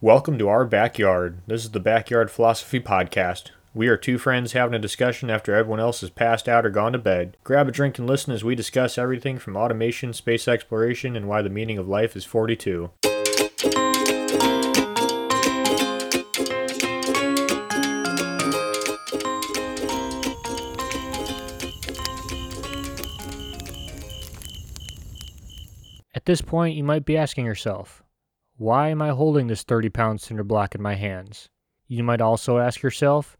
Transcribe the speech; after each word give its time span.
Welcome 0.00 0.38
to 0.38 0.48
our 0.48 0.64
backyard. 0.64 1.40
This 1.48 1.64
is 1.64 1.72
the 1.72 1.80
Backyard 1.80 2.30
Philosophy 2.30 2.78
Podcast. 2.78 3.50
We 3.74 3.88
are 3.88 3.96
two 3.96 4.16
friends 4.16 4.52
having 4.52 4.74
a 4.74 4.78
discussion 4.78 5.28
after 5.28 5.56
everyone 5.56 5.80
else 5.80 6.02
has 6.02 6.10
passed 6.10 6.48
out 6.48 6.64
or 6.64 6.70
gone 6.70 6.92
to 6.92 6.98
bed. 6.98 7.36
Grab 7.42 7.66
a 7.66 7.72
drink 7.72 7.98
and 7.98 8.06
listen 8.06 8.32
as 8.32 8.44
we 8.44 8.54
discuss 8.54 8.96
everything 8.96 9.40
from 9.40 9.56
automation, 9.56 10.12
space 10.12 10.46
exploration, 10.46 11.16
and 11.16 11.26
why 11.26 11.42
the 11.42 11.50
meaning 11.50 11.78
of 11.78 11.88
life 11.88 12.14
is 12.14 12.24
42. 12.24 12.92
At 26.14 26.24
this 26.24 26.40
point, 26.40 26.76
you 26.76 26.84
might 26.84 27.04
be 27.04 27.16
asking 27.16 27.46
yourself, 27.46 28.04
why 28.58 28.88
am 28.88 29.00
I 29.00 29.10
holding 29.10 29.46
this 29.46 29.62
30 29.62 29.88
pound 29.88 30.20
cinder 30.20 30.44
block 30.44 30.74
in 30.74 30.82
my 30.82 30.96
hands? 30.96 31.48
You 31.86 32.02
might 32.02 32.20
also 32.20 32.58
ask 32.58 32.82
yourself, 32.82 33.38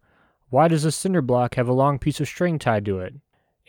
why 0.49 0.69
does 0.69 0.85
this 0.85 0.97
cinder 0.97 1.21
block 1.21 1.57
have 1.57 1.69
a 1.69 1.73
long 1.73 1.99
piece 1.99 2.21
of 2.21 2.29
string 2.29 2.59
tied 2.59 2.85
to 2.87 3.01
it? 3.01 3.15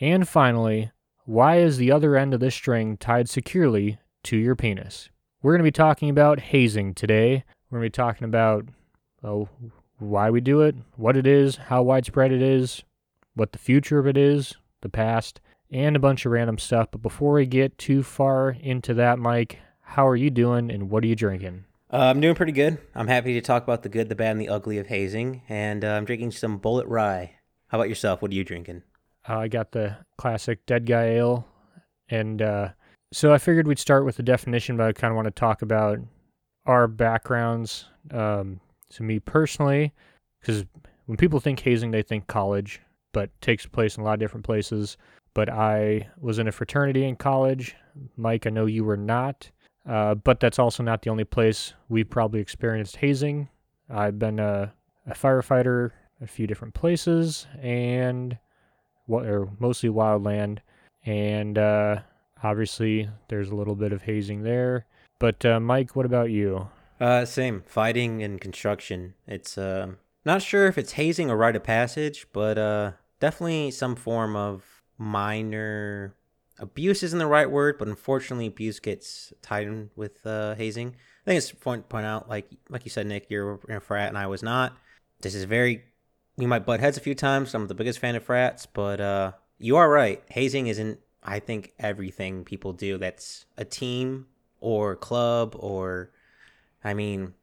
And 0.00 0.26
finally, 0.26 0.92
why 1.24 1.58
is 1.58 1.76
the 1.76 1.92
other 1.92 2.16
end 2.16 2.32
of 2.32 2.40
this 2.40 2.54
string 2.54 2.96
tied 2.96 3.28
securely 3.28 3.98
to 4.24 4.36
your 4.36 4.56
penis? 4.56 5.10
We're 5.42 5.52
going 5.52 5.58
to 5.58 5.64
be 5.64 5.72
talking 5.72 6.08
about 6.08 6.40
hazing 6.40 6.94
today. 6.94 7.44
We're 7.68 7.80
going 7.80 7.90
to 7.90 7.92
be 7.92 8.02
talking 8.02 8.24
about 8.24 8.66
oh, 9.22 9.48
why 9.98 10.30
we 10.30 10.40
do 10.40 10.62
it, 10.62 10.76
what 10.96 11.16
it 11.16 11.26
is, 11.26 11.56
how 11.56 11.82
widespread 11.82 12.32
it 12.32 12.42
is, 12.42 12.84
what 13.34 13.52
the 13.52 13.58
future 13.58 13.98
of 13.98 14.06
it 14.06 14.16
is, 14.16 14.54
the 14.82 14.88
past, 14.88 15.40
and 15.70 15.96
a 15.96 16.00
bunch 16.00 16.24
of 16.24 16.32
random 16.32 16.58
stuff. 16.58 16.88
But 16.92 17.02
before 17.02 17.34
we 17.34 17.46
get 17.46 17.76
too 17.76 18.02
far 18.02 18.50
into 18.60 18.94
that, 18.94 19.18
Mike, 19.18 19.58
how 19.90 20.06
are 20.06 20.16
you 20.16 20.30
doing 20.30 20.70
and 20.70 20.88
what 20.88 21.02
are 21.02 21.08
you 21.08 21.16
drinking? 21.16 21.64
Uh, 21.92 21.96
I'm 21.96 22.20
doing 22.20 22.36
pretty 22.36 22.52
good. 22.52 22.78
I'm 22.94 23.08
happy 23.08 23.34
to 23.34 23.40
talk 23.40 23.64
about 23.64 23.82
the 23.82 23.88
good, 23.88 24.08
the 24.08 24.14
bad, 24.14 24.32
and 24.32 24.40
the 24.40 24.48
ugly 24.48 24.78
of 24.78 24.86
hazing, 24.86 25.42
and 25.48 25.84
uh, 25.84 25.88
I'm 25.88 26.04
drinking 26.04 26.30
some 26.30 26.60
Bulleit 26.60 26.84
Rye. 26.86 27.34
How 27.68 27.78
about 27.78 27.88
yourself? 27.88 28.22
What 28.22 28.30
are 28.30 28.34
you 28.34 28.44
drinking? 28.44 28.84
Uh, 29.28 29.38
I 29.38 29.48
got 29.48 29.72
the 29.72 29.96
classic 30.16 30.64
Dead 30.66 30.86
Guy 30.86 31.16
Ale, 31.16 31.44
and 32.08 32.40
uh, 32.40 32.68
so 33.12 33.34
I 33.34 33.38
figured 33.38 33.66
we'd 33.66 33.80
start 33.80 34.04
with 34.04 34.16
the 34.16 34.22
definition, 34.22 34.76
but 34.76 34.86
I 34.86 34.92
kind 34.92 35.10
of 35.10 35.16
want 35.16 35.26
to 35.26 35.32
talk 35.32 35.62
about 35.62 35.98
our 36.66 36.86
backgrounds. 36.86 37.86
Um, 38.12 38.60
so 38.90 39.02
me 39.02 39.18
personally, 39.18 39.92
because 40.40 40.64
when 41.06 41.16
people 41.16 41.40
think 41.40 41.58
hazing, 41.58 41.90
they 41.90 42.02
think 42.02 42.28
college, 42.28 42.80
but 43.12 43.30
takes 43.40 43.66
place 43.66 43.96
in 43.96 44.02
a 44.02 44.04
lot 44.04 44.14
of 44.14 44.20
different 44.20 44.46
places. 44.46 44.96
But 45.34 45.50
I 45.50 46.08
was 46.20 46.38
in 46.38 46.46
a 46.46 46.52
fraternity 46.52 47.04
in 47.04 47.16
college. 47.16 47.74
Mike, 48.16 48.46
I 48.46 48.50
know 48.50 48.66
you 48.66 48.84
were 48.84 48.96
not. 48.96 49.50
Uh, 49.88 50.14
but 50.14 50.40
that's 50.40 50.58
also 50.58 50.82
not 50.82 51.02
the 51.02 51.10
only 51.10 51.24
place 51.24 51.74
we 51.88 52.04
probably 52.04 52.40
experienced 52.40 52.96
hazing. 52.96 53.48
I've 53.88 54.18
been 54.18 54.38
a, 54.38 54.72
a 55.06 55.14
firefighter 55.14 55.92
a 56.22 56.26
few 56.26 56.46
different 56.46 56.74
places 56.74 57.46
and 57.60 58.38
what 59.06 59.26
or 59.26 59.48
mostly 59.58 59.88
wildland 59.88 60.58
and 61.04 61.56
uh, 61.56 62.00
obviously 62.42 63.08
there's 63.28 63.50
a 63.50 63.54
little 63.54 63.74
bit 63.74 63.92
of 63.92 64.02
hazing 64.02 64.42
there. 64.42 64.86
But 65.18 65.44
uh, 65.44 65.60
mike 65.60 65.96
what 65.96 66.06
about 66.06 66.30
you? 66.30 66.68
Uh, 67.00 67.24
same. 67.24 67.62
Fighting 67.66 68.22
and 68.22 68.38
construction. 68.38 69.14
It's 69.26 69.56
uh, 69.56 69.92
not 70.26 70.42
sure 70.42 70.66
if 70.66 70.76
it's 70.76 70.92
hazing 70.92 71.30
or 71.30 71.36
rite 71.36 71.56
of 71.56 71.64
passage 71.64 72.26
but 72.32 72.58
uh, 72.58 72.92
definitely 73.18 73.70
some 73.70 73.96
form 73.96 74.36
of 74.36 74.82
minor 74.98 76.14
abuse 76.60 77.02
isn't 77.02 77.18
the 77.18 77.26
right 77.26 77.50
word, 77.50 77.78
but 77.78 77.88
unfortunately, 77.88 78.46
abuse 78.46 78.78
gets 78.78 79.32
tied 79.42 79.66
in 79.66 79.90
with 79.96 80.24
uh, 80.26 80.54
hazing. 80.54 80.88
I 80.88 81.24
think 81.24 81.38
it's 81.38 81.50
important 81.50 81.86
to 81.86 81.92
point 81.92 82.06
out, 82.06 82.28
like 82.28 82.48
like 82.68 82.84
you 82.84 82.90
said, 82.90 83.06
Nick, 83.06 83.26
you're 83.28 83.58
a 83.68 83.80
frat 83.80 84.08
and 84.08 84.18
I 84.18 84.26
was 84.26 84.42
not. 84.42 84.76
This 85.20 85.34
is 85.34 85.44
very. 85.44 85.84
We 86.36 86.46
might 86.46 86.64
butt 86.64 86.80
heads 86.80 86.96
a 86.96 87.00
few 87.00 87.14
times. 87.14 87.54
I'm 87.54 87.66
the 87.66 87.74
biggest 87.74 87.98
fan 87.98 88.16
of 88.16 88.22
frats, 88.24 88.64
but 88.64 89.00
uh, 89.00 89.32
you 89.58 89.76
are 89.76 89.90
right. 89.90 90.22
Hazing 90.28 90.68
isn't. 90.68 91.00
I 91.22 91.38
think 91.38 91.74
everything 91.78 92.44
people 92.44 92.72
do 92.72 92.96
that's 92.96 93.44
a 93.58 93.64
team 93.64 94.26
or 94.60 94.96
club 94.96 95.54
or, 95.58 96.10
I 96.82 96.94
mean, 96.94 97.34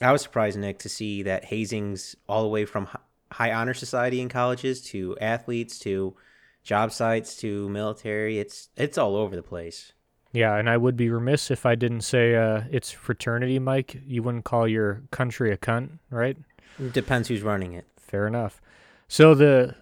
I 0.00 0.12
was 0.12 0.22
surprised, 0.22 0.58
Nick, 0.58 0.78
to 0.80 0.88
see 0.88 1.22
that 1.24 1.44
hazing's 1.44 2.16
all 2.26 2.42
the 2.42 2.48
way 2.48 2.64
from 2.64 2.88
high 3.32 3.52
honor 3.52 3.74
society 3.74 4.20
in 4.20 4.28
colleges 4.28 4.80
to 4.80 5.16
athletes 5.20 5.78
to 5.80 6.14
job 6.68 6.92
sites 6.92 7.34
to 7.36 7.66
military. 7.70 8.38
It's 8.38 8.68
it's 8.76 8.98
all 8.98 9.16
over 9.16 9.34
the 9.34 9.42
place. 9.42 9.92
Yeah, 10.32 10.54
and 10.56 10.68
I 10.68 10.76
would 10.76 10.96
be 10.96 11.08
remiss 11.08 11.50
if 11.50 11.64
I 11.64 11.74
didn't 11.74 12.02
say 12.02 12.36
uh, 12.36 12.64
it's 12.70 12.90
fraternity, 12.90 13.58
Mike. 13.58 13.98
You 14.06 14.22
wouldn't 14.22 14.44
call 14.44 14.68
your 14.68 15.02
country 15.10 15.50
a 15.50 15.56
cunt, 15.56 15.98
right? 16.10 16.36
Depends 16.92 17.28
who's 17.28 17.40
running 17.40 17.72
it. 17.72 17.86
Fair 17.98 18.26
enough. 18.26 18.60
So 19.08 19.34
the 19.34 19.74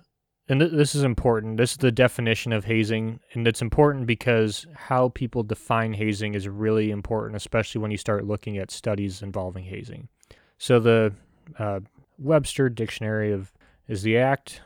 and 0.48 0.60
th- 0.60 0.70
this 0.70 0.94
is 0.94 1.02
important. 1.02 1.56
This 1.56 1.72
is 1.72 1.78
the 1.78 1.90
definition 1.90 2.52
of 2.52 2.64
hazing, 2.64 3.18
and 3.32 3.48
it's 3.48 3.60
important 3.60 4.06
because 4.06 4.64
how 4.72 5.08
people 5.08 5.42
define 5.42 5.92
hazing 5.92 6.34
is 6.34 6.48
really 6.48 6.92
important, 6.92 7.34
especially 7.34 7.80
when 7.80 7.90
you 7.90 7.96
start 7.96 8.24
looking 8.24 8.58
at 8.58 8.70
studies 8.70 9.22
involving 9.22 9.64
hazing. 9.64 10.08
So 10.58 10.78
the 10.78 11.14
uh, 11.58 11.80
Webster 12.16 12.68
Dictionary 12.68 13.32
of 13.32 13.52
is 13.88 14.02
the 14.02 14.18
act 14.18 14.60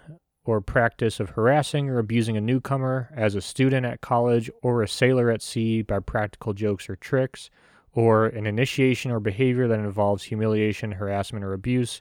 or 0.50 0.60
practice 0.60 1.20
of 1.20 1.30
harassing 1.30 1.88
or 1.88 2.00
abusing 2.00 2.36
a 2.36 2.40
newcomer 2.40 3.08
as 3.14 3.36
a 3.36 3.40
student 3.40 3.86
at 3.86 4.00
college 4.00 4.50
or 4.62 4.82
a 4.82 4.88
sailor 4.88 5.30
at 5.30 5.40
sea 5.40 5.80
by 5.80 6.00
practical 6.00 6.52
jokes 6.52 6.90
or 6.90 6.96
tricks, 6.96 7.50
or 7.92 8.26
an 8.26 8.46
initiation 8.46 9.12
or 9.12 9.20
behavior 9.20 9.68
that 9.68 9.78
involves 9.78 10.24
humiliation, 10.24 10.90
harassment, 10.90 11.44
or 11.44 11.52
abuse, 11.52 12.00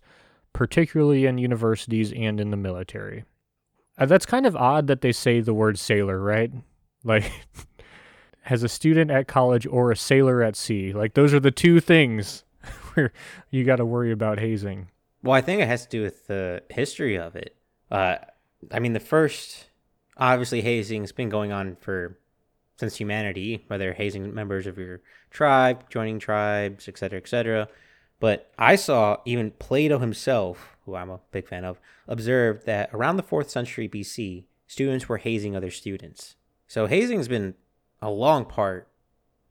particularly 0.51 1.27
in 1.27 1.37
universities 1.37 2.11
and 2.13 2.39
in 2.39 2.49
the 2.49 2.57
military. 2.57 3.23
Uh, 3.99 4.07
that's 4.07 4.25
kind 4.25 4.47
of 4.47 4.55
odd 4.55 4.87
that 4.87 5.01
they 5.01 5.11
say 5.11 5.41
the 5.41 5.53
word 5.53 5.77
sailor, 5.77 6.19
right? 6.19 6.51
Like, 7.05 7.31
as 8.49 8.61
a 8.61 8.67
student 8.67 9.09
at 9.09 9.29
college 9.29 9.65
or 9.65 9.89
a 9.89 9.95
sailor 9.95 10.43
at 10.43 10.57
sea. 10.57 10.91
Like, 10.91 11.13
those 11.13 11.33
are 11.33 11.39
the 11.39 11.49
two 11.49 11.79
things 11.79 12.43
where 12.93 13.13
you 13.51 13.63
got 13.63 13.77
to 13.77 13.85
worry 13.85 14.11
about 14.11 14.37
hazing. 14.37 14.89
Well, 15.23 15.33
I 15.33 15.39
think 15.39 15.61
it 15.61 15.67
has 15.69 15.83
to 15.83 15.89
do 15.89 16.01
with 16.01 16.27
the 16.27 16.61
history 16.69 17.17
of 17.17 17.37
it. 17.37 17.55
Uh, 17.89 18.17
I 18.71 18.79
mean, 18.79 18.93
the 18.93 18.99
first, 18.99 19.67
obviously, 20.17 20.61
hazing's 20.61 21.11
been 21.11 21.29
going 21.29 21.51
on 21.51 21.77
for 21.79 22.17
since 22.77 22.95
humanity, 22.95 23.65
whether 23.67 23.93
hazing 23.93 24.33
members 24.33 24.65
of 24.65 24.77
your 24.77 25.01
tribe, 25.31 25.89
joining 25.89 26.17
tribes, 26.17 26.87
etc., 26.87 27.19
etc. 27.19 27.67
But 28.19 28.51
I 28.57 28.75
saw 28.75 29.17
even 29.25 29.51
Plato 29.51 29.99
himself, 29.99 30.77
who 30.85 30.95
I'm 30.95 31.09
a 31.09 31.19
big 31.31 31.47
fan 31.47 31.65
of, 31.65 31.79
observed 32.07 32.65
that 32.65 32.89
around 32.93 33.17
the 33.17 33.23
fourth 33.23 33.49
century 33.49 33.87
BC, 33.87 34.45
students 34.67 35.09
were 35.09 35.17
hazing 35.17 35.55
other 35.55 35.71
students. 35.71 36.35
So 36.67 36.85
hazing's 36.85 37.27
been 37.27 37.55
a 38.01 38.09
long 38.09 38.45
part 38.45 38.87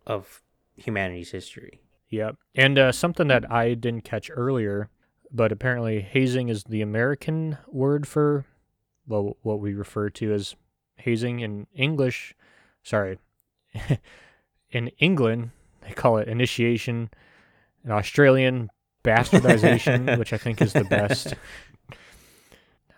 of 0.07 0.43
humanity's 0.77 1.31
history. 1.31 1.81
Yep. 2.11 2.37
And 2.55 2.79
uh, 2.79 2.93
something 2.93 3.29
that 3.29 3.51
I 3.51 3.75
didn't 3.75 4.05
catch 4.05 4.31
earlier, 4.33 4.89
but 5.31 5.53
apparently 5.53 6.01
hazing 6.01 6.49
is 6.49 6.65
the 6.65 6.81
American 6.81 7.59
word 7.69 8.07
for 8.09 8.47
well, 9.09 9.37
what 9.43 9.61
we 9.61 9.75
refer 9.75 10.11
to 10.11 10.33
as 10.33 10.55
hazing 10.97 11.41
in 11.41 11.67
English. 11.75 12.35
Sorry, 12.83 13.19
in 14.71 14.89
England 14.99 15.51
they 15.89 15.95
call 15.95 16.19
it 16.19 16.29
initiation. 16.29 17.11
In 17.85 17.91
Australian, 17.91 18.71
bastardization, 19.05 20.19
which 20.19 20.33
I 20.33 20.39
think 20.39 20.61
is 20.61 20.73
the 20.73 20.85
best. 20.85 21.35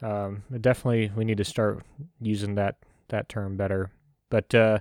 Um, 0.02 0.42
definitely, 0.60 1.12
we 1.14 1.24
need 1.24 1.36
to 1.38 1.44
start 1.44 1.84
using 2.20 2.54
that 2.56 2.76
that 3.08 3.28
term 3.28 3.56
better. 3.56 3.90
But 4.30 4.54
uh, 4.54 4.78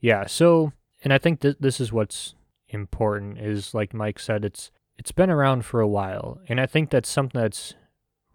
yeah, 0.00 0.26
so 0.26 0.72
and 1.02 1.12
I 1.12 1.18
think 1.18 1.40
th- 1.40 1.56
this 1.58 1.80
is 1.80 1.92
what's 1.92 2.34
important 2.68 3.38
is 3.38 3.74
like 3.74 3.94
Mike 3.94 4.18
said, 4.18 4.44
it's 4.44 4.70
it's 4.96 5.12
been 5.12 5.30
around 5.30 5.64
for 5.64 5.80
a 5.80 5.88
while, 5.88 6.38
and 6.48 6.60
I 6.60 6.66
think 6.66 6.90
that's 6.90 7.08
something 7.08 7.40
that's 7.40 7.74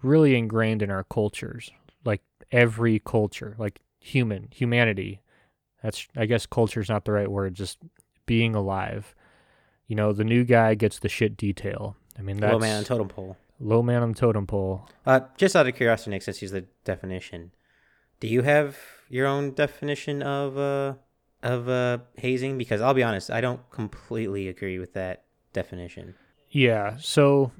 really 0.02 0.36
ingrained 0.36 0.82
in 0.82 0.92
our 0.92 1.04
cultures 1.04 1.72
every 2.56 3.00
culture, 3.00 3.54
like 3.60 3.82
human, 4.00 4.48
humanity. 4.50 5.22
That's 5.84 6.08
I 6.16 6.26
guess 6.26 6.46
culture 6.46 6.80
is 6.80 6.90
not 6.90 7.06
the 7.06 7.12
right 7.12 7.30
word, 7.30 7.54
just 7.54 7.78
being 8.26 8.56
alive. 8.56 9.14
You 9.88 9.96
know, 9.96 10.14
the 10.14 10.24
new 10.24 10.44
guy 10.46 10.74
gets 10.74 10.98
the 10.98 11.10
shit 11.10 11.38
detail. 11.38 11.96
I 12.18 12.22
mean, 12.22 12.38
that's 12.38 12.54
low 12.54 12.60
man 12.60 12.78
on 12.78 12.84
totem 12.86 13.10
pole. 13.10 13.38
Low 13.60 13.84
man 13.84 14.02
on 14.02 14.14
totem 14.14 14.48
pole. 14.48 14.90
Uh, 15.06 15.20
just 15.38 15.56
out 15.56 15.68
of 15.68 15.76
curiosity, 15.76 16.12
Nick, 16.12 16.24
since 16.24 16.40
he's 16.40 16.52
the 16.52 16.66
definition, 16.84 17.52
do 18.20 18.28
you 18.28 18.42
have 18.42 18.78
your 19.10 19.28
own 19.28 19.52
definition 19.52 20.24
of 20.24 20.58
uh 20.58 20.96
of 21.44 21.70
uh 21.70 22.00
hazing? 22.18 22.58
Because 22.58 22.82
I'll 22.82 22.94
be 22.94 23.04
honest, 23.04 23.30
I 23.30 23.42
don't 23.42 23.70
completely 23.70 24.48
agree 24.48 24.80
with 24.80 24.94
that 24.94 25.26
definition. 25.54 26.16
Yeah. 26.50 26.96
So, 27.00 27.52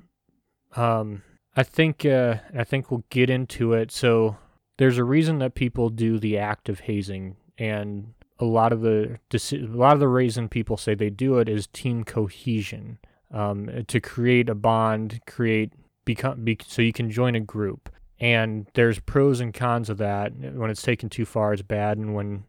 um, 0.76 1.22
I 1.56 1.64
think 1.64 2.06
uh, 2.06 2.36
I 2.58 2.64
think 2.64 2.90
we'll 2.90 3.04
get 3.10 3.30
into 3.30 3.74
it. 3.74 3.92
So 3.92 4.38
there's 4.78 4.98
a 4.98 5.04
reason 5.04 5.40
that 5.40 5.56
people 5.56 5.90
do 5.90 6.20
the 6.20 6.38
act 6.38 6.70
of 6.70 6.82
hazing, 6.82 7.38
and 7.58 8.14
a 8.40 8.46
lot 8.46 8.74
of 8.74 8.82
the 8.82 9.20
a 9.34 9.58
lot 9.68 9.94
of 9.94 10.00
the 10.00 10.08
reason 10.08 10.50
people 10.50 10.78
say 10.78 10.96
they 10.96 11.10
do 11.10 11.38
it 11.40 11.48
is 11.50 11.68
team 11.68 12.04
cohesion. 12.04 12.98
um, 13.32 13.84
to 13.88 14.00
create 14.00 14.50
a 14.50 14.56
bond, 14.56 15.20
create 15.28 15.74
become 16.06 16.44
be, 16.44 16.58
so 16.66 16.82
you 16.82 16.94
can 16.94 17.10
join 17.12 17.36
a 17.36 17.40
group. 17.40 17.90
And 18.20 18.68
there's 18.76 19.00
pros 19.00 19.42
and 19.42 19.54
cons 19.54 19.90
of 19.90 19.98
that. 19.98 20.34
When 20.36 20.70
it's 20.70 20.82
taken 20.82 21.10
too 21.10 21.26
far, 21.26 21.54
it's 21.54 21.62
bad, 21.62 21.98
and 21.98 22.16
when 22.16 22.46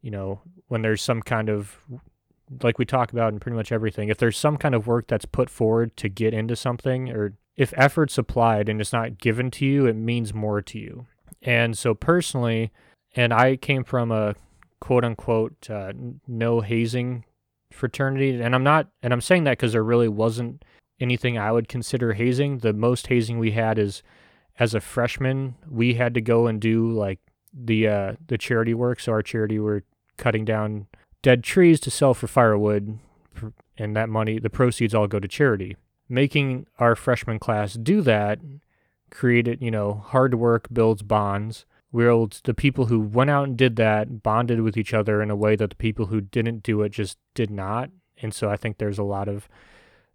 you 0.00 0.10
know 0.10 0.40
when 0.68 0.82
there's 0.82 1.02
some 1.02 1.22
kind 1.22 1.48
of 1.48 1.76
like 2.62 2.78
we 2.78 2.84
talk 2.84 3.12
about 3.12 3.32
in 3.32 3.40
pretty 3.40 3.56
much 3.56 3.72
everything, 3.72 4.08
if 4.08 4.18
there's 4.18 4.38
some 4.38 4.56
kind 4.56 4.74
of 4.74 4.86
work 4.86 5.06
that's 5.06 5.24
put 5.26 5.50
forward 5.50 5.96
to 5.98 6.08
get 6.08 6.34
into 6.34 6.56
something, 6.56 7.10
or 7.10 7.34
if 7.56 7.74
effort's 7.76 8.16
applied 8.16 8.68
and 8.68 8.80
it's 8.80 8.92
not 8.92 9.18
given 9.18 9.50
to 9.50 9.66
you, 9.66 9.86
it 9.86 9.96
means 9.96 10.32
more 10.32 10.62
to 10.62 10.78
you. 10.78 11.06
And 11.42 11.76
so 11.76 11.94
personally, 11.94 12.72
and 13.14 13.32
I 13.32 13.56
came 13.56 13.84
from 13.84 14.10
a 14.10 14.34
quote 14.80 15.04
unquote 15.04 15.68
uh, 15.70 15.92
no 16.26 16.60
hazing 16.60 17.24
fraternity, 17.70 18.40
and 18.40 18.54
I'm 18.54 18.64
not, 18.64 18.88
and 19.02 19.12
I'm 19.12 19.20
saying 19.20 19.44
that 19.44 19.52
because 19.52 19.72
there 19.72 19.84
really 19.84 20.08
wasn't 20.08 20.64
anything 21.00 21.36
I 21.36 21.52
would 21.52 21.68
consider 21.68 22.12
hazing. 22.12 22.58
The 22.58 22.72
most 22.72 23.08
hazing 23.08 23.38
we 23.38 23.52
had 23.52 23.78
is 23.78 24.02
as 24.58 24.74
a 24.74 24.80
freshman, 24.80 25.56
we 25.68 25.94
had 25.94 26.14
to 26.14 26.20
go 26.20 26.46
and 26.46 26.60
do 26.60 26.90
like 26.90 27.18
the 27.52 27.88
uh, 27.88 28.12
the 28.26 28.38
charity 28.38 28.74
work. 28.74 29.00
So 29.00 29.12
our 29.12 29.22
charity 29.22 29.58
were 29.58 29.84
cutting 30.16 30.44
down 30.44 30.86
dead 31.22 31.42
trees 31.42 31.80
to 31.80 31.90
sell 31.90 32.14
for 32.14 32.26
firewood, 32.26 32.98
and 33.76 33.96
that 33.96 34.08
money, 34.08 34.38
the 34.38 34.50
proceeds 34.50 34.94
all 34.94 35.06
go 35.06 35.20
to 35.20 35.28
charity. 35.28 35.76
Making 36.08 36.66
our 36.78 36.94
freshman 36.94 37.38
class 37.38 37.74
do 37.74 38.02
that 38.02 38.38
created, 39.12 39.62
you 39.62 39.70
know, 39.70 40.02
hard 40.06 40.34
work 40.34 40.66
builds 40.72 41.02
bonds. 41.02 41.64
We 41.92 42.04
were 42.04 42.26
to, 42.26 42.42
the 42.42 42.54
people 42.54 42.86
who 42.86 42.98
went 42.98 43.30
out 43.30 43.46
and 43.46 43.56
did 43.56 43.76
that 43.76 44.22
bonded 44.22 44.62
with 44.62 44.76
each 44.76 44.94
other 44.94 45.22
in 45.22 45.30
a 45.30 45.36
way 45.36 45.54
that 45.56 45.70
the 45.70 45.76
people 45.76 46.06
who 46.06 46.20
didn't 46.20 46.62
do 46.62 46.82
it 46.82 46.90
just 46.90 47.18
did 47.34 47.50
not. 47.50 47.90
And 48.20 48.34
so 48.34 48.50
I 48.50 48.56
think 48.56 48.78
there's 48.78 48.98
a 48.98 49.04
lot 49.04 49.28
of 49.28 49.48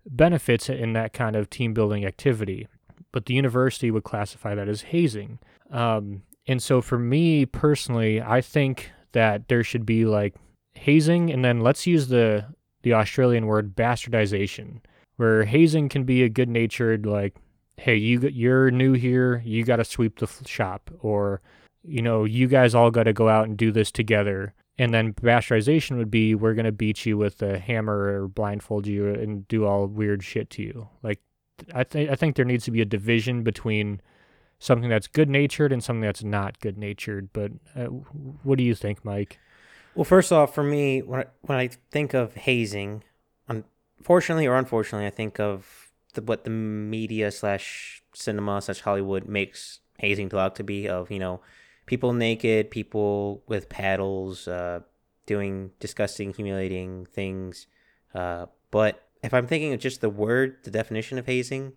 benefits 0.05 0.69
in 0.69 0.93
that 0.93 1.13
kind 1.13 1.35
of 1.35 1.49
team 1.49 1.73
building 1.73 2.03
activity. 2.05 2.67
But 3.11 3.25
the 3.25 3.35
university 3.35 3.91
would 3.91 4.03
classify 4.03 4.55
that 4.55 4.67
as 4.67 4.81
hazing. 4.81 5.39
Um, 5.71 6.23
and 6.47 6.61
so 6.61 6.81
for 6.81 6.97
me 6.97 7.45
personally, 7.45 8.21
I 8.21 8.41
think 8.41 8.91
that 9.11 9.47
there 9.47 9.63
should 9.63 9.85
be 9.85 10.05
like 10.05 10.35
hazing, 10.73 11.31
and 11.31 11.43
then 11.43 11.61
let's 11.61 11.87
use 11.87 12.07
the 12.07 12.45
the 12.83 12.93
Australian 12.93 13.47
word 13.47 13.75
bastardization, 13.75 14.79
where 15.17 15.45
hazing 15.45 15.89
can 15.89 16.03
be 16.03 16.23
a 16.23 16.29
good 16.29 16.47
natured 16.47 17.05
like, 17.05 17.35
hey, 17.77 17.95
you 17.95 18.19
you're 18.19 18.71
new 18.71 18.93
here, 18.93 19.41
you 19.45 19.63
got 19.63 19.77
to 19.77 19.85
sweep 19.85 20.19
the 20.19 20.27
shop, 20.45 20.91
or 20.99 21.41
you 21.83 22.01
know, 22.01 22.25
you 22.25 22.47
guys 22.47 22.75
all 22.75 22.91
got 22.91 23.03
to 23.03 23.13
go 23.13 23.29
out 23.29 23.47
and 23.47 23.57
do 23.57 23.71
this 23.71 23.91
together. 23.91 24.53
And 24.79 24.93
then 24.93 25.13
bastardization 25.13 25.97
would 25.97 26.11
be 26.11 26.35
we're 26.35 26.53
gonna 26.53 26.71
beat 26.71 27.03
you 27.05 27.17
with 27.17 27.41
a 27.41 27.57
hammer 27.57 28.21
or 28.21 28.27
blindfold 28.27 28.85
you 28.85 29.07
and 29.07 29.47
do 29.47 29.65
all 29.65 29.87
weird 29.87 30.23
shit 30.23 30.51
to 30.51 30.61
you. 30.61 30.89
Like, 31.01 31.19
I 31.73 31.83
think 31.83 32.11
I 32.11 32.15
think 32.15 32.35
there 32.35 32.45
needs 32.45 32.65
to 32.65 32.71
be 32.71 32.81
a 32.81 32.85
division 32.85 33.41
between 33.41 34.01
something 34.59 34.89
that's 34.89 35.07
good 35.07 35.29
natured 35.29 35.71
and 35.71 35.83
something 35.83 36.01
that's 36.01 36.23
not 36.23 36.59
good 36.59 36.77
natured. 36.77 37.29
But 37.33 37.53
uh, 37.75 37.85
what 37.85 38.59
do 38.59 38.63
you 38.63 38.75
think, 38.75 39.03
Mike? 39.03 39.39
Well, 39.95 40.05
first 40.05 40.31
off, 40.31 40.53
for 40.53 40.63
me, 40.63 41.01
when 41.01 41.21
I, 41.21 41.25
when 41.41 41.57
I 41.57 41.69
think 41.89 42.13
of 42.13 42.35
hazing, 42.35 43.03
unfortunately 43.47 44.45
or 44.45 44.55
unfortunately, 44.55 45.07
I 45.07 45.09
think 45.09 45.39
of 45.39 45.86
the, 46.17 46.21
what 46.23 46.43
the 46.43 46.49
media 46.49 47.31
slash 47.31 48.03
cinema 48.13 48.61
slash 48.61 48.81
Hollywood 48.81 49.27
makes 49.27 49.79
hazing 49.99 50.33
out 50.33 50.55
to 50.57 50.63
be 50.63 50.89
of 50.89 51.09
you 51.09 51.19
know 51.19 51.39
people 51.85 52.11
naked, 52.11 52.69
people 52.69 53.43
with 53.47 53.69
paddles, 53.69 54.47
uh, 54.47 54.81
doing 55.25 55.71
disgusting, 55.79 56.33
humiliating 56.33 57.05
things. 57.05 57.67
Uh, 58.13 58.47
but 58.71 59.07
if 59.23 59.33
I'm 59.33 59.47
thinking 59.47 59.73
of 59.73 59.79
just 59.79 60.01
the 60.01 60.09
word, 60.09 60.57
the 60.63 60.71
definition 60.71 61.17
of 61.17 61.25
hazing, 61.25 61.73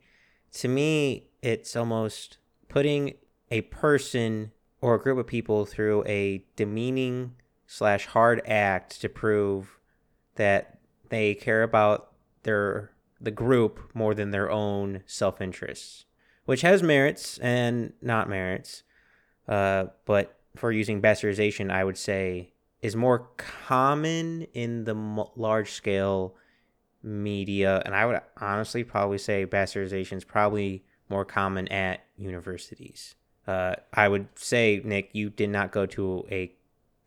to 0.54 0.68
me, 0.68 1.28
it's 1.42 1.76
almost 1.76 2.38
putting 2.68 3.14
a 3.50 3.60
person 3.62 4.52
or 4.80 4.94
a 4.94 5.00
group 5.00 5.18
of 5.18 5.26
people 5.26 5.66
through 5.66 6.04
a 6.06 6.44
demeaning 6.56 7.34
slash 7.66 8.06
hard 8.06 8.42
act 8.46 9.00
to 9.00 9.08
prove 9.08 9.78
that 10.36 10.78
they 11.10 11.34
care 11.34 11.62
about 11.62 12.12
their 12.42 12.90
the 13.20 13.30
group 13.30 13.90
more 13.94 14.14
than 14.14 14.30
their 14.30 14.50
own 14.50 15.02
self 15.06 15.40
interests, 15.40 16.04
which 16.44 16.62
has 16.62 16.82
merits 16.82 17.38
and 17.38 17.92
not 18.00 18.28
merits. 18.28 18.82
Uh, 19.46 19.86
but 20.06 20.38
for 20.56 20.72
using 20.72 21.02
bastardization, 21.02 21.70
I 21.70 21.84
would 21.84 21.98
say 21.98 22.52
is 22.82 22.96
more 22.96 23.28
common 23.36 24.42
in 24.54 24.84
the 24.84 24.94
large 25.36 25.72
scale 25.72 26.34
media, 27.02 27.82
and 27.84 27.94
I 27.94 28.06
would 28.06 28.20
honestly 28.38 28.84
probably 28.84 29.18
say 29.18 29.46
bastardization 29.46 30.16
is 30.16 30.24
probably 30.24 30.84
more 31.08 31.24
common 31.24 31.68
at 31.68 32.04
universities. 32.16 33.14
Uh, 33.46 33.76
I 33.92 34.08
would 34.08 34.28
say, 34.36 34.80
Nick, 34.84 35.10
you 35.12 35.30
did 35.30 35.50
not 35.50 35.72
go 35.72 35.86
to 35.86 36.26
a 36.30 36.54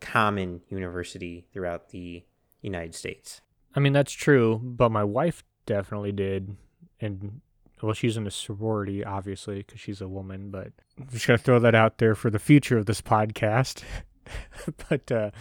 common 0.01 0.61
university 0.69 1.45
throughout 1.53 1.89
the 1.89 2.23
United 2.61 2.95
States. 2.95 3.41
I 3.75 3.79
mean, 3.79 3.93
that's 3.93 4.11
true, 4.11 4.59
but 4.63 4.91
my 4.91 5.03
wife 5.03 5.43
definitely 5.65 6.11
did. 6.11 6.55
And, 6.99 7.41
well, 7.81 7.93
she's 7.93 8.17
in 8.17 8.27
a 8.27 8.31
sorority, 8.31 9.03
obviously, 9.03 9.57
because 9.57 9.79
she's 9.79 10.01
a 10.01 10.07
woman, 10.07 10.51
but 10.51 10.71
I'm 10.99 11.07
just 11.09 11.27
going 11.27 11.37
to 11.37 11.43
throw 11.43 11.59
that 11.59 11.75
out 11.75 11.97
there 11.97 12.15
for 12.15 12.29
the 12.29 12.39
future 12.39 12.77
of 12.77 12.85
this 12.85 13.01
podcast. 13.01 13.83
but 14.89 15.11
uh, 15.11 15.31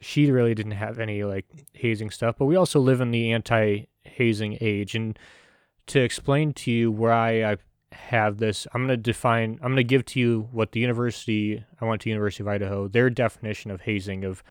she 0.00 0.30
really 0.30 0.54
didn't 0.54 0.72
have 0.72 0.98
any, 0.98 1.24
like, 1.24 1.46
hazing 1.72 2.10
stuff. 2.10 2.36
But 2.38 2.46
we 2.46 2.56
also 2.56 2.80
live 2.80 3.00
in 3.00 3.10
the 3.10 3.32
anti 3.32 3.86
hazing 4.02 4.58
age. 4.60 4.94
And 4.94 5.18
to 5.86 6.00
explain 6.00 6.52
to 6.54 6.70
you 6.70 6.90
why 6.90 7.44
I 7.44 7.56
have 7.92 8.38
this. 8.38 8.66
I'm 8.72 8.86
going 8.86 8.96
to 8.96 9.02
define, 9.02 9.58
I'm 9.62 9.68
going 9.68 9.76
to 9.76 9.84
give 9.84 10.04
to 10.06 10.20
you 10.20 10.48
what 10.50 10.72
the 10.72 10.80
university, 10.80 11.64
I 11.80 11.84
went 11.84 12.02
to 12.02 12.08
University 12.08 12.42
of 12.42 12.48
Idaho, 12.48 12.88
their 12.88 13.10
definition 13.10 13.70
of 13.70 13.82
hazing 13.82 14.24
of 14.24 14.42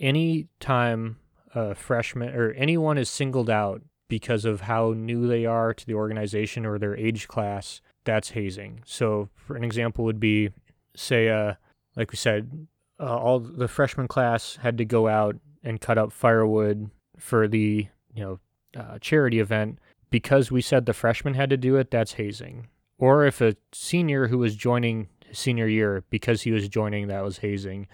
any 0.00 0.48
time 0.60 1.16
a 1.54 1.74
freshman 1.74 2.34
or 2.34 2.52
anyone 2.52 2.98
is 2.98 3.08
singled 3.08 3.50
out 3.50 3.82
because 4.08 4.44
of 4.44 4.62
how 4.62 4.94
new 4.96 5.26
they 5.26 5.46
are 5.46 5.74
to 5.74 5.86
the 5.86 5.94
organization 5.94 6.64
or 6.64 6.78
their 6.78 6.96
age 6.96 7.28
class, 7.28 7.80
that's 8.04 8.30
hazing. 8.30 8.82
So, 8.84 9.28
for 9.34 9.56
an 9.56 9.64
example, 9.64 10.04
would 10.04 10.20
be 10.20 10.50
say, 10.94 11.28
uh, 11.28 11.54
like 11.96 12.12
we 12.12 12.16
said, 12.16 12.66
uh, 13.00 13.16
all 13.16 13.40
the 13.40 13.68
freshman 13.68 14.08
class 14.08 14.56
had 14.56 14.78
to 14.78 14.84
go 14.84 15.08
out 15.08 15.36
and 15.62 15.80
cut 15.80 15.98
up 15.98 16.12
firewood 16.12 16.90
for 17.18 17.48
the 17.48 17.88
you 18.14 18.24
know 18.24 18.40
uh, 18.78 18.98
charity 19.00 19.40
event 19.40 19.78
because 20.10 20.50
we 20.50 20.62
said 20.62 20.86
the 20.86 20.92
freshman 20.92 21.34
had 21.34 21.50
to 21.50 21.56
do 21.56 21.76
it. 21.76 21.90
That's 21.90 22.14
hazing 22.14 22.68
or 22.98 23.24
if 23.24 23.40
a 23.40 23.56
senior 23.72 24.28
who 24.28 24.38
was 24.38 24.54
joining 24.56 25.08
senior 25.32 25.66
year 25.66 26.04
because 26.10 26.42
he 26.42 26.52
was 26.52 26.68
joining 26.68 27.08
that 27.08 27.24
was 27.24 27.38
hazing 27.38 27.86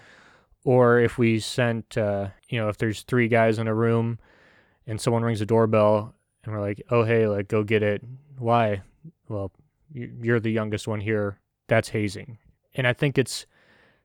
or 0.63 0.99
if 0.99 1.17
we 1.17 1.39
sent 1.39 1.97
uh, 1.97 2.27
you 2.47 2.59
know 2.59 2.69
if 2.69 2.77
there's 2.77 3.01
three 3.01 3.27
guys 3.27 3.59
in 3.59 3.67
a 3.67 3.73
room 3.73 4.19
and 4.87 4.99
someone 4.99 5.23
rings 5.23 5.41
a 5.41 5.45
doorbell 5.45 6.13
and 6.43 6.53
we're 6.53 6.61
like 6.61 6.81
oh 6.91 7.03
hey 7.03 7.27
like 7.27 7.47
go 7.47 7.63
get 7.63 7.83
it. 7.83 8.03
Why? 8.37 8.81
Well 9.27 9.51
you're 9.91 10.39
the 10.39 10.51
youngest 10.51 10.87
one 10.87 11.01
here. 11.01 11.39
That's 11.67 11.89
hazing. 11.89 12.37
And 12.75 12.87
i 12.87 12.93
think 12.93 13.17
it's 13.17 13.45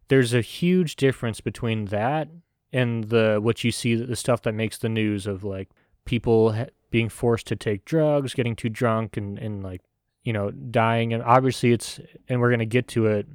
there's 0.08 0.34
a 0.34 0.40
huge 0.40 0.96
difference 0.96 1.40
between 1.40 1.86
that 1.86 2.28
and 2.72 3.04
the 3.04 3.38
what 3.42 3.64
you 3.64 3.72
see 3.72 3.94
the 3.94 4.16
stuff 4.16 4.42
that 4.42 4.54
makes 4.54 4.78
the 4.78 4.88
news 4.88 5.26
of 5.26 5.44
like 5.44 5.70
people 6.04 6.66
being 6.90 7.08
forced 7.08 7.46
to 7.46 7.56
take 7.56 7.84
drugs 7.84 8.34
getting 8.34 8.56
too 8.56 8.68
drunk 8.68 9.16
and, 9.16 9.38
and 9.38 9.62
like 9.62 9.82
you 10.28 10.34
know, 10.34 10.50
dying. 10.50 11.14
And 11.14 11.22
obviously, 11.22 11.72
it's, 11.72 12.00
and 12.28 12.38
we're 12.38 12.50
going 12.50 12.58
to 12.58 12.66
get 12.66 12.86
to 12.88 13.06
it 13.06 13.26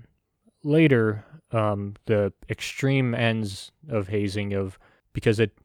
later, 0.64 1.26
um, 1.52 1.96
the 2.06 2.32
extreme 2.52 3.16
ends 3.16 3.72
of 3.90 4.10
hazing 4.10 4.54
of, 4.54 4.78
because 5.12 5.40
it, 5.40 5.58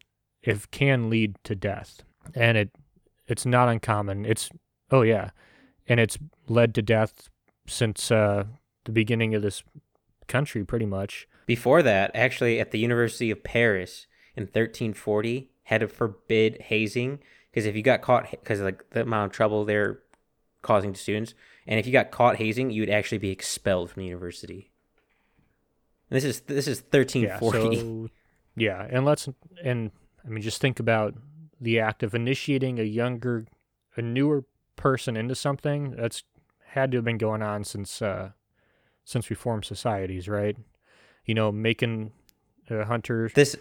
it 0.43 0.71
can 0.71 1.11
lead 1.11 1.37
to 1.45 1.55
death. 1.55 2.03
And 2.35 2.57
it, 2.57 2.71
it's 3.27 3.47
not 3.47 3.69
uncommon. 3.69 4.25
It's, 4.25 4.51
oh 4.91 5.03
yeah. 5.03 5.31
And 5.87 6.01
it's 6.01 6.19
led 6.49 6.75
to 6.75 6.83
death 6.83 7.29
since 7.67 8.11
uh, 8.11 8.45
the 8.85 8.93
beginning 8.93 9.35
of 9.35 9.43
this 9.43 9.63
country, 10.27 10.65
pretty 10.65 10.87
much. 10.87 11.27
Before 11.47 11.83
that, 11.83 12.11
actually, 12.15 12.61
at 12.61 12.71
the 12.71 12.79
University 12.79 13.31
of 13.31 13.43
Paris 13.43 14.07
in 14.37 14.45
1340, 14.45 15.51
had 15.65 15.81
to 15.81 15.89
forbid 15.89 16.63
hazing 16.63 17.19
because 17.51 17.67
if 17.67 17.75
you 17.75 17.83
got 17.83 18.03
caught, 18.03 18.31
because 18.31 18.61
like 18.61 18.89
the 18.91 19.03
amount 19.03 19.31
of 19.31 19.37
trouble 19.37 19.65
they're 19.65 20.01
causing 20.63 20.93
to 20.93 21.01
students. 21.01 21.35
And 21.67 21.79
if 21.79 21.87
you 21.87 21.93
got 21.93 22.11
caught 22.11 22.37
hazing, 22.37 22.71
you 22.71 22.83
would 22.83 22.91
actually 22.91 23.19
be 23.19 23.31
expelled 23.31 23.91
from 23.91 24.03
the 24.03 24.07
university. 24.07 24.71
And 26.11 26.17
this 26.17 26.25
is 26.25 26.41
this 26.41 26.67
is 26.67 26.81
thirteen 26.81 27.31
forty. 27.39 27.77
Yeah, 27.77 27.83
so, 27.83 28.09
yeah, 28.57 28.87
and 28.91 29.05
let's 29.05 29.29
and 29.63 29.91
I 30.25 30.29
mean 30.29 30.43
just 30.43 30.61
think 30.61 30.81
about 30.81 31.15
the 31.61 31.81
act 31.81 32.03
of 32.03 32.15
initiating 32.15 32.79
a 32.79 32.85
younger, 32.85 33.47
a 33.97 34.03
newer 34.03 34.45
person 34.77 35.17
into 35.17 35.35
something. 35.35 35.93
That's 35.93 36.23
had 36.67 36.91
to 36.93 36.99
have 36.99 37.05
been 37.05 37.19
going 37.19 37.43
on 37.43 37.65
since 37.65 38.03
uh, 38.03 38.31
since 39.05 39.31
we 39.31 39.37
formed 39.37 39.65
societies, 39.65 40.29
right? 40.29 40.57
You 41.25 41.35
know, 41.35 41.51
making 41.51 42.13
a 42.71 42.85
hunter 42.85 43.31
This 43.35 43.57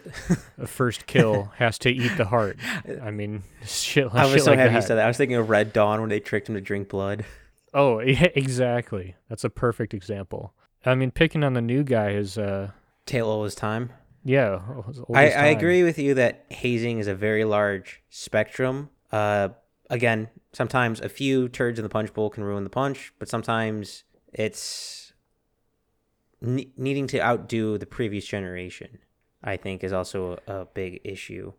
a 0.58 0.66
first 0.66 1.06
kill 1.06 1.44
has 1.56 1.78
to 1.78 1.90
eat 1.90 2.16
the 2.16 2.26
heart. 2.26 2.58
I 3.02 3.10
mean, 3.10 3.42
shit, 3.64 4.08
I 4.12 4.24
shit 4.24 4.34
was 4.34 4.44
so 4.44 4.50
like 4.50 4.58
happy 4.58 4.74
you 4.74 4.82
said 4.82 4.96
that. 4.96 5.04
I 5.04 5.08
was 5.08 5.16
thinking 5.16 5.36
of 5.36 5.48
Red 5.48 5.72
Dawn 5.72 6.00
when 6.00 6.10
they 6.10 6.20
tricked 6.20 6.48
him 6.48 6.54
to 6.54 6.60
drink 6.60 6.88
blood. 6.88 7.24
Oh, 7.74 8.00
yeah, 8.00 8.28
exactly. 8.34 9.14
That's 9.28 9.44
a 9.44 9.50
perfect 9.50 9.92
example. 9.92 10.54
I 10.86 10.94
mean, 10.94 11.10
picking 11.10 11.44
on 11.44 11.52
the 11.52 11.60
new 11.60 11.84
guy 11.84 12.12
is, 12.12 12.38
uh, 12.38 12.70
Tail 13.04 13.28
all 13.28 13.44
his 13.44 13.54
time. 13.54 13.90
Yeah. 14.28 14.60
I, 15.14 15.30
I 15.30 15.46
agree 15.46 15.82
with 15.82 15.98
you 15.98 16.12
that 16.14 16.44
hazing 16.50 16.98
is 16.98 17.06
a 17.06 17.14
very 17.14 17.44
large 17.44 18.02
spectrum. 18.10 18.90
Uh, 19.10 19.48
again, 19.88 20.28
sometimes 20.52 21.00
a 21.00 21.08
few 21.08 21.48
turds 21.48 21.78
in 21.78 21.82
the 21.82 21.88
punch 21.88 22.12
bowl 22.12 22.28
can 22.28 22.44
ruin 22.44 22.62
the 22.62 22.68
punch, 22.68 23.14
but 23.18 23.30
sometimes 23.30 24.04
it's 24.34 25.14
ne- 26.42 26.70
needing 26.76 27.06
to 27.06 27.22
outdo 27.22 27.78
the 27.78 27.86
previous 27.86 28.26
generation. 28.26 28.98
I 29.42 29.56
think 29.56 29.82
is 29.82 29.94
also 29.94 30.38
a, 30.46 30.52
a 30.52 30.64
big 30.66 31.00
issue. 31.04 31.54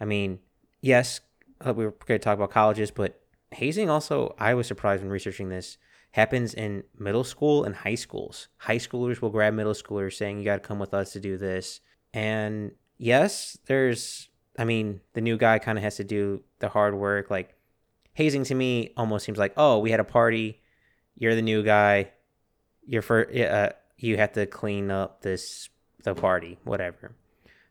I 0.00 0.04
mean, 0.04 0.38
yes, 0.80 1.20
uh, 1.66 1.74
we 1.74 1.84
were 1.84 1.96
going 2.06 2.20
to 2.20 2.24
talk 2.24 2.36
about 2.36 2.50
colleges, 2.50 2.92
but 2.92 3.22
hazing 3.50 3.90
also, 3.90 4.36
I 4.38 4.54
was 4.54 4.68
surprised 4.68 5.02
when 5.02 5.10
researching 5.10 5.48
this, 5.48 5.78
happens 6.12 6.54
in 6.54 6.84
middle 6.96 7.24
school 7.24 7.64
and 7.64 7.74
high 7.74 7.96
schools. 7.96 8.46
High 8.58 8.78
schoolers 8.78 9.20
will 9.20 9.30
grab 9.30 9.52
middle 9.52 9.72
schoolers 9.72 10.12
saying, 10.12 10.38
You 10.38 10.44
got 10.44 10.62
to 10.62 10.68
come 10.68 10.78
with 10.78 10.94
us 10.94 11.12
to 11.14 11.20
do 11.20 11.36
this. 11.36 11.80
And 12.14 12.72
yes, 12.96 13.58
there's, 13.66 14.28
I 14.58 14.64
mean, 14.64 15.00
the 15.12 15.20
new 15.20 15.36
guy 15.36 15.58
kind 15.58 15.76
of 15.76 15.84
has 15.84 15.96
to 15.96 16.04
do 16.04 16.42
the 16.60 16.68
hard 16.68 16.94
work. 16.94 17.30
Like, 17.30 17.54
hazing 18.14 18.44
to 18.44 18.54
me 18.54 18.92
almost 18.96 19.26
seems 19.26 19.38
like, 19.38 19.52
Oh, 19.56 19.80
we 19.80 19.90
had 19.90 20.00
a 20.00 20.04
party. 20.04 20.62
You're 21.16 21.34
the 21.34 21.42
new 21.42 21.62
guy. 21.62 22.12
You're 22.86 23.02
for, 23.02 23.28
uh, 23.30 23.70
you 23.98 24.16
have 24.16 24.32
to 24.32 24.46
clean 24.46 24.90
up 24.90 25.22
this, 25.22 25.68
the 26.04 26.14
party, 26.14 26.58
whatever. 26.64 27.12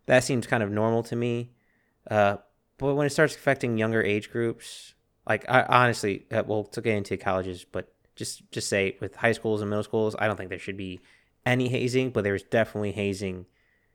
That 0.06 0.24
seems 0.24 0.46
kind 0.46 0.62
of 0.62 0.70
normal 0.70 1.04
to 1.04 1.16
me. 1.16 1.52
Uh, 2.10 2.38
but 2.78 2.96
when 2.96 3.08
it 3.08 3.12
starts 3.12 3.36
affecting 3.36 3.78
younger 3.78 4.04
age 4.04 4.32
groups, 4.32 4.94
like 5.28 5.50
I 5.50 5.64
honestly, 5.64 6.26
uh, 6.32 6.44
well, 6.46 6.64
to 6.66 6.82
get 6.82 6.96
into 6.96 7.18
colleges, 7.18 7.66
but 7.72 7.94
just 8.16 8.50
just 8.52 8.68
say 8.68 8.98
with 9.00 9.16
high 9.16 9.32
schools 9.32 9.62
and 9.62 9.70
middle 9.70 9.84
schools, 9.84 10.16
I 10.20 10.28
don't 10.28 10.36
think 10.36 10.50
there 10.50 10.60
should 10.60 10.78
be 10.78 11.00
any 11.46 11.70
hazing, 11.70 12.12
but 12.12 12.24
there's 12.24 12.44
definitely 12.44 12.92
hazing, 12.92 13.46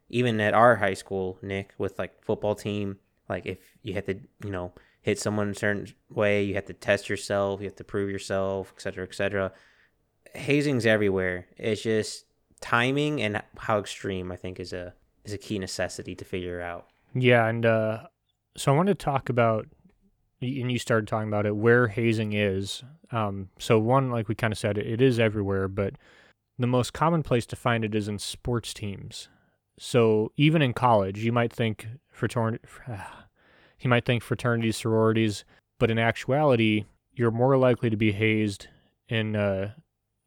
even 0.08 0.40
at 0.40 0.54
our 0.54 0.76
high 0.76 0.94
school, 0.94 1.38
Nick, 1.42 1.74
with 1.78 1.98
like 1.98 2.22
football 2.24 2.54
team. 2.54 2.98
Like 3.28 3.46
if 3.46 3.58
you 3.82 3.94
have 3.94 4.06
to, 4.06 4.14
you 4.44 4.50
know, 4.50 4.72
hit 5.02 5.18
someone 5.18 5.50
a 5.50 5.54
certain 5.54 5.86
way, 6.10 6.42
you 6.42 6.54
have 6.54 6.66
to 6.66 6.72
test 6.72 7.08
yourself, 7.08 7.60
you 7.60 7.66
have 7.66 7.76
to 7.76 7.84
prove 7.84 8.10
yourself, 8.10 8.72
et 8.76 8.82
cetera, 8.82 9.04
et 9.04 9.14
cetera. 9.14 9.52
Hazing's 10.34 10.86
everywhere. 10.86 11.46
It's 11.56 11.82
just 11.82 12.24
timing 12.60 13.22
and 13.22 13.42
how 13.56 13.78
extreme 13.78 14.32
I 14.32 14.36
think 14.36 14.58
is 14.58 14.72
a 14.72 14.94
is 15.24 15.32
a 15.32 15.38
key 15.38 15.58
necessity 15.58 16.14
to 16.14 16.24
figure 16.24 16.60
out. 16.60 16.86
Yeah, 17.14 17.46
and 17.46 17.64
uh, 17.64 18.04
so 18.56 18.72
I 18.72 18.76
want 18.76 18.88
to 18.88 18.94
talk 18.94 19.28
about, 19.28 19.66
and 20.40 20.72
you 20.72 20.78
started 20.78 21.08
talking 21.08 21.28
about 21.28 21.46
it, 21.46 21.56
where 21.56 21.88
hazing 21.88 22.32
is. 22.32 22.82
Um, 23.10 23.48
so 23.58 23.78
one, 23.78 24.10
like 24.10 24.28
we 24.28 24.34
kind 24.34 24.52
of 24.52 24.58
said, 24.58 24.78
it, 24.78 24.86
it 24.86 25.00
is 25.00 25.18
everywhere, 25.18 25.68
but 25.68 25.94
the 26.58 26.66
most 26.66 26.92
common 26.92 27.22
place 27.22 27.46
to 27.46 27.56
find 27.56 27.84
it 27.84 27.94
is 27.94 28.08
in 28.08 28.18
sports 28.18 28.74
teams. 28.74 29.28
So 29.78 30.32
even 30.36 30.62
in 30.62 30.72
college, 30.72 31.24
you 31.24 31.32
might 31.32 31.52
think 31.52 31.86
fraternity, 32.10 32.64
you 33.80 33.90
might 33.90 34.04
think 34.04 34.22
fraternities, 34.22 34.76
sororities, 34.76 35.44
but 35.78 35.90
in 35.90 35.98
actuality, 35.98 36.84
you're 37.14 37.30
more 37.30 37.56
likely 37.56 37.90
to 37.90 37.96
be 37.96 38.12
hazed 38.12 38.68
in 39.08 39.34
a, 39.34 39.74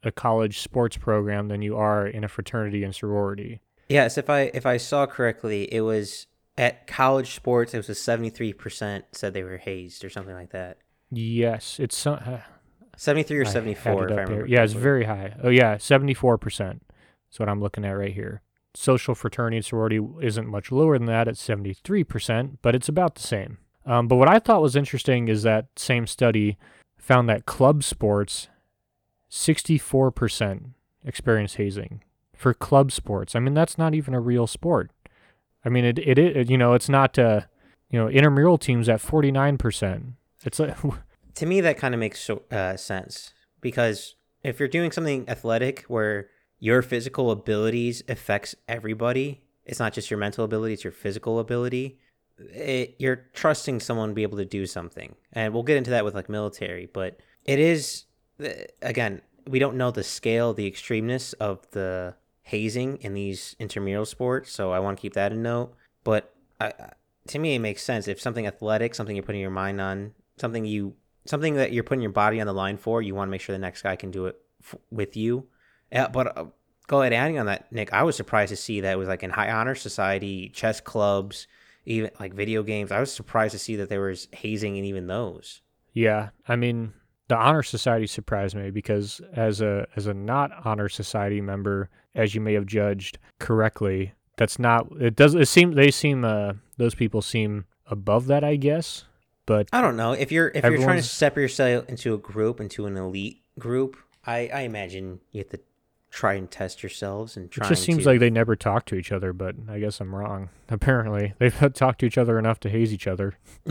a 0.02 0.12
college 0.12 0.58
sports 0.58 0.96
program 0.96 1.48
than 1.48 1.62
you 1.62 1.76
are 1.76 2.06
in 2.06 2.24
a 2.24 2.28
fraternity 2.28 2.84
and 2.84 2.94
sorority. 2.94 3.60
Yes, 3.88 4.16
if 4.16 4.30
I 4.30 4.50
if 4.54 4.64
I 4.64 4.78
saw 4.78 5.06
correctly, 5.06 5.72
it 5.72 5.82
was 5.82 6.26
at 6.56 6.86
college 6.86 7.34
sports. 7.34 7.74
It 7.74 7.78
was 7.78 7.88
a 7.88 7.94
seventy 7.94 8.30
three 8.30 8.52
percent 8.52 9.04
said 9.12 9.34
they 9.34 9.42
were 9.42 9.58
hazed 9.58 10.04
or 10.04 10.10
something 10.10 10.34
like 10.34 10.50
that. 10.50 10.78
Yes, 11.10 11.78
it's 11.78 11.96
some. 11.96 12.18
Uh, 12.24 12.38
Seventy 12.96 13.22
three 13.22 13.38
or 13.38 13.44
I 13.44 13.46
had 13.46 13.52
seventy 13.52 13.72
it 13.72 13.78
four. 13.78 14.04
If 14.06 14.10
I 14.10 14.22
up 14.22 14.28
here. 14.28 14.36
remember. 14.36 14.46
Yeah, 14.46 14.64
it's 14.64 14.74
very 14.74 15.04
high. 15.04 15.34
Oh 15.42 15.48
yeah, 15.48 15.78
seventy 15.78 16.14
four 16.14 16.36
percent. 16.36 16.82
That's 17.28 17.40
what 17.40 17.48
I'm 17.48 17.60
looking 17.60 17.86
at 17.86 17.92
right 17.92 18.12
here. 18.12 18.42
Social 18.74 19.14
fraternity 19.14 19.58
and 19.58 19.66
sorority 19.66 20.00
isn't 20.20 20.48
much 20.48 20.72
lower 20.72 20.98
than 20.98 21.06
that 21.06 21.28
at 21.28 21.36
seventy 21.36 21.74
three 21.74 22.04
percent, 22.04 22.58
but 22.62 22.74
it's 22.74 22.88
about 22.88 23.16
the 23.16 23.22
same. 23.22 23.58
Um, 23.84 24.08
but 24.08 24.16
what 24.16 24.28
I 24.28 24.38
thought 24.38 24.62
was 24.62 24.76
interesting 24.76 25.28
is 25.28 25.42
that 25.42 25.66
same 25.76 26.06
study 26.06 26.56
found 26.96 27.28
that 27.28 27.46
club 27.46 27.84
sports, 27.84 28.48
sixty 29.28 29.76
four 29.76 30.10
percent 30.10 30.70
experience 31.04 31.54
hazing 31.54 32.02
for 32.36 32.54
club 32.54 32.92
sports. 32.92 33.34
I 33.34 33.40
mean, 33.40 33.54
that's 33.54 33.76
not 33.76 33.94
even 33.94 34.14
a 34.14 34.20
real 34.20 34.46
sport. 34.46 34.90
I 35.64 35.68
mean, 35.68 35.84
it 35.84 35.98
it, 35.98 36.18
it 36.18 36.50
you 36.50 36.58
know 36.58 36.74
it's 36.74 36.88
not 36.88 37.18
uh 37.18 37.42
you 37.90 37.98
know 37.98 38.08
intramural 38.08 38.58
teams 38.58 38.88
at 38.88 39.00
forty 39.00 39.30
nine 39.30 39.58
percent. 39.58 40.14
It's 40.44 40.58
like 40.58 40.76
to 41.34 41.46
me 41.46 41.60
that 41.60 41.78
kind 41.78 41.94
of 41.94 42.00
makes 42.00 42.28
uh, 42.30 42.76
sense 42.76 43.32
because 43.60 44.16
if 44.42 44.58
you're 44.58 44.68
doing 44.68 44.90
something 44.90 45.28
athletic 45.28 45.84
where 45.88 46.28
your 46.62 46.80
physical 46.80 47.32
abilities 47.32 48.04
affects 48.08 48.54
everybody. 48.68 49.42
It's 49.66 49.80
not 49.80 49.92
just 49.92 50.12
your 50.12 50.18
mental 50.18 50.44
ability 50.44 50.74
it's 50.74 50.84
your 50.84 50.92
physical 50.92 51.40
ability. 51.40 51.98
It, 52.38 52.94
you're 53.00 53.24
trusting 53.34 53.80
someone 53.80 54.10
to 54.10 54.14
be 54.14 54.22
able 54.22 54.38
to 54.38 54.44
do 54.44 54.64
something. 54.66 55.16
And 55.32 55.52
we'll 55.52 55.64
get 55.64 55.76
into 55.76 55.90
that 55.90 56.04
with 56.04 56.14
like 56.14 56.28
military 56.28 56.86
but 56.86 57.18
it 57.44 57.58
is 57.58 58.04
again 58.80 59.22
we 59.48 59.58
don't 59.58 59.76
know 59.76 59.90
the 59.90 60.04
scale 60.04 60.54
the 60.54 60.70
extremeness 60.70 61.34
of 61.40 61.68
the 61.72 62.14
hazing 62.42 62.96
in 62.98 63.12
these 63.14 63.56
intramural 63.58 64.06
sports 64.06 64.50
so 64.52 64.72
i 64.72 64.78
want 64.78 64.96
to 64.96 65.02
keep 65.02 65.14
that 65.14 65.32
in 65.32 65.42
note. 65.42 65.74
But 66.04 66.32
I- 66.60 66.92
to 67.26 67.38
me 67.40 67.56
it 67.56 67.58
makes 67.58 67.82
sense. 67.82 68.06
If 68.06 68.20
something 68.20 68.46
athletic 68.46 68.94
something 68.94 69.16
you're 69.16 69.24
putting 69.24 69.40
your 69.40 69.50
mind 69.50 69.80
on 69.80 70.12
something 70.36 70.64
you 70.64 70.94
something 71.26 71.54
that 71.54 71.72
you're 71.72 71.84
putting 71.84 72.02
your 72.02 72.12
body 72.12 72.40
on 72.40 72.46
the 72.46 72.54
line 72.54 72.76
for 72.76 73.02
you 73.02 73.16
want 73.16 73.26
to 73.28 73.32
make 73.32 73.40
sure 73.40 73.52
the 73.52 73.58
next 73.68 73.82
guy 73.82 73.96
can 73.96 74.12
do 74.12 74.26
it 74.26 74.36
f- 74.62 74.76
with 74.92 75.16
you 75.16 75.48
yeah, 75.92 76.08
but 76.08 76.36
uh, 76.36 76.44
go 76.86 77.02
ahead 77.02 77.12
adding 77.12 77.38
on 77.38 77.46
that 77.46 77.70
nick 77.72 77.92
i 77.92 78.02
was 78.02 78.16
surprised 78.16 78.50
to 78.50 78.56
see 78.56 78.80
that 78.80 78.92
it 78.92 78.96
was 78.96 79.08
like 79.08 79.22
in 79.22 79.30
high 79.30 79.50
honor 79.50 79.74
society 79.74 80.48
chess 80.50 80.80
clubs 80.80 81.46
even 81.84 82.10
like 82.20 82.34
video 82.34 82.62
games 82.62 82.90
i 82.90 83.00
was 83.00 83.12
surprised 83.12 83.52
to 83.52 83.58
see 83.58 83.76
that 83.76 83.88
there 83.88 84.00
was 84.00 84.28
hazing 84.32 84.76
in 84.76 84.84
even 84.84 85.06
those 85.06 85.62
Yeah, 85.94 86.30
I 86.48 86.56
mean, 86.56 86.94
the 87.28 87.36
honor 87.36 87.62
society 87.62 88.06
surprised 88.06 88.54
me 88.54 88.70
because 88.70 89.20
as 89.34 89.60
a 89.60 89.86
as 89.96 90.06
a 90.06 90.14
not 90.14 90.50
honor 90.64 90.88
society 90.88 91.40
member, 91.40 91.90
as 92.14 92.34
you 92.34 92.40
may 92.40 92.54
have 92.54 92.66
judged 92.66 93.18
correctly, 93.38 94.12
that's 94.36 94.58
not 94.58 94.86
it 95.00 95.16
does 95.16 95.34
it 95.34 95.46
seem 95.48 95.72
they 95.72 95.90
seem 95.90 96.24
uh 96.24 96.54
those 96.78 96.94
people 96.94 97.22
seem 97.22 97.64
above 97.86 98.26
that, 98.26 98.44
I 98.44 98.56
guess. 98.56 99.04
But 99.44 99.68
i 99.72 99.80
don't 99.80 99.96
know 99.96 100.12
if 100.12 100.30
you're 100.32 100.48
if 100.54 100.64
you're 100.64 100.78
trying 100.78 100.96
to 100.98 101.02
separate 101.02 101.44
yourself 101.44 101.88
into 101.88 102.14
a 102.14 102.18
group 102.18 102.60
into 102.60 102.86
an 102.86 102.96
elite 102.96 103.42
group 103.58 103.96
i 104.24 104.48
i 104.54 104.60
imagine 104.60 105.20
you 105.32 105.40
have 105.40 105.48
to 105.50 105.60
try 106.12 106.34
and 106.34 106.50
test 106.50 106.82
yourselves 106.82 107.36
and 107.36 107.46
it 107.46 107.50
try 107.50 107.66
just 107.68 107.82
seems 107.82 108.04
like 108.04 108.20
they 108.20 108.28
never 108.30 108.54
talk 108.54 108.84
to 108.84 108.94
each 108.94 109.10
other, 109.10 109.32
but 109.32 109.56
I 109.68 109.78
guess 109.78 109.98
I'm 109.98 110.14
wrong. 110.14 110.50
Apparently, 110.68 111.32
they've 111.38 111.72
talked 111.74 112.00
to 112.00 112.06
each 112.06 112.18
other 112.18 112.38
enough 112.38 112.60
to 112.60 112.68
haze 112.68 112.92
each 112.92 113.06
other. 113.06 113.38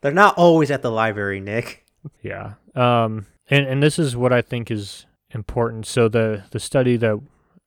they're 0.00 0.12
not 0.12 0.36
always 0.36 0.70
at 0.70 0.82
the 0.82 0.90
library 0.90 1.40
nick 1.40 1.86
Yeah. 2.22 2.54
Um 2.74 3.26
and 3.48 3.66
and 3.66 3.82
this 3.82 3.98
is 3.98 4.16
what 4.16 4.32
I 4.32 4.42
think 4.42 4.70
is 4.70 5.06
important. 5.30 5.86
So 5.86 6.08
the 6.08 6.44
the 6.50 6.60
study 6.60 6.96
that 6.96 7.18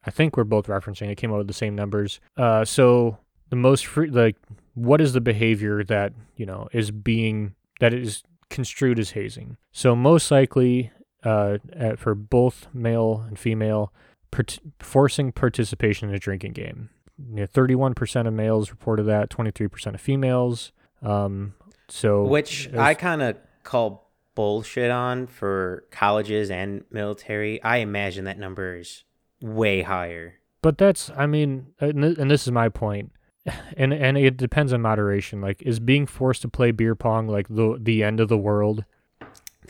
I 0.06 0.12
think 0.12 0.36
we're 0.36 0.44
both 0.44 0.68
referencing, 0.68 1.10
it 1.10 1.16
came 1.16 1.32
out 1.32 1.38
with 1.38 1.48
the 1.48 1.54
same 1.54 1.76
numbers. 1.76 2.20
Uh 2.38 2.66
so 2.66 3.18
the 3.50 3.56
most 3.56 3.86
free 3.86 4.10
like 4.10 4.36
what 4.74 5.00
is 5.02 5.14
the 5.14 5.22
behavior 5.22 5.84
that, 5.86 6.14
you 6.36 6.46
know, 6.46 6.68
is 6.74 6.92
being 6.92 7.56
that 7.80 7.94
is 7.94 8.24
construed 8.50 9.00
as 9.00 9.12
hazing. 9.12 9.58
So 9.72 9.96
most 9.96 10.30
likely 10.32 10.92
uh 11.24 11.58
at, 11.74 12.00
for 12.00 12.16
both 12.16 12.68
male 12.74 13.24
and 13.28 13.38
female 13.38 13.94
part- 14.32 14.60
forcing 14.80 15.32
participation 15.32 16.10
in 16.10 16.16
a 16.16 16.20
drinking 16.20 16.54
game. 16.54 16.90
You 17.30 17.42
know, 17.42 17.48
31% 17.48 18.28
of 18.28 18.34
males 18.34 18.72
reported 18.72 19.04
that, 19.04 19.30
23% 19.30 19.94
of 19.94 20.02
females. 20.02 20.72
Um 21.02 21.54
so 21.90 22.24
which 22.24 22.74
I 22.74 22.94
kind 22.94 23.22
of 23.22 23.38
call 23.64 24.12
bullshit 24.36 24.90
on 24.92 25.28
for 25.28 25.86
colleges 25.92 26.50
and 26.50 26.84
military. 26.90 27.62
I 27.64 27.78
imagine 27.78 28.26
that 28.26 28.40
number 28.40 28.78
is 28.78 29.04
way 29.42 29.82
higher. 29.82 30.36
But 30.62 30.78
that's, 30.78 31.12
I 31.18 31.26
mean, 31.26 31.68
and 31.80 32.02
th- 32.02 32.18
and 32.18 32.30
this 32.30 32.44
is 32.44 32.52
my 32.52 32.70
point, 32.70 33.12
and 33.78 33.94
and 33.94 34.18
it 34.18 34.38
depends 34.38 34.74
on 34.74 34.82
moderation. 34.82 35.42
Like, 35.42 35.62
is 35.64 35.80
being 35.80 36.06
forced 36.06 36.44
to 36.44 36.48
play 36.48 36.72
beer 36.72 36.96
pong 36.96 37.28
like 37.28 37.48
the 37.50 37.78
the 37.80 38.04
end 38.04 38.20
of 38.20 38.30
the 38.30 38.38
world? 38.38 38.86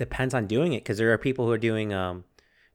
Depends 0.01 0.33
on 0.33 0.47
doing 0.47 0.73
it 0.73 0.83
because 0.83 0.97
there 0.97 1.13
are 1.13 1.17
people 1.19 1.45
who 1.45 1.51
are 1.51 1.59
doing 1.59 1.93
um, 1.93 2.23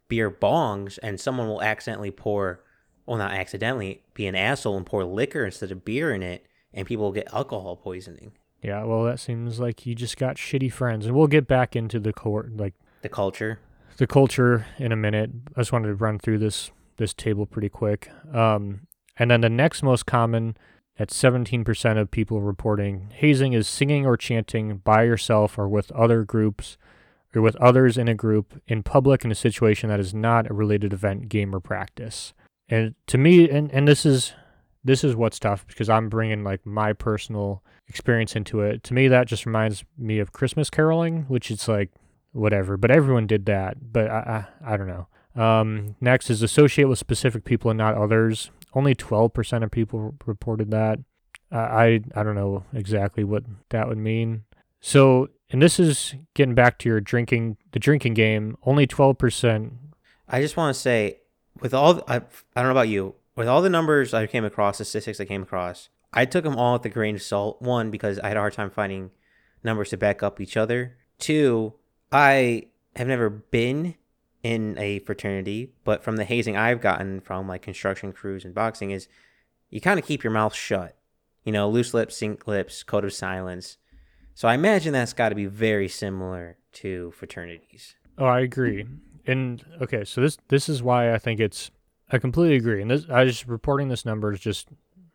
beer 0.06 0.30
bongs 0.30 0.97
and 1.02 1.18
someone 1.18 1.49
will 1.49 1.61
accidentally 1.61 2.12
pour, 2.12 2.61
well, 3.04 3.18
not 3.18 3.33
accidentally, 3.33 4.04
be 4.14 4.28
an 4.28 4.37
asshole 4.37 4.76
and 4.76 4.87
pour 4.87 5.02
liquor 5.04 5.45
instead 5.45 5.73
of 5.73 5.85
beer 5.85 6.14
in 6.14 6.23
it, 6.23 6.47
and 6.73 6.87
people 6.87 7.04
will 7.06 7.12
get 7.12 7.26
alcohol 7.35 7.75
poisoning. 7.75 8.30
Yeah, 8.62 8.85
well, 8.85 9.02
that 9.02 9.18
seems 9.18 9.59
like 9.59 9.85
you 9.87 9.97
just 9.97 10.16
got 10.16 10.37
shitty 10.37 10.73
friends, 10.73 11.04
and 11.04 11.16
we'll 11.16 11.26
get 11.26 11.49
back 11.49 11.75
into 11.75 11.99
the 11.99 12.12
core, 12.12 12.49
like 12.54 12.75
The 13.02 13.09
culture. 13.09 13.59
the 13.97 14.06
culture 14.06 14.66
in 14.78 14.92
a 14.92 14.97
minute. 14.97 15.30
I 15.56 15.61
just 15.62 15.73
wanted 15.73 15.88
to 15.88 15.95
run 15.97 16.21
through 16.21 16.38
this 16.38 16.71
this 16.97 17.12
table 17.12 17.45
pretty 17.45 17.68
quick. 17.68 18.09
Um, 18.33 18.87
and 19.18 19.33
then 19.33 19.40
the 19.40 19.50
next 19.50 19.83
most 19.83 20.06
common, 20.06 20.56
at 20.97 21.09
17% 21.11 21.99
of 21.99 22.11
people 22.12 22.40
reporting 22.40 23.11
hazing, 23.12 23.52
is 23.52 23.66
singing 23.66 24.06
or 24.06 24.16
chanting 24.16 24.76
by 24.78 25.02
yourself 25.02 25.59
or 25.59 25.68
with 25.68 25.90
other 25.90 26.23
groups 26.23 26.78
or 27.37 27.43
with 27.43 27.57
others 27.57 27.99
in 27.99 28.09
a 28.09 28.14
group 28.14 28.61
in 28.66 28.83
public 28.83 29.25
in 29.25 29.31
a 29.31 29.35
situation 29.35 29.88
that 29.90 30.00
is 30.00 30.14
not 30.14 30.50
a 30.50 30.55
related 30.55 30.93
event, 30.93 31.28
game, 31.28 31.55
or 31.55 31.61
practice. 31.61 32.33
And 32.69 32.95
to 33.07 33.19
me, 33.19 33.49
and, 33.49 33.71
and 33.73 33.87
this 33.87 34.07
is 34.07 34.33
this 34.83 35.02
is 35.02 35.16
what's 35.16 35.38
tough 35.38 35.66
because 35.66 35.88
I'm 35.88 36.09
bringing 36.09 36.45
like 36.45 36.64
my 36.64 36.93
personal 36.93 37.62
experience 37.88 38.37
into 38.37 38.61
it. 38.61 38.83
To 38.85 38.95
me, 38.95 39.09
that 39.09 39.26
just 39.26 39.45
reminds 39.45 39.85
me 39.99 40.19
of 40.19 40.33
Christmas 40.33 40.71
caroling, 40.71 41.23
which 41.25 41.50
is 41.50 41.69
like 41.69 41.90
whatever, 42.33 42.76
but 42.76 42.90
everyone 42.90 43.26
did 43.26 43.47
that. 43.47 43.93
But 43.93 44.09
I, 44.11 44.47
I, 44.64 44.75
I 44.75 44.76
don't 44.76 44.87
know. 44.87 45.09
Um, 45.40 45.97
next 46.00 46.31
is 46.31 46.43
associate 46.43 46.87
with 46.87 46.99
specific 46.99 47.45
people 47.45 47.71
and 47.71 47.78
not 47.78 47.95
others. 47.95 48.50
Only 48.75 48.95
12% 48.95 49.62
of 49.62 49.71
people 49.71 50.14
reported 50.25 50.71
that. 50.71 50.99
I 51.52 52.00
I 52.14 52.23
don't 52.23 52.35
know 52.35 52.64
exactly 52.73 53.23
what 53.23 53.45
that 53.71 53.88
would 53.88 53.99
mean. 53.99 54.45
So, 54.81 55.28
and 55.50 55.62
this 55.62 55.78
is 55.78 56.14
getting 56.34 56.54
back 56.54 56.78
to 56.78 56.88
your 56.88 57.00
drinking 57.00 57.56
the 57.72 57.78
drinking 57.78 58.14
game. 58.14 58.56
Only 58.64 58.86
12%. 58.86 59.72
I 60.28 60.40
just 60.40 60.56
want 60.56 60.74
to 60.74 60.80
say, 60.80 61.20
with 61.60 61.72
all 61.72 62.02
I, 62.08 62.16
I 62.16 62.20
don't 62.56 62.64
know 62.64 62.70
about 62.70 62.88
you, 62.88 63.14
with 63.36 63.48
all 63.48 63.62
the 63.62 63.70
numbers 63.70 64.12
I 64.12 64.26
came 64.26 64.44
across, 64.44 64.78
the 64.78 64.84
statistics 64.84 65.20
I 65.20 65.24
came 65.24 65.42
across, 65.42 65.88
I 66.12 66.24
took 66.24 66.44
them 66.44 66.56
all 66.56 66.74
with 66.74 66.84
a 66.86 66.88
grain 66.88 67.14
of 67.16 67.22
salt. 67.22 67.60
One, 67.62 67.90
because 67.90 68.18
I 68.18 68.28
had 68.28 68.36
a 68.36 68.40
hard 68.40 68.54
time 68.54 68.70
finding 68.70 69.10
numbers 69.62 69.90
to 69.90 69.96
back 69.96 70.22
up 70.22 70.40
each 70.40 70.56
other. 70.56 70.96
Two, 71.18 71.74
I 72.10 72.68
have 72.96 73.06
never 73.06 73.28
been 73.28 73.94
in 74.42 74.76
a 74.78 75.00
fraternity, 75.00 75.72
but 75.84 76.02
from 76.02 76.16
the 76.16 76.24
hazing 76.24 76.56
I've 76.56 76.80
gotten 76.80 77.20
from 77.20 77.48
like 77.48 77.62
construction 77.62 78.12
crews 78.12 78.44
and 78.44 78.54
boxing 78.54 78.90
is 78.90 79.08
you 79.70 79.80
kind 79.80 79.98
of 79.98 80.06
keep 80.06 80.24
your 80.24 80.32
mouth 80.32 80.54
shut. 80.54 80.96
You 81.44 81.52
know, 81.52 81.68
loose 81.68 81.94
lips, 81.94 82.16
sink 82.16 82.46
lips, 82.46 82.82
code 82.82 83.04
of 83.04 83.12
silence. 83.12 83.76
So 84.37 84.49
I 84.49 84.55
imagine 84.55 84.93
that's 84.93 85.14
got 85.14 85.31
to 85.31 85.35
be 85.35 85.47
very 85.47 85.88
similar 85.88 86.59
to 86.75 87.11
fraternities. 87.12 87.95
Oh, 88.19 88.26
I 88.26 88.40
agree. 88.40 88.85
And 89.26 89.64
okay, 89.81 90.05
so 90.05 90.21
this 90.21 90.37
this 90.49 90.69
is 90.69 90.83
why 90.83 91.14
I 91.14 91.19
think 91.19 91.40
it's 91.40 91.71
I 92.12 92.19
completely 92.19 92.57
agree. 92.57 92.83
And 92.83 92.90
this 92.90 93.07
I 93.11 93.25
just 93.25 93.47
reporting 93.47 93.88
this 93.88 94.05
number 94.05 94.31
is 94.35 94.38
just 94.38 94.69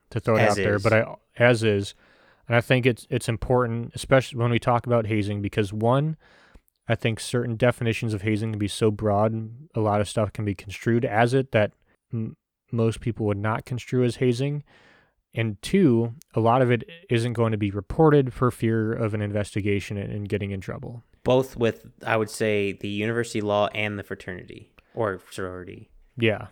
to 0.09 0.19
throw 0.19 0.37
it 0.37 0.41
As 0.41 0.49
out 0.49 0.55
there. 0.55 0.79
but 0.79 0.91
I 0.91 1.15
as 1.37 1.63
is, 1.63 1.93
and 2.47 2.55
I 2.55 2.61
think 2.61 2.87
it's 2.87 3.05
it's 3.11 3.29
important, 3.29 3.91
especially 3.93 4.39
when 4.39 4.49
we 4.49 4.57
talk 4.57 4.87
about 4.87 5.05
hazing, 5.05 5.39
because 5.39 5.71
one, 5.71 6.17
I 6.87 6.95
think 6.95 7.19
certain 7.19 7.57
definitions 7.57 8.15
of 8.15 8.23
hazing 8.23 8.53
can 8.53 8.59
be 8.59 8.67
so 8.67 8.89
broad, 8.89 9.51
a 9.75 9.81
lot 9.81 10.01
of 10.01 10.09
stuff 10.09 10.33
can 10.33 10.45
be 10.45 10.55
construed 10.55 11.05
as 11.05 11.35
it 11.35 11.51
that 11.51 11.73
m- 12.11 12.37
most 12.71 13.01
people 13.01 13.27
would 13.27 13.37
not 13.37 13.65
construe 13.65 14.03
as 14.03 14.15
hazing. 14.15 14.63
And 15.33 15.61
two, 15.61 16.15
a 16.33 16.39
lot 16.39 16.61
of 16.61 16.71
it 16.71 16.83
isn't 17.09 17.33
going 17.33 17.51
to 17.51 17.57
be 17.57 17.71
reported 17.71 18.33
for 18.33 18.51
fear 18.51 18.91
of 18.91 19.13
an 19.13 19.21
investigation 19.21 19.97
and, 19.97 20.27
getting 20.27 20.51
in 20.51 20.59
trouble. 20.59 21.03
Both 21.23 21.55
with, 21.55 21.85
I 22.05 22.17
would 22.17 22.29
say, 22.29 22.73
the 22.73 22.89
university 22.89 23.39
law 23.41 23.67
and 23.73 23.97
the 23.97 24.03
fraternity 24.03 24.73
or 24.93 25.21
sorority. 25.31 25.89
Yeah, 26.17 26.47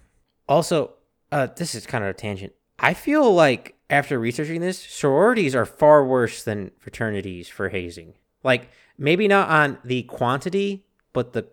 Also, 0.48 0.93
uh, 1.31 1.48
this 1.55 1.75
is 1.75 1.86
kind 1.86 2.03
of 2.03 2.09
a 2.09 2.13
tangent. 2.13 2.53
I 2.79 2.93
feel 2.93 3.33
like 3.33 3.75
after 3.89 4.17
researching 4.17 4.62
this, 4.62 4.79
sororities 4.79 5.53
are 5.55 5.65
far 5.65 6.05
worse 6.05 6.43
than 6.43 6.71
fraternities 6.79 7.50
for 7.50 7.69
hazing. 7.69 8.13
Like 8.43 8.69
maybe 8.98 9.27
not 9.27 9.50
on 9.50 9.77
the 9.83 10.03
quantity, 10.03 10.86
but 11.12 11.33
the 11.33 11.48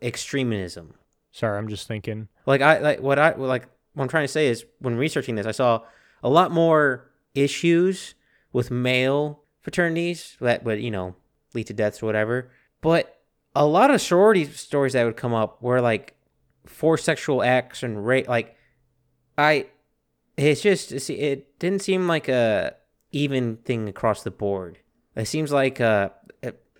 extremism. 0.00 0.94
sorry, 1.32 1.58
I'm 1.58 1.68
just 1.68 1.88
thinking. 1.88 2.28
Like 2.46 2.60
I 2.60 2.78
like 2.78 3.00
what 3.00 3.18
I 3.18 3.34
like 3.34 3.68
what 3.94 4.04
I'm 4.04 4.08
trying 4.08 4.24
to 4.24 4.32
say 4.32 4.46
is 4.46 4.64
when 4.78 4.96
researching 4.96 5.34
this, 5.34 5.46
I 5.46 5.50
saw 5.50 5.82
a 6.22 6.28
lot 6.28 6.50
more 6.50 7.10
issues 7.34 8.14
with 8.52 8.70
male 8.70 9.42
fraternities 9.60 10.36
that 10.40 10.64
would 10.64 10.80
you 10.80 10.90
know 10.90 11.14
lead 11.54 11.66
to 11.66 11.74
deaths 11.74 12.02
or 12.02 12.06
whatever. 12.06 12.50
But 12.80 13.20
a 13.54 13.66
lot 13.66 13.90
of 13.90 14.00
sorority 14.00 14.44
stories 14.44 14.92
that 14.92 15.04
would 15.04 15.16
come 15.16 15.34
up 15.34 15.62
were 15.62 15.80
like 15.80 16.14
forced 16.66 17.04
sexual 17.04 17.42
acts 17.42 17.82
and 17.82 18.06
rape. 18.06 18.28
Like 18.28 18.56
I, 19.36 19.66
it's 20.36 20.62
just 20.62 20.92
it 21.10 21.58
didn't 21.58 21.82
seem 21.82 22.06
like 22.06 22.28
a 22.28 22.74
even 23.12 23.56
thing 23.58 23.88
across 23.88 24.22
the 24.22 24.30
board. 24.30 24.78
It 25.16 25.26
seems 25.26 25.50
like 25.50 25.80
uh, 25.80 26.10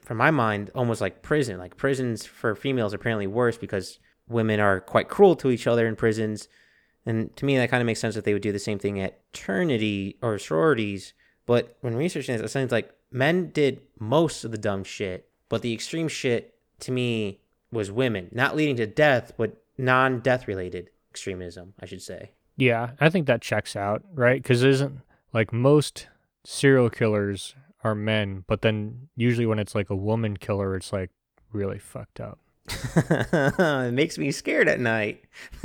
from 0.09 0.17
my 0.17 0.31
mind, 0.31 0.71
almost 0.75 1.03
like 1.03 1.21
prison. 1.21 1.59
Like 1.59 1.77
prisons 1.77 2.25
for 2.25 2.55
females 2.55 2.95
are 2.95 2.97
apparently 2.97 3.27
worse 3.27 3.59
because 3.59 3.99
women 4.27 4.59
are 4.59 4.81
quite 4.81 5.09
cruel 5.09 5.37
to 5.37 5.51
each 5.51 5.67
other 5.67 5.87
in 5.87 5.97
prisons. 5.97 6.49
And 7.09 7.35
to 7.37 7.47
me, 7.47 7.57
that 7.57 7.71
kind 7.71 7.81
of 7.81 7.87
makes 7.87 8.01
sense 8.01 8.15
that 8.17 8.25
they 8.25 8.35
would 8.35 8.43
do 8.43 8.53
the 8.53 8.59
same 8.59 8.79
thing 8.79 9.01
at 9.01 9.19
fraternity 9.33 10.19
or 10.21 10.39
sororities. 10.39 11.15
But 11.47 11.79
when 11.81 11.97
researching 11.97 12.37
this, 12.37 12.45
it 12.45 12.51
sounds 12.51 12.71
like 12.71 12.93
men 13.11 13.51
did 13.51 13.81
most 13.99 14.45
of 14.45 14.51
the 14.51 14.59
dumb 14.59 14.85
shit, 14.85 15.27
but 15.49 15.63
the 15.63 15.73
extreme 15.73 16.09
shit 16.09 16.55
to 16.81 16.93
me 16.93 17.41
was 17.73 17.91
women, 17.91 18.29
not 18.31 18.55
leading 18.55 18.77
to 18.77 18.87
death, 18.87 19.33
but 19.39 19.57
non-death 19.79 20.47
related 20.47 20.91
extremism, 21.11 21.73
I 21.81 21.87
should 21.87 22.03
say. 22.03 22.33
Yeah, 22.59 22.91
I 23.01 23.09
think 23.09 23.27
that 23.27 23.41
checks 23.41 23.75
out, 23.75 24.03
right? 24.13 24.43
Because 24.43 24.63
isn't 24.63 25.01
like 25.33 25.51
most 25.51 26.09
serial 26.45 26.91
killers 26.91 27.55
are 27.83 27.95
men, 27.95 28.45
but 28.47 28.61
then 28.61 29.09
usually 29.17 29.47
when 29.47 29.59
it's 29.59 29.75
like 29.75 29.89
a 29.89 29.97
woman 29.97 30.37
killer, 30.37 30.77
it's 30.77 30.93
like 30.93 31.11
really 31.53 31.79
fucked 31.79 32.21
up. 32.21 32.39
it 32.95 33.93
makes 33.93 34.19
me 34.19 34.31
scared 34.31 34.69
at 34.69 34.81
night. 34.81 35.25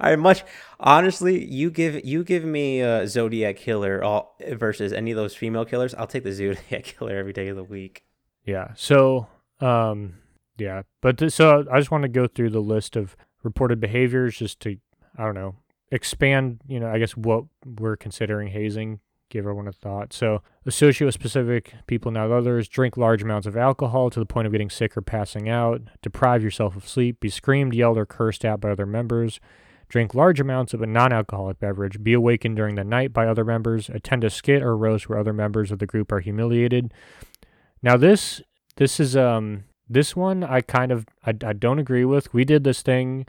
I 0.00 0.16
much 0.16 0.44
honestly, 0.80 1.44
you 1.44 1.70
give 1.70 2.04
you 2.04 2.24
give 2.24 2.44
me 2.44 2.80
a 2.80 3.06
Zodiac 3.06 3.56
killer 3.56 4.02
all, 4.02 4.36
versus 4.52 4.92
any 4.92 5.10
of 5.10 5.16
those 5.16 5.34
female 5.34 5.64
killers. 5.64 5.94
I'll 5.94 6.06
take 6.06 6.24
the 6.24 6.32
Zodiac 6.32 6.84
killer 6.84 7.16
every 7.16 7.32
day 7.32 7.48
of 7.48 7.56
the 7.56 7.64
week. 7.64 8.04
Yeah. 8.44 8.72
So, 8.74 9.28
um, 9.60 10.14
yeah, 10.58 10.82
but 11.00 11.32
so 11.32 11.64
I 11.70 11.78
just 11.78 11.90
want 11.90 12.02
to 12.02 12.08
go 12.08 12.26
through 12.26 12.50
the 12.50 12.60
list 12.60 12.96
of 12.96 13.16
reported 13.42 13.80
behaviors 13.80 14.36
just 14.36 14.60
to, 14.60 14.76
I 15.16 15.24
don't 15.24 15.34
know, 15.34 15.56
expand, 15.90 16.60
you 16.66 16.80
know, 16.80 16.88
I 16.88 16.98
guess 16.98 17.16
what 17.16 17.44
we're 17.64 17.96
considering 17.96 18.48
hazing, 18.48 19.00
give 19.32 19.44
everyone 19.44 19.68
a 19.68 19.72
thought. 19.72 20.12
So, 20.12 20.42
associate 20.64 21.06
with 21.06 21.14
specific 21.14 21.74
people, 21.86 22.10
not 22.10 22.30
others, 22.30 22.68
drink 22.68 22.96
large 22.96 23.22
amounts 23.22 23.46
of 23.46 23.56
alcohol 23.56 24.10
to 24.10 24.20
the 24.20 24.26
point 24.26 24.46
of 24.46 24.52
getting 24.52 24.70
sick 24.70 24.96
or 24.96 25.02
passing 25.02 25.48
out, 25.48 25.82
deprive 26.02 26.42
yourself 26.42 26.76
of 26.76 26.88
sleep, 26.88 27.18
be 27.20 27.28
screamed, 27.30 27.74
yelled, 27.74 27.98
or 27.98 28.06
cursed 28.06 28.44
at 28.44 28.60
by 28.60 28.70
other 28.70 28.86
members. 28.86 29.40
Drink 29.88 30.14
large 30.14 30.40
amounts 30.40 30.72
of 30.72 30.80
a 30.80 30.86
non 30.86 31.12
alcoholic 31.12 31.58
beverage, 31.58 32.02
be 32.02 32.14
awakened 32.14 32.56
during 32.56 32.76
the 32.76 32.84
night 32.84 33.12
by 33.12 33.26
other 33.26 33.44
members, 33.44 33.88
attend 33.88 34.24
a 34.24 34.30
skit 34.30 34.62
or 34.62 34.76
roast 34.76 35.08
where 35.08 35.18
other 35.18 35.34
members 35.34 35.70
of 35.70 35.80
the 35.80 35.86
group 35.86 36.10
are 36.12 36.20
humiliated, 36.20 36.92
now 37.82 37.96
this 37.96 38.40
this 38.76 39.00
is 39.00 39.16
um 39.16 39.64
this 39.88 40.16
one 40.16 40.44
I 40.44 40.60
kind 40.60 40.92
of 40.92 41.06
I, 41.26 41.30
I 41.44 41.52
don't 41.52 41.78
agree 41.78 42.04
with. 42.04 42.32
We 42.32 42.44
did 42.44 42.64
this 42.64 42.82
thing 42.82 43.26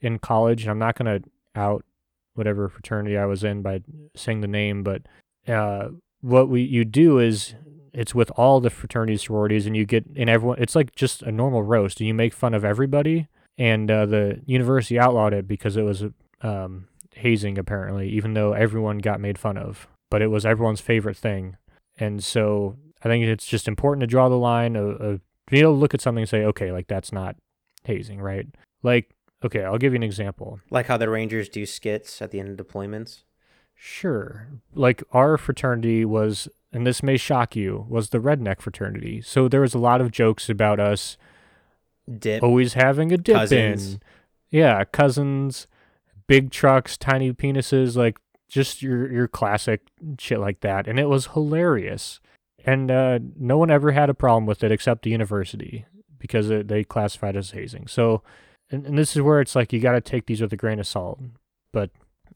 in 0.00 0.18
college, 0.18 0.62
and 0.62 0.70
I'm 0.70 0.78
not 0.78 0.96
gonna 0.96 1.20
out 1.56 1.84
whatever 2.34 2.68
fraternity 2.68 3.16
I 3.16 3.26
was 3.26 3.44
in 3.44 3.62
by 3.62 3.80
saying 4.14 4.40
the 4.40 4.48
name, 4.48 4.82
but 4.82 5.02
uh, 5.48 5.88
what 6.20 6.48
we 6.48 6.62
you 6.62 6.84
do 6.84 7.18
is 7.18 7.54
it's 7.92 8.14
with 8.14 8.30
all 8.36 8.60
the 8.60 8.70
fraternities 8.70 9.22
sororities, 9.22 9.66
and 9.66 9.76
you 9.76 9.84
get 9.84 10.04
and 10.16 10.28
everyone. 10.28 10.58
It's 10.60 10.74
like 10.74 10.94
just 10.94 11.22
a 11.22 11.32
normal 11.32 11.62
roast, 11.62 12.00
and 12.00 12.06
you 12.06 12.14
make 12.14 12.32
fun 12.32 12.54
of 12.54 12.64
everybody. 12.64 13.28
And 13.56 13.88
uh, 13.88 14.06
the 14.06 14.40
university 14.46 14.98
outlawed 14.98 15.32
it 15.32 15.46
because 15.46 15.76
it 15.76 15.82
was 15.82 16.02
um, 16.40 16.88
hazing, 17.14 17.56
apparently, 17.56 18.08
even 18.08 18.34
though 18.34 18.52
everyone 18.52 18.98
got 18.98 19.20
made 19.20 19.38
fun 19.38 19.56
of. 19.56 19.86
But 20.10 20.22
it 20.22 20.26
was 20.26 20.44
everyone's 20.44 20.80
favorite 20.80 21.16
thing, 21.16 21.56
and 21.98 22.22
so 22.22 22.76
I 23.04 23.08
think 23.08 23.24
it's 23.24 23.46
just 23.46 23.68
important 23.68 24.00
to 24.00 24.06
draw 24.06 24.28
the 24.28 24.36
line 24.36 24.76
of, 24.76 25.00
of 25.00 25.20
able 25.52 25.72
to 25.72 25.78
look 25.78 25.94
at 25.94 26.00
something 26.00 26.22
and 26.22 26.28
say, 26.28 26.44
okay, 26.44 26.72
like 26.72 26.86
that's 26.88 27.12
not 27.12 27.36
hazing, 27.84 28.20
right? 28.20 28.46
Like, 28.82 29.10
okay, 29.44 29.62
I'll 29.62 29.78
give 29.78 29.92
you 29.92 29.98
an 29.98 30.02
example. 30.02 30.60
Like 30.70 30.86
how 30.86 30.96
the 30.96 31.08
Rangers 31.08 31.48
do 31.48 31.66
skits 31.66 32.22
at 32.22 32.30
the 32.30 32.40
end 32.40 32.58
of 32.58 32.66
deployments. 32.66 33.22
Sure. 33.86 34.48
Like 34.74 35.04
our 35.12 35.36
fraternity 35.36 36.06
was, 36.06 36.48
and 36.72 36.86
this 36.86 37.02
may 37.02 37.18
shock 37.18 37.54
you, 37.54 37.84
was 37.86 38.08
the 38.08 38.18
redneck 38.18 38.62
fraternity. 38.62 39.20
So 39.20 39.46
there 39.46 39.60
was 39.60 39.74
a 39.74 39.78
lot 39.78 40.00
of 40.00 40.10
jokes 40.10 40.48
about 40.48 40.80
us 40.80 41.18
Dip. 42.18 42.42
always 42.42 42.72
having 42.72 43.12
a 43.12 43.18
dip 43.18 43.36
Cousins. 43.36 43.92
in. 43.92 44.00
Yeah, 44.48 44.84
cousins, 44.84 45.66
big 46.26 46.50
trucks, 46.50 46.96
tiny 46.96 47.30
penises, 47.34 47.94
like 47.94 48.16
just 48.48 48.80
your 48.80 49.12
your 49.12 49.28
classic 49.28 49.82
shit 50.18 50.40
like 50.40 50.60
that. 50.60 50.88
And 50.88 50.98
it 50.98 51.10
was 51.10 51.26
hilarious. 51.34 52.20
And 52.64 52.90
uh, 52.90 53.18
no 53.36 53.58
one 53.58 53.70
ever 53.70 53.92
had 53.92 54.08
a 54.08 54.14
problem 54.14 54.46
with 54.46 54.64
it 54.64 54.72
except 54.72 55.02
the 55.02 55.10
university 55.10 55.84
because 56.18 56.48
it, 56.48 56.68
they 56.68 56.84
classified 56.84 57.36
as 57.36 57.50
hazing. 57.50 57.88
So, 57.88 58.22
and, 58.70 58.86
and 58.86 58.96
this 58.96 59.14
is 59.14 59.20
where 59.20 59.42
it's 59.42 59.54
like 59.54 59.74
you 59.74 59.80
got 59.80 59.92
to 59.92 60.00
take 60.00 60.24
these 60.24 60.40
with 60.40 60.54
a 60.54 60.56
grain 60.56 60.80
of 60.80 60.86
salt. 60.86 61.20
But 61.70 61.90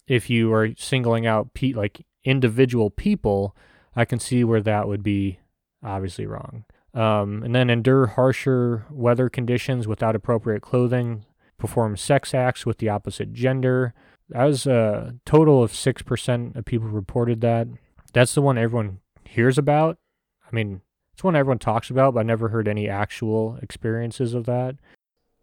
if 0.07 0.31
you 0.31 0.53
are 0.53 0.71
singling 0.77 1.27
out 1.27 1.55
pe- 1.55 1.73
like 1.73 2.07
individual 2.25 2.91
people, 2.91 3.57
I 3.97 4.05
can 4.05 4.19
see 4.19 4.45
where 4.45 4.61
that 4.63 4.89
would 4.89 5.03
be 5.03 5.41
obviously 5.83 6.27
wrong. 6.27 6.65
Um, 6.95 7.43
and 7.43 7.55
then 7.55 7.71
endure 7.71 8.07
harsher 8.07 8.87
weather 8.91 9.29
conditions 9.29 9.87
without 9.87 10.17
appropriate 10.17 10.63
clothing. 10.63 11.25
perform 11.59 11.97
sex 11.97 12.35
acts 12.35 12.65
with 12.65 12.79
the 12.79 12.89
opposite 12.89 13.33
gender. 13.33 13.93
That 14.29 14.45
was 14.45 14.65
a 14.65 15.17
total 15.27 15.61
of 15.63 15.73
6% 15.73 16.57
of 16.57 16.65
people 16.65 16.89
reported 16.89 17.41
that. 17.41 17.67
That's 18.13 18.35
the 18.35 18.43
one 18.43 18.57
everyone 18.57 19.01
hears 19.25 19.59
about. 19.59 19.99
I 20.47 20.55
mean, 20.55 20.83
it's 21.13 21.25
one 21.25 21.35
everyone 21.35 21.59
talks 21.59 21.91
about, 21.91 22.15
but 22.15 22.21
I 22.21 22.23
never 22.23 22.51
heard 22.51 22.69
any 22.69 22.89
actual 22.89 23.59
experiences 23.61 24.35
of 24.35 24.47
that. 24.47 24.77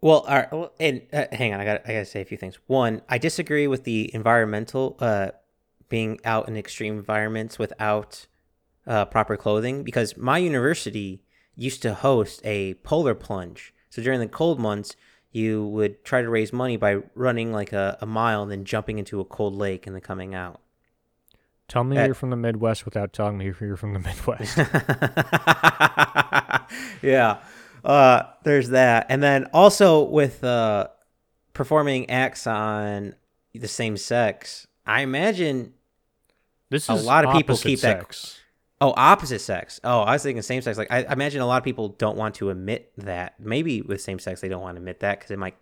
Well, 0.00 0.20
all 0.20 0.36
right, 0.36 0.52
well, 0.52 0.72
and 0.78 1.02
uh, 1.12 1.24
hang 1.32 1.54
on, 1.54 1.60
I 1.60 1.64
got 1.64 1.88
I 1.88 1.94
got 1.94 2.00
to 2.00 2.04
say 2.04 2.20
a 2.20 2.24
few 2.24 2.36
things. 2.36 2.58
One, 2.66 3.02
I 3.08 3.18
disagree 3.18 3.66
with 3.66 3.84
the 3.84 4.14
environmental 4.14 4.96
uh 5.00 5.30
being 5.88 6.18
out 6.24 6.48
in 6.48 6.56
extreme 6.56 6.98
environments 6.98 7.58
without 7.58 8.26
uh, 8.86 9.04
proper 9.04 9.36
clothing 9.36 9.82
because 9.82 10.16
my 10.16 10.38
university 10.38 11.22
used 11.54 11.82
to 11.82 11.94
host 11.94 12.40
a 12.44 12.74
polar 12.74 13.14
plunge. 13.14 13.72
So 13.90 14.02
during 14.02 14.20
the 14.20 14.28
cold 14.28 14.58
months, 14.58 14.96
you 15.30 15.66
would 15.66 16.04
try 16.04 16.22
to 16.22 16.28
raise 16.28 16.52
money 16.52 16.76
by 16.76 17.02
running 17.14 17.52
like 17.52 17.72
a, 17.72 17.98
a 18.00 18.06
mile 18.06 18.42
and 18.42 18.50
then 18.50 18.64
jumping 18.64 18.98
into 18.98 19.20
a 19.20 19.24
cold 19.24 19.54
lake 19.54 19.86
and 19.86 19.94
then 19.94 20.02
coming 20.02 20.34
out. 20.34 20.60
Tell 21.68 21.82
me 21.82 21.96
you're 21.96 22.14
from 22.14 22.30
the 22.30 22.36
Midwest 22.36 22.84
without 22.84 23.12
telling 23.12 23.38
me 23.38 23.52
you're 23.60 23.76
from 23.76 23.92
the 23.92 23.98
Midwest. 23.98 24.56
yeah. 27.02 27.38
Uh, 27.86 28.24
there's 28.42 28.70
that. 28.70 29.06
And 29.08 29.22
then 29.22 29.46
also 29.52 30.02
with 30.02 30.42
uh, 30.42 30.88
performing 31.54 32.10
acts 32.10 32.46
on 32.46 33.14
the 33.54 33.68
same 33.68 33.96
sex, 33.96 34.66
I 34.84 35.02
imagine 35.02 35.72
this 36.68 36.88
a 36.88 36.94
lot 36.94 37.24
of 37.24 37.32
people 37.32 37.56
keep 37.56 37.78
sex. 37.78 38.34
that. 38.34 38.40
Oh, 38.78 38.92
opposite 38.96 39.40
sex. 39.40 39.80
Oh, 39.84 40.00
I 40.00 40.12
was 40.14 40.22
thinking 40.22 40.42
same 40.42 40.62
sex. 40.62 40.76
Like 40.76 40.90
I, 40.90 41.04
I 41.04 41.12
imagine 41.12 41.40
a 41.40 41.46
lot 41.46 41.58
of 41.58 41.64
people 41.64 41.90
don't 41.90 42.16
want 42.16 42.34
to 42.36 42.50
admit 42.50 42.92
that. 42.98 43.38
Maybe 43.38 43.80
with 43.82 44.00
same 44.00 44.18
sex 44.18 44.40
they 44.40 44.48
don't 44.48 44.62
want 44.62 44.76
to 44.76 44.80
admit 44.80 45.00
that 45.00 45.20
because 45.20 45.30
it 45.30 45.38
might 45.38 45.56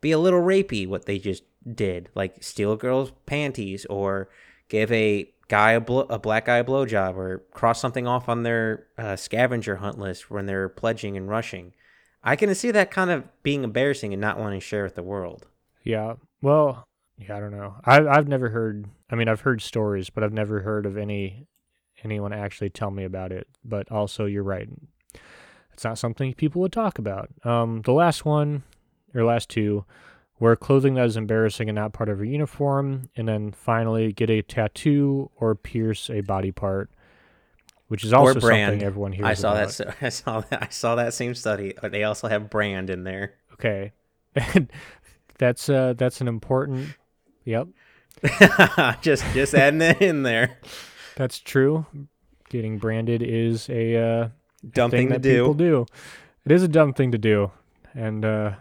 be 0.00 0.12
a 0.12 0.18
little 0.18 0.40
rapey 0.40 0.88
what 0.88 1.04
they 1.04 1.18
just 1.18 1.42
did, 1.74 2.08
like 2.14 2.42
steal 2.42 2.72
a 2.72 2.76
girl's 2.76 3.12
panties 3.26 3.84
or 3.86 4.30
give 4.68 4.90
a 4.92 5.30
guy 5.50 5.72
a, 5.72 5.80
blo- 5.80 6.06
a 6.08 6.18
black 6.18 6.46
guy 6.46 6.58
a 6.58 6.64
blowjob 6.64 7.16
or 7.16 7.44
cross 7.52 7.80
something 7.80 8.06
off 8.06 8.28
on 8.28 8.44
their 8.44 8.86
uh, 8.96 9.16
scavenger 9.16 9.76
hunt 9.76 9.98
list 9.98 10.30
when 10.30 10.46
they're 10.46 10.68
pledging 10.68 11.16
and 11.16 11.28
rushing. 11.28 11.74
I 12.22 12.36
can 12.36 12.54
see 12.54 12.70
that 12.70 12.92
kind 12.92 13.10
of 13.10 13.24
being 13.42 13.64
embarrassing 13.64 14.12
and 14.12 14.20
not 14.20 14.38
wanting 14.38 14.60
to 14.60 14.64
share 14.64 14.84
with 14.84 14.94
the 14.94 15.02
world. 15.02 15.48
Yeah. 15.82 16.14
Well, 16.40 16.84
yeah, 17.18 17.36
I 17.36 17.40
don't 17.40 17.50
know. 17.50 17.74
I 17.84 18.06
I've 18.06 18.28
never 18.28 18.50
heard. 18.50 18.86
I 19.10 19.16
mean, 19.16 19.28
I've 19.28 19.40
heard 19.40 19.60
stories, 19.60 20.08
but 20.08 20.22
I've 20.22 20.32
never 20.32 20.60
heard 20.60 20.86
of 20.86 20.96
any 20.96 21.46
anyone 22.04 22.32
actually 22.32 22.70
tell 22.70 22.90
me 22.90 23.04
about 23.04 23.32
it. 23.32 23.48
But 23.64 23.90
also, 23.90 24.26
you're 24.26 24.44
right. 24.44 24.68
It's 25.72 25.82
not 25.82 25.98
something 25.98 26.32
people 26.34 26.60
would 26.62 26.72
talk 26.72 26.98
about. 26.98 27.30
Um, 27.42 27.82
the 27.82 27.92
last 27.92 28.24
one, 28.24 28.62
or 29.14 29.24
last 29.24 29.48
two, 29.48 29.84
wear 30.40 30.56
clothing 30.56 30.94
that 30.94 31.04
is 31.04 31.16
embarrassing 31.16 31.68
and 31.68 31.76
not 31.76 31.92
part 31.92 32.08
of 32.08 32.18
your 32.18 32.24
uniform, 32.24 33.10
and 33.14 33.28
then 33.28 33.52
finally 33.52 34.12
get 34.12 34.30
a 34.30 34.42
tattoo 34.42 35.30
or 35.36 35.54
pierce 35.54 36.10
a 36.10 36.22
body 36.22 36.50
part, 36.50 36.90
which 37.88 38.02
is 38.02 38.12
also 38.12 38.40
something 38.40 38.82
everyone 38.82 39.12
hears. 39.12 39.26
I 39.26 39.34
saw 39.34 39.52
about. 39.52 39.68
that. 39.72 39.96
I 40.00 40.08
saw 40.08 40.40
that. 40.40 40.62
I 40.62 40.68
saw 40.70 40.94
that 40.96 41.14
same 41.14 41.34
study. 41.34 41.74
They 41.82 42.02
also 42.02 42.26
have 42.26 42.50
brand 42.50 42.90
in 42.90 43.04
there. 43.04 43.34
Okay, 43.52 43.92
that's 45.38 45.68
uh, 45.68 45.94
that's 45.96 46.20
an 46.20 46.26
important. 46.26 46.88
Yep. 47.44 47.68
just 49.02 49.24
just 49.34 49.54
adding 49.54 49.82
it 49.82 50.00
in 50.00 50.22
there. 50.22 50.58
That's 51.16 51.38
true. 51.38 51.86
Getting 52.48 52.78
branded 52.78 53.22
is 53.22 53.68
a 53.68 53.96
uh, 53.96 54.28
dumb 54.68 54.90
thing, 54.90 55.00
thing, 55.00 55.08
to 55.08 55.14
that 55.14 55.22
do. 55.22 55.42
People 55.42 55.54
do. 55.54 55.86
It 56.46 56.52
is 56.52 56.62
a 56.62 56.68
dumb 56.68 56.94
thing 56.94 57.12
to 57.12 57.18
do, 57.18 57.52
and 57.94 58.24
uh, 58.24 58.52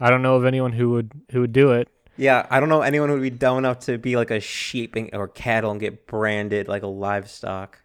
I 0.00 0.10
don't 0.10 0.22
know 0.22 0.36
of 0.36 0.44
anyone 0.44 0.72
who 0.72 0.90
would 0.90 1.12
who 1.30 1.40
would 1.40 1.52
do 1.52 1.72
it. 1.72 1.88
Yeah, 2.16 2.46
I 2.50 2.60
don't 2.60 2.68
know 2.68 2.82
anyone 2.82 3.08
who 3.08 3.14
would 3.16 3.22
be 3.22 3.30
dumb 3.30 3.58
enough 3.58 3.80
to 3.80 3.98
be 3.98 4.16
like 4.16 4.30
a 4.30 4.40
sheep 4.40 4.94
and, 4.94 5.10
or 5.12 5.28
cattle 5.28 5.70
and 5.70 5.80
get 5.80 6.06
branded 6.06 6.68
like 6.68 6.82
a 6.82 6.88
livestock. 6.88 7.80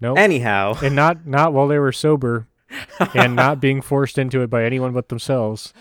No. 0.00 0.10
Nope. 0.10 0.18
Anyhow, 0.18 0.76
and 0.82 0.94
not 0.94 1.26
not 1.26 1.52
while 1.52 1.68
they 1.68 1.78
were 1.78 1.92
sober, 1.92 2.48
and 3.14 3.36
not 3.36 3.60
being 3.60 3.80
forced 3.80 4.18
into 4.18 4.42
it 4.42 4.50
by 4.50 4.64
anyone 4.64 4.92
but 4.92 5.08
themselves. 5.08 5.72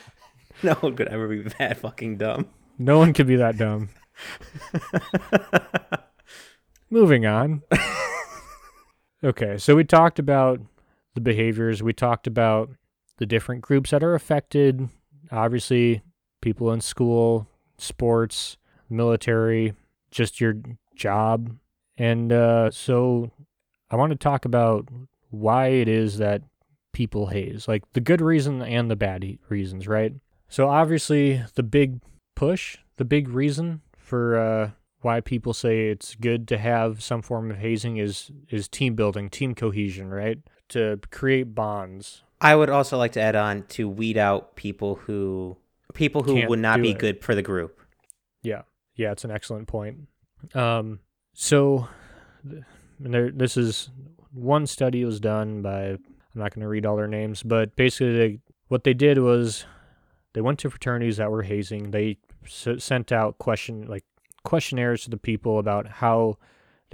No 0.64 0.74
one 0.76 0.96
could 0.96 1.10
ever 1.10 1.28
be 1.28 1.42
that 1.42 1.78
fucking 1.78 2.18
dumb. 2.18 2.48
No 2.78 2.98
one 2.98 3.14
could 3.14 3.28
be 3.28 3.36
that 3.38 3.58
dumb. 3.58 3.90
Moving 6.90 7.26
on. 7.26 7.62
okay, 9.24 9.58
so 9.58 9.76
we 9.76 9.84
talked 9.84 10.20
about 10.20 10.62
the 11.14 11.22
behaviors. 11.22 11.84
We 11.84 11.94
talked 11.94 12.28
about 12.28 12.70
the 13.18 13.26
different 13.26 13.62
groups 13.62 13.92
that 13.92 14.04
are 14.04 14.16
affected. 14.16 14.90
Obviously, 15.32 16.02
people 16.42 16.72
in 16.72 16.82
school, 16.82 17.48
sports, 17.78 18.58
military, 18.90 19.74
just 20.12 20.40
your 20.40 20.56
job. 20.96 21.56
And 21.98 22.32
uh, 22.32 22.72
so 22.72 23.32
I 23.90 23.96
want 23.96 24.12
to 24.12 24.18
talk 24.18 24.46
about 24.46 24.88
why 25.30 25.68
it 25.68 25.88
is 25.88 26.18
that 26.18 26.42
people 26.94 27.28
haze, 27.28 27.68
like 27.68 27.84
the 27.94 28.00
good 28.00 28.22
reason 28.22 28.62
and 28.62 28.90
the 28.90 28.96
bad 28.96 29.38
reasons, 29.50 29.88
right? 29.88 30.14
So 30.48 30.70
obviously, 30.70 31.44
the 31.56 31.64
big 31.64 32.02
push, 32.36 32.78
the 32.98 33.06
big 33.06 33.28
reason 33.28 33.82
for 33.98 34.38
uh, 34.38 34.72
why 35.02 35.22
people 35.22 35.54
say 35.54 35.90
it's 35.90 36.16
good 36.16 36.48
to 36.48 36.58
have 36.58 37.04
some 37.04 37.22
form 37.22 37.52
of 37.52 37.58
hazing 37.58 37.98
is 37.98 38.32
is 38.50 38.68
team 38.68 38.96
building, 38.96 39.30
team 39.30 39.56
cohesion, 39.56 40.10
right? 40.10 40.40
To 40.70 41.00
create 41.12 41.56
bonds. 41.56 42.24
I 42.42 42.56
would 42.56 42.70
also 42.70 42.98
like 42.98 43.14
to 43.14 43.22
add 43.22 43.36
on 43.36 43.64
to 43.70 43.88
weed 43.90 44.18
out 44.18 44.56
people 44.56 44.96
who 44.96 45.58
people 45.94 46.24
who 46.24 46.36
Can't 46.36 46.50
would 46.50 46.60
not 46.60 46.82
be 46.82 46.92
it. 46.92 47.00
good 47.00 47.24
for 47.24 47.34
the 47.36 47.42
group. 47.42 47.80
Yeah, 48.44 48.64
yeah, 48.96 49.12
it's 49.12 49.24
an 49.24 49.32
excellent 49.32 49.68
point. 49.68 50.08
Um, 50.54 51.00
so, 51.34 51.88
and 52.44 52.64
there, 53.00 53.32
this 53.32 53.58
is 53.58 53.90
one 54.34 54.68
study 54.68 55.04
was 55.06 55.20
done 55.20 55.62
by. 55.62 55.92
I'm 55.92 56.00
not 56.42 56.54
going 56.54 56.62
to 56.64 56.68
read 56.68 56.86
all 56.86 56.98
their 56.98 57.08
names, 57.08 57.42
but 57.44 57.76
basically, 57.78 58.18
they, 58.18 58.40
what 58.68 58.84
they 58.84 58.94
did 58.94 59.20
was 59.20 59.66
they 60.34 60.42
went 60.42 60.60
to 60.60 60.70
fraternities 60.70 61.18
that 61.18 61.32
were 61.32 61.44
hazing. 61.44 61.92
They 61.92 62.18
s- 62.46 62.84
sent 62.84 63.12
out 63.14 63.38
question 63.38 63.88
like 63.88 64.04
questionnaires 64.44 65.04
to 65.06 65.10
the 65.10 65.18
people 65.18 65.58
about 65.60 65.88
how 65.88 66.38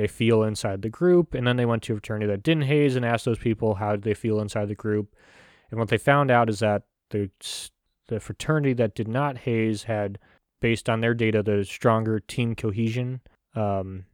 they 0.01 0.07
feel 0.07 0.41
inside 0.41 0.81
the 0.81 0.89
group, 0.89 1.35
and 1.35 1.45
then 1.45 1.57
they 1.57 1.65
went 1.65 1.83
to 1.83 1.93
a 1.93 1.95
fraternity 1.97 2.25
that 2.25 2.41
didn't 2.41 2.63
haze 2.63 2.95
and 2.95 3.05
asked 3.05 3.25
those 3.25 3.37
people 3.37 3.75
how 3.75 3.91
did 3.91 4.01
they 4.01 4.15
feel 4.15 4.39
inside 4.39 4.67
the 4.67 4.73
group. 4.73 5.15
And 5.69 5.79
what 5.79 5.89
they 5.89 5.97
found 5.99 6.31
out 6.31 6.49
is 6.49 6.59
that 6.59 6.83
the 7.11 7.29
the 8.07 8.19
fraternity 8.19 8.73
that 8.73 8.95
did 8.95 9.07
not 9.07 9.37
haze 9.37 9.83
had, 9.83 10.17
based 10.59 10.89
on 10.89 11.01
their 11.01 11.13
data, 11.13 11.43
the 11.43 11.63
stronger 11.63 12.19
team 12.19 12.55
cohesion. 12.55 13.21
Um, 13.53 14.05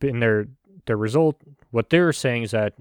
in 0.00 0.18
their 0.18 0.48
their 0.86 0.96
result, 0.96 1.40
what 1.70 1.90
they're 1.90 2.12
saying 2.12 2.42
is 2.42 2.50
that 2.50 2.74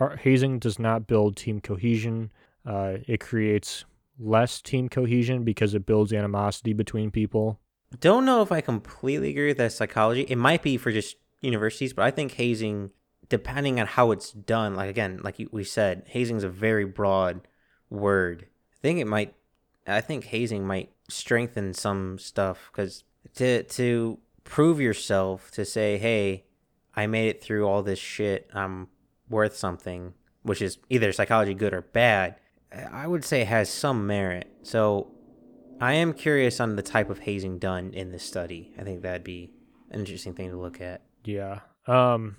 our, 0.00 0.16
hazing 0.16 0.58
does 0.58 0.80
not 0.80 1.06
build 1.06 1.36
team 1.36 1.60
cohesion. 1.60 2.32
Uh, 2.66 2.96
it 3.06 3.20
creates 3.20 3.84
less 4.18 4.60
team 4.60 4.88
cohesion 4.88 5.44
because 5.44 5.74
it 5.74 5.86
builds 5.86 6.12
animosity 6.12 6.72
between 6.72 7.12
people. 7.12 7.60
Don't 8.00 8.24
know 8.24 8.42
if 8.42 8.50
I 8.50 8.62
completely 8.62 9.30
agree 9.30 9.46
with 9.48 9.58
that 9.58 9.72
psychology. 9.72 10.22
It 10.22 10.36
might 10.36 10.62
be 10.62 10.76
for 10.76 10.90
just 10.90 11.16
universities, 11.40 11.92
but 11.92 12.04
I 12.04 12.10
think 12.10 12.32
hazing, 12.32 12.90
depending 13.28 13.80
on 13.80 13.86
how 13.86 14.10
it's 14.10 14.32
done, 14.32 14.74
like 14.74 14.90
again, 14.90 15.20
like 15.22 15.40
we 15.50 15.64
said, 15.64 16.04
hazing 16.06 16.36
is 16.36 16.44
a 16.44 16.48
very 16.48 16.84
broad 16.84 17.42
word. 17.88 18.46
I 18.74 18.78
think 18.82 18.98
it 18.98 19.06
might, 19.06 19.34
I 19.86 20.00
think 20.00 20.24
hazing 20.24 20.66
might 20.66 20.92
strengthen 21.08 21.74
some 21.74 22.18
stuff 22.18 22.70
because 22.72 23.04
to 23.36 23.62
to 23.64 24.18
prove 24.44 24.80
yourself, 24.80 25.50
to 25.52 25.64
say, 25.64 25.98
hey, 25.98 26.44
I 26.94 27.06
made 27.06 27.28
it 27.28 27.42
through 27.42 27.66
all 27.66 27.82
this 27.82 27.98
shit, 27.98 28.50
I'm 28.52 28.88
worth 29.28 29.56
something, 29.56 30.14
which 30.42 30.60
is 30.60 30.78
either 30.88 31.12
psychology 31.12 31.54
good 31.54 31.72
or 31.72 31.82
bad. 31.82 32.36
I 32.72 33.06
would 33.06 33.24
say 33.24 33.44
has 33.44 33.68
some 33.68 34.06
merit. 34.06 34.48
So 34.62 35.12
I 35.80 35.94
am 35.94 36.12
curious 36.12 36.60
on 36.60 36.76
the 36.76 36.82
type 36.82 37.10
of 37.10 37.20
hazing 37.20 37.58
done 37.58 37.92
in 37.94 38.12
this 38.12 38.22
study. 38.22 38.72
I 38.78 38.82
think 38.82 39.02
that'd 39.02 39.24
be 39.24 39.52
an 39.90 40.00
interesting 40.00 40.34
thing 40.34 40.50
to 40.50 40.56
look 40.56 40.80
at. 40.80 41.02
Yeah. 41.24 41.60
Um 41.86 42.36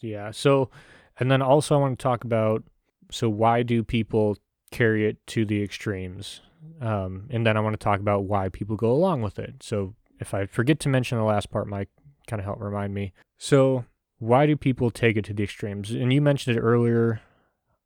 yeah. 0.00 0.30
So 0.30 0.70
and 1.18 1.30
then 1.30 1.42
also 1.42 1.74
I 1.74 1.78
want 1.78 1.98
to 1.98 2.02
talk 2.02 2.24
about 2.24 2.64
so 3.10 3.28
why 3.28 3.62
do 3.62 3.82
people 3.82 4.36
carry 4.70 5.06
it 5.06 5.26
to 5.28 5.44
the 5.44 5.62
extremes? 5.62 6.40
Um 6.80 7.28
and 7.30 7.46
then 7.46 7.56
I 7.56 7.60
want 7.60 7.74
to 7.74 7.84
talk 7.84 8.00
about 8.00 8.24
why 8.24 8.48
people 8.48 8.76
go 8.76 8.90
along 8.90 9.22
with 9.22 9.38
it. 9.38 9.62
So 9.62 9.94
if 10.20 10.34
I 10.34 10.46
forget 10.46 10.80
to 10.80 10.88
mention 10.88 11.18
the 11.18 11.24
last 11.24 11.50
part, 11.50 11.68
Mike 11.68 11.88
kind 12.26 12.40
of 12.40 12.44
help 12.44 12.60
remind 12.60 12.94
me. 12.94 13.12
So 13.38 13.84
why 14.18 14.46
do 14.46 14.56
people 14.56 14.90
take 14.90 15.16
it 15.16 15.24
to 15.26 15.34
the 15.34 15.44
extremes? 15.44 15.90
And 15.90 16.12
you 16.12 16.20
mentioned 16.20 16.56
it 16.56 16.60
earlier 16.60 17.20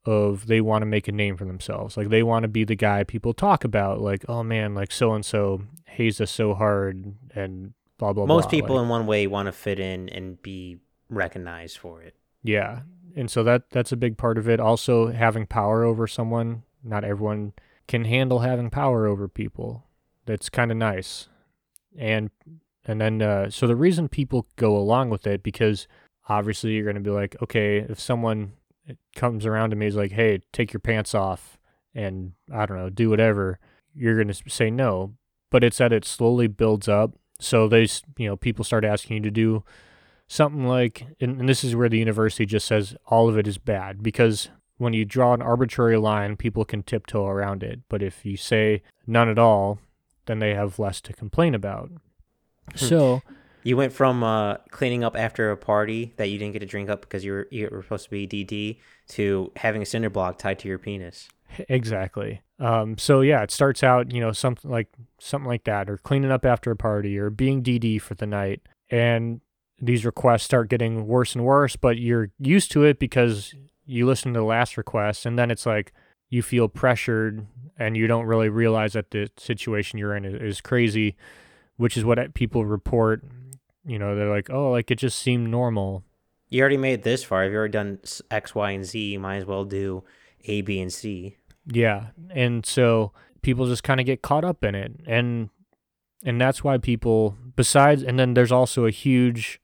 of 0.05 0.47
they 0.47 0.61
want 0.61 0.81
to 0.81 0.85
make 0.87 1.07
a 1.07 1.11
name 1.11 1.37
for 1.37 1.45
themselves. 1.45 1.95
Like 1.95 2.09
they 2.09 2.23
want 2.23 2.43
to 2.43 2.49
be 2.49 2.63
the 2.63 2.75
guy 2.75 3.03
people 3.03 3.33
talk 3.33 3.63
about, 3.63 4.01
like, 4.01 4.25
oh 4.27 4.43
man, 4.43 4.75
like 4.75 4.91
so 4.91 5.13
and 5.13 5.25
so 5.25 5.61
hazed 5.85 6.21
us 6.21 6.31
so 6.31 6.53
hard 6.53 7.15
and 7.35 7.73
blah 7.97 8.13
blah 8.13 8.25
Most 8.25 8.45
blah. 8.45 8.51
people 8.51 8.75
like, 8.75 8.83
in 8.83 8.89
one 8.89 9.05
way 9.07 9.27
want 9.27 9.47
to 9.47 9.51
fit 9.51 9.79
in 9.79 10.09
and 10.09 10.41
be 10.41 10.77
recognized 11.09 11.77
for 11.77 12.01
it. 12.01 12.15
Yeah. 12.41 12.81
And 13.15 13.29
so 13.29 13.43
that 13.43 13.69
that's 13.69 13.91
a 13.91 13.97
big 13.97 14.17
part 14.17 14.37
of 14.37 14.49
it. 14.49 14.59
Also 14.59 15.11
having 15.11 15.45
power 15.45 15.83
over 15.83 16.07
someone. 16.07 16.63
Not 16.83 17.03
everyone 17.03 17.53
can 17.87 18.05
handle 18.05 18.39
having 18.39 18.69
power 18.69 19.07
over 19.07 19.27
people. 19.27 19.85
That's 20.25 20.49
kind 20.49 20.71
of 20.71 20.77
nice. 20.77 21.29
And 21.97 22.29
and 22.85 22.99
then 22.99 23.21
uh, 23.21 23.49
so 23.49 23.67
the 23.67 23.75
reason 23.75 24.09
people 24.09 24.47
go 24.57 24.75
along 24.75 25.09
with 25.09 25.25
it 25.25 25.43
because 25.43 25.87
obviously 26.27 26.71
you're 26.71 26.83
going 26.83 26.95
to 26.95 27.01
be 27.01 27.09
like, 27.09 27.35
okay, 27.41 27.77
if 27.77 27.99
someone 27.99 28.53
comes 29.15 29.45
around 29.45 29.69
to 29.69 29.75
me 29.75 29.85
is 29.85 29.95
like, 29.95 30.11
hey, 30.11 30.41
take 30.51 30.73
your 30.73 30.79
pants 30.81 31.15
off 31.15 31.57
and 31.95 32.33
I 32.53 32.65
don't 32.65 32.77
know, 32.77 32.89
do 32.89 33.09
whatever, 33.09 33.59
you're 33.95 34.15
going 34.15 34.33
to 34.33 34.49
say 34.49 34.69
no. 34.69 35.13
But 35.49 35.63
it's 35.63 35.77
that 35.77 35.93
it 35.93 36.03
slowly 36.03 36.47
builds 36.47 36.87
up. 36.87 37.11
So 37.39 37.67
they, 37.67 37.87
you 38.17 38.27
know, 38.27 38.37
people 38.37 38.63
start 38.63 38.85
asking 38.85 39.17
you 39.17 39.23
to 39.23 39.31
do 39.31 39.63
something 40.27 40.65
like, 40.65 41.05
and, 41.19 41.39
and 41.39 41.49
this 41.49 41.63
is 41.63 41.75
where 41.75 41.89
the 41.89 41.97
university 41.97 42.45
just 42.45 42.67
says 42.67 42.95
all 43.07 43.29
of 43.29 43.37
it 43.37 43.47
is 43.47 43.57
bad 43.57 44.01
because 44.01 44.49
when 44.77 44.93
you 44.93 45.05
draw 45.05 45.33
an 45.33 45.41
arbitrary 45.41 45.97
line, 45.97 46.35
people 46.35 46.65
can 46.65 46.83
tiptoe 46.83 47.25
around 47.25 47.63
it. 47.63 47.81
But 47.89 48.01
if 48.01 48.25
you 48.25 48.37
say 48.37 48.81
none 49.05 49.29
at 49.29 49.39
all, 49.39 49.79
then 50.25 50.39
they 50.39 50.53
have 50.53 50.79
less 50.79 51.01
to 51.01 51.13
complain 51.13 51.53
about. 51.53 51.89
Hmm. 52.71 52.77
so 52.77 53.21
you 53.63 53.77
went 53.77 53.93
from 53.93 54.23
uh, 54.23 54.55
cleaning 54.71 55.03
up 55.03 55.17
after 55.17 55.51
a 55.51 55.57
party 55.57 56.13
that 56.17 56.29
you 56.29 56.37
didn't 56.37 56.53
get 56.53 56.59
to 56.59 56.65
drink 56.65 56.89
up 56.89 57.01
because 57.01 57.23
you 57.23 57.31
were 57.31 57.47
you 57.51 57.67
were 57.71 57.81
supposed 57.81 58.05
to 58.05 58.09
be 58.09 58.27
DD 58.27 58.79
to 59.09 59.51
having 59.55 59.81
a 59.81 59.85
cinder 59.85 60.09
block 60.09 60.37
tied 60.37 60.59
to 60.59 60.67
your 60.67 60.77
penis. 60.77 61.29
Exactly. 61.69 62.41
Um, 62.59 62.97
so 62.97 63.21
yeah, 63.21 63.43
it 63.43 63.51
starts 63.51 63.83
out 63.83 64.11
you 64.11 64.21
know 64.21 64.31
something 64.31 64.69
like 64.69 64.87
something 65.19 65.47
like 65.47 65.65
that, 65.65 65.89
or 65.89 65.97
cleaning 65.97 66.31
up 66.31 66.45
after 66.45 66.71
a 66.71 66.75
party, 66.75 67.17
or 67.17 67.29
being 67.29 67.61
DD 67.63 68.01
for 68.01 68.15
the 68.15 68.25
night, 68.25 68.61
and 68.89 69.41
these 69.81 70.05
requests 70.05 70.43
start 70.43 70.69
getting 70.69 71.07
worse 71.07 71.35
and 71.35 71.43
worse. 71.43 71.75
But 71.75 71.97
you're 71.97 72.31
used 72.39 72.71
to 72.71 72.83
it 72.83 72.99
because 72.99 73.53
you 73.85 74.05
listen 74.05 74.33
to 74.33 74.39
the 74.39 74.45
last 74.45 74.77
request, 74.77 75.25
and 75.25 75.37
then 75.37 75.51
it's 75.51 75.65
like 75.65 75.93
you 76.29 76.41
feel 76.41 76.67
pressured, 76.67 77.45
and 77.77 77.97
you 77.97 78.07
don't 78.07 78.25
really 78.25 78.49
realize 78.49 78.93
that 78.93 79.11
the 79.11 79.29
situation 79.37 79.99
you're 79.99 80.15
in 80.15 80.25
is 80.25 80.61
crazy, 80.61 81.15
which 81.77 81.97
is 81.97 82.05
what 82.05 82.33
people 82.33 82.65
report. 82.65 83.23
You 83.85 83.99
know, 83.99 84.15
they're 84.15 84.29
like, 84.29 84.49
oh, 84.49 84.71
like 84.71 84.89
it 84.89 84.99
just 84.99 85.19
seemed 85.19 85.49
normal. 85.49 86.03
You 86.49 86.61
already 86.61 86.77
made 86.77 87.03
this 87.03 87.23
far. 87.23 87.43
If 87.43 87.51
you 87.51 87.57
already 87.57 87.71
done 87.71 87.99
X, 88.31 88.55
Y, 88.55 88.71
and 88.71 88.85
Z, 88.85 88.99
you 88.99 89.19
might 89.19 89.37
as 89.37 89.45
well 89.45 89.65
do 89.65 90.03
A, 90.45 90.61
B, 90.61 90.79
and 90.79 90.93
C. 90.93 91.37
Yeah, 91.65 92.07
and 92.29 92.65
so 92.65 93.11
people 93.41 93.67
just 93.67 93.83
kind 93.83 93.99
of 93.99 94.05
get 94.05 94.21
caught 94.21 94.43
up 94.43 94.63
in 94.63 94.75
it, 94.75 94.99
and 95.07 95.49
and 96.25 96.39
that's 96.39 96.63
why 96.63 96.77
people 96.77 97.37
besides, 97.55 98.03
and 98.03 98.19
then 98.19 98.33
there's 98.33 98.51
also 98.51 98.85
a 98.85 98.91
huge 98.91 99.59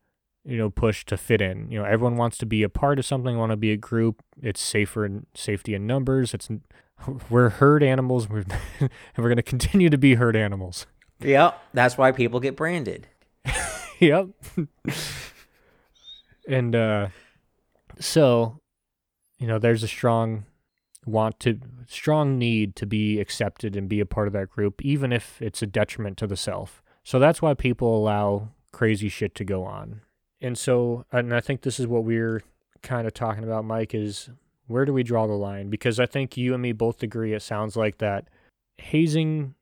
you 0.46 0.58
know 0.58 0.70
push 0.70 1.06
to 1.06 1.18
fit 1.18 1.42
in. 1.42 1.70
You 1.72 1.80
know 1.80 1.86
everyone 1.86 2.18
wants 2.18 2.38
to 2.40 2.46
be 2.46 2.64
a 2.64 2.70
part 2.70 3.00
of 3.00 3.06
something 3.06 3.38
want 3.38 3.52
to 3.52 3.58
be 3.58 3.72
a 3.72 3.78
group. 3.78 4.24
It's 4.42 4.62
safer 4.62 5.06
and 5.06 5.26
safety 5.34 5.74
in 5.74 5.86
numbers. 5.86 6.34
It's 6.34 6.50
we're 7.30 7.50
herd 7.50 7.84
animals. 7.84 8.30
We're, 8.30 8.46
and 8.80 8.90
we're 9.18 9.30
going 9.30 9.38
to 9.38 9.44
continue 9.44 9.90
to 9.90 9.98
be 9.98 10.16
herd 10.16 10.36
animals. 10.36 10.86
Yep 11.22 11.60
that's 11.74 11.98
why 11.98 12.12
people 12.12 12.40
get 12.40 12.56
branded. 12.56 13.08
Yep. 14.00 14.30
And 16.48 16.74
uh 16.74 17.10
so 18.00 18.62
you 19.40 19.48
know 19.48 19.60
there's 19.60 19.84
a 19.84 19.90
strong 19.90 20.46
want 21.06 21.40
to 21.40 21.60
strong 21.88 22.38
need 22.38 22.76
to 22.76 22.86
be 22.86 23.20
accepted 23.20 23.76
and 23.76 23.88
be 23.90 24.00
a 24.00 24.06
part 24.06 24.28
of 24.28 24.34
that 24.34 24.50
group 24.50 24.82
even 24.84 25.12
if 25.12 25.42
it's 25.42 25.62
a 25.62 25.68
detriment 25.68 26.18
to 26.18 26.28
the 26.28 26.38
self 26.38 26.84
so 27.04 27.18
that's 27.20 27.42
why 27.42 27.54
people 27.54 27.98
allow 27.98 28.50
crazy 28.72 29.10
shit 29.10 29.34
to 29.34 29.44
go 29.44 29.64
on 29.64 30.02
and 30.42 30.58
so, 30.58 31.06
and 31.12 31.34
I 31.34 31.42
think 31.42 31.62
this 31.62 31.80
is 31.80 31.88
what 31.88 32.04
we're 32.04 32.42
kind 32.82 33.06
of 33.08 33.14
talking 33.14 33.44
about, 33.44 33.66
Mike, 33.66 33.94
is 33.94 34.30
where 34.68 34.86
do 34.86 34.94
we 34.94 35.04
draw 35.04 35.28
the 35.28 35.34
line? 35.34 35.70
Because 35.70 36.00
I 36.00 36.06
think 36.06 36.38
you 36.38 36.54
and 36.54 36.62
me 36.62 36.72
both 36.72 37.04
agree 37.04 37.34
it 37.34 37.42
sounds 37.42 37.76
like 37.76 37.98
that 37.98 38.30
hazing, 38.78 39.56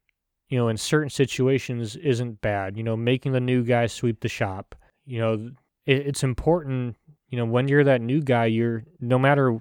you 0.50 0.58
know, 0.58 0.67
in 0.67 0.78
certain 0.78 1.10
situations 1.10 1.95
isn't 1.95 2.41
bad. 2.41 2.78
You 2.78 2.84
know, 2.84 2.95
making 2.95 3.32
the 3.32 3.39
new 3.39 3.63
guy 3.63 3.88
sweep 3.88 4.19
the 4.19 4.30
shop, 4.30 4.76
you 5.06 5.19
know, 5.19 5.52
it, 5.86 6.08
it's 6.08 6.23
important, 6.23 6.95
you 7.30 7.38
know, 7.38 7.45
when 7.45 7.67
you're 7.67 7.84
that 7.84 8.02
new 8.02 8.21
guy, 8.21 8.45
you're 8.45 8.84
no 9.00 9.17
matter 9.17 9.60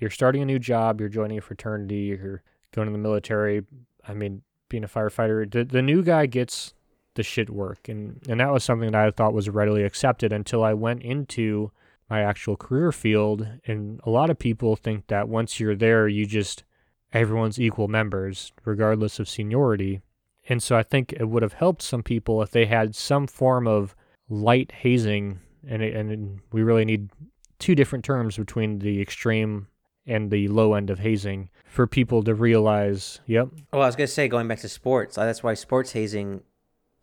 you're 0.00 0.10
starting 0.10 0.42
a 0.42 0.46
new 0.46 0.58
job, 0.58 1.00
you're 1.00 1.08
joining 1.08 1.38
a 1.38 1.42
fraternity, 1.42 2.18
you're 2.20 2.42
going 2.72 2.86
to 2.86 2.92
the 2.92 2.98
military. 2.98 3.64
I 4.06 4.14
mean, 4.14 4.42
being 4.68 4.84
a 4.84 4.88
firefighter, 4.88 5.50
the, 5.50 5.64
the 5.64 5.82
new 5.82 6.02
guy 6.02 6.26
gets 6.26 6.74
the 7.14 7.22
shit 7.22 7.50
work. 7.50 7.88
And, 7.88 8.20
and 8.28 8.40
that 8.40 8.52
was 8.52 8.64
something 8.64 8.92
that 8.92 9.06
I 9.06 9.10
thought 9.10 9.34
was 9.34 9.50
readily 9.50 9.82
accepted 9.82 10.32
until 10.32 10.64
I 10.64 10.74
went 10.74 11.02
into 11.02 11.70
my 12.08 12.22
actual 12.22 12.56
career 12.56 12.92
field. 12.92 13.46
And 13.66 14.00
a 14.04 14.10
lot 14.10 14.30
of 14.30 14.38
people 14.38 14.76
think 14.76 15.08
that 15.08 15.28
once 15.28 15.60
you're 15.60 15.76
there, 15.76 16.08
you 16.08 16.26
just, 16.26 16.64
everyone's 17.12 17.60
equal 17.60 17.88
members, 17.88 18.52
regardless 18.64 19.18
of 19.18 19.28
seniority. 19.28 20.00
And 20.48 20.62
so 20.62 20.76
I 20.76 20.82
think 20.82 21.12
it 21.12 21.28
would 21.28 21.42
have 21.42 21.52
helped 21.52 21.82
some 21.82 22.02
people 22.02 22.42
if 22.42 22.50
they 22.50 22.66
had 22.66 22.96
some 22.96 23.26
form 23.26 23.66
of 23.66 23.94
light 24.28 24.72
hazing. 24.72 25.40
And, 25.68 25.82
and 25.82 26.40
we 26.52 26.62
really 26.62 26.84
need 26.84 27.10
two 27.58 27.74
different 27.74 28.04
terms 28.04 28.36
between 28.36 28.78
the 28.78 29.00
extreme 29.00 29.66
and 30.10 30.30
the 30.30 30.48
low 30.48 30.74
end 30.74 30.90
of 30.90 30.98
hazing 30.98 31.48
for 31.64 31.86
people 31.86 32.22
to 32.24 32.34
realize, 32.34 33.20
yep. 33.26 33.48
Well, 33.72 33.82
I 33.82 33.86
was 33.86 33.96
going 33.96 34.08
to 34.08 34.12
say, 34.12 34.28
going 34.28 34.48
back 34.48 34.58
to 34.60 34.68
sports, 34.68 35.14
that's 35.16 35.42
why 35.42 35.54
sports 35.54 35.92
hazing 35.92 36.42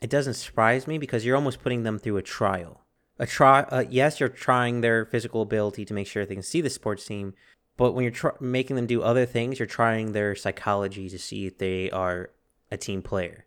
it 0.02 0.10
doesn't 0.10 0.36
surprise 0.36 0.86
me 0.88 0.98
because 0.98 1.26
you're 1.26 1.36
almost 1.36 1.64
putting 1.64 1.84
them 1.84 1.98
through 1.98 2.18
a 2.18 2.22
trial. 2.22 2.82
A 3.20 3.26
try, 3.26 3.62
uh, 3.62 3.86
yes, 3.90 4.20
you're 4.20 4.30
trying 4.30 4.82
their 4.82 5.06
physical 5.06 5.42
ability 5.42 5.86
to 5.86 5.94
make 5.94 6.06
sure 6.06 6.24
they 6.26 6.36
can 6.36 6.44
see 6.44 6.62
the 6.62 6.70
sports 6.70 7.06
team, 7.06 7.34
but 7.76 7.94
when 7.94 8.04
you're 8.04 8.12
tr- 8.12 8.28
making 8.40 8.76
them 8.76 8.86
do 8.86 9.02
other 9.02 9.26
things, 9.26 9.58
you're 9.58 9.66
trying 9.66 10.12
their 10.12 10.36
psychology 10.36 11.10
to 11.10 11.18
see 11.18 11.48
if 11.48 11.58
they 11.58 11.90
are 11.90 12.30
a 12.70 12.78
team 12.78 13.02
player. 13.02 13.46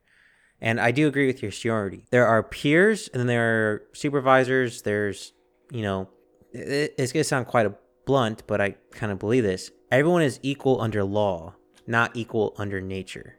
And 0.61 0.81
I 0.81 0.91
do 0.91 1.07
agree 1.07 1.27
with 1.27 1.41
your 1.41 1.53
seniority. 1.53 2.05
There 2.11 2.27
are 2.27 2.43
peers, 2.43 3.09
and 3.09 3.21
then 3.21 3.29
there 3.29 3.45
are 3.45 3.83
supervisors. 3.93 4.83
There's, 4.83 5.33
you 5.71 5.83
know, 5.83 6.09
it, 6.53 6.95
it's 6.99 7.13
gonna 7.13 7.25
sound 7.25 7.47
quite 7.47 7.67
a 7.67 7.75
blunt, 8.11 8.43
but 8.49 8.61
I 8.61 8.75
kind 8.91 9.13
of 9.13 9.21
believe 9.21 9.45
this. 9.45 9.71
Everyone 9.93 10.21
is 10.21 10.41
equal 10.43 10.81
under 10.81 11.05
law, 11.05 11.55
not 11.87 12.11
equal 12.17 12.55
under 12.59 12.81
nature. 12.81 13.37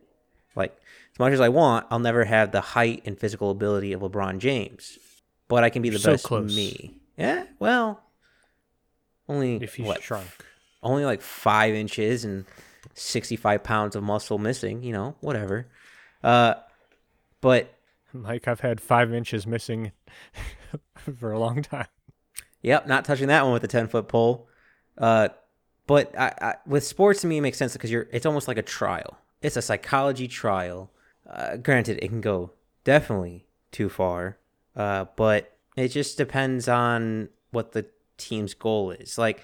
Like 0.55 0.77
as 1.13 1.19
much 1.19 1.33
as 1.33 1.41
I 1.41 1.49
want, 1.49 1.87
I'll 1.91 1.99
never 1.99 2.23
have 2.23 2.53
the 2.53 2.61
height 2.61 3.01
and 3.05 3.19
physical 3.19 3.51
ability 3.51 3.91
of 3.91 3.99
LeBron 3.99 4.37
James, 4.37 4.97
but 5.49 5.65
I 5.65 5.69
can 5.69 5.81
be 5.81 5.89
the 5.89 5.99
so 5.99 6.11
best 6.11 6.23
close. 6.23 6.55
me. 6.55 7.01
Yeah, 7.17 7.43
well, 7.59 8.01
only 9.27 9.57
if 9.57 9.75
he's 9.75 9.85
what, 9.85 10.01
shrunk, 10.01 10.29
only 10.81 11.03
like 11.03 11.21
five 11.21 11.73
inches 11.75 12.23
and 12.23 12.45
sixty-five 12.93 13.65
pounds 13.65 13.97
of 13.97 14.03
muscle 14.03 14.37
missing. 14.37 14.83
You 14.83 14.93
know, 14.93 15.15
whatever. 15.19 15.67
Uh, 16.23 16.53
but 17.41 17.73
like 18.13 18.47
I've 18.47 18.61
had 18.61 18.79
five 18.79 19.13
inches 19.13 19.45
missing 19.45 19.91
for 21.19 21.33
a 21.33 21.39
long 21.39 21.61
time. 21.61 21.87
Yep, 22.61 22.87
not 22.87 23.03
touching 23.03 23.27
that 23.27 23.43
one 23.43 23.51
with 23.51 23.65
a 23.65 23.67
ten-foot 23.67 24.07
pole. 24.07 24.47
Uh, 24.97 25.29
but 25.87 26.17
I, 26.17 26.33
I, 26.41 26.55
with 26.65 26.85
sports 26.85 27.21
to 27.21 27.27
me, 27.27 27.37
it 27.37 27.41
makes 27.41 27.57
sense 27.57 27.73
because 27.73 27.91
you're. 27.91 28.07
It's 28.11 28.25
almost 28.25 28.47
like 28.47 28.57
a 28.57 28.63
trial. 28.63 29.17
It's 29.41 29.57
a 29.57 29.61
psychology 29.61 30.27
trial 30.27 30.91
uh, 31.31 31.57
granted, 31.57 31.99
it 32.01 32.09
can 32.09 32.21
go 32.21 32.51
definitely 32.83 33.45
too 33.71 33.89
far, 33.89 34.37
uh, 34.75 35.05
but 35.15 35.57
it 35.77 35.89
just 35.89 36.17
depends 36.17 36.67
on 36.67 37.29
what 37.51 37.71
the 37.71 37.85
team's 38.17 38.53
goal 38.53 38.91
is. 38.91 39.17
Like, 39.17 39.41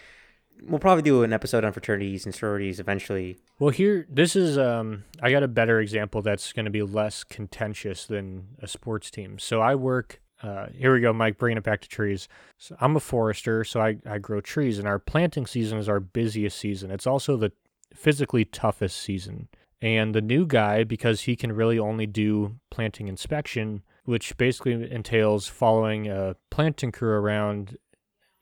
we'll 0.64 0.80
probably 0.80 1.04
do 1.04 1.24
an 1.24 1.32
episode 1.32 1.64
on 1.64 1.72
fraternities 1.72 2.26
and 2.26 2.36
sororities 2.36 2.80
eventually. 2.80 3.38
Well, 3.60 3.70
here, 3.70 4.06
this 4.10 4.36
is, 4.36 4.58
um, 4.58 5.06
I 5.22 5.32
got 5.32 5.44
a 5.44 5.48
better 5.48 5.80
example 5.80 6.22
that's 6.22 6.52
going 6.52 6.66
to 6.66 6.72
be 6.72 6.82
less 6.84 7.24
contentious 7.24 8.06
than 8.06 8.48
a 8.62 8.68
sports 8.68 9.10
team. 9.10 9.40
So 9.40 9.62
I 9.62 9.76
work, 9.76 10.20
uh, 10.44 10.68
here 10.76 10.94
we 10.94 11.02
go, 11.02 11.14
Mike, 11.14 11.38
bringing 11.38 11.58
it 11.58 11.64
back 11.64 11.82
to 11.82 11.90
trees. 11.90 12.28
So 12.58 12.76
I'm 12.80 12.96
a 12.96 13.00
forester, 13.00 13.64
so 13.64 13.82
I, 13.82 13.98
I 14.06 14.20
grow 14.20 14.42
trees, 14.42 14.78
and 14.80 14.88
our 14.88 15.00
planting 15.00 15.46
season 15.46 15.78
is 15.78 15.90
our 15.90 16.00
busiest 16.00 16.58
season. 16.58 16.92
It's 16.92 17.08
also 17.08 17.38
the 17.38 17.52
physically 17.94 18.46
toughest 18.46 18.98
season. 18.98 19.48
And 19.82 20.14
the 20.14 20.22
new 20.22 20.46
guy, 20.46 20.84
because 20.84 21.22
he 21.22 21.36
can 21.36 21.52
really 21.52 21.78
only 21.78 22.08
do 22.08 22.56
planting 22.72 23.08
inspection, 23.08 23.84
which 24.06 24.38
basically 24.38 24.92
entails 24.92 25.48
following 25.48 26.08
a 26.08 26.36
planting 26.50 26.92
crew 26.92 27.12
around 27.12 27.78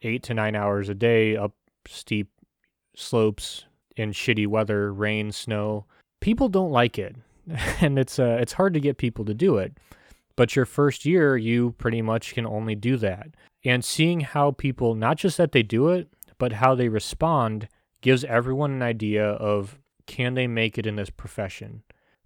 eight 0.02 0.24
to 0.24 0.34
nine 0.34 0.56
hours 0.56 0.90
a 0.90 0.94
day 0.94 1.36
up 1.36 1.54
steep 1.88 2.30
slopes 2.96 3.66
in 3.98 4.12
shitty 4.12 4.48
weather, 4.48 4.94
rain, 4.94 5.32
snow. 5.32 5.86
People 6.22 6.50
don't 6.50 6.72
like 6.72 6.98
it, 6.98 7.16
and 7.82 8.00
it's 8.00 8.20
uh, 8.20 8.38
it's 8.40 8.54
hard 8.54 8.74
to 8.74 8.80
get 8.80 8.98
people 8.98 9.26
to 9.26 9.34
do 9.34 9.58
it. 9.58 9.78
But 10.36 10.56
your 10.56 10.66
first 10.66 11.06
year, 11.06 11.38
you 11.38 11.72
pretty 11.78 12.02
much 12.02 12.34
can 12.34 12.46
only 12.46 12.76
do 12.76 12.98
that. 12.98 13.30
And 13.64 13.84
seeing 13.84 14.22
how 14.22 14.52
people, 14.52 14.96
not 14.96 15.18
just 15.18 15.38
that 15.38 15.52
they 15.52 15.64
do 15.64 15.90
it, 15.90 16.10
but 16.38 16.54
how 16.54 16.76
they 16.76 16.90
respond, 16.90 17.70
gives 18.02 18.24
everyone 18.26 18.72
an 18.72 18.82
idea 18.82 19.26
of 19.26 19.80
can 20.06 20.34
they 20.34 20.48
make 20.48 20.78
it 20.78 20.86
in 20.86 20.98
this 20.98 21.10
profession? 21.10 21.84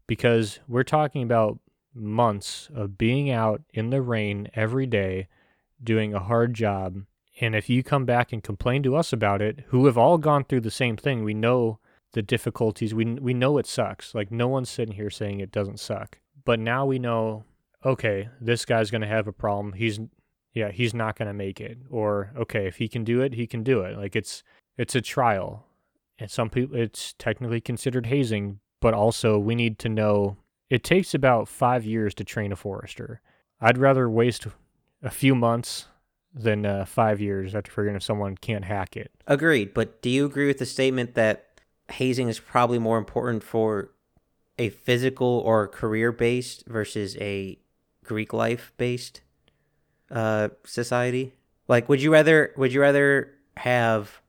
Because 0.07 0.59
we're 0.67 0.83
talking 0.83 1.23
about 1.23 1.59
months 1.93 2.69
of 2.73 2.97
being 2.97 3.29
out 3.29 3.61
in 3.73 3.89
the 3.89 4.01
rain 4.01 4.49
every 4.53 4.85
day 4.85 5.27
doing 5.83 6.13
a 6.13 6.19
hard 6.19 6.53
job. 6.53 7.03
And 7.41 7.55
if 7.55 7.69
you 7.69 7.83
come 7.83 8.05
back 8.05 8.33
and 8.33 8.43
complain 8.43 8.83
to 8.83 8.95
us 8.95 9.13
about 9.13 9.41
it, 9.41 9.63
who 9.67 9.85
have 9.85 9.97
all 9.97 10.17
gone 10.17 10.43
through 10.43 10.61
the 10.61 10.71
same 10.71 10.97
thing, 10.97 11.23
we 11.23 11.33
know 11.33 11.79
the 12.13 12.21
difficulties. 12.21 12.93
We 12.93 13.05
we 13.05 13.33
know 13.33 13.57
it 13.57 13.67
sucks. 13.67 14.13
Like 14.13 14.31
no 14.31 14.47
one's 14.47 14.69
sitting 14.69 14.95
here 14.95 15.09
saying 15.09 15.39
it 15.39 15.51
doesn't 15.51 15.79
suck. 15.79 16.19
But 16.43 16.59
now 16.59 16.85
we 16.85 16.99
know, 16.99 17.43
okay, 17.85 18.29
this 18.39 18.65
guy's 18.65 18.91
going 18.91 19.01
to 19.01 19.07
have 19.07 19.27
a 19.27 19.33
problem. 19.33 19.73
He's 19.73 19.99
yeah, 20.53 20.71
he's 20.71 20.93
not 20.93 21.17
going 21.17 21.27
to 21.27 21.33
make 21.33 21.61
it. 21.61 21.77
Or 21.89 22.31
okay, 22.35 22.67
if 22.67 22.77
he 22.77 22.87
can 22.87 23.03
do 23.03 23.21
it, 23.21 23.33
he 23.33 23.47
can 23.47 23.63
do 23.63 23.81
it. 23.81 23.97
Like 23.97 24.15
it's 24.15 24.43
it's 24.77 24.95
a 24.95 25.01
trial. 25.01 25.65
And 26.17 26.29
some 26.29 26.49
people 26.49 26.75
it's 26.75 27.13
technically 27.17 27.61
considered 27.61 28.07
hazing, 28.07 28.59
but 28.81 28.93
also 28.93 29.37
we 29.39 29.55
need 29.55 29.79
to 29.79 29.89
know 29.89 30.37
it 30.69 30.83
takes 30.83 31.13
about 31.13 31.47
5 31.47 31.85
years 31.85 32.13
to 32.15 32.23
train 32.23 32.51
a 32.51 32.55
forester. 32.55 33.21
I'd 33.61 33.77
rather 33.77 34.09
waste 34.09 34.47
a 35.01 35.09
few 35.09 35.33
months 35.33 35.87
than 36.33 36.65
uh, 36.65 36.85
5 36.85 37.21
years 37.21 37.55
after 37.55 37.71
figuring 37.71 37.95
if 37.95 38.03
someone 38.03 38.37
can't 38.37 38.65
hack 38.65 38.95
it. 38.95 39.11
Agreed, 39.25 39.73
but 39.73 40.01
do 40.01 40.09
you 40.09 40.25
agree 40.25 40.47
with 40.47 40.59
the 40.59 40.65
statement 40.65 41.15
that 41.15 41.61
hazing 41.91 42.27
is 42.29 42.39
probably 42.39 42.77
more 42.77 42.97
important 42.97 43.43
for 43.43 43.91
a 44.59 44.69
physical 44.69 45.41
or 45.45 45.67
career 45.67 46.11
based 46.11 46.65
versus 46.67 47.15
a 47.17 47.57
Greek 48.09 48.33
life 48.33 48.73
based 48.77 49.21
uh, 50.09 50.49
society? 50.65 51.35
Like, 51.67 51.87
would 51.87 52.01
you 52.01 52.11
rather 52.11 52.51
would 52.57 52.73
you 52.73 52.81
rather 52.81 53.31
have 53.57 54.21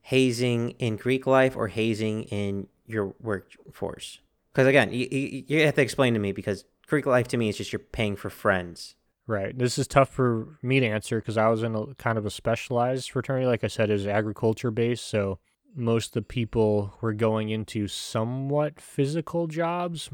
hazing 0.00 0.70
in 0.72 0.96
Greek 0.96 1.26
life 1.26 1.54
or 1.54 1.68
hazing 1.68 2.24
in 2.24 2.66
your 2.86 3.14
workforce? 3.20 4.20
Because 4.52 4.66
again, 4.66 4.90
you, 4.92 5.06
you, 5.10 5.44
you 5.46 5.66
have 5.66 5.74
to 5.74 5.82
explain 5.82 6.14
to 6.14 6.20
me 6.20 6.32
because 6.32 6.64
Greek 6.86 7.04
life 7.04 7.28
to 7.28 7.36
me 7.36 7.50
is 7.50 7.58
just 7.58 7.72
you're 7.72 7.80
paying 7.80 8.16
for 8.16 8.30
friends. 8.30 8.96
Right. 9.26 9.56
This 9.56 9.78
is 9.78 9.86
tough 9.86 10.08
for 10.08 10.58
me 10.62 10.80
to 10.80 10.86
answer 10.86 11.20
because 11.20 11.36
I 11.36 11.48
was 11.48 11.62
in 11.62 11.74
a 11.74 11.94
kind 11.94 12.16
of 12.16 12.24
a 12.24 12.30
specialized 12.30 13.10
fraternity. 13.10 13.46
Like 13.46 13.64
I 13.64 13.68
said, 13.68 13.90
is 13.90 14.06
agriculture 14.06 14.70
based, 14.70 15.06
so 15.06 15.38
most 15.74 16.08
of 16.08 16.12
the 16.14 16.22
people 16.22 16.94
were 17.00 17.12
going 17.12 17.50
into 17.50 17.88
somewhat 17.88 18.80
physical 18.80 19.46
jobs. 19.46 20.08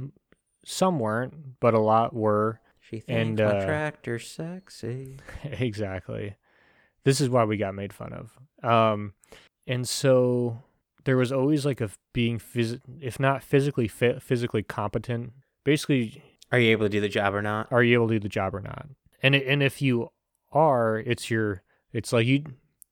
Some 0.65 0.99
weren't, 0.99 1.61
but 1.61 1.75
a 1.75 1.81
lot 1.81 2.15
were. 2.15 2.61
She 2.91 2.99
thinks 2.99 3.09
And, 3.09 3.41
uh, 3.41 3.53
contractor 3.53 4.19
sexy. 4.19 5.19
exactly. 5.45 6.35
This 7.05 7.21
is 7.21 7.29
why 7.31 7.45
we 7.45 7.57
got 7.57 7.75
made 7.75 7.93
fun 7.93 8.13
of. 8.13 8.37
Um, 8.69 9.15
and 9.67 9.89
so 9.89 10.65
there 11.05 11.17
was 11.17 11.31
always 11.31 11.65
like 11.65 11.81
a 11.81 11.91
being 12.13 12.39
phys- 12.41 12.81
if 13.01 13.21
not 13.21 13.45
physically 13.45 13.87
fit, 13.87 14.23
physically 14.23 14.65
competent. 14.65 15.33
Basically, 15.65 16.23
Are 16.51 16.59
you 16.59 16.73
able 16.73 16.87
to 16.87 16.91
do 16.91 17.01
the 17.01 17.09
job 17.09 17.33
or 17.35 17.43
not? 17.43 17.69
are 17.71 17.83
you 17.83 17.95
able 17.95 18.09
to 18.09 18.15
do 18.15 18.21
the 18.21 18.29
job 18.29 18.55
or 18.55 18.61
not? 18.61 18.89
And 19.23 19.37
it, 19.37 19.47
and 19.47 19.63
if 19.63 19.81
you 19.81 20.09
are, 20.53 20.99
it's 20.99 21.31
your 21.31 21.63
it's 21.93 22.13
like 22.13 22.27
you 22.27 22.45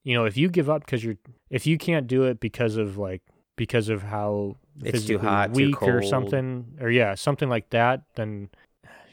you 0.03 0.13
know 0.15 0.23
if 0.25 0.37
you 0.37 0.49
give 0.49 0.69
up 0.69 0.85
because 0.85 1.03
you're 1.03 1.17
if 1.49 1.67
you 1.67 1.77
can't 1.77 2.07
do 2.07 2.23
it 2.23 2.39
because 2.39 2.77
of 2.77 2.97
like 2.97 3.21
because 3.57 3.89
of 3.89 4.03
how 4.03 4.55
It's 4.81 5.05
too 5.05 5.19
hot, 5.19 5.53
too 5.53 5.65
weak 5.65 5.81
or 5.81 6.01
something 6.01 6.77
or 6.79 6.89
yeah 6.89 7.15
something 7.15 7.49
like 7.49 7.69
that 7.71 8.03
then 8.15 8.49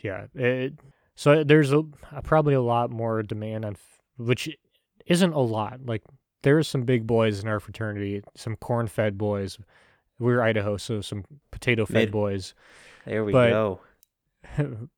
yeah 0.06 0.26
it 0.34 0.72
so 1.14 1.42
there's 1.44 1.72
a, 1.72 1.82
probably 2.22 2.54
a 2.54 2.60
lot 2.60 2.90
more 2.90 3.22
demand 3.22 3.64
on 3.64 3.76
which 4.16 4.48
isn't 5.06 5.32
a 5.32 5.40
lot 5.40 5.80
like 5.84 6.02
there's 6.42 6.68
some 6.68 6.82
big 6.82 7.06
boys 7.06 7.42
in 7.42 7.48
our 7.48 7.60
fraternity 7.60 8.22
some 8.36 8.56
corn 8.56 8.86
fed 8.86 9.18
boys 9.18 9.58
we're 10.18 10.40
Idaho 10.42 10.76
so 10.76 11.00
some 11.00 11.24
potato 11.50 11.84
fed 11.86 11.94
Mid- 11.94 12.10
boys 12.12 12.54
There 13.04 13.24
we 13.24 13.32
But- 13.32 13.50
go. 13.50 13.80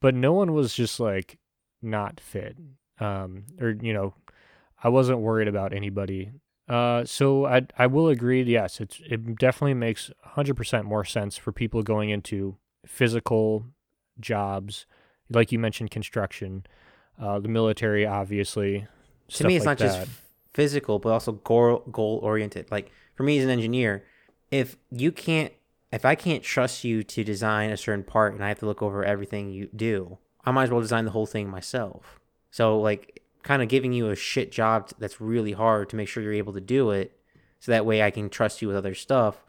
but 0.00 0.14
no 0.14 0.32
one 0.32 0.52
was 0.52 0.74
just 0.74 0.98
like 1.00 1.38
not 1.82 2.20
fit 2.20 2.56
um 3.00 3.44
or 3.60 3.76
you 3.80 3.92
know 3.92 4.14
i 4.82 4.88
wasn't 4.88 5.18
worried 5.20 5.46
about 5.48 5.72
anybody 5.72 6.30
uh 6.68 7.04
so 7.04 7.44
i 7.46 7.62
i 7.78 7.86
will 7.86 8.08
agree 8.08 8.42
yes 8.42 8.80
it's 8.80 9.00
it 9.08 9.36
definitely 9.38 9.74
makes 9.74 10.10
100% 10.36 10.84
more 10.84 11.04
sense 11.04 11.36
for 11.36 11.52
people 11.52 11.82
going 11.82 12.10
into 12.10 12.56
physical 12.86 13.66
jobs 14.20 14.86
like 15.30 15.52
you 15.52 15.58
mentioned 15.58 15.90
construction 15.90 16.64
uh 17.20 17.38
the 17.38 17.48
military 17.48 18.06
obviously 18.06 18.86
to 19.28 19.44
me 19.46 19.56
it's 19.56 19.66
like 19.66 19.78
not 19.78 19.84
just 19.84 19.98
that. 19.98 20.08
f- 20.08 20.24
physical 20.52 20.98
but 20.98 21.10
also 21.10 21.32
goal 21.32 21.82
goal 21.92 22.18
oriented 22.22 22.70
like 22.70 22.90
for 23.14 23.22
me 23.22 23.38
as 23.38 23.44
an 23.44 23.50
engineer 23.50 24.04
if 24.50 24.76
you 24.90 25.12
can't 25.12 25.52
if 25.92 26.04
i 26.04 26.14
can't 26.14 26.42
trust 26.42 26.84
you 26.84 27.02
to 27.02 27.22
design 27.22 27.70
a 27.70 27.76
certain 27.76 28.04
part 28.04 28.34
and 28.34 28.42
i 28.42 28.48
have 28.48 28.58
to 28.58 28.66
look 28.66 28.82
over 28.82 29.04
everything 29.04 29.50
you 29.50 29.68
do 29.76 30.18
i 30.44 30.50
might 30.50 30.64
as 30.64 30.70
well 30.70 30.80
design 30.80 31.04
the 31.04 31.10
whole 31.10 31.26
thing 31.26 31.48
myself. 31.48 32.18
So 32.50 32.80
like 32.80 33.22
kind 33.42 33.62
of 33.62 33.68
giving 33.68 33.92
you 33.92 34.08
a 34.10 34.16
shit 34.16 34.50
job 34.50 34.90
that's 34.98 35.20
really 35.20 35.52
hard 35.52 35.88
to 35.90 35.96
make 35.96 36.08
sure 36.08 36.22
you're 36.22 36.32
able 36.32 36.52
to 36.54 36.60
do 36.60 36.90
it 36.90 37.12
so 37.60 37.70
that 37.72 37.84
way 37.86 38.02
i 38.02 38.10
can 38.10 38.28
trust 38.30 38.60
you 38.62 38.68
with 38.68 38.76
other 38.76 38.94
stuff. 38.94 39.44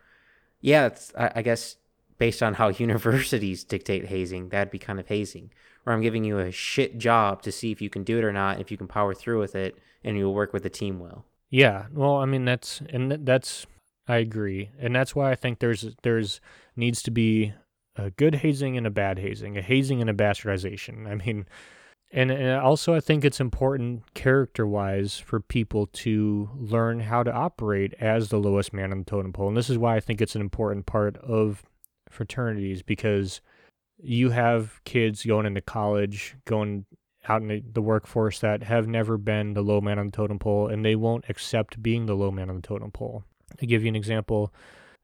Yeah 0.62 0.88
it's 0.88 1.14
i, 1.18 1.32
I 1.38 1.42
guess 1.42 1.78
based 2.20 2.44
on 2.44 2.54
how 2.54 2.68
universities 2.88 3.64
dictate 3.64 4.06
hazing 4.06 4.50
that'd 4.50 4.70
be 4.70 4.78
kind 4.78 5.00
of 5.00 5.08
hazing 5.08 5.50
where 5.84 5.96
i'm 5.96 6.02
giving 6.02 6.24
you 6.24 6.38
a 6.38 6.52
shit 6.52 7.00
job 7.00 7.42
to 7.42 7.52
see 7.52 7.72
if 7.72 7.82
you 7.82 7.90
can 7.90 8.04
do 8.04 8.20
it 8.20 8.24
or 8.24 8.32
not 8.32 8.62
if 8.62 8.70
you 8.70 8.78
can 8.78 8.88
power 8.88 9.16
through 9.16 9.40
with 9.40 9.56
it 9.56 9.76
and 10.04 10.18
you'll 10.18 10.34
work 10.34 10.54
with 10.54 10.64
the 10.64 10.70
team 10.70 11.00
well. 11.00 11.26
Yeah, 11.50 11.86
well, 11.94 12.18
I 12.18 12.26
mean 12.26 12.46
that's 12.46 12.82
and 12.90 13.12
that's 13.12 13.66
I 14.08 14.18
agree, 14.18 14.70
and 14.80 14.96
that's 14.96 15.16
why 15.16 15.32
I 15.32 15.36
think 15.36 15.60
there's 15.60 15.96
there's 16.04 16.42
needs 16.76 17.02
to 17.04 17.12
be 17.12 17.54
a 17.96 18.12
good 18.12 18.36
hazing 18.36 18.78
and 18.78 18.88
a 18.88 18.92
bad 18.92 19.20
hazing, 19.20 19.58
a 19.58 19.62
hazing 19.62 20.00
and 20.02 20.10
a 20.10 20.14
bastardization. 20.14 21.08
I 21.08 21.16
mean, 21.16 21.48
and, 22.12 22.32
and 22.32 22.60
also 22.60 22.94
I 22.94 23.00
think 23.00 23.26
it's 23.26 23.40
important 23.40 24.14
character 24.14 24.66
wise 24.66 25.18
for 25.18 25.40
people 25.40 25.88
to 25.88 26.50
learn 26.56 27.02
how 27.02 27.24
to 27.24 27.34
operate 27.34 27.94
as 28.00 28.30
the 28.30 28.40
lowest 28.40 28.74
man 28.74 28.92
on 28.92 29.00
the 29.00 29.06
totem 29.06 29.34
pole, 29.34 29.48
and 29.48 29.58
this 29.58 29.70
is 29.70 29.78
why 29.78 29.96
I 29.96 30.00
think 30.00 30.22
it's 30.22 30.36
an 30.36 30.42
important 30.42 30.86
part 30.86 31.18
of 31.18 31.64
fraternities 32.10 32.82
because 32.82 33.42
you 34.02 34.30
have 34.32 34.82
kids 34.86 35.26
going 35.26 35.46
into 35.46 35.62
college, 35.62 36.36
going 36.46 36.86
out 37.28 37.42
in 37.42 37.64
the, 37.74 37.82
workforce 37.82 38.40
that 38.40 38.64
have 38.64 38.88
never 38.88 39.18
been 39.18 39.54
the 39.54 39.62
low 39.62 39.82
man 39.82 40.00
on 40.00 40.08
the 40.08 40.12
totem 40.12 40.40
pole 40.40 40.68
and 40.68 40.84
they 40.84 40.96
won't 40.96 41.26
accept 41.30 41.82
being 41.82 42.06
the 42.06 42.16
low 42.16 42.32
man 42.32 42.50
on 42.50 42.56
the 42.56 42.62
totem 42.62 42.92
pole. 42.92 43.24
To 43.58 43.66
give 43.66 43.84
you 43.84 43.90
an 43.90 43.96
example, 43.96 44.54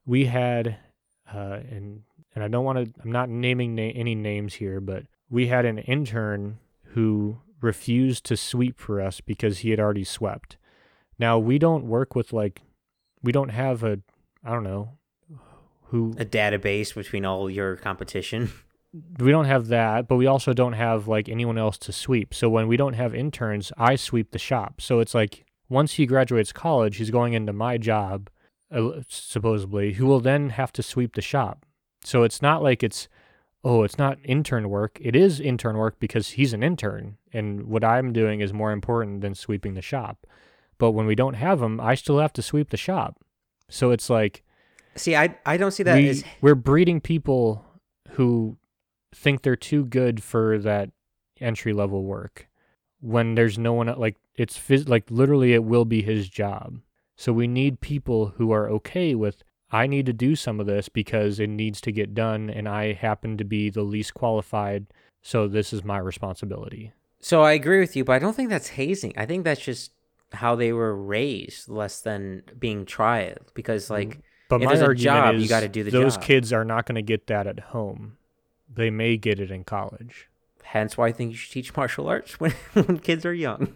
we 0.05 0.25
had, 0.25 0.77
uh, 1.33 1.59
and 1.69 2.03
and 2.33 2.43
I 2.43 2.47
don't 2.49 2.65
want 2.65 2.85
to, 2.85 3.01
I'm 3.01 3.11
not 3.11 3.29
naming 3.29 3.75
na- 3.75 3.93
any 3.95 4.13
names 4.13 4.55
here, 4.55 4.81
but 4.81 5.03
we 5.29 5.47
had 5.47 5.65
an 5.65 5.79
intern 5.79 6.59
who 6.93 7.39
refused 7.61 8.25
to 8.25 8.37
sweep 8.37 8.77
for 8.77 9.01
us 9.01 9.21
because 9.21 9.59
he 9.59 9.71
had 9.71 9.79
already 9.79 10.03
swept. 10.03 10.57
Now 11.17 11.39
we 11.39 11.57
don't 11.57 11.85
work 11.85 12.13
with 12.13 12.33
like, 12.33 12.61
we 13.23 13.31
don't 13.31 13.49
have 13.49 13.83
a, 13.83 13.99
I 14.43 14.51
don't 14.51 14.63
know, 14.63 14.97
who 15.95 16.13
A 16.17 16.25
database 16.25 16.93
between 16.93 17.25
all 17.25 17.49
your 17.49 17.77
competition. 17.77 18.51
we 19.19 19.31
don't 19.31 19.45
have 19.45 19.67
that, 19.67 20.09
but 20.09 20.17
we 20.17 20.27
also 20.27 20.51
don't 20.51 20.73
have 20.73 21.07
like 21.07 21.29
anyone 21.29 21.57
else 21.57 21.77
to 21.79 21.93
sweep. 21.93 22.33
So 22.33 22.49
when 22.49 22.67
we 22.67 22.75
don't 22.75 22.93
have 22.93 23.15
interns, 23.15 23.71
I 23.77 23.95
sweep 23.95 24.31
the 24.31 24.39
shop. 24.39 24.81
So 24.81 24.99
it's 24.99 25.15
like 25.15 25.45
once 25.69 25.93
he 25.93 26.05
graduates 26.05 26.51
college, 26.51 26.97
he's 26.97 27.11
going 27.11 27.31
into 27.31 27.53
my 27.53 27.77
job, 27.77 28.29
uh, 28.71 29.01
supposedly, 29.07 29.93
who 29.93 30.05
will 30.05 30.19
then 30.19 30.49
have 30.49 30.73
to 30.73 30.83
sweep 30.83 31.15
the 31.15 31.21
shop. 31.21 31.65
So 32.03 32.23
it's 32.23 32.41
not 32.41 32.61
like 32.61 32.83
it's, 32.83 33.07
oh, 33.63 33.83
it's 33.83 33.97
not 33.97 34.19
intern 34.23 34.69
work. 34.69 34.99
It 35.01 35.15
is 35.15 35.39
intern 35.39 35.77
work 35.77 35.97
because 35.97 36.31
he's 36.31 36.51
an 36.51 36.61
intern, 36.61 37.17
and 37.31 37.67
what 37.67 37.85
I'm 37.85 38.11
doing 38.11 38.41
is 38.41 38.51
more 38.51 38.73
important 38.73 39.21
than 39.21 39.33
sweeping 39.33 39.75
the 39.75 39.81
shop. 39.81 40.27
But 40.77 40.91
when 40.91 41.05
we 41.05 41.15
don't 41.15 41.35
have 41.35 41.61
him, 41.61 41.79
I 41.79 41.95
still 41.95 42.19
have 42.19 42.33
to 42.33 42.41
sweep 42.41 42.69
the 42.69 42.77
shop. 42.77 43.17
So 43.69 43.91
it's 43.91 44.09
like 44.09 44.43
See, 44.95 45.15
I 45.15 45.35
I 45.45 45.57
don't 45.57 45.71
see 45.71 45.83
that 45.83 45.97
we, 45.97 46.09
as 46.09 46.23
we're 46.41 46.55
breeding 46.55 47.01
people 47.01 47.65
who 48.11 48.57
think 49.13 49.41
they're 49.41 49.55
too 49.55 49.85
good 49.85 50.23
for 50.23 50.57
that 50.59 50.89
entry 51.39 51.73
level 51.73 52.03
work 52.03 52.47
when 53.01 53.35
there's 53.35 53.57
no 53.57 53.73
one 53.73 53.87
like 53.99 54.15
it's 54.35 54.57
phys- 54.57 54.87
like 54.87 55.09
literally 55.09 55.53
it 55.53 55.63
will 55.63 55.85
be 55.85 56.01
his 56.01 56.29
job 56.29 56.79
so 57.15 57.33
we 57.33 57.47
need 57.47 57.81
people 57.81 58.27
who 58.37 58.51
are 58.51 58.69
okay 58.69 59.13
with 59.15 59.43
i 59.71 59.85
need 59.85 60.05
to 60.05 60.13
do 60.13 60.35
some 60.35 60.59
of 60.59 60.65
this 60.65 60.87
because 60.87 61.39
it 61.39 61.49
needs 61.49 61.81
to 61.81 61.91
get 61.91 62.13
done 62.13 62.49
and 62.49 62.69
i 62.69 62.93
happen 62.93 63.37
to 63.37 63.43
be 63.43 63.69
the 63.69 63.83
least 63.83 64.13
qualified 64.13 64.85
so 65.21 65.47
this 65.47 65.73
is 65.73 65.83
my 65.83 65.97
responsibility 65.97 66.93
So 67.25 67.41
I 67.41 67.53
agree 67.53 67.79
with 67.79 67.95
you, 67.95 68.03
but 68.03 68.13
I 68.13 68.19
don't 68.19 68.35
think 68.35 68.49
that's 68.49 68.67
hazing. 68.67 69.13
I 69.17 69.25
think 69.25 69.43
that's 69.45 69.61
just 69.61 69.91
how 70.31 70.55
they 70.55 70.71
were 70.71 70.95
raised, 70.95 71.67
less 71.69 71.99
than 72.01 72.43
being 72.59 72.85
tried. 72.85 73.39
Because 73.55 73.89
like, 73.89 74.09
mm-hmm. 74.09 74.19
But 74.49 74.61
If 74.61 74.65
my 74.65 74.73
argument 74.79 74.99
job, 74.99 75.35
is 75.35 75.43
you 75.43 75.49
gotta 75.49 75.67
do 75.67 75.83
the 75.83 75.91
those 75.91 76.15
job. 76.15 76.23
kids 76.23 76.53
are 76.53 76.65
not 76.65 76.85
going 76.85 76.95
to 76.95 77.01
get 77.01 77.27
that 77.27 77.47
at 77.47 77.59
home 77.59 78.17
they 78.73 78.89
may 78.89 79.15
get 79.17 79.39
it 79.39 79.51
in 79.51 79.63
college 79.63 80.27
hence 80.63 80.97
why 80.97 81.07
I 81.07 81.11
think 81.11 81.31
you 81.31 81.37
should 81.37 81.51
teach 81.51 81.75
martial 81.77 82.07
arts 82.07 82.39
when 82.39 82.51
when 82.73 82.99
kids 82.99 83.25
are 83.25 83.33
young. 83.33 83.75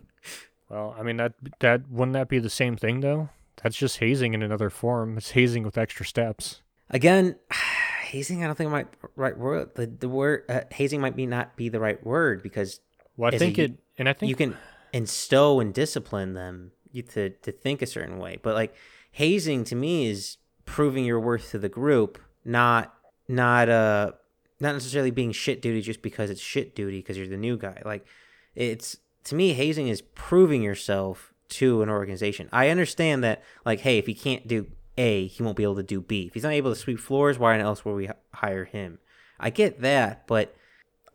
Well, 0.70 0.96
I 1.00 1.04
mean 1.04 1.18
that 1.18 1.34
that 1.60 1.90
wouldn't 1.90 2.14
that 2.14 2.28
be 2.30 2.40
the 2.40 2.50
same 2.50 2.76
thing 2.76 3.00
though? 3.02 3.30
That's 3.64 3.76
just 3.78 3.98
hazing 4.00 4.34
in 4.34 4.42
another 4.42 4.70
form. 4.70 5.18
It's 5.18 5.32
hazing 5.32 5.64
with 5.64 5.78
extra 5.78 6.06
steps. 6.06 6.62
Again, 6.90 7.36
hazing. 8.04 8.44
I 8.44 8.48
don't 8.48 8.56
think 8.58 8.72
might 8.72 8.88
right 9.16 9.38
word. 9.38 9.76
The 9.76 9.86
the 9.88 10.10
word 10.10 10.44
uh, 10.50 10.62
hazing 10.72 11.02
might 11.02 11.16
be 11.16 11.26
not 11.26 11.56
be 11.56 11.70
the 11.70 11.80
right 11.80 12.04
word 12.06 12.42
because 12.44 12.80
Well, 13.18 13.32
I 13.32 13.36
it 13.36 13.40
think 13.40 13.58
you- 13.58 13.64
it, 13.66 13.74
and 13.98 14.08
I 14.10 14.14
think 14.14 14.30
you 14.30 14.36
can 14.36 14.58
instill 14.94 15.60
and 15.60 15.74
discipline 15.74 16.34
them 16.34 16.72
to 17.14 17.30
to 17.30 17.52
think 17.52 17.82
a 17.82 17.86
certain 17.88 18.18
way. 18.18 18.38
But 18.42 18.56
like 18.56 18.74
hazing 19.12 19.64
to 19.66 19.76
me 19.76 20.10
is 20.10 20.38
proving 20.70 21.04
your 21.04 21.20
worth 21.20 21.50
to 21.50 21.58
the 21.58 21.68
group, 21.68 22.20
not 22.46 22.94
not 23.28 23.68
uh 23.70 24.12
not 24.60 24.74
necessarily 24.74 25.10
being 25.10 25.32
shit 25.32 25.64
duty 25.64 25.82
just 25.82 26.04
because 26.04 26.30
it's 26.30 26.40
shit 26.40 26.76
duty 26.76 27.00
because 27.00 27.18
you're 27.18 27.28
the 27.28 27.38
new 27.38 27.58
guy. 27.58 27.82
Like 27.84 28.06
it's 28.54 28.98
to 29.26 29.36
me 29.36 29.54
hazing 29.54 29.88
is 29.88 30.02
proving 30.14 30.62
yourself 30.62 31.34
to 31.50 31.82
an 31.82 31.90
organization. 31.90 32.50
I 32.54 32.70
understand 32.70 33.24
that 33.24 33.42
like 33.66 33.80
hey, 33.80 33.98
if 33.98 34.06
he 34.06 34.14
can't 34.14 34.48
do 34.48 34.68
A, 34.96 35.26
he 35.26 35.42
won't 35.42 35.58
be 35.58 35.64
able 35.64 35.76
to 35.78 35.84
do 35.84 36.02
B. 36.02 36.28
If 36.28 36.36
he's 36.36 36.44
not 36.44 36.54
able 36.54 36.72
to 36.72 36.80
sweep 36.80 37.00
floors, 37.00 37.40
why 37.40 37.58
else 37.60 37.84
will 37.84 37.96
we 37.96 38.10
hire 38.36 38.66
him? 38.66 39.00
I 39.40 39.50
get 39.50 39.82
that, 39.82 40.28
but 40.28 40.56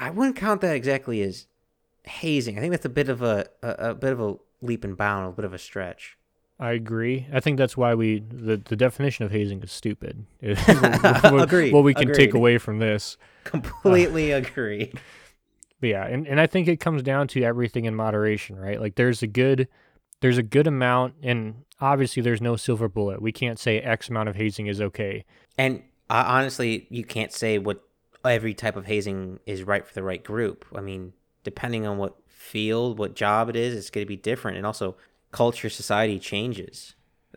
I 0.01 0.11
wouldn't 0.11 0.37
count 0.37 0.63
that 0.63 0.75
exactly 0.75 1.23
as 1.23 1.47
hazing. 2.03 2.59
I 2.59 2.61
think 2.61 2.73
that's 2.73 2.85
a 2.85 2.89
bit 2.89 3.09
of 3.09 3.23
a, 3.23 3.47
a, 3.63 3.91
a 3.91 3.95
bit 3.95 4.13
of 4.13 4.21
a 4.21 4.35
leap 4.61 4.83
and 4.83 4.97
bound, 4.97 5.29
a 5.29 5.33
bit 5.33 5.45
of 5.45 5.55
a 5.55 5.59
stretch. 5.59 6.17
I 6.59 6.73
agree. 6.73 7.27
I 7.33 7.41
think 7.41 7.59
that's 7.59 7.77
why 7.77 7.95
we 7.95 8.21
the, 8.21 8.57
the 8.57 8.77
definition 8.77 9.25
of 9.25 9.33
hazing 9.33 9.63
is 9.63 9.73
stupid. 9.73 10.25
Agreed. 10.43 11.73
What 11.73 11.85
we 11.85 11.95
can 11.95 12.11
Agreed. 12.11 12.17
take 12.17 12.35
away 12.35 12.59
from 12.59 12.79
this. 12.79 13.17
Completely 13.45 14.33
uh, 14.33 14.39
agree. 14.39 14.93
Yeah, 15.81 16.07
and, 16.07 16.27
and 16.27 16.41
I 16.41 16.47
think 16.47 16.69
it 16.69 16.81
comes 16.81 17.03
down 17.03 17.29
to 17.29 17.43
everything 17.43 17.85
in 17.85 17.95
moderation, 17.95 18.57
right? 18.57 18.81
Like 18.81 18.95
there's 18.95 19.23
a 19.23 19.27
good 19.27 19.69
there's 20.21 20.39
a 20.39 20.43
good 20.43 20.67
amount 20.67 21.15
and 21.23 21.65
obviously 21.81 22.23
there's 22.23 22.41
no 22.41 22.57
silver 22.57 22.89
bullet. 22.89 23.21
We 23.21 23.33
can't 23.33 23.59
say 23.59 23.81
X 23.81 24.09
amount 24.09 24.29
of 24.29 24.37
hazing 24.37 24.69
is 24.69 24.81
okay. 24.81 25.25
And 25.59 25.83
uh, 26.09 26.25
honestly, 26.27 26.87
you 26.89 27.05
can't 27.05 27.33
say 27.33 27.59
what 27.59 27.83
every 28.25 28.55
type 28.55 28.77
of 28.77 28.87
hazing 28.87 29.41
is 29.45 29.63
right 29.63 29.87
for 29.87 29.93
the 29.93 30.03
right 30.03 30.23
group. 30.23 30.65
I 30.75 30.81
mean, 30.81 31.13
depending 31.43 31.87
on 31.87 31.99
what 31.99 32.17
field, 32.27 32.99
what 32.99 33.15
job 33.15 33.49
it 33.49 33.57
is, 33.57 33.75
it's 33.75 33.91
going 33.91 34.05
to 34.05 34.09
be 34.09 34.17
different. 34.17 34.57
And 34.57 34.67
also, 34.67 34.97
culture, 35.35 35.69
society 35.69 36.19
changes. 36.19 36.95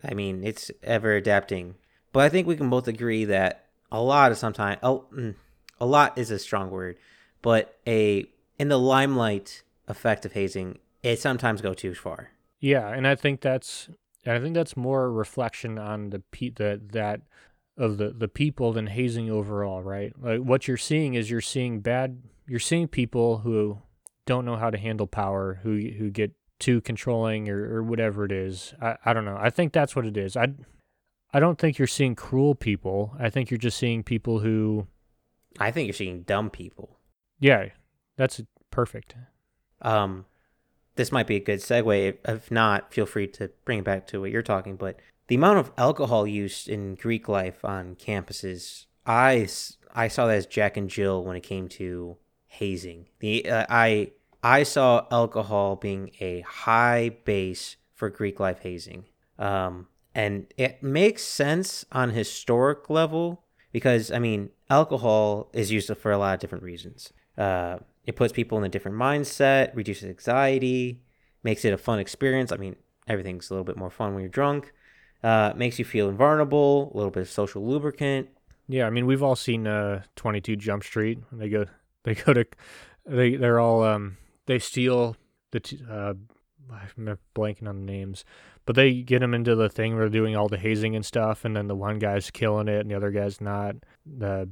I 0.08 0.14
mean, 0.14 0.44
it's 0.44 0.70
ever 0.82 1.14
adapting. 1.14 1.74
But 2.12 2.20
I 2.20 2.28
think 2.28 2.46
we 2.46 2.56
can 2.56 2.70
both 2.70 2.86
agree 2.86 3.24
that 3.24 3.66
a 3.90 4.00
lot 4.00 4.30
of 4.30 4.38
sometimes, 4.38 4.80
mm, 4.80 5.34
a 5.80 5.86
lot 5.86 6.16
is 6.16 6.30
a 6.30 6.38
strong 6.38 6.70
word, 6.70 6.96
but 7.42 7.76
a 7.86 8.24
in 8.58 8.68
the 8.68 8.78
limelight 8.78 9.62
effect 9.88 10.24
of 10.24 10.32
hazing, 10.32 10.78
it 11.02 11.18
sometimes 11.18 11.60
go 11.60 11.74
too 11.74 11.94
far. 11.94 12.30
Yeah, 12.60 12.88
and 12.88 13.06
I 13.06 13.16
think 13.16 13.40
that's 13.40 13.88
I 14.26 14.38
think 14.38 14.54
that's 14.54 14.76
more 14.76 15.04
a 15.04 15.10
reflection 15.10 15.78
on 15.78 16.10
the 16.10 16.20
pe- 16.20 16.50
the 16.50 16.80
that 16.92 17.22
of 17.76 17.98
the 17.98 18.10
the 18.10 18.28
people 18.28 18.72
than 18.72 18.86
hazing 18.86 19.28
overall, 19.28 19.82
right? 19.82 20.12
Like 20.20 20.40
what 20.40 20.68
you're 20.68 20.76
seeing 20.76 21.14
is 21.14 21.30
you're 21.30 21.40
seeing 21.40 21.80
bad 21.80 22.22
you're 22.46 22.60
seeing 22.60 22.88
people 22.88 23.38
who 23.38 23.78
don't 24.24 24.44
know 24.44 24.56
how 24.56 24.70
to 24.70 24.78
handle 24.78 25.06
power, 25.06 25.60
who 25.62 25.78
who 25.98 26.10
get 26.10 26.32
too 26.58 26.80
controlling 26.80 27.48
or, 27.48 27.76
or 27.76 27.82
whatever 27.82 28.24
it 28.24 28.32
is. 28.32 28.74
I, 28.80 28.96
I 29.04 29.12
don't 29.12 29.24
know. 29.24 29.38
I 29.38 29.50
think 29.50 29.72
that's 29.72 29.94
what 29.94 30.06
it 30.06 30.16
is. 30.16 30.36
I 30.36 30.48
I 31.32 31.40
don't 31.40 31.58
think 31.58 31.78
you're 31.78 31.86
seeing 31.86 32.14
cruel 32.14 32.54
people. 32.54 33.14
I 33.18 33.30
think 33.30 33.50
you're 33.50 33.58
just 33.58 33.78
seeing 33.78 34.02
people 34.02 34.40
who 34.40 34.86
I 35.58 35.70
think 35.70 35.86
you're 35.86 35.94
seeing 35.94 36.22
dumb 36.22 36.50
people. 36.50 36.98
Yeah, 37.38 37.66
that's 38.16 38.40
perfect. 38.70 39.14
Um 39.82 40.26
this 40.98 41.12
might 41.12 41.28
be 41.28 41.36
a 41.36 41.40
good 41.40 41.60
segue. 41.60 42.18
If 42.26 42.50
not, 42.50 42.92
feel 42.92 43.06
free 43.06 43.28
to 43.28 43.50
bring 43.64 43.78
it 43.78 43.84
back 43.84 44.08
to 44.08 44.20
what 44.20 44.32
you're 44.32 44.42
talking. 44.42 44.74
But 44.74 44.98
the 45.28 45.36
amount 45.36 45.60
of 45.60 45.70
alcohol 45.78 46.26
use 46.26 46.66
in 46.66 46.96
Greek 46.96 47.28
life 47.28 47.64
on 47.64 47.94
campuses, 47.94 48.86
I, 49.06 49.46
I 49.94 50.08
saw 50.08 50.26
that 50.26 50.36
as 50.36 50.46
Jack 50.46 50.76
and 50.76 50.90
Jill 50.90 51.22
when 51.22 51.36
it 51.36 51.44
came 51.44 51.68
to 51.68 52.16
hazing. 52.48 53.06
The 53.20 53.48
uh, 53.48 53.66
I 53.68 54.10
I 54.48 54.62
saw 54.62 55.04
alcohol 55.10 55.76
being 55.76 56.10
a 56.20 56.40
high 56.40 57.10
base 57.26 57.76
for 57.94 58.08
Greek 58.08 58.40
life 58.40 58.60
hazing. 58.60 59.04
Um, 59.38 59.88
and 60.14 60.46
it 60.56 60.82
makes 60.82 61.22
sense 61.22 61.84
on 61.92 62.10
historic 62.10 62.88
level 62.88 63.44
because 63.72 64.10
I 64.10 64.18
mean 64.18 64.48
alcohol 64.70 65.50
is 65.52 65.70
used 65.70 65.94
for 65.98 66.12
a 66.12 66.16
lot 66.16 66.32
of 66.32 66.40
different 66.40 66.64
reasons. 66.64 67.12
Uh, 67.36 67.80
it 68.06 68.16
puts 68.16 68.32
people 68.32 68.56
in 68.56 68.64
a 68.64 68.70
different 68.70 68.96
mindset, 68.96 69.76
reduces 69.76 70.08
anxiety, 70.08 71.02
makes 71.42 71.66
it 71.66 71.74
a 71.74 71.78
fun 71.78 71.98
experience. 71.98 72.50
I 72.50 72.56
mean, 72.56 72.76
everything's 73.06 73.50
a 73.50 73.52
little 73.52 73.66
bit 73.66 73.76
more 73.76 73.90
fun 73.90 74.14
when 74.14 74.22
you're 74.22 74.30
drunk. 74.30 74.72
Uh, 75.22 75.52
makes 75.56 75.78
you 75.78 75.84
feel 75.84 76.08
invulnerable, 76.08 76.90
a 76.94 76.96
little 76.96 77.10
bit 77.10 77.20
of 77.20 77.30
social 77.30 77.66
lubricant. 77.66 78.28
Yeah, 78.66 78.86
I 78.86 78.90
mean, 78.90 79.04
we've 79.04 79.22
all 79.22 79.36
seen 79.36 79.66
uh, 79.66 80.04
22 80.16 80.56
Jump 80.56 80.84
Street. 80.84 81.18
They 81.32 81.50
go, 81.50 81.66
they 82.04 82.14
go 82.14 82.32
to, 82.32 82.46
they 83.04 83.36
they're 83.36 83.60
all 83.60 83.84
um 83.84 84.16
they 84.48 84.58
steal 84.58 85.16
the 85.52 85.60
t- 85.60 85.80
uh 85.88 86.14
I'm 86.70 87.18
blanking 87.34 87.68
on 87.68 87.86
the 87.86 87.92
names, 87.92 88.24
but 88.66 88.76
they 88.76 89.00
get 89.00 89.22
him 89.22 89.32
into 89.32 89.54
the 89.54 89.70
thing 89.70 89.94
where 89.94 90.08
they're 90.08 90.20
doing 90.20 90.36
all 90.36 90.48
the 90.48 90.58
hazing 90.58 90.94
and 90.94 91.04
stuff, 91.06 91.44
and 91.44 91.56
then 91.56 91.68
the 91.68 91.74
one 91.74 91.98
guy's 91.98 92.30
killing 92.30 92.68
it 92.68 92.80
and 92.80 92.90
the 92.90 92.94
other 92.94 93.10
guy's 93.10 93.40
not. 93.40 93.76
The 94.04 94.50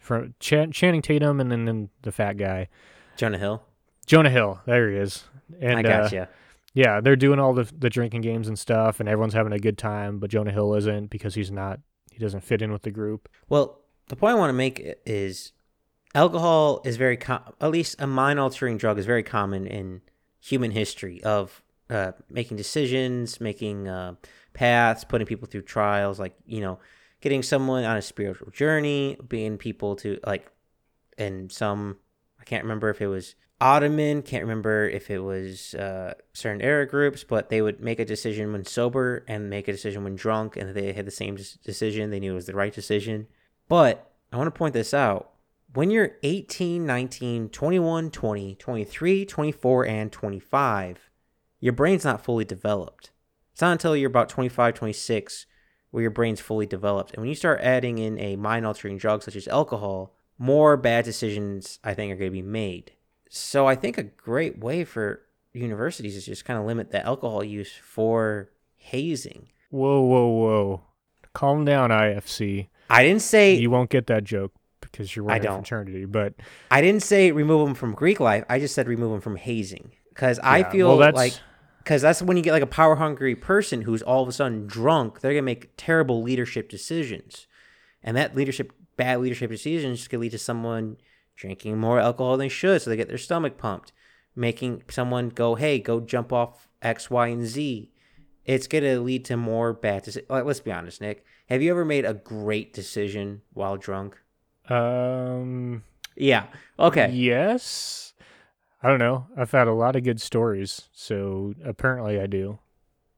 from 0.00 0.34
Ch- 0.40 0.72
Channing 0.72 1.02
Tatum 1.02 1.40
and 1.40 1.52
then, 1.52 1.64
then 1.64 1.90
the 2.02 2.10
fat 2.10 2.36
guy, 2.36 2.68
Jonah 3.16 3.38
Hill. 3.38 3.62
Jonah 4.06 4.30
Hill. 4.30 4.60
There 4.66 4.90
he 4.90 4.96
is. 4.96 5.24
And 5.60 5.86
I 5.86 5.90
uh, 5.90 6.02
gotcha. 6.02 6.28
yeah, 6.74 7.00
they're 7.00 7.14
doing 7.14 7.38
all 7.38 7.54
the 7.54 7.70
the 7.78 7.90
drinking 7.90 8.22
games 8.22 8.48
and 8.48 8.58
stuff, 8.58 8.98
and 8.98 9.08
everyone's 9.08 9.34
having 9.34 9.52
a 9.52 9.60
good 9.60 9.78
time, 9.78 10.18
but 10.18 10.30
Jonah 10.30 10.52
Hill 10.52 10.74
isn't 10.74 11.10
because 11.10 11.34
he's 11.34 11.50
not. 11.50 11.80
He 12.10 12.18
doesn't 12.18 12.42
fit 12.42 12.62
in 12.62 12.72
with 12.72 12.82
the 12.82 12.90
group. 12.90 13.28
Well, 13.48 13.78
the 14.08 14.16
point 14.16 14.34
I 14.34 14.38
want 14.38 14.50
to 14.50 14.54
make 14.54 14.82
is 15.06 15.52
alcohol 16.14 16.80
is 16.84 16.96
very 16.96 17.16
com- 17.16 17.42
at 17.60 17.70
least 17.70 17.96
a 18.00 18.06
mind 18.06 18.38
altering 18.38 18.76
drug 18.76 18.98
is 18.98 19.06
very 19.06 19.22
common 19.22 19.66
in 19.66 20.02
human 20.40 20.70
history 20.70 21.22
of 21.22 21.62
uh, 21.90 22.12
making 22.30 22.56
decisions, 22.56 23.40
making 23.40 23.88
uh, 23.88 24.14
paths, 24.54 25.04
putting 25.04 25.26
people 25.26 25.46
through 25.46 25.62
trials, 25.62 26.18
like 26.18 26.34
you 26.46 26.60
know, 26.60 26.78
getting 27.20 27.42
someone 27.42 27.84
on 27.84 27.96
a 27.96 28.02
spiritual 28.02 28.50
journey, 28.50 29.16
being 29.28 29.58
people 29.58 29.96
to 29.96 30.18
like, 30.26 30.50
and 31.18 31.50
some 31.52 31.98
I 32.40 32.44
can't 32.44 32.64
remember 32.64 32.90
if 32.90 33.00
it 33.00 33.06
was 33.06 33.34
Ottoman, 33.60 34.22
can't 34.22 34.42
remember 34.42 34.88
if 34.88 35.08
it 35.08 35.20
was 35.20 35.74
uh, 35.74 36.14
certain 36.32 36.60
era 36.60 36.84
groups, 36.84 37.22
but 37.22 37.48
they 37.48 37.62
would 37.62 37.80
make 37.80 38.00
a 38.00 38.04
decision 38.04 38.50
when 38.50 38.64
sober 38.64 39.24
and 39.28 39.48
make 39.48 39.68
a 39.68 39.72
decision 39.72 40.02
when 40.02 40.16
drunk, 40.16 40.56
and 40.56 40.74
they 40.74 40.92
had 40.92 41.06
the 41.06 41.12
same 41.12 41.36
decision. 41.36 42.10
They 42.10 42.18
knew 42.18 42.32
it 42.32 42.34
was 42.34 42.46
the 42.46 42.56
right 42.56 42.74
decision. 42.74 43.28
But 43.68 44.10
I 44.32 44.36
want 44.36 44.48
to 44.48 44.58
point 44.58 44.74
this 44.74 44.92
out. 44.92 45.31
When 45.74 45.90
you're 45.90 46.16
18, 46.22 46.84
19, 46.84 47.48
21, 47.48 48.10
20, 48.10 48.54
23, 48.56 49.24
24, 49.24 49.86
and 49.86 50.12
25, 50.12 51.10
your 51.60 51.72
brain's 51.72 52.04
not 52.04 52.22
fully 52.22 52.44
developed. 52.44 53.10
It's 53.52 53.62
not 53.62 53.72
until 53.72 53.96
you're 53.96 54.10
about 54.10 54.28
25, 54.28 54.74
26 54.74 55.46
where 55.90 56.02
your 56.02 56.10
brain's 56.10 56.40
fully 56.40 56.66
developed. 56.66 57.12
And 57.12 57.20
when 57.20 57.30
you 57.30 57.34
start 57.34 57.60
adding 57.62 57.96
in 57.96 58.18
a 58.18 58.36
mind 58.36 58.66
altering 58.66 58.98
drug 58.98 59.22
such 59.22 59.34
as 59.34 59.48
alcohol, 59.48 60.14
more 60.36 60.76
bad 60.76 61.06
decisions, 61.06 61.78
I 61.82 61.94
think, 61.94 62.12
are 62.12 62.16
going 62.16 62.30
to 62.30 62.32
be 62.32 62.42
made. 62.42 62.92
So 63.30 63.66
I 63.66 63.74
think 63.74 63.96
a 63.96 64.02
great 64.02 64.58
way 64.58 64.84
for 64.84 65.22
universities 65.54 66.16
is 66.16 66.26
just 66.26 66.44
kind 66.44 66.58
of 66.58 66.66
limit 66.66 66.90
the 66.90 67.04
alcohol 67.04 67.42
use 67.42 67.72
for 67.72 68.50
hazing. 68.76 69.48
Whoa, 69.70 70.02
whoa, 70.02 70.28
whoa! 70.28 70.82
Calm 71.32 71.64
down, 71.64 71.88
IFC. 71.90 72.68
I 72.90 73.04
didn't 73.04 73.22
say 73.22 73.54
You 73.54 73.70
won't 73.70 73.88
get 73.88 74.06
that 74.08 74.24
joke 74.24 74.52
because 74.92 75.16
you're 75.16 75.24
I 75.24 75.38
wearing 75.38 75.46
a 75.46 75.52
fraternity, 75.56 76.04
but 76.04 76.34
I 76.70 76.80
didn't 76.80 77.02
say 77.02 77.32
remove 77.32 77.66
them 77.66 77.74
from 77.74 77.94
Greek 77.94 78.20
life. 78.20 78.44
I 78.48 78.58
just 78.60 78.74
said 78.74 78.86
remove 78.86 79.10
them 79.10 79.20
from 79.20 79.36
hazing 79.36 79.92
because 80.10 80.38
I 80.40 80.62
feel 80.70 80.88
well, 80.88 80.98
that's- 80.98 81.16
like 81.16 81.32
because 81.78 82.00
that's 82.00 82.22
when 82.22 82.36
you 82.36 82.44
get 82.44 82.52
like 82.52 82.62
a 82.62 82.66
power 82.68 82.94
hungry 82.94 83.34
person 83.34 83.82
who's 83.82 84.02
all 84.02 84.22
of 84.22 84.28
a 84.28 84.32
sudden 84.32 84.66
drunk. 84.68 85.20
They're 85.20 85.32
gonna 85.32 85.42
make 85.42 85.70
terrible 85.76 86.22
leadership 86.22 86.68
decisions, 86.68 87.48
and 88.04 88.16
that 88.16 88.36
leadership 88.36 88.72
bad 88.96 89.20
leadership 89.20 89.50
decisions 89.50 90.06
could 90.06 90.20
lead 90.20 90.30
to 90.32 90.38
someone 90.38 90.98
drinking 91.34 91.78
more 91.78 91.98
alcohol 91.98 92.32
than 92.32 92.44
they 92.44 92.48
should, 92.48 92.80
so 92.82 92.90
they 92.90 92.96
get 92.96 93.08
their 93.08 93.18
stomach 93.18 93.56
pumped, 93.58 93.90
making 94.36 94.82
someone 94.90 95.30
go, 95.30 95.56
"Hey, 95.56 95.78
go 95.80 95.98
jump 96.00 96.32
off 96.32 96.68
X, 96.82 97.10
Y, 97.10 97.26
and 97.28 97.44
Z." 97.44 97.90
It's 98.44 98.66
gonna 98.68 99.00
lead 99.00 99.24
to 99.26 99.36
more 99.36 99.72
bad. 99.72 100.02
decisions. 100.02 100.30
like, 100.30 100.44
let's 100.44 100.60
be 100.60 100.70
honest, 100.72 101.00
Nick. 101.00 101.24
Have 101.48 101.62
you 101.62 101.70
ever 101.70 101.84
made 101.84 102.04
a 102.04 102.14
great 102.14 102.72
decision 102.72 103.42
while 103.52 103.76
drunk? 103.76 104.18
Um, 104.68 105.82
Yeah. 106.16 106.46
Okay. 106.78 107.10
yes. 107.10 108.12
I 108.82 108.88
don't 108.88 108.98
know. 108.98 109.26
I've 109.36 109.52
had 109.52 109.68
a 109.68 109.72
lot 109.72 109.94
of 109.94 110.02
good 110.02 110.20
stories, 110.20 110.88
so 110.92 111.54
apparently 111.64 112.18
I 112.20 112.26
do. 112.26 112.58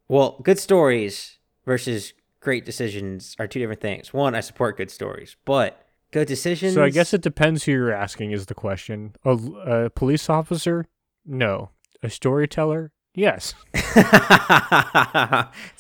Well, 0.09 0.39
good 0.43 0.59
stories 0.59 1.39
versus 1.65 2.13
great 2.41 2.67
decisions 2.67 3.35
are 3.39 3.47
two 3.47 3.61
different 3.61 3.81
things. 3.81 4.13
One, 4.13 4.35
I 4.35 4.41
support 4.41 4.77
good 4.77 4.91
stories, 4.91 5.37
but 5.47 5.87
good 6.13 6.29
decisions. 6.29 6.75
So 6.75 6.85
I 6.85 6.91
guess 6.91 7.15
it 7.15 7.23
depends 7.23 7.65
who 7.65 7.73
you're 7.73 7.93
asking. 7.93 8.33
Is 8.33 8.45
the 8.47 8.55
question 8.55 9.15
a, 9.25 9.31
a 9.33 9.91
police 9.91 10.29
officer? 10.29 10.87
No. 11.25 11.71
A 12.03 12.11
storyteller? 12.11 12.93
Yes. 13.15 13.55
it's 13.73 13.85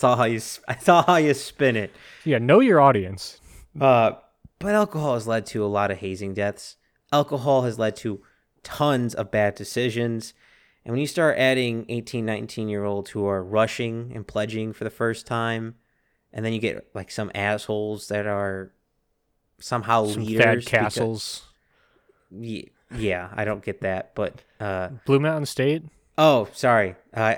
all 0.02 0.16
how 0.16 0.24
you. 0.24 0.36
It's 0.36 0.88
all 0.88 1.02
how 1.02 1.16
you 1.16 1.34
spin 1.34 1.76
it. 1.76 1.92
Yeah. 2.24 2.38
Know 2.38 2.60
your 2.60 2.80
audience. 2.80 3.38
Uh, 3.78 4.12
but 4.64 4.74
alcohol 4.74 5.12
has 5.12 5.26
led 5.26 5.44
to 5.44 5.62
a 5.62 5.66
lot 5.68 5.90
of 5.90 5.98
hazing 5.98 6.32
deaths. 6.32 6.76
Alcohol 7.12 7.62
has 7.62 7.78
led 7.78 7.94
to 7.96 8.22
tons 8.62 9.14
of 9.14 9.30
bad 9.30 9.54
decisions. 9.54 10.32
And 10.84 10.92
when 10.92 11.00
you 11.02 11.06
start 11.06 11.36
adding 11.36 11.84
18, 11.90 12.24
19 12.24 12.70
year 12.70 12.82
olds 12.82 13.10
who 13.10 13.26
are 13.26 13.44
rushing 13.44 14.10
and 14.14 14.26
pledging 14.26 14.72
for 14.72 14.84
the 14.84 14.90
first 14.90 15.26
time, 15.26 15.74
and 16.32 16.42
then 16.46 16.54
you 16.54 16.60
get 16.60 16.88
like 16.94 17.10
some 17.10 17.30
assholes 17.34 18.08
that 18.08 18.26
are 18.26 18.72
somehow 19.60 20.06
Some 20.06 20.24
leaders. 20.24 20.64
Because- 20.64 20.80
Castles. 20.80 21.42
Ye- 22.30 22.70
yeah, 22.96 23.28
I 23.34 23.44
don't 23.44 23.62
get 23.62 23.82
that, 23.82 24.14
but 24.14 24.42
uh, 24.60 24.88
Blue 25.04 25.20
Mountain 25.20 25.46
State? 25.46 25.82
oh, 26.16 26.48
sorry, 26.52 26.96
uh, 27.12 27.34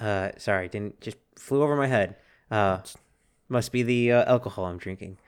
uh, 0.00 0.30
sorry, 0.36 0.68
didn't 0.68 1.00
just 1.00 1.16
flew 1.36 1.62
over 1.62 1.76
my 1.76 1.86
head. 1.86 2.16
Uh, 2.50 2.78
must 3.48 3.72
be 3.72 3.82
the 3.82 4.12
uh, 4.12 4.24
alcohol 4.30 4.66
I'm 4.66 4.78
drinking. 4.78 5.18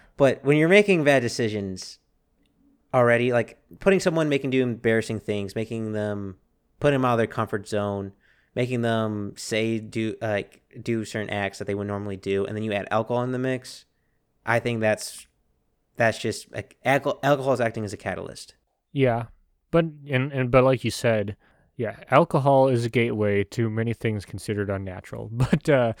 but 0.16 0.44
when 0.44 0.56
you're 0.56 0.68
making 0.68 1.04
bad 1.04 1.20
decisions 1.20 1.98
already, 2.94 3.32
like 3.32 3.58
putting 3.80 4.00
someone 4.00 4.28
making 4.28 4.50
do 4.50 4.62
embarrassing 4.62 5.20
things, 5.20 5.54
making 5.54 5.92
them 5.92 6.36
put 6.80 6.90
them 6.90 7.04
out 7.04 7.12
of 7.12 7.18
their 7.18 7.26
comfort 7.26 7.68
zone, 7.68 8.12
making 8.54 8.82
them 8.82 9.34
say 9.36 9.78
do 9.78 10.16
like 10.20 10.62
do 10.82 11.04
certain 11.04 11.30
acts 11.30 11.58
that 11.58 11.66
they 11.66 11.74
would 11.74 11.86
normally 11.86 12.16
do, 12.16 12.44
and 12.44 12.56
then 12.56 12.62
you 12.64 12.72
add 12.72 12.88
alcohol 12.90 13.22
in 13.22 13.32
the 13.32 13.38
mix, 13.38 13.86
I 14.44 14.58
think 14.58 14.80
that's 14.80 15.26
that's 15.96 16.18
just 16.18 16.52
like 16.52 16.76
alcohol, 16.84 17.20
alcohol 17.22 17.52
is 17.52 17.60
acting 17.60 17.84
as 17.84 17.92
a 17.92 17.96
catalyst. 17.96 18.54
Yeah. 18.92 19.26
But 19.70 19.86
and, 20.08 20.32
and 20.32 20.50
but 20.50 20.64
like 20.64 20.84
you 20.84 20.90
said, 20.90 21.36
yeah, 21.76 21.96
alcohol 22.10 22.68
is 22.68 22.84
a 22.84 22.90
gateway 22.90 23.44
to 23.44 23.70
many 23.70 23.94
things 23.94 24.24
considered 24.24 24.70
unnatural. 24.70 25.30
But 25.32 25.68
uh 25.68 25.92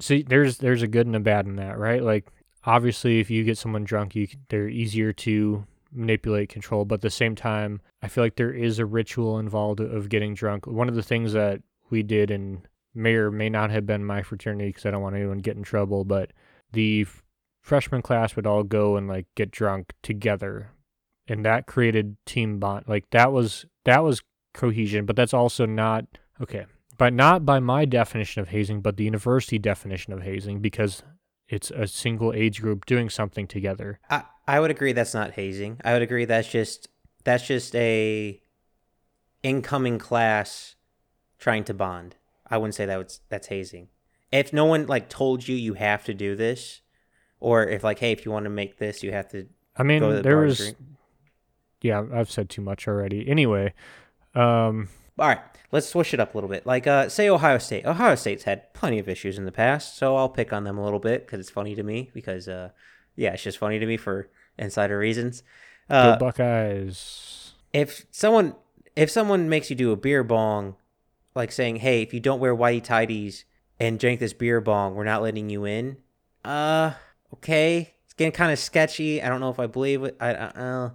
see 0.00 0.22
there's 0.22 0.58
there's 0.58 0.82
a 0.82 0.88
good 0.88 1.06
and 1.06 1.16
a 1.16 1.20
bad 1.20 1.46
in 1.46 1.56
that, 1.56 1.78
right? 1.78 2.02
Like 2.02 2.26
obviously 2.66 3.20
if 3.20 3.30
you 3.30 3.44
get 3.44 3.58
someone 3.58 3.84
drunk, 3.84 4.14
you 4.14 4.28
they're 4.48 4.68
easier 4.68 5.12
to 5.12 5.64
manipulate 5.92 6.48
control, 6.48 6.84
but 6.84 6.96
at 6.96 7.00
the 7.02 7.10
same 7.10 7.34
time, 7.34 7.80
I 8.02 8.08
feel 8.08 8.24
like 8.24 8.36
there 8.36 8.52
is 8.52 8.78
a 8.78 8.86
ritual 8.86 9.38
involved 9.38 9.80
of 9.80 10.08
getting 10.08 10.34
drunk. 10.34 10.66
One 10.66 10.88
of 10.88 10.94
the 10.94 11.02
things 11.02 11.32
that 11.32 11.62
we 11.90 12.02
did 12.02 12.30
and 12.30 12.66
may 12.94 13.14
or 13.14 13.30
may 13.30 13.48
not 13.48 13.70
have 13.70 13.86
been 13.86 14.04
my 14.04 14.22
fraternity 14.22 14.70
because 14.70 14.86
I 14.86 14.90
don't 14.90 15.02
want 15.02 15.16
anyone 15.16 15.36
to 15.36 15.42
get 15.42 15.56
in 15.56 15.62
trouble, 15.62 16.04
but 16.04 16.32
the 16.72 17.06
freshman 17.64 18.02
class 18.02 18.36
would 18.36 18.46
all 18.46 18.62
go 18.62 18.96
and 18.96 19.08
like 19.08 19.26
get 19.34 19.50
drunk 19.50 19.92
together 20.02 20.70
and 21.26 21.46
that 21.46 21.66
created 21.66 22.16
team 22.26 22.58
bond 22.58 22.84
like 22.86 23.08
that 23.10 23.32
was 23.32 23.64
that 23.86 24.04
was 24.04 24.22
cohesion 24.52 25.06
but 25.06 25.16
that's 25.16 25.32
also 25.32 25.64
not 25.64 26.04
okay 26.42 26.66
but 26.98 27.12
not 27.12 27.46
by 27.46 27.58
my 27.58 27.86
definition 27.86 28.42
of 28.42 28.48
hazing 28.48 28.82
but 28.82 28.98
the 28.98 29.04
university 29.04 29.58
definition 29.58 30.12
of 30.12 30.22
hazing 30.22 30.60
because 30.60 31.02
it's 31.54 31.70
a 31.70 31.86
single 31.86 32.32
age 32.32 32.60
group 32.60 32.84
doing 32.84 33.08
something 33.08 33.46
together 33.46 33.98
I, 34.10 34.22
I 34.46 34.60
would 34.60 34.70
agree 34.70 34.92
that's 34.92 35.14
not 35.14 35.32
hazing. 35.32 35.80
I 35.84 35.94
would 35.94 36.02
agree 36.02 36.26
that's 36.26 36.48
just 36.48 36.88
that's 37.24 37.46
just 37.46 37.74
a 37.74 38.40
incoming 39.42 39.98
class 39.98 40.74
trying 41.38 41.64
to 41.64 41.74
bond. 41.74 42.16
I 42.46 42.58
wouldn't 42.58 42.74
say 42.74 42.84
that 42.84 42.98
was 42.98 43.20
that's 43.30 43.46
hazing. 43.46 43.88
If 44.30 44.52
no 44.52 44.66
one 44.66 44.86
like 44.86 45.08
told 45.08 45.48
you 45.48 45.56
you 45.56 45.74
have 45.74 46.04
to 46.04 46.12
do 46.12 46.36
this, 46.36 46.82
or 47.44 47.66
if 47.66 47.84
like 47.84 47.98
hey 47.98 48.10
if 48.10 48.24
you 48.24 48.32
want 48.32 48.44
to 48.44 48.50
make 48.50 48.78
this 48.78 49.02
you 49.02 49.12
have 49.12 49.28
to 49.28 49.46
i 49.76 49.82
mean 49.82 50.00
the 50.00 50.22
there 50.22 50.38
was 50.38 50.74
yeah 51.82 52.02
i've 52.12 52.30
said 52.30 52.48
too 52.48 52.62
much 52.62 52.88
already 52.88 53.28
anyway 53.28 53.72
um 54.34 54.88
All 55.18 55.28
right, 55.28 55.40
let's 55.70 55.88
switch 55.88 56.12
it 56.12 56.20
up 56.20 56.34
a 56.34 56.36
little 56.36 56.50
bit. 56.50 56.66
Like, 56.66 56.86
uh, 56.86 57.08
say 57.08 57.28
Ohio 57.28 57.58
State. 57.58 57.86
Ohio 57.86 58.14
State's 58.16 58.44
had 58.44 58.72
plenty 58.74 58.98
of 58.98 59.08
issues 59.08 59.38
in 59.38 59.44
the 59.44 59.52
past, 59.52 59.96
so 59.96 60.16
I'll 60.16 60.28
pick 60.28 60.52
on 60.52 60.64
them 60.64 60.76
a 60.76 60.84
little 60.84 60.98
bit 60.98 61.24
because 61.26 61.40
it's 61.40 61.50
funny 61.50 61.74
to 61.76 61.82
me. 61.82 62.10
Because, 62.12 62.48
uh, 62.48 62.70
yeah, 63.14 63.32
it's 63.32 63.42
just 63.42 63.58
funny 63.58 63.78
to 63.78 63.86
me 63.86 63.96
for 63.96 64.28
insider 64.58 64.98
reasons. 64.98 65.42
go 65.88 65.94
Uh, 65.94 66.18
buckeyes 66.18 67.34
if 67.74 68.06
someone 68.10 68.54
if 68.96 69.10
someone 69.10 69.48
makes 69.48 69.68
you 69.68 69.76
do 69.76 69.90
a 69.90 69.96
beer 69.96 70.22
bong, 70.22 70.76
like 71.34 71.52
saying, 71.52 71.76
"Hey, 71.76 72.00
if 72.00 72.14
you 72.14 72.20
don't 72.20 72.38
wear 72.38 72.56
whitey 72.56 72.82
tidies 72.82 73.44
and 73.78 73.98
drink 73.98 74.20
this 74.20 74.32
beer 74.32 74.60
bong, 74.62 74.94
we're 74.94 75.04
not 75.04 75.20
letting 75.20 75.50
you 75.50 75.66
in." 75.66 75.98
Uh, 76.44 76.92
okay, 77.34 77.94
it's 78.04 78.14
getting 78.14 78.32
kind 78.32 78.52
of 78.52 78.58
sketchy. 78.58 79.20
I 79.20 79.28
don't 79.28 79.40
know 79.40 79.50
if 79.50 79.58
I 79.58 79.66
believe 79.66 80.04
it. 80.04 80.16
I 80.20 80.30
I, 80.30 80.46
uh, 80.46 80.90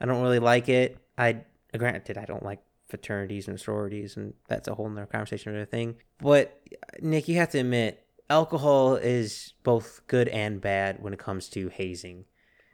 I 0.00 0.04
don't 0.06 0.20
really 0.20 0.40
like 0.40 0.68
it. 0.68 0.98
I 1.16 1.42
granted 1.76 2.18
I 2.18 2.24
don't 2.24 2.42
like 2.42 2.60
fraternities 2.88 3.48
and 3.48 3.60
sororities, 3.60 4.16
and 4.16 4.34
that's 4.48 4.68
a 4.68 4.74
whole 4.74 4.88
nother 4.88 5.06
conversation 5.06 5.54
or 5.54 5.60
a 5.60 5.66
thing. 5.66 5.96
But 6.18 6.60
Nick, 7.00 7.28
you 7.28 7.36
have 7.36 7.50
to 7.50 7.58
admit, 7.58 8.04
alcohol 8.30 8.96
is 8.96 9.54
both 9.62 10.00
good 10.06 10.28
and 10.28 10.60
bad 10.60 11.02
when 11.02 11.12
it 11.12 11.18
comes 11.18 11.48
to 11.50 11.68
hazing. 11.68 12.24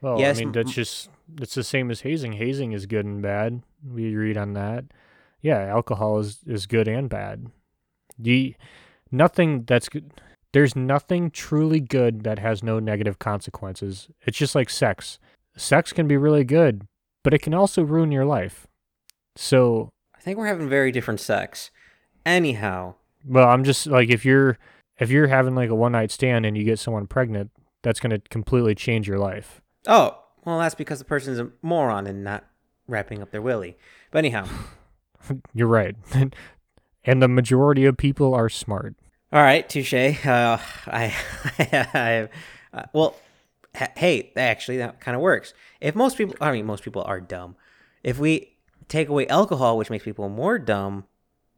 well 0.01 0.19
yes, 0.19 0.37
i 0.37 0.39
mean 0.39 0.51
that's 0.51 0.73
just 0.73 1.09
it's 1.41 1.55
the 1.55 1.63
same 1.63 1.89
as 1.91 2.01
hazing. 2.01 2.33
Hazing 2.33 2.73
is 2.73 2.85
good 2.85 3.05
and 3.05 3.21
bad. 3.21 3.61
We 3.87 4.09
agreed 4.09 4.37
on 4.37 4.53
that. 4.53 4.85
Yeah 5.41 5.59
alcohol 5.65 6.19
is 6.19 6.39
is 6.45 6.65
good 6.65 6.87
and 6.87 7.09
bad. 7.09 7.47
The 8.17 8.55
nothing 9.11 9.63
that's 9.63 9.89
good 9.89 10.11
there's 10.53 10.75
nothing 10.75 11.31
truly 11.31 11.81
good 11.81 12.23
that 12.23 12.39
has 12.39 12.63
no 12.63 12.79
negative 12.79 13.19
consequences. 13.19 14.07
It's 14.25 14.37
just 14.37 14.55
like 14.55 14.69
sex. 14.69 15.19
Sex 15.57 15.93
can 15.93 16.07
be 16.07 16.17
really 16.17 16.45
good 16.45 16.87
but 17.25 17.33
it 17.33 17.41
can 17.41 17.55
also 17.55 17.81
ruin 17.81 18.11
your 18.11 18.23
life. 18.23 18.67
So 19.35 19.89
think 20.25 20.37
we're 20.37 20.47
having 20.47 20.67
very 20.67 20.91
different 20.91 21.19
sex. 21.19 21.71
Anyhow, 22.25 22.95
well 23.27 23.47
i'm 23.47 23.63
just 23.63 23.87
like 23.87 24.09
if 24.09 24.23
you're 24.25 24.57
if 24.99 25.09
you're 25.09 25.27
having 25.27 25.55
like 25.55 25.69
a 25.69 25.75
one 25.75 25.91
night 25.91 26.11
stand 26.11 26.45
and 26.45 26.57
you 26.57 26.63
get 26.63 26.79
someone 26.79 27.07
pregnant 27.07 27.51
that's 27.81 27.99
going 27.99 28.11
to 28.11 28.19
completely 28.29 28.75
change 28.75 29.07
your 29.07 29.17
life 29.17 29.61
Oh, 29.87 30.17
well, 30.43 30.57
that's 30.59 30.73
because 30.73 30.97
the 30.97 31.05
person's 31.05 31.37
a 31.37 31.51
moron 31.61 32.07
and 32.07 32.23
not 32.23 32.43
wrapping 32.87 33.21
up 33.21 33.29
their 33.29 33.41
willy. 33.41 33.77
But 34.09 34.19
anyhow, 34.19 34.47
you're 35.53 35.67
right 35.67 35.95
and 37.03 37.21
the 37.21 37.27
majority 37.27 37.85
of 37.85 37.97
people 37.97 38.33
are 38.33 38.49
smart 38.49 38.95
all 39.33 39.41
right, 39.41 39.67
touche. 39.67 39.93
Uh, 39.93 40.57
I, 40.87 41.13
I, 41.59 42.29
uh, 42.73 42.83
well, 42.93 43.17
h- 43.79 43.89
hey, 43.97 44.31
actually, 44.37 44.77
that 44.77 45.01
kind 45.01 45.13
of 45.13 45.21
works. 45.21 45.53
If 45.81 45.93
most 45.93 46.17
people, 46.17 46.35
I 46.39 46.53
mean, 46.53 46.65
most 46.65 46.83
people 46.83 47.03
are 47.05 47.19
dumb. 47.19 47.57
If 48.01 48.17
we 48.17 48.54
take 48.87 49.09
away 49.09 49.27
alcohol, 49.27 49.77
which 49.77 49.89
makes 49.89 50.03
people 50.03 50.29
more 50.29 50.57
dumb 50.59 51.05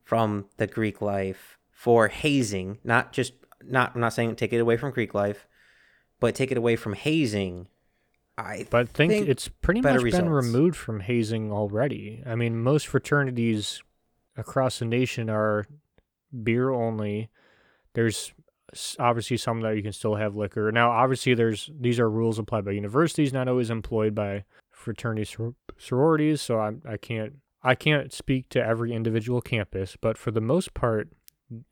from 0.04 0.46
the 0.58 0.68
Greek 0.68 1.02
life 1.02 1.58
for 1.72 2.08
hazing, 2.08 2.80
not 2.84 3.14
just 3.14 3.34
not, 3.64 3.94
I'm 3.96 4.02
not 4.02 4.14
saying 4.14 4.36
take 4.36 4.54
it 4.54 4.60
away 4.60 4.78
from 4.78 4.92
Greek 4.92 5.14
life, 5.14 5.48
but 6.20 6.36
take 6.36 6.52
it 6.52 6.58
away 6.58 6.76
from 6.76 6.94
hazing. 6.94 7.68
I 8.38 8.68
But 8.70 8.90
think, 8.90 9.12
think 9.12 9.28
it's 9.28 9.48
pretty 9.48 9.82
much 9.82 10.02
been 10.04 10.30
removed 10.30 10.76
from 10.76 11.00
hazing 11.00 11.52
already. 11.52 12.22
I 12.26 12.36
mean, 12.36 12.62
most 12.62 12.88
fraternities 12.88 13.82
across 14.36 14.80
the 14.80 14.86
nation 14.86 15.30
are 15.30 15.66
beer 16.44 16.70
only. 16.70 17.30
There's 17.94 18.34
obviously 19.00 19.38
some 19.38 19.62
that 19.62 19.76
you 19.76 19.82
can 19.82 19.94
still 19.94 20.16
have 20.16 20.36
liquor. 20.36 20.72
Now, 20.72 20.92
obviously, 20.92 21.34
there's 21.34 21.72
these 21.80 22.00
are 22.00 22.10
rules 22.10 22.38
applied 22.38 22.66
by 22.66 22.72
universities, 22.72 23.34
not 23.34 23.48
always 23.48 23.72
employed 23.72 24.14
by 24.14 24.44
fraternity 24.78 25.26
sor- 25.26 25.56
sororities. 25.78 26.42
So 26.42 26.60
I 26.60 26.74
I 26.88 26.98
can't 26.98 27.34
I 27.64 27.76
can't 27.76 28.14
speak 28.14 28.50
to 28.50 28.64
every 28.64 28.94
individual 28.94 29.42
campus, 29.42 29.98
but 30.00 30.18
for 30.18 30.32
the 30.32 30.42
most 30.42 30.74
part, 30.74 31.10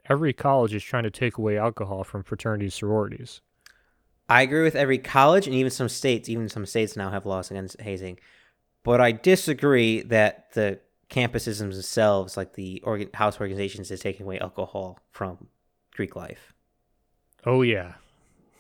every 0.10 0.34
college 0.34 0.74
is 0.74 0.84
trying 0.84 1.04
to 1.04 1.12
take 1.12 1.38
away 1.38 1.58
alcohol 1.58 2.04
from 2.04 2.24
fraternities 2.24 2.74
sororities. 2.74 3.42
I 4.28 4.42
agree 4.42 4.64
with 4.64 4.76
every 4.76 4.98
college 4.98 5.46
and 5.46 5.56
even 5.56 5.72
some 5.72 5.90
states. 5.90 6.28
Even 6.28 6.50
some 6.50 6.66
states 6.66 6.98
now 6.98 7.12
have 7.12 7.26
laws 7.26 7.52
against 7.52 7.80
hazing, 7.80 8.20
but 8.84 9.00
I 9.00 9.12
disagree 9.12 10.02
that 10.04 10.52
the 10.54 10.80
campuses 11.10 11.60
themselves, 11.60 12.36
like 12.36 12.54
the 12.54 12.82
organ- 12.84 13.12
house 13.14 13.40
organizations, 13.40 13.92
is 13.92 14.00
taking 14.00 14.26
away 14.26 14.40
alcohol 14.40 15.00
from 15.12 15.48
Greek 15.94 16.16
life. 16.16 16.54
Oh 17.46 17.62
yeah, 17.62 17.94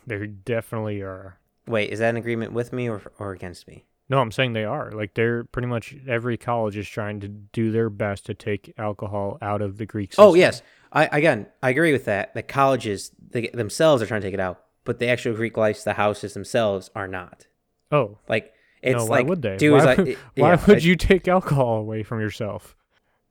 there 0.06 0.28
definitely 0.28 1.02
are. 1.02 1.39
Wait, 1.66 1.89
is 1.89 1.98
that 1.98 2.12
an 2.12 2.18
agreement 2.18 2.54
with 2.54 2.72
me 2.72 2.88
or 2.88 3.02
or 3.18 3.32
against 3.32 3.68
me? 3.68 3.86
No, 4.08 4.20
I'm 4.20 4.32
saying 4.32 4.53
they 4.53 4.66
are. 4.66 4.91
Like 4.91 5.14
they're 5.16 5.45
pretty 5.45 5.68
much 5.68 5.95
every 6.08 6.38
college 6.38 6.78
is 6.78 6.88
trying 6.88 7.20
to 7.22 7.28
do 7.28 7.72
their 7.72 7.89
best 7.89 8.26
to 8.28 8.34
take 8.34 8.74
alcohol 8.78 9.38
out 9.41 9.62
of 9.62 9.78
the 9.78 9.86
Greek 9.86 10.12
system. 10.12 10.26
Oh 10.26 10.34
yes, 10.36 10.62
I 10.91 11.06
again 11.08 11.47
I 11.64 11.70
agree 11.72 11.91
with 11.91 12.06
that. 12.06 12.34
The 12.36 12.43
colleges 12.43 13.12
they, 13.32 13.47
themselves 13.47 14.03
are 14.03 14.06
trying 14.06 14.22
to 14.22 14.28
take 14.28 14.34
it 14.36 14.39
out, 14.39 14.62
but 14.84 14.99
the 14.99 15.08
actual 15.08 15.34
Greek 15.34 15.58
lives, 15.58 15.84
the 15.84 15.93
houses 15.93 16.34
themselves, 16.36 16.91
are 16.95 17.08
not. 17.08 17.47
Oh, 17.91 18.20
Like 18.30 18.53
it's 18.84 18.97
no, 18.97 19.06
why 19.06 19.18
like 19.20 19.28
would 19.28 19.41
they? 19.41 19.58
dude, 19.58 19.74
why 19.74 19.84
like, 19.84 19.97
would, 19.97 20.08
it- 20.10 20.18
why 20.36 20.49
yeah, 20.53 20.66
would 20.68 20.78
it- 20.78 20.84
you 20.84 20.95
take 20.95 21.28
alcohol 21.28 21.78
away 21.78 22.03
from 22.03 22.20
yourself? 22.20 22.76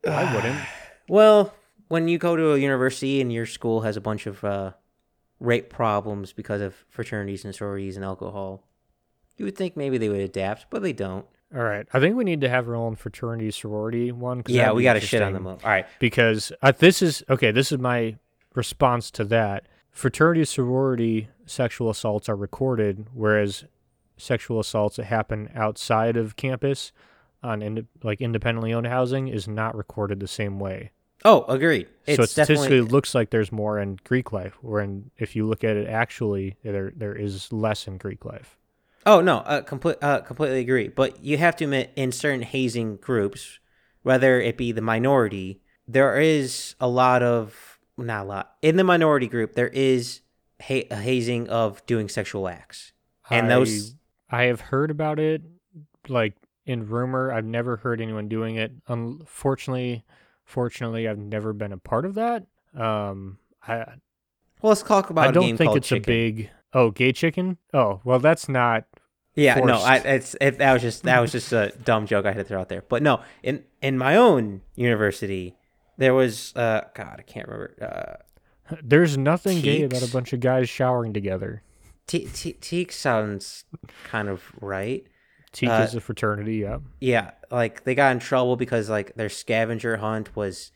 I 0.09 0.35
wouldn't. 0.35 0.59
Well, 1.09 1.55
when 1.89 2.09
you 2.09 2.19
go 2.19 2.35
to 2.35 2.53
a 2.55 2.59
university 2.59 3.21
and 3.21 3.33
your 3.33 3.47
school 3.47 3.83
has 3.83 3.97
a 3.97 4.01
bunch 4.01 4.27
of 4.27 4.43
uh, 4.43 4.73
rape 5.39 5.71
problems 5.71 6.33
because 6.33 6.61
of 6.61 6.75
fraternities 6.89 7.45
and 7.45 7.55
sororities 7.55 7.95
and 7.97 8.05
alcohol, 8.05 8.67
you 9.37 9.45
would 9.45 9.57
think 9.57 9.77
maybe 9.77 9.99
they 9.99 10.09
would 10.09 10.21
adapt, 10.21 10.67
but 10.71 10.83
they 10.83 10.93
don't. 10.93 11.27
All 11.55 11.63
right, 11.63 11.87
I 11.93 12.01
think 12.01 12.17
we 12.17 12.25
need 12.25 12.41
to 12.41 12.49
have 12.49 12.69
our 12.69 12.75
own 12.75 12.97
fraternity 12.97 13.51
sorority 13.53 14.11
one. 14.11 14.43
Yeah, 14.49 14.73
we 14.73 14.83
got 14.83 14.95
to 14.95 15.01
shit 15.01 15.23
on 15.23 15.33
them. 15.35 15.47
All 15.47 15.59
right. 15.63 15.87
because 16.01 16.51
uh, 16.63 16.73
this 16.77 17.01
is 17.01 17.23
okay. 17.31 17.53
This 17.53 17.71
is 17.71 17.79
my 17.79 18.17
response 18.55 19.11
to 19.13 19.25
that. 19.25 19.67
Fraternity 19.91 20.45
sorority 20.45 21.29
sexual 21.47 21.91
assaults 21.91 22.29
are 22.29 22.35
recorded, 22.35 23.07
whereas 23.15 23.65
sexual 24.17 24.59
assaults 24.59 24.97
that 24.97 25.05
happen 25.05 25.49
outside 25.55 26.17
of 26.17 26.35
campus 26.35 26.91
on 27.43 27.63
ind- 27.63 27.87
like 28.03 28.21
independently 28.21 28.73
owned 28.73 28.87
housing 28.87 29.29
is 29.29 29.47
not 29.47 29.77
recorded 29.77 30.19
the 30.19 30.27
same 30.27 30.59
way. 30.59 30.91
Oh, 31.25 31.45
agreed. 31.45 31.87
It's 32.07 32.17
so 32.17 32.25
it 32.25 32.31
statistically 32.31 32.65
definitely 32.65 32.91
looks 32.91 33.15
like 33.15 33.31
there's 33.31 33.53
more 33.53 33.79
in 33.79 33.99
Greek 34.05 34.33
life, 34.33 34.59
wherein 34.61 35.11
if 35.17 35.37
you 35.37 35.47
look 35.47 35.63
at 35.63 35.77
it 35.77 35.89
actually, 35.89 36.57
there 36.65 36.93
there 36.97 37.15
is 37.15 37.53
less 37.53 37.87
in 37.87 37.97
Greek 37.99 38.25
life. 38.25 38.59
Oh 39.07 39.21
no, 39.21 39.39
uh, 39.39 39.63
complete, 39.63 39.97
uh, 40.03 40.21
completely 40.21 40.61
agree. 40.61 40.89
But 40.89 41.23
you 41.23 41.37
have 41.39 41.57
to 41.57 41.65
admit, 41.65 41.93
in 41.97 42.13
certain 42.13 42.43
hazing 42.43 42.97
groups, 42.97 43.59
whether 44.03 44.41
it 44.41 44.57
be 44.57 44.73
the 44.73 44.81
minority, 44.81 45.61
there 45.87 46.19
is 46.19 46.75
a 46.81 46.89
lot 46.89 47.23
of 47.23 47.79
not 47.97 48.25
a 48.25 48.29
lot 48.29 48.55
in 48.63 48.77
the 48.77 48.85
minority 48.85 49.29
group. 49.29 49.55
There 49.55 49.69
is 49.69 50.21
ha- 50.63 50.87
a 50.91 50.97
hazing 50.97 51.49
of 51.49 51.85
doing 51.87 52.09
sexual 52.09 52.49
acts, 52.49 52.93
and 53.31 53.47
I, 53.47 53.49
those 53.49 53.95
I 54.31 54.45
have 54.45 54.61
heard 54.61 54.91
about 54.91 55.19
it, 55.19 55.43
like 56.09 56.35
in 56.67 56.87
rumor. 56.87 57.33
I've 57.33 57.45
never 57.45 57.77
heard 57.77 58.01
anyone 58.01 58.29
doing 58.29 58.57
it. 58.57 58.73
Unfortunately, 58.89 60.05
fortunately, 60.45 61.09
I've 61.09 61.19
never 61.19 61.53
been 61.53 61.73
a 61.73 61.79
part 61.79 62.07
of 62.07 62.15
that. 62.15 62.47
Um, 62.75 63.39
I 63.67 63.85
well, 64.65 64.71
let's 64.71 64.83
talk 64.83 65.11
about. 65.11 65.29
I 65.29 65.31
don't 65.31 65.59
think 65.59 65.77
it's 65.77 65.89
Chicken. 65.89 66.03
a 66.03 66.17
big. 66.17 66.51
Oh, 66.75 66.91
gay 66.91 67.13
chicken. 67.13 67.59
Oh, 67.73 68.01
well, 68.05 68.19
that's 68.19 68.49
not. 68.49 68.85
Yeah, 69.37 69.57
no. 69.57 69.79
I 69.81 69.97
it's 69.97 70.37
it, 70.41 70.59
that 70.59 70.73
was 70.73 70.83
just 70.83 71.03
that 71.05 71.21
was 71.21 71.33
just 71.33 71.53
a 71.53 71.73
dumb 71.85 72.07
joke 72.07 72.25
I 72.27 72.29
had 72.33 72.39
to 72.39 72.45
throw 72.45 72.61
out 72.61 72.69
there. 72.69 72.83
But 72.89 73.03
no, 73.03 73.21
in 73.43 73.65
in 73.83 73.99
my 73.99 74.17
own 74.17 74.61
university, 74.77 75.57
there 75.99 76.15
was 76.15 76.55
uh 76.55 76.83
God, 76.95 77.17
I 77.19 77.23
can't 77.23 77.49
remember. 77.49 78.19
Uh, 78.71 78.77
There's 78.83 79.19
nothing 79.19 79.61
gay 79.61 79.83
about 79.83 80.03
a 80.03 80.11
bunch 80.13 80.33
of 80.33 80.41
guys 80.41 80.69
showering 80.69 81.13
together. 81.13 81.63
T- 82.07 82.29
T- 82.33 82.53
Teak 82.55 82.93
sounds 82.93 83.65
kind 84.05 84.29
of 84.29 84.43
right. 84.61 85.05
Teak 85.53 85.69
Uh, 85.71 85.83
is 85.87 85.95
a 85.95 86.01
fraternity. 86.01 86.57
Yeah. 86.57 86.79
Yeah, 87.01 87.31
like 87.51 87.85
they 87.85 87.95
got 87.95 88.13
in 88.13 88.19
trouble 88.21 88.57
because 88.57 88.89
like 88.89 89.15
their 89.17 89.29
scavenger 89.29 89.97
hunt 89.97 90.35
was 90.37 90.71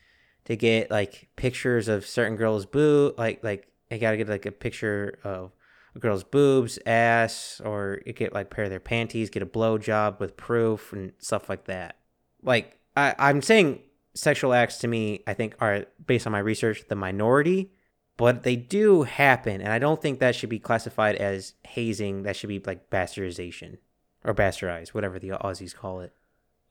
to 0.47 0.57
get 0.57 0.91
like 0.91 1.29
pictures 1.37 1.87
of 1.89 2.07
certain 2.07 2.37
girls' 2.37 2.67
boob, 2.67 3.19
like 3.19 3.43
like 3.45 3.69
they 3.89 3.99
got 3.99 4.13
to 4.13 4.17
get 4.17 4.29
like 4.29 4.47
a 4.47 4.53
picture 4.53 5.19
of 5.23 5.53
a 5.99 6.01
girl's 6.01 6.25
boobs, 6.25 6.79
ass, 6.87 7.61
or 7.65 8.01
you 8.07 8.13
get 8.13 8.33
like 8.33 8.51
pair 8.51 8.65
of 8.65 8.71
their 8.71 8.81
panties, 8.81 9.29
get 9.31 9.43
a 9.43 9.47
blow 9.47 9.77
job 9.79 10.17
with 10.21 10.37
proof 10.37 10.93
and 10.93 11.13
stuff 11.19 11.49
like 11.49 11.65
that. 11.67 11.97
Like 12.43 12.79
I, 12.97 13.15
I'm 13.19 13.43
saying 13.43 13.81
sexual 14.15 14.53
acts 14.55 14.79
to 14.79 14.89
me, 14.89 15.23
I 15.27 15.35
think 15.35 15.55
are 15.61 15.85
based 16.07 16.27
on 16.27 16.33
my 16.33 16.39
research 16.39 16.85
the 16.89 16.95
minority, 16.95 17.71
but 18.17 18.43
they 18.43 18.57
do 18.57 19.03
happen, 19.03 19.61
and 19.61 19.73
I 19.73 19.79
don't 19.79 20.01
think 20.03 20.19
that 20.21 20.35
should 20.35 20.49
be 20.51 20.59
classified 20.59 21.17
as 21.17 21.55
hazing. 21.65 22.23
That 22.23 22.37
should 22.37 22.49
be 22.49 22.59
like 22.61 22.91
bastardization 22.91 23.79
or 24.25 24.35
bastardized, 24.35 24.89
whatever 24.89 25.19
the 25.19 25.29
Aussies 25.31 25.75
call 25.75 26.01
it, 26.01 26.13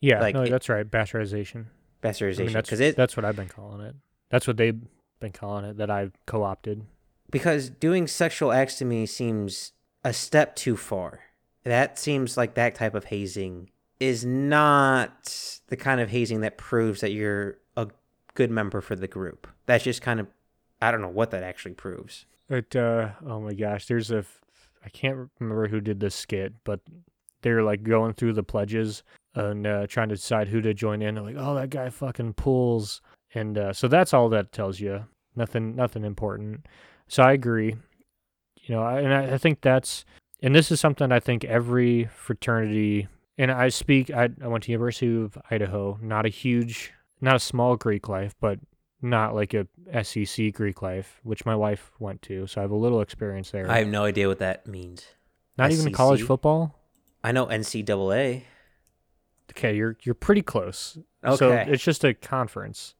Yeah, 0.01 0.19
like, 0.19 0.36
no, 0.36 0.43
it- 0.43 0.49
that's 0.49 0.67
right. 0.69 0.89
Bastardization. 0.89 1.65
I 2.03 2.07
bastardization. 2.07 2.38
mean, 2.45 2.53
that's 2.53 2.71
it 2.73 2.95
that's 2.95 3.17
what 3.17 3.25
I've 3.25 3.36
been 3.36 3.47
calling 3.49 3.82
it. 3.86 3.95
That's 4.30 4.45
what 4.47 4.57
they've 4.57 4.80
been 5.19 5.32
calling 5.32 5.65
it. 5.65 5.78
That 5.78 5.89
I've 5.89 6.11
co-opted. 6.25 6.86
Because 7.30 7.69
doing 7.69 8.07
sexual 8.07 8.51
acts 8.51 8.78
to 8.80 8.86
me 8.86 9.05
seems 9.05 9.73
a 10.03 10.13
step 10.13 10.55
too 10.55 10.78
far. 10.78 11.21
That 11.63 11.99
seems 11.99 12.38
like 12.38 12.53
that 12.55 12.75
type 12.75 12.95
of 12.95 13.05
hazing 13.05 13.69
is 13.99 14.25
not 14.25 15.59
the 15.67 15.75
kind 15.75 15.99
of 15.99 16.09
hazing 16.09 16.41
that 16.41 16.57
proves 16.57 17.01
that 17.01 17.11
you're 17.11 17.57
a 17.75 17.88
good 18.36 18.51
member 18.51 18.80
for 18.82 18.95
the 18.95 19.07
group. 19.07 19.47
That's 19.65 19.84
just 19.84 20.01
kind 20.01 20.19
of 20.19 20.28
I 20.82 20.91
don't 20.91 21.01
know 21.01 21.09
what 21.09 21.32
that 21.32 21.43
actually 21.43 21.73
proves. 21.73 22.25
It. 22.49 22.75
Uh, 22.75 23.09
oh 23.25 23.41
my 23.41 23.53
gosh, 23.53 23.88
there's 23.88 24.11
a 24.11 24.23
I 24.86 24.89
can't 24.89 25.30
remember 25.39 25.67
who 25.67 25.82
did 25.82 25.99
this 25.99 26.15
skit, 26.15 26.53
but 26.63 26.80
they're 27.41 27.63
like 27.63 27.84
going 27.84 28.13
through 28.13 28.34
the 28.34 28.43
pledges 28.43 29.03
and 29.36 29.67
uh, 29.67 29.88
trying 29.88 30.09
to 30.09 30.15
decide 30.15 30.47
who 30.47 30.61
to 30.61 30.73
join 30.73 31.01
in. 31.01 31.15
They're 31.15 31.23
like, 31.23 31.36
oh, 31.38 31.55
that 31.55 31.69
guy 31.69 31.89
fucking 31.89 32.34
pulls, 32.34 33.01
and 33.34 33.57
uh, 33.57 33.73
so 33.73 33.88
that's 33.88 34.13
all 34.13 34.30
that 34.30 34.51
tells 34.51 34.80
you. 34.80 35.05
Nothing. 35.36 35.75
Nothing 35.75 36.03
important. 36.03 36.65
So 37.07 37.23
I 37.23 37.33
agree. 37.33 37.75
You 38.63 38.75
know, 38.75 38.85
and 38.85 39.13
I, 39.13 39.33
I 39.35 39.37
think 39.37 39.61
that's, 39.61 40.03
and 40.41 40.53
this 40.53 40.71
is 40.71 40.79
something 40.79 41.11
I 41.11 41.19
think 41.19 41.45
every 41.45 42.05
fraternity, 42.13 43.07
and 43.37 43.51
I 43.51 43.69
speak. 43.69 44.11
I, 44.11 44.29
I 44.43 44.47
went 44.47 44.65
to 44.65 44.71
University 44.71 45.15
of 45.21 45.37
Idaho, 45.49 45.97
not 46.01 46.25
a 46.25 46.29
huge, 46.29 46.91
not 47.21 47.35
a 47.35 47.39
small 47.39 47.75
Greek 47.77 48.09
life, 48.09 48.35
but 48.41 48.59
not 49.01 49.35
like 49.35 49.53
a 49.53 49.67
SEC 50.03 50.53
Greek 50.53 50.81
life, 50.81 51.19
which 51.23 51.45
my 51.45 51.55
wife 51.55 51.91
went 51.99 52.21
to. 52.23 52.45
So 52.47 52.59
I 52.59 52.63
have 52.63 52.71
a 52.71 52.75
little 52.75 52.99
experience 52.99 53.51
there. 53.51 53.69
I 53.71 53.79
have 53.79 53.87
no 53.87 54.03
idea 54.03 54.27
what 54.27 54.39
that 54.39 54.67
means. 54.67 55.05
not 55.57 55.71
even 55.71 55.93
college 55.93 56.23
football. 56.23 56.75
I 57.23 57.31
know 57.31 57.45
NCAA. 57.45 58.43
Okay, 59.51 59.75
you're 59.75 59.95
you're 60.03 60.15
pretty 60.15 60.41
close. 60.41 60.97
So 61.35 61.51
Okay. 61.51 61.71
it's 61.71 61.83
just 61.83 62.03
a 62.03 62.13
conference. 62.13 62.95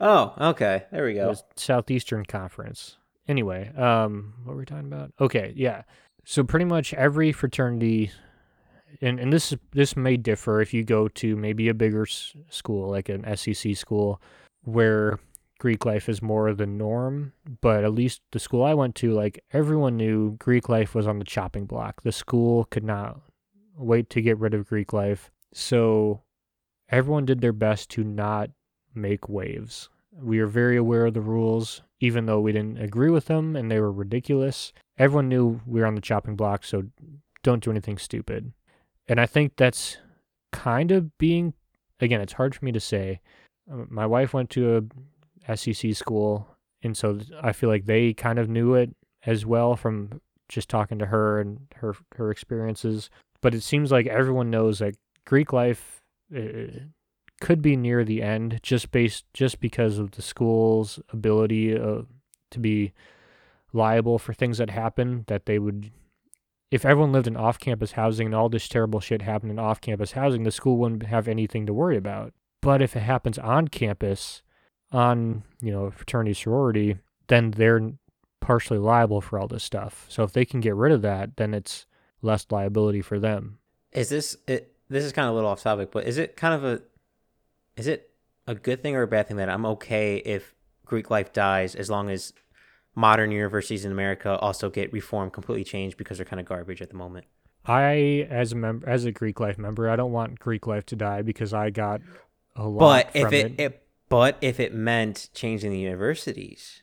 Oh, 0.00 0.34
okay. 0.50 0.84
There 0.92 1.04
we 1.04 1.14
go. 1.14 1.34
Southeastern 1.56 2.24
Conference. 2.24 2.96
Anyway, 3.28 3.70
um, 3.76 4.32
what 4.44 4.54
were 4.54 4.60
we 4.60 4.64
talking 4.64 4.86
about? 4.86 5.12
Okay, 5.20 5.52
yeah. 5.54 5.82
So 6.24 6.42
pretty 6.42 6.64
much 6.64 6.94
every 6.94 7.30
fraternity, 7.30 8.10
and 9.02 9.20
and 9.20 9.32
this 9.32 9.54
this 9.72 9.96
may 9.96 10.16
differ 10.16 10.60
if 10.60 10.72
you 10.72 10.82
go 10.82 11.08
to 11.08 11.36
maybe 11.36 11.68
a 11.68 11.74
bigger 11.74 12.06
school 12.06 12.90
like 12.90 13.10
an 13.10 13.36
SEC 13.36 13.76
school, 13.76 14.20
where 14.62 15.18
Greek 15.58 15.84
life 15.84 16.08
is 16.08 16.22
more 16.22 16.52
the 16.54 16.66
norm. 16.66 17.34
But 17.60 17.84
at 17.84 17.92
least 17.92 18.22
the 18.32 18.38
school 18.38 18.64
I 18.64 18.74
went 18.74 18.94
to, 18.96 19.12
like 19.12 19.44
everyone 19.52 19.98
knew 19.98 20.36
Greek 20.38 20.68
life 20.68 20.94
was 20.94 21.06
on 21.06 21.18
the 21.18 21.24
chopping 21.24 21.66
block. 21.66 22.02
The 22.02 22.12
school 22.12 22.64
could 22.64 22.84
not 22.84 23.20
wait 23.76 24.08
to 24.10 24.22
get 24.22 24.38
rid 24.38 24.54
of 24.54 24.68
Greek 24.68 24.92
life, 24.94 25.30
so 25.52 26.22
everyone 26.88 27.26
did 27.26 27.42
their 27.42 27.52
best 27.52 27.90
to 27.90 28.04
not 28.04 28.50
make 28.94 29.28
waves. 29.28 29.90
We 30.12 30.38
are 30.40 30.46
very 30.46 30.76
aware 30.76 31.06
of 31.06 31.14
the 31.14 31.20
rules, 31.20 31.82
even 32.00 32.26
though 32.26 32.40
we 32.40 32.52
didn't 32.52 32.78
agree 32.78 33.10
with 33.10 33.26
them 33.26 33.56
and 33.56 33.70
they 33.70 33.80
were 33.80 33.92
ridiculous. 33.92 34.72
Everyone 34.98 35.28
knew 35.28 35.60
we 35.66 35.80
were 35.80 35.86
on 35.86 35.94
the 35.94 36.00
chopping 36.00 36.36
block, 36.36 36.64
so 36.64 36.84
don't 37.42 37.62
do 37.62 37.70
anything 37.70 37.98
stupid. 37.98 38.52
And 39.08 39.20
I 39.20 39.26
think 39.26 39.56
that's 39.56 39.98
kind 40.52 40.90
of 40.90 41.16
being, 41.18 41.54
again, 42.00 42.20
it's 42.20 42.34
hard 42.34 42.54
for 42.54 42.64
me 42.64 42.72
to 42.72 42.80
say. 42.80 43.20
Uh, 43.70 43.84
My 43.88 44.06
wife 44.06 44.32
went 44.32 44.50
to 44.50 44.88
a 45.46 45.56
SEC 45.56 45.94
school, 45.94 46.48
and 46.82 46.96
so 46.96 47.20
I 47.42 47.52
feel 47.52 47.68
like 47.68 47.86
they 47.86 48.12
kind 48.12 48.38
of 48.38 48.48
knew 48.48 48.74
it 48.74 48.94
as 49.26 49.44
well 49.46 49.76
from 49.76 50.20
just 50.48 50.68
talking 50.68 50.98
to 50.98 51.06
her 51.06 51.40
and 51.40 51.60
her 51.76 51.94
her 52.16 52.30
experiences. 52.30 53.10
But 53.40 53.54
it 53.54 53.62
seems 53.62 53.92
like 53.92 54.06
everyone 54.06 54.50
knows 54.50 54.78
that 54.78 54.96
Greek 55.24 55.52
life 55.52 56.00
could 57.40 57.62
be 57.62 57.76
near 57.76 58.04
the 58.04 58.22
end 58.22 58.58
just 58.62 58.90
based 58.90 59.24
just 59.32 59.60
because 59.60 59.98
of 59.98 60.12
the 60.12 60.22
school's 60.22 61.00
ability 61.12 61.78
uh, 61.78 62.02
to 62.50 62.58
be 62.58 62.92
liable 63.72 64.18
for 64.18 64.32
things 64.32 64.58
that 64.58 64.70
happen 64.70 65.24
that 65.28 65.46
they 65.46 65.58
would 65.58 65.90
if 66.70 66.84
everyone 66.84 67.12
lived 67.12 67.26
in 67.26 67.36
off-campus 67.36 67.92
housing 67.92 68.26
and 68.26 68.34
all 68.34 68.48
this 68.48 68.68
terrible 68.68 69.00
shit 69.00 69.22
happened 69.22 69.50
in 69.50 69.58
off-campus 69.58 70.12
housing 70.12 70.42
the 70.42 70.50
school 70.50 70.76
wouldn't 70.76 71.04
have 71.04 71.28
anything 71.28 71.66
to 71.66 71.72
worry 71.72 71.96
about 71.96 72.32
but 72.60 72.82
if 72.82 72.96
it 72.96 73.00
happens 73.00 73.38
on 73.38 73.68
campus 73.68 74.42
on 74.90 75.42
you 75.60 75.70
know 75.70 75.90
fraternity 75.90 76.34
sorority 76.34 76.96
then 77.28 77.50
they're 77.52 77.92
partially 78.40 78.78
liable 78.78 79.20
for 79.20 79.38
all 79.38 79.46
this 79.48 79.64
stuff 79.64 80.06
so 80.08 80.22
if 80.22 80.32
they 80.32 80.44
can 80.44 80.60
get 80.60 80.74
rid 80.74 80.92
of 80.92 81.02
that 81.02 81.36
then 81.36 81.52
it's 81.52 81.86
less 82.22 82.46
liability 82.50 83.02
for 83.02 83.18
them 83.18 83.58
Is 83.92 84.08
this 84.08 84.36
it? 84.46 84.74
This 84.88 85.04
is 85.04 85.12
kind 85.12 85.26
of 85.26 85.32
a 85.32 85.34
little 85.34 85.50
off 85.50 85.62
topic, 85.62 85.90
but 85.92 86.04
is 86.06 86.16
it 86.16 86.34
kind 86.36 86.54
of 86.54 86.64
a 86.64 86.80
is 87.78 87.86
it 87.86 88.10
a 88.46 88.54
good 88.54 88.82
thing 88.82 88.96
or 88.96 89.02
a 89.02 89.06
bad 89.06 89.28
thing 89.28 89.36
that 89.38 89.48
I'm 89.48 89.64
okay 89.66 90.16
if 90.18 90.54
Greek 90.84 91.10
life 91.10 91.32
dies 91.32 91.74
as 91.74 91.88
long 91.88 92.10
as 92.10 92.32
modern 92.94 93.30
universities 93.30 93.84
in 93.84 93.92
America 93.92 94.36
also 94.38 94.70
get 94.70 94.92
reformed, 94.92 95.32
completely 95.32 95.64
changed 95.64 95.96
because 95.96 96.18
they're 96.18 96.24
kind 96.26 96.40
of 96.40 96.46
garbage 96.46 96.82
at 96.82 96.90
the 96.90 96.96
moment? 96.96 97.26
I, 97.64 98.26
as 98.30 98.52
a 98.52 98.56
member, 98.56 98.88
as 98.88 99.04
a 99.04 99.12
Greek 99.12 99.40
life 99.40 99.58
member, 99.58 99.88
I 99.88 99.96
don't 99.96 100.12
want 100.12 100.38
Greek 100.38 100.66
life 100.66 100.86
to 100.86 100.96
die 100.96 101.22
because 101.22 101.52
I 101.52 101.70
got 101.70 102.00
a 102.56 102.66
lot 102.66 102.80
But 102.80 103.12
from 103.12 103.26
if 103.26 103.32
it, 103.32 103.46
it. 103.52 103.60
it 103.60 103.82
but 104.08 104.38
if 104.40 104.58
it 104.58 104.72
meant 104.74 105.28
changing 105.34 105.70
the 105.70 105.78
universities, 105.78 106.82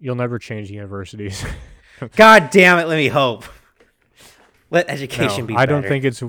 You'll 0.00 0.16
never 0.16 0.38
change 0.38 0.68
the 0.68 0.74
universities. 0.74 1.44
God 2.16 2.50
damn 2.50 2.78
it, 2.78 2.86
let 2.86 2.96
me 2.96 3.08
hope. 3.08 3.44
Let 4.70 4.86
No, 4.88 4.94
education 4.94 5.46
be. 5.46 5.54
I 5.56 5.66
don't 5.66 5.84
think 5.86 6.04
it's. 6.04 6.22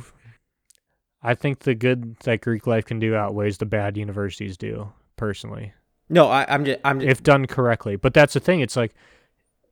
I 1.28 1.36
think 1.36 1.60
the 1.60 1.76
good 1.76 2.16
that 2.20 2.40
Greek 2.40 2.66
life 2.66 2.86
can 2.86 3.00
do 3.00 3.14
outweighs 3.14 3.58
the 3.58 3.66
bad 3.66 3.98
universities 3.98 4.56
do. 4.56 4.94
Personally, 5.18 5.74
No, 6.08 6.28
I, 6.28 6.46
I'm 6.48 6.64
just. 6.64 6.80
I'm 6.86 7.02
just. 7.02 7.12
if 7.12 7.24
done 7.24 7.48
correctly, 7.48 7.98
but 7.98 8.14
that's 8.14 8.34
the 8.34 8.40
thing. 8.40 8.62
It's 8.62 8.78
like, 8.78 8.94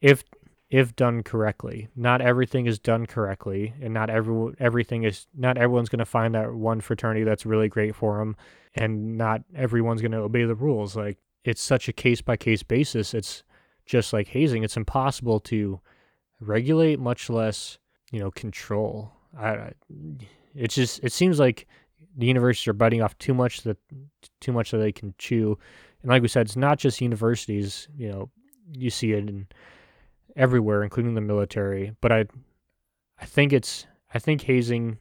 if 0.02 0.26
if 0.70 0.94
done 0.98 1.24
correctly, 1.24 1.88
not 1.96 2.20
everything 2.20 2.66
is 2.66 2.78
done 2.78 3.06
correctly, 3.06 3.74
and 3.82 3.94
not 3.94 4.10
every 4.10 4.54
everything 4.60 5.04
is 5.04 5.28
not 5.34 5.58
everyone's 5.58 5.88
going 5.88 6.00
to 6.00 6.06
find 6.06 6.36
that 6.36 6.54
one 6.54 6.82
fraternity 6.82 7.24
that's 7.24 7.46
really 7.46 7.70
great 7.70 7.96
for 7.96 8.18
them, 8.18 8.36
and 8.76 9.18
not 9.18 9.44
everyone's 9.56 10.02
going 10.02 10.12
to 10.12 10.18
obey 10.18 10.44
the 10.44 10.56
rules. 10.56 10.98
Like 10.98 11.20
it's 11.46 11.62
such 11.62 11.88
a 11.88 11.94
case 11.94 12.22
by 12.22 12.36
case 12.36 12.64
basis. 12.64 13.14
It's 13.14 13.44
just 13.86 14.12
like 14.12 14.28
hazing. 14.28 14.64
It's 14.64 14.76
impossible 14.76 15.40
to 15.42 15.80
regulate, 16.42 17.00
much 17.00 17.30
less 17.30 17.78
you 18.12 18.20
know 18.20 18.32
control. 18.32 19.14
I, 19.38 19.48
I 19.48 19.74
it's 20.56 20.76
just 20.76 21.04
it 21.04 21.12
seems 21.12 21.40
like 21.40 21.68
the 22.18 22.26
universities 22.26 22.68
are 22.68 22.74
biting 22.74 23.02
off 23.02 23.18
too 23.18 23.34
much 23.34 23.62
that 23.62 23.78
too 24.40 24.52
much 24.52 24.72
that 24.72 24.78
they 24.78 24.92
can 24.92 25.14
chew. 25.18 25.58
And 26.02 26.10
like 26.10 26.22
we 26.22 26.28
said, 26.28 26.46
it's 26.46 26.56
not 26.56 26.80
just 26.80 27.02
universities. 27.02 27.88
You 27.96 28.12
know, 28.12 28.30
you 28.72 28.90
see 28.90 29.12
it 29.12 29.30
in 29.30 29.48
everywhere, 30.36 30.84
including 30.84 31.16
the 31.16 31.22
military. 31.22 31.96
But 32.02 32.12
I, 32.12 32.26
I 33.20 33.26
think 33.26 33.54
it's 33.54 33.86
I 34.14 34.20
think 34.20 34.42
hazing 34.42 35.00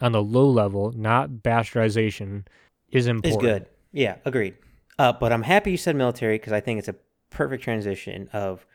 on 0.00 0.12
the 0.12 0.22
low 0.22 0.48
level, 0.48 0.92
not 0.92 1.30
bastardization, 1.30 2.46
is 2.88 3.06
important. 3.06 3.42
Is 3.42 3.48
good. 3.48 3.66
Yeah, 3.92 4.16
agreed. 4.24 4.54
Uh, 4.98 5.12
but 5.12 5.32
I'm 5.32 5.42
happy 5.42 5.72
you 5.72 5.76
said 5.76 5.96
military 5.96 6.38
because 6.38 6.52
I 6.52 6.60
think 6.60 6.78
it's 6.78 6.88
a 6.88 6.96
perfect 7.30 7.62
transition 7.62 8.28
of 8.32 8.66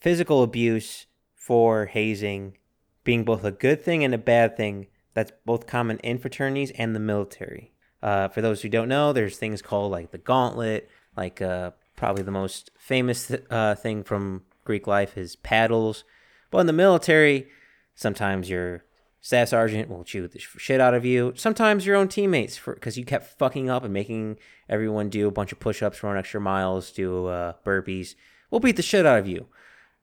physical 0.00 0.42
abuse 0.42 1.06
for 1.34 1.86
hazing 1.86 2.56
being 3.04 3.24
both 3.24 3.44
a 3.44 3.50
good 3.50 3.82
thing 3.82 4.04
and 4.04 4.14
a 4.14 4.18
bad 4.18 4.56
thing 4.56 4.86
that's 5.14 5.32
both 5.44 5.66
common 5.66 5.98
in 5.98 6.18
fraternities 6.18 6.70
and 6.72 6.94
the 6.94 7.00
military. 7.00 7.72
Uh, 8.02 8.28
for 8.28 8.40
those 8.40 8.62
who 8.62 8.68
don't 8.68 8.88
know, 8.88 9.12
there's 9.12 9.36
things 9.36 9.62
called 9.62 9.92
like 9.92 10.10
the 10.10 10.18
gauntlet, 10.18 10.90
like 11.16 11.40
uh, 11.40 11.70
probably 11.96 12.22
the 12.22 12.30
most 12.30 12.70
famous 12.76 13.28
th- 13.28 13.44
uh, 13.50 13.74
thing 13.74 14.02
from 14.02 14.42
Greek 14.64 14.86
life 14.86 15.16
is 15.16 15.36
paddles. 15.36 16.04
But 16.50 16.58
in 16.58 16.66
the 16.66 16.72
military, 16.72 17.48
sometimes 17.94 18.50
your 18.50 18.84
staff 19.20 19.48
sergeant 19.48 19.88
will 19.88 20.02
chew 20.02 20.26
the 20.26 20.38
shit 20.38 20.80
out 20.80 20.94
of 20.94 21.04
you. 21.04 21.32
Sometimes 21.36 21.86
your 21.86 21.96
own 21.96 22.08
teammates, 22.08 22.58
because 22.58 22.98
you 22.98 23.04
kept 23.04 23.38
fucking 23.38 23.70
up 23.70 23.84
and 23.84 23.92
making 23.94 24.38
everyone 24.68 25.08
do 25.08 25.28
a 25.28 25.30
bunch 25.30 25.52
of 25.52 25.60
push-ups, 25.60 26.02
run 26.02 26.16
extra 26.16 26.40
miles, 26.40 26.90
do 26.90 27.26
uh, 27.26 27.52
burpees, 27.64 28.16
will 28.50 28.60
beat 28.60 28.76
the 28.76 28.82
shit 28.82 29.06
out 29.06 29.20
of 29.20 29.28
you. 29.28 29.46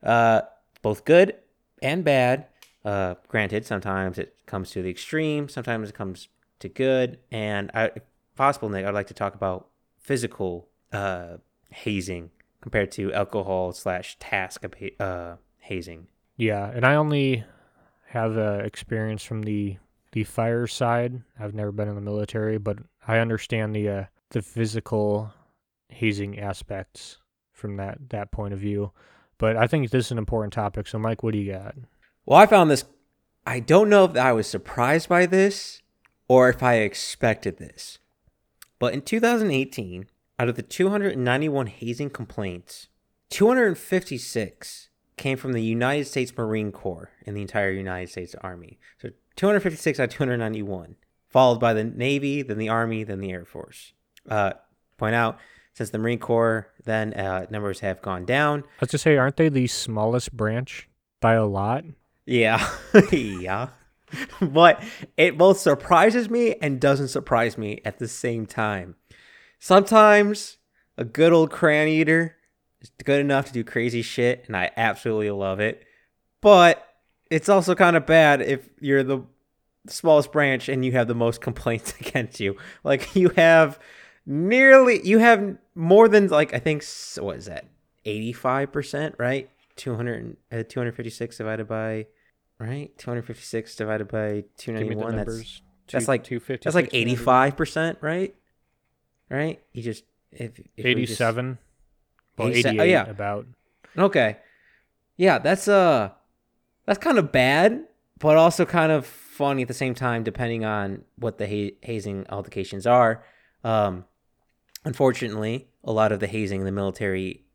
Uh, 0.02 0.42
both 0.82 1.04
good 1.04 1.36
and 1.82 2.06
bad. 2.06 2.48
Uh, 2.84 3.16
granted, 3.28 3.66
sometimes 3.66 4.18
it 4.18 4.36
comes 4.46 4.72
to 4.72 4.82
the 4.82 4.90
extreme, 4.90 5.50
sometimes 5.50 5.90
it 5.90 5.96
comes 5.96 6.30
to 6.60 6.70
good. 6.70 7.20
And 7.32 7.72
I, 7.74 7.86
if 7.86 8.04
possible, 8.36 8.70
Nick, 8.70 8.86
I'd 8.86 8.94
like 8.94 9.08
to 9.08 9.14
talk 9.14 9.36
about 9.36 9.68
physical 9.98 10.70
uh, 10.92 11.38
hazing 11.72 12.32
compared 12.62 12.92
to 12.94 13.14
alcohol 13.14 13.74
slash 13.74 14.18
task 14.20 14.66
uh, 15.00 15.36
hazing. 15.60 16.08
Yeah, 16.38 16.70
and 16.70 16.86
I 16.86 16.96
only 16.96 17.44
have 18.08 18.38
uh, 18.38 18.62
experience 18.64 19.24
from 19.24 19.44
the 19.44 19.78
the 20.12 20.24
fire 20.24 20.66
side. 20.66 21.22
I've 21.40 21.54
never 21.54 21.72
been 21.72 21.88
in 21.88 21.96
the 21.96 22.02
military, 22.02 22.58
but 22.58 22.80
I 23.08 23.20
understand 23.20 23.76
the 23.76 23.90
uh, 23.90 24.06
the 24.30 24.42
physical 24.42 25.32
hazing 25.90 26.40
aspects 26.40 27.18
from 27.52 27.78
that 27.78 28.10
that 28.10 28.32
point 28.32 28.54
of 28.54 28.60
view. 28.60 28.92
But 29.38 29.58
I 29.58 29.68
think 29.68 29.90
this 29.90 30.08
is 30.08 30.12
an 30.12 30.18
important 30.18 30.54
topic. 30.54 30.88
So, 30.88 30.98
Mike, 31.00 31.24
what 31.24 31.34
do 31.34 31.40
you 31.40 31.52
got? 31.54 31.76
Well, 32.30 32.38
I 32.38 32.46
found 32.46 32.70
this. 32.70 32.86
I 33.48 33.60
don't 33.60 33.90
know 33.90 34.06
if 34.06 34.16
I 34.16 34.34
was 34.34 34.46
surprised 34.46 35.10
by 35.10 35.26
this 35.26 35.82
or 36.28 36.48
if 36.48 36.62
I 36.62 36.76
expected 36.76 37.58
this. 37.58 37.98
But 38.78 38.94
in 38.94 39.02
2018, 39.02 40.06
out 40.38 40.48
of 40.48 40.56
the 40.56 40.62
291 40.62 41.66
hazing 41.66 42.12
complaints, 42.12 42.88
256 43.32 44.90
came 45.18 45.38
from 45.38 45.54
the 45.54 45.64
United 45.64 46.06
States 46.06 46.32
Marine 46.38 46.72
Corps 46.72 47.10
in 47.26 47.34
the 47.34 47.42
entire 47.42 47.72
United 47.72 48.12
States 48.12 48.36
Army. 48.42 48.78
So 49.02 49.10
256 49.36 50.00
out 50.00 50.04
of 50.04 50.10
291, 50.12 50.98
followed 51.30 51.60
by 51.60 51.74
the 51.74 51.84
Navy, 51.84 52.44
then 52.44 52.60
the 52.60 52.70
Army, 52.70 53.04
then 53.04 53.22
the 53.22 53.32
Air 53.32 53.44
Force. 53.44 53.94
Uh, 54.30 54.52
point 54.98 55.16
out, 55.16 55.40
since 55.74 55.90
the 55.90 55.98
Marine 55.98 56.20
Corps, 56.20 56.70
then 56.86 57.12
uh, 57.16 57.48
numbers 57.50 57.80
have 57.80 58.04
gone 58.04 58.26
down. 58.26 58.60
I 58.60 58.82
was 58.82 58.90
to 58.92 59.00
say, 59.00 59.18
aren't 59.18 59.38
they 59.38 59.50
the 59.50 59.66
smallest 59.66 60.38
branch 60.38 60.88
by 61.22 61.34
a 61.34 61.46
lot? 61.46 61.86
Yeah. 62.30 62.70
yeah. 63.12 63.70
but 64.40 64.84
it 65.18 65.36
both 65.36 65.58
surprises 65.58 66.30
me 66.30 66.56
and 66.62 66.80
doesn't 66.80 67.08
surprise 67.08 67.58
me 67.58 67.82
at 67.84 67.98
the 67.98 68.08
same 68.08 68.46
time. 68.46 68.96
Sometimes 69.58 70.58
a 70.96 71.04
good 71.04 71.34
old 71.34 71.50
crayon 71.50 71.88
eater 71.88 72.36
is 72.82 72.92
good 73.04 73.20
enough 73.20 73.48
to 73.48 73.54
do 73.54 73.64
crazy 73.64 74.04
shit, 74.04 74.44
and 74.46 74.56
I 74.56 74.70
absolutely 74.78 75.32
love 75.32 75.60
it. 75.60 75.84
But 76.40 76.86
it's 77.32 77.50
also 77.50 77.74
kind 77.74 77.96
of 77.96 78.06
bad 78.06 78.42
if 78.44 78.70
you're 78.80 79.04
the 79.04 79.24
smallest 79.88 80.32
branch 80.32 80.70
and 80.70 80.86
you 80.86 80.92
have 80.92 81.08
the 81.08 81.16
most 81.16 81.42
complaints 81.48 81.96
against 82.00 82.40
you. 82.40 82.58
Like 82.84 83.16
you 83.16 83.30
have 83.30 83.80
nearly, 84.28 85.02
you 85.04 85.18
have 85.18 85.58
more 85.74 86.08
than 86.08 86.28
like 86.28 86.54
I 86.54 86.60
think 86.60 86.86
what 87.18 87.38
is 87.38 87.48
that, 87.48 87.66
eighty 88.06 88.34
five 88.34 88.72
percent, 88.72 89.16
right? 89.18 89.50
200, 89.80 90.36
uh, 90.52 90.64
256 90.68 91.38
divided 91.38 91.66
by 91.66 92.06
right? 92.60 92.96
256 92.98 93.76
divided 93.76 94.08
by 94.08 94.44
291. 94.58 95.16
That's, 95.16 95.62
that's 95.92 96.08
like 96.08 96.24
250. 96.24 96.64
That's 96.64 96.76
like 96.76 96.92
85%, 96.92 97.98
right? 98.02 98.36
Right? 99.30 99.62
You 99.74 99.84
just 99.84 100.04
if, 100.32 100.60
if 100.78 100.86
87 100.86 101.58
just, 101.58 102.38
well 102.38 102.50
88 102.50 102.80
oh, 102.80 102.84
yeah. 102.84 103.10
about. 103.10 103.48
Okay. 103.98 104.38
Yeah, 105.18 105.40
that's 105.40 105.68
uh 105.68 106.12
that's 106.86 107.00
kind 107.00 107.18
of 107.18 107.32
bad, 107.32 107.86
but 108.20 108.38
also 108.38 108.66
kind 108.66 108.92
of 108.92 109.06
funny 109.06 109.64
at 109.64 109.68
the 109.68 109.74
same 109.74 109.94
time 109.94 110.24
depending 110.24 110.66
on 110.66 111.04
what 111.16 111.38
the 111.38 111.48
ha- 111.48 111.78
hazing 111.82 112.26
altercations 112.30 112.88
are. 112.88 113.24
Um 113.64 114.06
unfortunately, 114.86 115.70
a 115.84 115.92
lot 115.92 116.12
of 116.12 116.20
the 116.20 116.28
hazing 116.28 116.62
in 116.62 116.66
the 116.66 116.72
military 116.72 117.46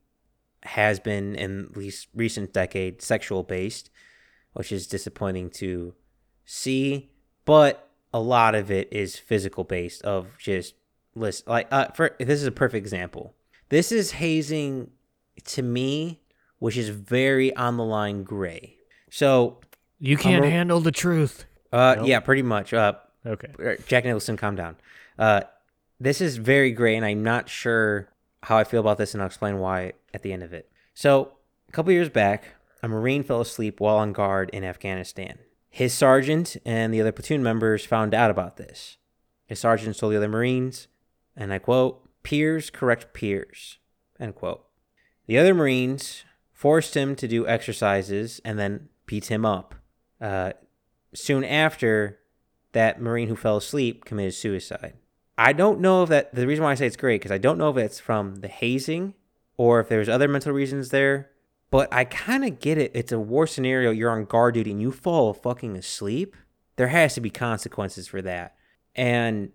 has 0.62 0.98
been 0.98 1.34
in 1.34 1.68
least 1.74 2.08
recent 2.14 2.52
decade 2.52 3.02
sexual 3.02 3.42
based 3.42 3.90
which 4.54 4.72
is 4.72 4.86
disappointing 4.86 5.50
to 5.50 5.94
see. 6.44 7.10
But 7.44 7.88
a 8.12 8.20
lot 8.20 8.54
of 8.54 8.70
it 8.70 8.88
is 8.90 9.16
physical 9.16 9.64
based 9.64 10.02
of 10.02 10.38
just 10.38 10.74
list 11.16 11.46
like 11.46 11.68
uh 11.70 11.88
for 11.94 12.16
this 12.18 12.40
is 12.40 12.46
a 12.46 12.52
perfect 12.52 12.84
example. 12.84 13.34
This 13.68 13.92
is 13.92 14.12
hazing 14.12 14.90
to 15.44 15.62
me, 15.62 16.20
which 16.58 16.76
is 16.76 16.88
very 16.88 17.54
on 17.54 17.76
the 17.76 17.84
line 17.84 18.22
gray. 18.22 18.76
So 19.10 19.60
you 19.98 20.16
can't 20.16 20.44
handle 20.44 20.80
the 20.80 20.92
truth. 20.92 21.44
Uh, 21.72 21.96
nope. 21.98 22.06
yeah, 22.06 22.20
pretty 22.20 22.42
much. 22.42 22.72
Uh, 22.72 22.94
okay. 23.26 23.48
Uh, 23.58 23.82
Jack 23.86 24.04
Nicholson, 24.04 24.36
calm 24.36 24.54
down. 24.54 24.76
Uh, 25.18 25.42
this 25.98 26.20
is 26.20 26.36
very 26.36 26.70
gray, 26.70 26.96
and 26.96 27.04
I'm 27.04 27.22
not 27.22 27.48
sure 27.48 28.08
how 28.42 28.56
I 28.58 28.64
feel 28.64 28.80
about 28.80 28.98
this, 28.98 29.14
and 29.14 29.22
I'll 29.22 29.26
explain 29.26 29.58
why 29.58 29.94
at 30.12 30.22
the 30.22 30.32
end 30.32 30.42
of 30.42 30.52
it. 30.52 30.70
So, 30.94 31.32
a 31.68 31.72
couple 31.72 31.92
years 31.92 32.08
back, 32.08 32.53
a 32.84 32.88
Marine 32.88 33.22
fell 33.22 33.40
asleep 33.40 33.80
while 33.80 33.96
on 33.96 34.12
guard 34.12 34.50
in 34.50 34.62
Afghanistan. 34.62 35.38
His 35.70 35.94
sergeant 35.94 36.56
and 36.66 36.92
the 36.92 37.00
other 37.00 37.12
platoon 37.12 37.42
members 37.42 37.84
found 37.84 38.14
out 38.14 38.30
about 38.30 38.58
this. 38.58 38.98
His 39.46 39.58
sergeant 39.58 39.98
told 39.98 40.12
the 40.12 40.18
other 40.18 40.28
Marines, 40.28 40.88
and 41.34 41.52
I 41.52 41.58
quote, 41.58 42.08
peers 42.22 42.70
correct 42.70 43.14
peers, 43.14 43.78
end 44.20 44.34
quote. 44.34 44.64
The 45.26 45.38
other 45.38 45.54
Marines 45.54 46.24
forced 46.52 46.96
him 46.96 47.16
to 47.16 47.26
do 47.26 47.46
exercises 47.46 48.40
and 48.44 48.58
then 48.58 48.88
beat 49.06 49.26
him 49.26 49.44
up. 49.44 49.74
Uh, 50.20 50.52
soon 51.14 51.42
after, 51.44 52.20
that 52.72 53.00
Marine 53.00 53.28
who 53.28 53.36
fell 53.36 53.56
asleep 53.56 54.04
committed 54.04 54.34
suicide. 54.34 54.94
I 55.36 55.52
don't 55.52 55.80
know 55.80 56.02
if 56.02 56.08
that, 56.10 56.34
the 56.34 56.46
reason 56.46 56.64
why 56.64 56.72
I 56.72 56.74
say 56.74 56.86
it's 56.86 56.96
great, 56.96 57.20
because 57.20 57.32
I 57.32 57.38
don't 57.38 57.58
know 57.58 57.70
if 57.70 57.76
it's 57.76 57.98
from 57.98 58.36
the 58.36 58.48
hazing 58.48 59.14
or 59.56 59.80
if 59.80 59.88
there's 59.88 60.08
other 60.08 60.28
mental 60.28 60.52
reasons 60.52 60.90
there, 60.90 61.30
but 61.74 61.92
I 61.92 62.04
kind 62.04 62.44
of 62.44 62.60
get 62.60 62.78
it. 62.78 62.92
It's 62.94 63.10
a 63.10 63.18
war 63.18 63.48
scenario. 63.48 63.90
You're 63.90 64.12
on 64.12 64.26
guard 64.26 64.54
duty 64.54 64.70
and 64.70 64.80
you 64.80 64.92
fall 64.92 65.34
fucking 65.34 65.76
asleep. 65.76 66.36
There 66.76 66.86
has 66.86 67.14
to 67.14 67.20
be 67.20 67.30
consequences 67.30 68.06
for 68.06 68.22
that. 68.22 68.54
And 68.94 69.50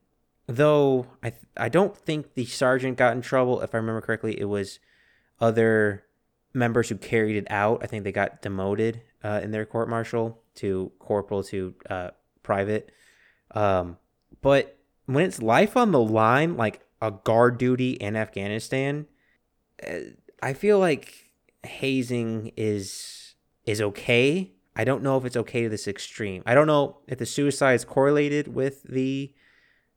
though 0.45 1.07
I 1.23 1.31
I 1.55 1.69
don't 1.69 1.95
think 1.95 2.33
the 2.33 2.43
sergeant 2.43 2.97
got 2.97 3.13
in 3.15 3.21
trouble, 3.21 3.61
if 3.61 3.73
I 3.73 3.77
remember 3.77 4.01
correctly, 4.01 4.37
it 4.37 4.49
was 4.49 4.79
other 5.39 6.03
members 6.53 6.89
who 6.89 6.95
carried 6.95 7.37
it 7.37 7.47
out. 7.49 7.79
I 7.83 7.87
think 7.87 8.03
they 8.03 8.11
got 8.11 8.41
demoted 8.41 9.01
uh, 9.23 9.39
in 9.41 9.51
their 9.51 9.65
court 9.65 9.87
martial 9.87 10.41
to 10.55 10.91
corporal 10.99 11.41
to 11.43 11.73
uh, 11.89 12.09
private. 12.43 12.91
Um, 13.51 13.97
but 14.41 14.77
when 15.05 15.23
it's 15.23 15.41
life 15.41 15.77
on 15.77 15.93
the 15.93 16.01
line, 16.01 16.57
like 16.57 16.81
a 17.01 17.11
guard 17.11 17.57
duty 17.57 17.91
in 17.91 18.17
Afghanistan, 18.17 19.07
uh, 19.87 19.99
I 20.43 20.51
feel 20.51 20.79
like 20.79 21.28
hazing 21.63 22.51
is 22.57 23.35
is 23.65 23.81
okay. 23.81 24.53
I 24.75 24.83
don't 24.83 25.03
know 25.03 25.17
if 25.17 25.25
it's 25.25 25.35
okay 25.37 25.63
to 25.63 25.69
this 25.69 25.87
extreme. 25.87 26.41
I 26.45 26.55
don't 26.55 26.67
know 26.67 26.99
if 27.07 27.17
the 27.17 27.25
suicide 27.25 27.73
is 27.73 27.85
correlated 27.85 28.53
with 28.53 28.83
the 28.83 29.33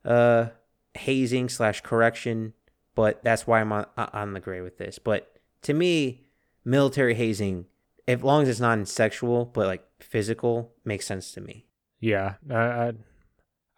uh, 0.03 0.47
hazing 0.93 1.49
slash 1.49 1.81
correction, 1.81 2.53
but 2.93 3.23
that's 3.23 3.47
why 3.47 3.61
I'm 3.61 3.71
on, 3.71 3.85
on 3.97 4.33
the 4.33 4.39
gray 4.39 4.61
with 4.61 4.77
this. 4.77 4.99
But 4.99 5.37
to 5.63 5.73
me, 5.73 6.25
military 6.65 7.15
hazing, 7.15 7.65
as 8.07 8.21
long 8.23 8.43
as 8.43 8.49
it's 8.49 8.59
not 8.59 8.85
sexual 8.87 9.45
but 9.45 9.67
like 9.67 9.83
physical, 9.99 10.73
makes 10.83 11.05
sense 11.05 11.31
to 11.33 11.41
me. 11.41 11.65
Yeah, 11.99 12.35
I 12.51 12.93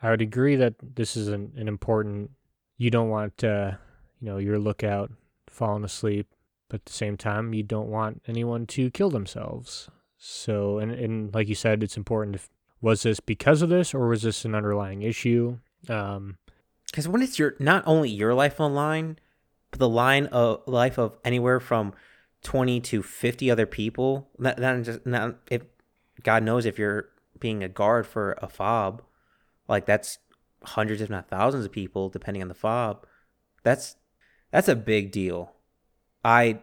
I 0.02 0.10
would 0.10 0.22
agree 0.22 0.56
that 0.56 0.74
this 0.82 1.16
is 1.16 1.28
an, 1.28 1.54
an 1.56 1.68
important. 1.68 2.32
You 2.78 2.90
don't 2.90 3.10
want 3.10 3.44
uh, 3.44 3.74
you 4.20 4.28
know 4.28 4.38
your 4.38 4.58
lookout 4.58 5.12
falling 5.48 5.84
asleep 5.84 6.28
but 6.70 6.82
at 6.82 6.86
the 6.86 6.94
same 6.94 7.18
time, 7.18 7.54
you 7.54 7.64
don't 7.64 7.90
want 7.90 8.22
anyone 8.28 8.66
to 8.68 8.92
kill 8.92 9.10
themselves. 9.10 9.90
So, 10.18 10.80
and, 10.80 10.92
and 10.92 11.34
like 11.34 11.48
you 11.48 11.56
said, 11.56 11.84
it's 11.84 11.98
important. 11.98 12.36
If, 12.36 12.50
was 12.82 13.04
this 13.04 13.20
because 13.20 13.62
of 13.62 13.70
this, 13.70 13.94
or 13.94 14.08
was 14.08 14.24
this 14.24 14.46
an 14.46 14.56
underlying 14.56 15.02
issue? 15.02 15.60
Um, 15.90 16.38
Because 16.88 17.08
when 17.08 17.22
it's 17.22 17.38
your 17.38 17.56
not 17.60 17.84
only 17.86 18.10
your 18.10 18.34
life 18.34 18.60
on 18.62 18.74
line, 18.74 19.20
but 19.72 19.80
the 19.80 19.90
line 19.90 20.28
of 20.28 20.62
life 20.66 20.98
of 20.98 21.18
anywhere 21.26 21.60
from 21.60 21.94
twenty 22.42 22.80
to 22.80 23.04
fifty 23.04 23.52
other 23.52 23.66
people. 23.66 24.30
Not 24.38 24.58
just 24.84 25.06
not 25.06 25.36
if 25.50 25.64
God 26.24 26.44
knows 26.44 26.66
if 26.66 26.80
you're 26.80 27.10
being 27.40 27.64
a 27.64 27.70
guard 27.70 28.08
for 28.08 28.38
a 28.42 28.48
fob, 28.48 29.02
like 29.68 29.86
that's 29.86 30.20
hundreds 30.64 31.02
if 31.02 31.10
not 31.10 31.28
thousands 31.28 31.66
of 31.66 31.72
people 31.72 32.10
depending 32.10 32.42
on 32.42 32.48
the 32.48 32.54
fob. 32.54 33.06
That's 33.64 33.98
that's 34.52 34.70
a 34.70 34.76
big 34.76 35.12
deal. 35.12 35.55
I 36.26 36.60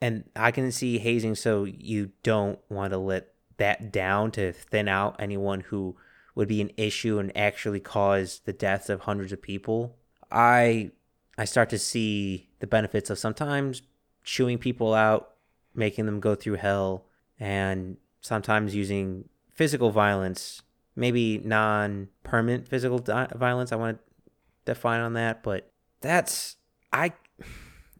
and 0.00 0.24
I 0.34 0.50
can 0.50 0.72
see 0.72 0.98
hazing 0.98 1.36
so 1.36 1.64
you 1.64 2.10
don't 2.22 2.58
want 2.68 2.92
to 2.92 2.98
let 2.98 3.32
that 3.56 3.92
down 3.92 4.32
to 4.32 4.52
thin 4.52 4.88
out 4.88 5.16
anyone 5.18 5.60
who 5.60 5.96
would 6.34 6.48
be 6.48 6.60
an 6.60 6.70
issue 6.76 7.18
and 7.18 7.34
actually 7.34 7.80
cause 7.80 8.40
the 8.44 8.52
deaths 8.52 8.90
of 8.90 9.02
hundreds 9.02 9.32
of 9.32 9.40
people. 9.40 9.96
I 10.30 10.90
I 11.38 11.44
start 11.44 11.70
to 11.70 11.78
see 11.78 12.50
the 12.58 12.66
benefits 12.66 13.08
of 13.08 13.18
sometimes 13.18 13.82
chewing 14.24 14.58
people 14.58 14.92
out, 14.94 15.34
making 15.74 16.06
them 16.06 16.18
go 16.18 16.34
through 16.34 16.54
hell, 16.54 17.06
and 17.38 17.96
sometimes 18.20 18.74
using 18.74 19.28
physical 19.52 19.90
violence, 19.90 20.62
maybe 20.96 21.38
non-permanent 21.38 22.66
physical 22.66 22.98
di- 22.98 23.28
violence. 23.36 23.70
I 23.70 23.76
want 23.76 23.98
to 23.98 24.72
define 24.72 25.00
on 25.00 25.12
that, 25.14 25.44
but 25.44 25.70
that's 26.00 26.56
I 26.92 27.12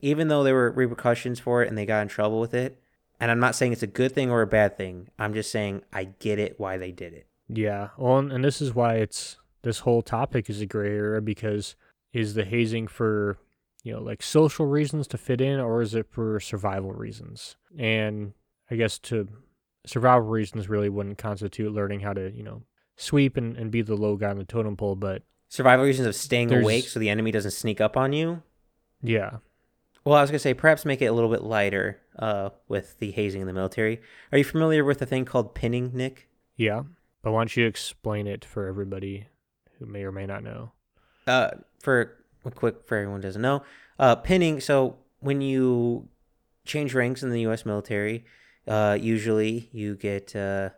even 0.01 0.29
though 0.29 0.43
there 0.43 0.55
were 0.55 0.71
repercussions 0.71 1.41
for 1.41 1.63
it 1.63 1.69
and 1.69 1.77
they 1.77 1.87
got 1.87 2.03
in 2.03 2.09
trouble 2.09 2.41
with 2.41 2.55
it, 2.55 2.81
and 3.21 3.31
I'm 3.31 3.41
not 3.41 3.55
saying 3.55 3.73
it's 3.73 3.83
a 3.83 3.89
good 3.89 4.13
thing 4.13 4.31
or 4.31 4.43
a 4.43 4.47
bad 4.47 4.77
thing. 4.77 5.09
I'm 5.19 5.35
just 5.35 5.51
saying 5.51 5.83
I 5.93 6.05
get 6.19 6.39
it 6.39 6.59
why 6.59 6.77
they 6.77 6.93
did 6.93 7.13
it. 7.15 7.27
yeah. 7.49 7.89
Well, 7.97 8.19
and, 8.19 8.45
this 8.45 8.61
is 8.61 8.75
why 8.75 8.97
it's 8.97 9.39
this 9.63 9.81
whole 9.81 10.03
topic 10.03 10.51
is 10.51 10.61
a 10.61 10.67
gray 10.67 10.95
area 10.95 11.21
because 11.21 11.77
is 12.13 12.35
the 12.35 12.45
hazing 12.45 12.87
for 12.89 13.39
you 13.83 13.93
know 13.93 14.01
like 14.01 14.23
social 14.23 14.67
reasons 14.67 15.07
to 15.09 15.19
fit 15.19 15.41
in 15.41 15.61
or 15.61 15.81
is 15.83 15.95
it 15.95 16.07
for 16.11 16.41
survival 16.41 16.93
reasons? 16.93 17.57
And 17.79 18.33
I 18.71 18.77
guess 18.77 18.99
to 19.01 19.29
survival 19.87 20.29
reasons 20.29 20.69
really 20.69 20.89
wouldn't 20.89 21.19
constitute 21.19 21.73
learning 21.73 22.01
how 22.01 22.13
to 22.13 22.31
you 22.35 22.43
know 22.43 22.63
sweep 22.97 23.37
and, 23.37 23.57
and 23.57 23.71
be 23.71 23.83
the 23.83 23.95
low 23.97 24.17
guy 24.17 24.31
on 24.31 24.39
the 24.39 24.45
totem 24.45 24.77
pole, 24.77 24.97
but 24.97 25.23
Survival 25.49 25.85
reasons 25.85 26.09
of 26.09 26.17
staying 26.17 26.53
awake 26.53 26.89
so 26.89 26.99
the 26.99 27.09
enemy 27.09 27.31
doesn't 27.31 27.53
sneak 27.53 27.81
up 27.81 27.97
on 27.97 28.13
you. 28.13 28.43
yeah, 29.03 29.39
Well, 30.07 30.17
I 30.17 30.21
was 30.21 30.31
gonna 30.31 30.39
say 30.39 30.55
perhaps 30.55 30.85
make 30.85 31.03
it 31.03 31.07
a 31.07 31.13
little 31.13 31.29
bit 31.31 31.43
lighter 31.43 32.01
uh, 32.17 32.51
with 32.69 32.97
the 33.01 33.11
hazing 33.11 33.41
in 33.41 33.49
the 33.49 33.53
military. 33.53 34.01
Are 34.31 34.39
you 34.39 34.45
familiar 34.45 34.85
with 34.85 35.03
a 35.03 35.07
thing 35.07 35.25
called 35.25 35.55
pinning, 35.55 35.91
Nick? 35.93 36.29
yeah. 36.57 36.85
But 37.23 37.33
why 37.33 37.41
don't 37.41 37.57
you 37.57 37.67
explain 37.67 38.29
it 38.29 38.45
for 38.45 38.69
everybody 38.69 39.27
who 39.81 39.87
may 39.87 40.05
or 40.05 40.13
may 40.13 40.27
not 40.27 40.45
know? 40.45 40.71
uh, 41.27 41.51
for 41.81 42.13
a 42.45 42.51
quick 42.53 42.87
for 42.87 42.99
everyone 42.99 43.21
who 43.21 43.27
doesn't 43.27 43.43
know, 43.43 43.65
uh, 43.99 44.15
pinning. 44.15 44.61
So 44.61 44.97
when 45.19 45.41
you 45.41 46.09
change 46.65 46.95
ranks 46.95 47.25
in 47.25 47.31
the 47.31 47.41
U.S. 47.41 47.67
military, 47.67 48.25
uh, 48.69 48.97
usually 49.01 49.69
you 49.73 49.97
get 49.97 50.37
uh, 50.37 50.71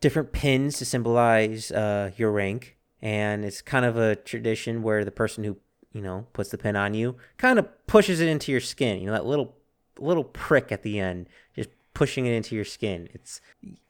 different 0.00 0.32
pins 0.32 0.78
to 0.78 0.84
symbolize 0.84 1.70
uh, 1.70 2.10
your 2.16 2.32
rank, 2.32 2.76
and 3.00 3.44
it's 3.44 3.62
kind 3.62 3.84
of 3.84 3.96
a 3.96 4.16
tradition 4.16 4.82
where 4.82 5.04
the 5.04 5.12
person 5.12 5.44
who 5.44 5.58
you 5.94 6.02
know 6.02 6.26
puts 6.34 6.50
the 6.50 6.58
pin 6.58 6.76
on 6.76 6.92
you 6.92 7.16
kind 7.38 7.58
of 7.58 7.86
pushes 7.86 8.20
it 8.20 8.28
into 8.28 8.52
your 8.52 8.60
skin. 8.60 9.00
You 9.00 9.06
know 9.06 9.12
that 9.12 9.24
little 9.24 9.54
little 9.98 10.24
prick 10.24 10.72
at 10.72 10.82
the 10.82 10.98
end, 11.00 11.28
just 11.54 11.70
pushing 11.92 12.26
it 12.26 12.32
into 12.32 12.54
your 12.54 12.64
skin. 12.64 13.08
It's, 13.12 13.40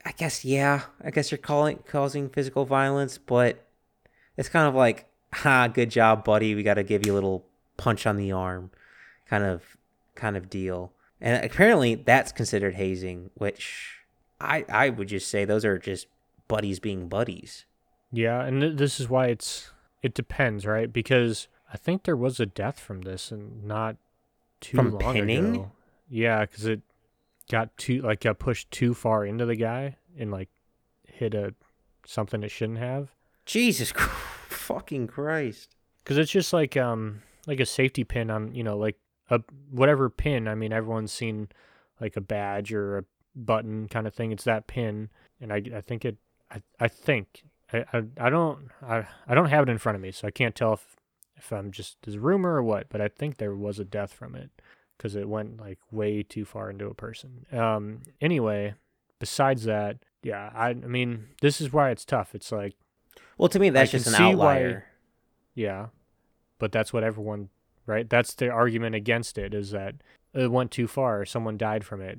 I 0.05 0.11
guess, 0.11 0.45
yeah, 0.45 0.83
I 1.03 1.11
guess 1.11 1.31
you're 1.31 1.37
calling 1.37 1.79
causing 1.87 2.29
physical 2.29 2.65
violence, 2.65 3.17
but 3.17 3.65
it's 4.37 4.49
kind 4.49 4.67
of 4.67 4.75
like, 4.75 5.07
ha, 5.33 5.67
good 5.67 5.89
job, 5.89 6.23
buddy. 6.23 6.55
We 6.55 6.63
got 6.63 6.75
to 6.75 6.83
give 6.83 7.05
you 7.05 7.13
a 7.13 7.15
little 7.15 7.45
punch 7.77 8.05
on 8.05 8.17
the 8.17 8.31
arm, 8.31 8.71
kind 9.29 9.43
of, 9.43 9.77
kind 10.15 10.37
of 10.37 10.49
deal. 10.49 10.93
And 11.19 11.43
apparently, 11.43 11.95
that's 11.95 12.31
considered 12.31 12.75
hazing, 12.75 13.31
which 13.35 13.99
I 14.39 14.65
I 14.69 14.89
would 14.89 15.07
just 15.07 15.29
say 15.29 15.45
those 15.45 15.65
are 15.65 15.79
just 15.79 16.07
buddies 16.47 16.79
being 16.79 17.07
buddies. 17.07 17.65
Yeah, 18.11 18.43
and 18.43 18.61
th- 18.61 18.77
this 18.77 18.99
is 18.99 19.09
why 19.09 19.27
it's 19.27 19.71
it 20.03 20.13
depends, 20.13 20.65
right? 20.65 20.91
Because 20.91 21.47
I 21.75 21.77
think 21.77 22.03
there 22.03 22.15
was 22.15 22.39
a 22.39 22.45
death 22.45 22.79
from 22.79 23.01
this, 23.01 23.31
and 23.33 23.65
not 23.65 23.97
too 24.61 24.77
From 24.77 24.91
long 24.91 25.13
pinning? 25.13 25.55
ago. 25.55 25.71
Yeah, 26.07 26.45
because 26.45 26.65
it 26.65 26.79
got 27.51 27.75
too 27.75 28.01
like 28.01 28.21
got 28.21 28.39
pushed 28.39 28.71
too 28.71 28.93
far 28.93 29.25
into 29.25 29.45
the 29.45 29.57
guy 29.57 29.97
and 30.17 30.31
like 30.31 30.47
hit 31.05 31.33
a 31.33 31.53
something 32.05 32.43
it 32.43 32.51
shouldn't 32.51 32.79
have. 32.79 33.09
Jesus, 33.45 33.91
fucking 34.47 35.07
Christ! 35.07 35.75
Because 36.01 36.17
it's 36.17 36.31
just 36.31 36.53
like 36.53 36.77
um 36.77 37.23
like 37.45 37.59
a 37.59 37.65
safety 37.65 38.05
pin 38.05 38.31
on 38.31 38.55
you 38.55 38.63
know 38.63 38.77
like 38.77 38.95
a 39.29 39.41
whatever 39.69 40.09
pin. 40.09 40.47
I 40.47 40.55
mean, 40.55 40.71
everyone's 40.71 41.11
seen 41.11 41.49
like 41.99 42.15
a 42.15 42.21
badge 42.21 42.71
or 42.71 42.99
a 42.99 43.03
button 43.35 43.89
kind 43.89 44.07
of 44.07 44.13
thing. 44.13 44.31
It's 44.31 44.45
that 44.45 44.67
pin, 44.67 45.09
and 45.41 45.51
I 45.51 45.61
I 45.75 45.81
think 45.81 46.05
it 46.05 46.15
I 46.49 46.61
I 46.79 46.87
think 46.87 47.43
I 47.73 47.83
I, 47.91 48.03
I 48.17 48.29
don't 48.29 48.69
I 48.81 49.05
I 49.27 49.35
don't 49.35 49.49
have 49.49 49.67
it 49.67 49.71
in 49.71 49.77
front 49.77 49.97
of 49.97 50.01
me, 50.01 50.13
so 50.13 50.25
I 50.25 50.31
can't 50.31 50.55
tell 50.55 50.71
if 50.71 50.94
if 51.37 51.51
I'm 51.51 51.71
just 51.71 51.97
is 52.07 52.15
a 52.15 52.19
rumor 52.19 52.55
or 52.55 52.63
what. 52.63 52.87
But 52.89 53.01
I 53.01 53.07
think 53.07 53.37
there 53.37 53.55
was 53.55 53.79
a 53.79 53.85
death 53.85 54.13
from 54.13 54.35
it 54.35 54.49
because 54.97 55.15
it 55.15 55.27
went 55.29 55.59
like 55.59 55.79
way 55.91 56.23
too 56.23 56.45
far 56.45 56.69
into 56.69 56.87
a 56.87 56.93
person. 56.93 57.45
Um. 57.51 58.01
Anyway, 58.21 58.73
besides 59.19 59.63
that, 59.65 59.97
yeah. 60.23 60.51
I 60.53 60.69
I 60.69 60.73
mean, 60.73 61.25
this 61.41 61.59
is 61.61 61.71
why 61.73 61.89
it's 61.91 62.05
tough. 62.05 62.33
It's 62.35 62.51
like 62.51 62.75
Well, 63.37 63.49
to 63.49 63.59
me, 63.59 63.69
that's 63.69 63.91
just 63.91 64.07
an 64.07 64.13
see 64.13 64.23
why- 64.23 64.31
outlier. 64.33 64.85
yeah, 65.53 65.87
but 66.59 66.71
that's 66.71 66.91
what 66.93 67.03
everyone, 67.03 67.49
right? 67.85 68.09
That's 68.09 68.33
the 68.33 68.49
argument 68.49 68.95
against 68.95 69.37
it 69.37 69.53
is 69.53 69.71
that 69.71 69.95
it 70.33 70.51
went 70.51 70.71
too 70.71 70.87
far. 70.87 71.25
Someone 71.25 71.57
died 71.57 71.83
from 71.85 72.01
it. 72.01 72.17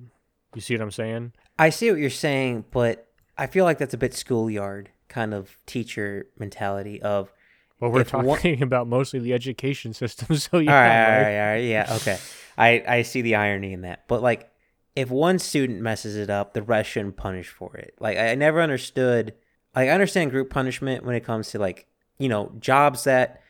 You 0.55 0.61
see 0.62 0.75
what 0.75 0.83
I'm 0.83 0.91
saying? 0.91 1.33
I 1.59 1.69
see 1.71 1.91
what 1.91 2.01
you're 2.01 2.09
saying, 2.11 2.64
but 2.71 3.09
I 3.37 3.47
feel 3.47 3.64
like 3.67 3.77
that's 3.79 3.93
a 3.95 3.99
bit 3.99 4.14
schoolyard 4.14 4.91
kind 5.09 5.35
of 5.35 5.59
teacher 5.67 6.27
mentality 6.39 7.01
of 7.03 7.33
Well, 7.81 7.91
we're 7.93 8.01
If 8.03 8.12
one- 8.12 8.24
talking 8.24 8.62
about 8.70 8.87
mostly 8.89 9.20
the 9.20 9.33
education 9.35 9.93
system, 9.93 10.37
so 10.37 10.59
yeah. 10.59 10.72
all 10.72 10.81
right, 10.81 11.05
all 11.05 11.22
right, 11.22 11.41
all 11.41 11.47
right, 11.55 11.64
yeah, 11.64 11.97
okay. 11.97 12.18
I 12.59 12.85
I 12.99 13.03
see 13.03 13.22
the 13.22 13.35
irony 13.35 13.72
in 13.72 13.83
that, 13.83 14.09
but 14.09 14.22
like, 14.22 14.51
if 14.95 15.11
one 15.11 15.39
student 15.39 15.81
messes 15.83 16.16
it 16.16 16.31
up, 16.31 16.55
the 16.55 16.62
rest 16.62 16.89
shouldn't 16.91 17.16
punish 17.18 17.49
for 17.49 17.77
it. 17.77 17.95
Like, 18.01 18.16
I, 18.16 18.31
I 18.31 18.35
never 18.35 18.62
understood. 18.62 19.35
Like, 19.74 19.91
I 19.91 19.93
understand 19.93 20.31
group 20.31 20.49
punishment 20.49 21.05
when 21.05 21.14
it 21.14 21.22
comes 21.24 21.51
to 21.51 21.59
like, 21.59 21.87
you 22.18 22.31
know, 22.31 22.51
jobs 22.61 23.05
that 23.05 23.43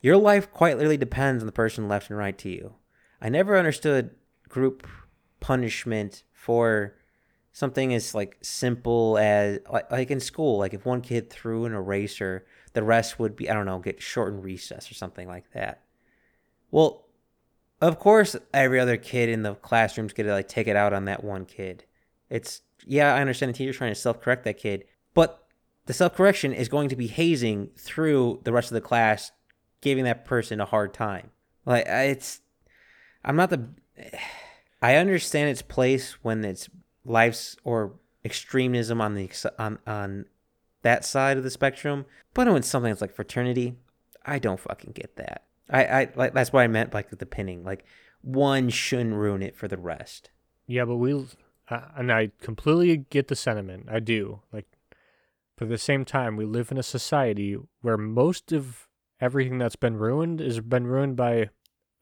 your 0.00 0.16
life 0.16 0.52
quite 0.52 0.76
literally 0.76 0.96
depends 0.96 1.42
on 1.42 1.46
the 1.46 1.52
person 1.52 1.88
left 1.88 2.08
and 2.08 2.16
right 2.18 2.38
to 2.38 2.48
you. 2.48 2.74
I 3.20 3.30
never 3.30 3.58
understood 3.58 4.10
group 4.48 4.86
punishment 5.40 6.22
for 6.32 6.94
something 7.52 7.92
as 7.92 8.14
like 8.14 8.38
simple 8.42 9.18
as 9.18 9.58
like, 9.70 9.90
like 9.90 10.10
in 10.12 10.20
school. 10.20 10.58
Like, 10.58 10.72
if 10.74 10.86
one 10.86 11.00
kid 11.00 11.30
threw 11.30 11.64
an 11.64 11.72
eraser, 11.74 12.46
the 12.72 12.82
rest 12.82 13.18
would 13.18 13.36
be 13.36 13.50
I 13.50 13.54
don't 13.54 13.66
know, 13.66 13.78
get 13.78 14.02
shortened 14.02 14.44
recess 14.44 14.90
or 14.90 14.94
something 14.94 15.28
like 15.28 15.52
that. 15.52 15.82
Well, 16.70 17.06
of 17.80 17.98
course, 17.98 18.36
every 18.54 18.78
other 18.78 18.96
kid 18.96 19.28
in 19.28 19.42
the 19.42 19.54
classroom's 19.54 20.12
gonna 20.12 20.32
like 20.32 20.48
take 20.48 20.68
it 20.68 20.76
out 20.76 20.92
on 20.92 21.04
that 21.06 21.24
one 21.24 21.44
kid. 21.44 21.84
It's 22.30 22.62
yeah, 22.86 23.14
I 23.14 23.20
understand 23.20 23.50
the 23.50 23.58
teacher's 23.58 23.76
trying 23.76 23.92
to 23.92 24.00
self 24.00 24.20
correct 24.20 24.44
that 24.44 24.58
kid, 24.58 24.84
but 25.14 25.46
the 25.86 25.92
self 25.92 26.14
correction 26.14 26.52
is 26.52 26.68
going 26.68 26.88
to 26.88 26.96
be 26.96 27.06
hazing 27.06 27.70
through 27.76 28.40
the 28.44 28.52
rest 28.52 28.70
of 28.70 28.74
the 28.74 28.80
class, 28.80 29.32
giving 29.80 30.04
that 30.04 30.24
person 30.24 30.60
a 30.60 30.64
hard 30.64 30.94
time. 30.94 31.30
Like 31.64 31.84
it's, 31.86 32.40
I'm 33.24 33.36
not 33.36 33.50
the. 33.50 33.68
I 34.84 34.96
understand 34.96 35.48
its 35.48 35.62
place 35.62 36.16
when 36.22 36.44
it's 36.44 36.68
life's 37.04 37.56
or 37.62 37.94
extremism 38.24 39.00
on 39.00 39.14
the 39.14 39.30
on 39.56 39.78
on 39.86 40.24
that 40.82 41.04
side 41.04 41.36
of 41.36 41.44
the 41.44 41.50
spectrum, 41.50 42.06
but 42.34 42.48
when 42.48 42.62
something 42.62 42.90
that's 42.90 43.00
like 43.00 43.14
fraternity, 43.14 43.74
I 44.24 44.38
don't 44.38 44.60
fucking 44.60 44.92
get 44.92 45.16
that. 45.16 45.44
I, 45.70 45.84
I 45.84 46.08
like 46.14 46.34
that's 46.34 46.52
what 46.52 46.62
I 46.62 46.66
meant 46.66 46.94
like 46.94 47.10
the 47.10 47.26
pinning. 47.26 47.64
Like 47.64 47.84
one 48.20 48.68
shouldn't 48.68 49.14
ruin 49.14 49.42
it 49.42 49.56
for 49.56 49.68
the 49.68 49.76
rest. 49.76 50.30
Yeah, 50.66 50.84
but 50.84 50.96
we, 50.96 51.26
uh, 51.68 51.80
and 51.96 52.12
I 52.12 52.30
completely 52.40 52.96
get 52.96 53.28
the 53.28 53.36
sentiment. 53.36 53.88
I 53.90 54.00
do. 54.00 54.40
Like, 54.52 54.66
but 55.56 55.66
at 55.66 55.70
the 55.70 55.78
same 55.78 56.04
time, 56.04 56.36
we 56.36 56.44
live 56.44 56.70
in 56.70 56.78
a 56.78 56.82
society 56.82 57.56
where 57.80 57.98
most 57.98 58.52
of 58.52 58.86
everything 59.20 59.58
that's 59.58 59.76
been 59.76 59.96
ruined 59.96 60.40
has 60.40 60.60
been 60.60 60.86
ruined 60.86 61.16
by 61.16 61.50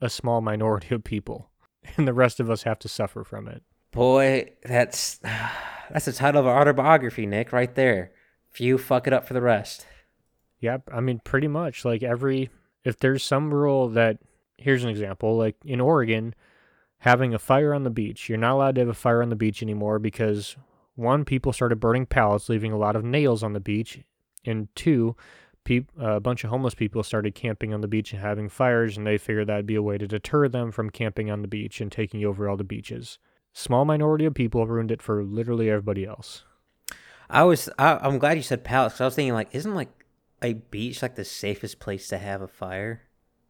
a 0.01 0.11
small 0.11 0.41
minority 0.41 0.95
of 0.95 1.05
people, 1.05 1.51
and 1.97 2.07
the 2.07 2.15
rest 2.15 2.41
of 2.41 2.51
us 2.51 2.63
have 2.63 2.79
to 2.81 2.89
suffer 2.89 3.25
from 3.25 3.49
it. 3.49 3.63
Boy, 3.93 4.53
that's 4.63 5.19
that's 5.91 6.05
the 6.05 6.13
title 6.13 6.41
of 6.41 6.47
our 6.47 6.61
autobiography, 6.61 7.27
Nick, 7.27 7.53
right 7.53 7.75
there. 7.75 8.13
Few 8.51 8.79
fuck 8.79 9.07
it 9.07 9.13
up 9.13 9.27
for 9.27 9.35
the 9.35 9.41
rest. 9.41 9.87
Yep. 10.61 10.91
I 10.93 11.01
mean, 11.01 11.21
pretty 11.25 11.49
much 11.49 11.85
like 11.85 12.03
every, 12.03 12.51
if 12.85 12.99
there's 12.99 13.25
some 13.25 13.55
rule 13.55 13.89
that, 13.91 14.19
here's 14.59 14.85
an 14.85 14.91
example, 14.91 15.37
like 15.37 15.57
in 15.65 15.81
Oregon, 15.81 16.35
having 16.99 17.33
a 17.33 17.39
fire 17.39 17.73
on 17.73 17.85
the 17.85 17.91
beach, 17.91 18.29
you're 18.29 18.39
not 18.39 18.55
allowed 18.55 18.75
to 18.75 18.83
have 18.83 18.89
a 18.89 18.95
fire 18.95 19.23
on 19.23 19.31
the 19.31 19.37
beach 19.37 19.63
anymore 19.63 19.99
because 19.99 20.57
one, 20.97 21.25
people 21.25 21.53
started 21.53 21.81
burning 21.81 22.05
pallets, 22.05 22.49
leaving 22.49 22.73
a 22.73 22.79
lot 22.79 22.97
of 22.97 23.05
nails 23.05 23.43
on 23.43 23.55
the 23.55 23.61
beach, 23.61 24.01
and 24.45 24.69
two, 24.75 25.17
uh, 25.71 25.83
a 25.99 26.21
bunch 26.21 26.45
of 26.45 26.51
homeless 26.51 26.75
people 26.75 27.03
started 27.03 27.35
camping 27.35 27.73
on 27.73 27.81
the 27.81 27.89
beach 27.89 28.13
and 28.13 28.21
having 28.21 28.49
fires, 28.49 28.97
and 28.97 29.07
they 29.07 29.17
figured 29.17 29.47
that'd 29.47 29.67
be 29.67 29.77
a 29.77 29.83
way 29.83 29.97
to 29.97 30.07
deter 30.07 30.49
them 30.49 30.73
from 30.73 30.91
camping 30.91 31.31
on 31.31 31.43
the 31.43 31.49
beach 31.49 31.81
and 31.81 31.91
taking 31.91 32.25
over 32.25 32.49
all 32.49 32.57
the 32.57 32.65
beaches. 32.65 33.19
Small 33.53 33.85
minority 33.85 34.25
of 34.25 34.35
people 34.35 34.67
ruined 34.67 34.91
it 34.91 35.01
for 35.01 35.25
literally 35.25 35.71
everybody 35.71 36.05
else. 36.05 36.45
I 37.31 37.45
was 37.45 37.69
I, 37.79 37.97
I'm 38.03 38.19
glad 38.19 38.37
you 38.37 38.43
said 38.43 38.65
palace. 38.65 38.95
'cause 38.95 39.01
I 39.01 39.05
was 39.07 39.15
thinking 39.15 39.35
like, 39.35 39.55
isn't 39.55 39.75
like 39.75 39.89
a 40.43 40.55
beach 40.55 41.03
like 41.03 41.15
the 41.15 41.25
safest 41.25 41.79
place 41.81 42.09
to 42.09 42.19
have 42.19 42.43
a 42.43 42.49
fire? 42.49 43.03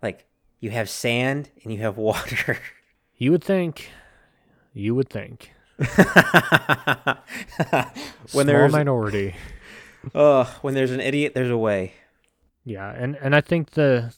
Like 0.03 0.26
you 0.61 0.70
have 0.70 0.89
sand 0.91 1.51
and 1.62 1.72
you 1.72 1.81
have 1.81 1.97
water. 1.97 2.59
You 3.16 3.31
would 3.33 3.45
think, 3.45 3.91
you 4.72 4.95
would 4.95 5.11
think, 5.11 5.51
when 5.76 5.87
small 8.26 8.45
there's 8.45 8.72
minority. 8.72 9.35
uh, 10.14 10.45
when 10.62 10.74
there's 10.74 10.91
an 10.91 11.01
idiot, 11.01 11.35
there's 11.35 11.51
a 11.51 11.59
way. 11.59 11.93
Yeah, 12.64 12.91
and 12.93 13.16
and 13.16 13.35
I 13.35 13.41
think 13.41 13.70
the 13.70 14.14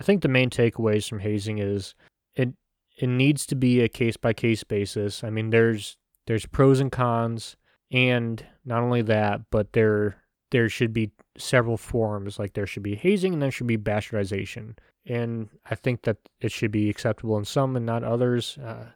I 0.00 0.04
think 0.04 0.22
the 0.22 0.28
main 0.28 0.50
takeaways 0.50 1.08
from 1.08 1.20
hazing 1.20 1.58
is 1.58 1.94
it 2.34 2.50
it 2.98 3.06
needs 3.08 3.46
to 3.46 3.54
be 3.54 3.80
a 3.80 3.88
case 3.88 4.16
by 4.16 4.32
case 4.32 4.64
basis. 4.64 5.24
I 5.24 5.30
mean, 5.30 5.50
there's 5.50 5.96
there's 6.26 6.46
pros 6.46 6.80
and 6.80 6.90
cons, 6.92 7.56
and 7.92 8.44
not 8.64 8.82
only 8.82 9.02
that, 9.02 9.42
but 9.50 9.72
there 9.72 10.16
there 10.50 10.68
should 10.68 10.92
be 10.92 11.12
several 11.36 11.76
forms. 11.76 12.38
Like 12.38 12.54
there 12.54 12.66
should 12.66 12.82
be 12.82 12.96
hazing, 12.96 13.34
and 13.34 13.42
there 13.42 13.50
should 13.50 13.66
be 13.66 13.78
bastardization. 13.78 14.76
And 15.06 15.48
I 15.68 15.74
think 15.74 16.02
that 16.02 16.18
it 16.40 16.52
should 16.52 16.70
be 16.70 16.88
acceptable 16.88 17.36
in 17.36 17.44
some 17.44 17.76
and 17.76 17.84
not 17.84 18.04
others. 18.04 18.56
Uh, 18.58 18.86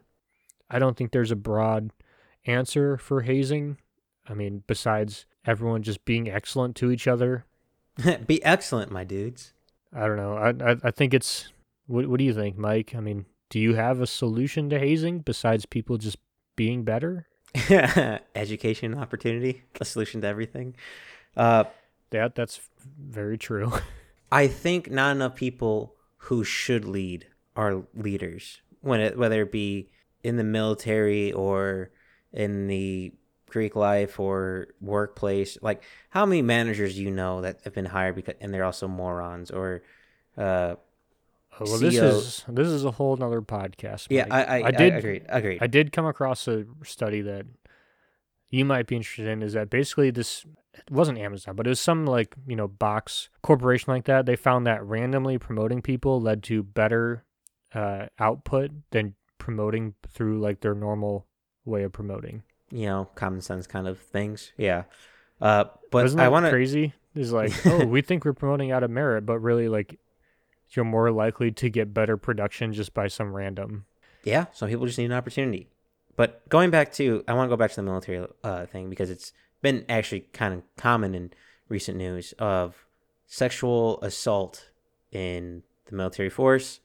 I 0.69 0.79
don't 0.79 0.95
think 0.95 1.11
there's 1.11 1.31
a 1.31 1.35
broad 1.35 1.91
answer 2.45 2.97
for 2.97 3.21
hazing. 3.21 3.77
I 4.27 4.33
mean, 4.33 4.63
besides 4.67 5.25
everyone 5.45 5.83
just 5.83 6.03
being 6.05 6.29
excellent 6.29 6.75
to 6.77 6.91
each 6.91 7.07
other 7.07 7.45
Be 8.27 8.43
excellent, 8.43 8.91
my 8.91 9.03
dudes. 9.03 9.53
I 9.93 10.07
don't 10.07 10.17
know. 10.17 10.33
I 10.33 10.71
I, 10.71 10.75
I 10.83 10.91
think 10.91 11.13
it's. 11.13 11.51
What 11.87 12.07
What 12.07 12.17
do 12.17 12.23
you 12.23 12.33
think, 12.33 12.57
Mike? 12.57 12.93
I 12.95 12.99
mean, 12.99 13.25
do 13.49 13.59
you 13.59 13.75
have 13.75 14.01
a 14.01 14.07
solution 14.07 14.69
to 14.69 14.79
hazing 14.79 15.19
besides 15.19 15.65
people 15.65 15.97
just 15.97 16.17
being 16.55 16.83
better? 16.83 17.27
Education 18.35 18.95
opportunity, 18.97 19.63
a 19.79 19.85
solution 19.85 20.21
to 20.21 20.27
everything. 20.27 20.75
Uh, 21.35 21.65
That 22.11 22.35
that's 22.35 22.61
very 22.99 23.37
true. 23.37 23.73
I 24.31 24.47
think 24.47 24.91
not 24.91 25.15
enough 25.15 25.35
people 25.35 25.95
who 26.17 26.43
should 26.43 26.85
lead 26.85 27.27
are 27.55 27.83
leaders. 27.93 28.61
When 28.81 29.01
it 29.01 29.17
whether 29.17 29.41
it 29.43 29.51
be 29.51 29.89
in 30.23 30.37
the 30.37 30.43
military 30.43 31.31
or 31.33 31.91
in 32.33 32.67
the 32.67 33.13
Greek 33.49 33.75
life 33.75 34.19
or 34.19 34.67
workplace, 34.81 35.57
like 35.61 35.83
how 36.09 36.25
many 36.25 36.41
managers 36.41 36.95
do 36.95 37.03
you 37.03 37.11
know 37.11 37.41
that 37.41 37.61
have 37.63 37.73
been 37.73 37.85
hired 37.85 38.15
because 38.15 38.35
and 38.41 38.53
they're 38.53 38.65
also 38.65 38.87
morons 38.87 39.51
or 39.51 39.83
uh 40.37 40.75
well, 41.59 41.77
this 41.79 41.95
CEO 41.95 42.09
is 42.09 42.45
this 42.47 42.67
is 42.67 42.85
a 42.85 42.91
whole 42.91 43.15
nother 43.17 43.41
podcast. 43.41 44.07
yeah, 44.09 44.25
I 44.29 44.43
I, 44.61 44.67
I 44.67 44.71
did- 44.71 44.93
agreed 44.95 45.25
agreed. 45.29 45.59
I 45.61 45.67
did 45.67 45.91
come 45.91 46.05
across 46.05 46.47
a 46.47 46.65
study 46.83 47.21
that 47.21 47.45
you 48.49 48.63
might 48.65 48.87
be 48.87 48.95
interested 48.95 49.27
in. 49.27 49.41
Is 49.43 49.53
that 49.53 49.69
basically 49.69 50.09
this? 50.11 50.45
It 50.73 50.91
wasn't 50.91 51.17
Amazon, 51.17 51.55
but 51.55 51.65
it 51.65 51.69
was 51.69 51.79
some 51.79 52.05
like 52.05 52.35
you 52.47 52.55
know 52.55 52.67
box 52.67 53.29
corporation 53.41 53.91
like 53.91 54.05
that. 54.05 54.25
They 54.25 54.35
found 54.35 54.67
that 54.67 54.83
randomly 54.85 55.37
promoting 55.37 55.81
people 55.81 56.21
led 56.21 56.43
to 56.43 56.61
better 56.63 57.23
uh, 57.73 58.07
output 58.19 58.71
than 58.91 59.15
promoting 59.39 59.95
through 60.09 60.39
like 60.39 60.61
their 60.61 60.75
normal 60.75 61.25
way 61.65 61.83
of 61.83 61.91
promoting. 61.91 62.43
you 62.71 62.85
know, 62.85 63.09
common 63.15 63.41
sense 63.41 63.65
kind 63.67 63.87
of 63.87 63.99
things. 63.99 64.51
Yeah. 64.57 64.83
Uh 65.41 65.65
but 65.91 66.05
Isn't 66.05 66.19
I 66.19 66.29
want 66.29 66.45
to 66.45 66.49
crazy? 66.51 66.93
Is 67.15 67.31
like, 67.33 67.51
oh, 67.65 67.85
we 67.85 68.01
think 68.01 68.23
we're 68.25 68.33
promoting 68.33 68.71
out 68.71 68.83
of 68.83 68.91
merit, 68.91 69.25
but 69.25 69.39
really, 69.39 69.67
like, 69.69 69.99
you're 70.71 70.85
more 70.85 71.11
likely 71.11 71.51
to 71.51 71.69
get 71.69 71.93
better 71.93 72.17
production 72.17 72.73
just 72.73 72.93
by 72.93 73.07
some 73.07 73.33
random. 73.33 73.85
yeah 74.23 74.45
some 74.51 74.69
people 74.69 74.85
just 74.85 74.97
need 74.97 75.05
an 75.05 75.13
opportunity. 75.13 75.69
But 76.15 76.49
going 76.49 76.71
back 76.71 76.91
to 76.93 77.23
i 77.27 77.33
want 77.33 77.47
to 77.47 77.49
go 77.49 77.57
back 77.57 77.71
to 77.71 77.75
the 77.77 77.83
military 77.83 78.25
uh, 78.43 78.65
thing 78.65 78.89
because 78.89 79.09
it's 79.09 79.33
been 79.61 79.85
actually 79.89 80.21
kind 80.33 80.53
of 80.53 80.63
common 80.75 81.15
in 81.15 81.31
recent 81.69 81.97
news 81.97 82.33
of 82.39 82.85
sexual 83.25 83.99
assault 84.01 84.69
in 85.11 85.63
the 85.85 85.95
military 85.95 86.29
force 86.29 86.79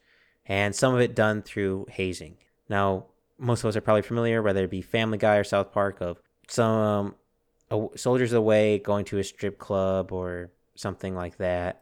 and 0.47 0.75
some 0.75 0.95
of 0.95 1.01
it 1.01 1.15
done 1.15 1.43
through 1.43 1.87
hazing. 1.91 2.37
Now 2.69 3.07
most 3.39 3.65
of 3.65 3.69
us 3.69 3.77
are 3.77 3.81
probably 3.81 4.03
familiar 4.03 4.43
whether 4.43 4.65
it 4.65 4.71
be 4.71 4.83
family 4.83 5.19
guy 5.19 5.37
or 5.37 5.45
south 5.45 5.73
park 5.73 6.01
of 6.01 6.21
some 6.49 7.15
uh, 7.71 7.87
soldiers 7.97 8.33
away 8.33 8.79
going 8.79 9.05
to 9.07 9.19
a 9.19 9.25
strip 9.25 9.59
club 9.59 10.13
or 10.13 10.51
something 10.75 11.15
like 11.15 11.37
that 11.39 11.82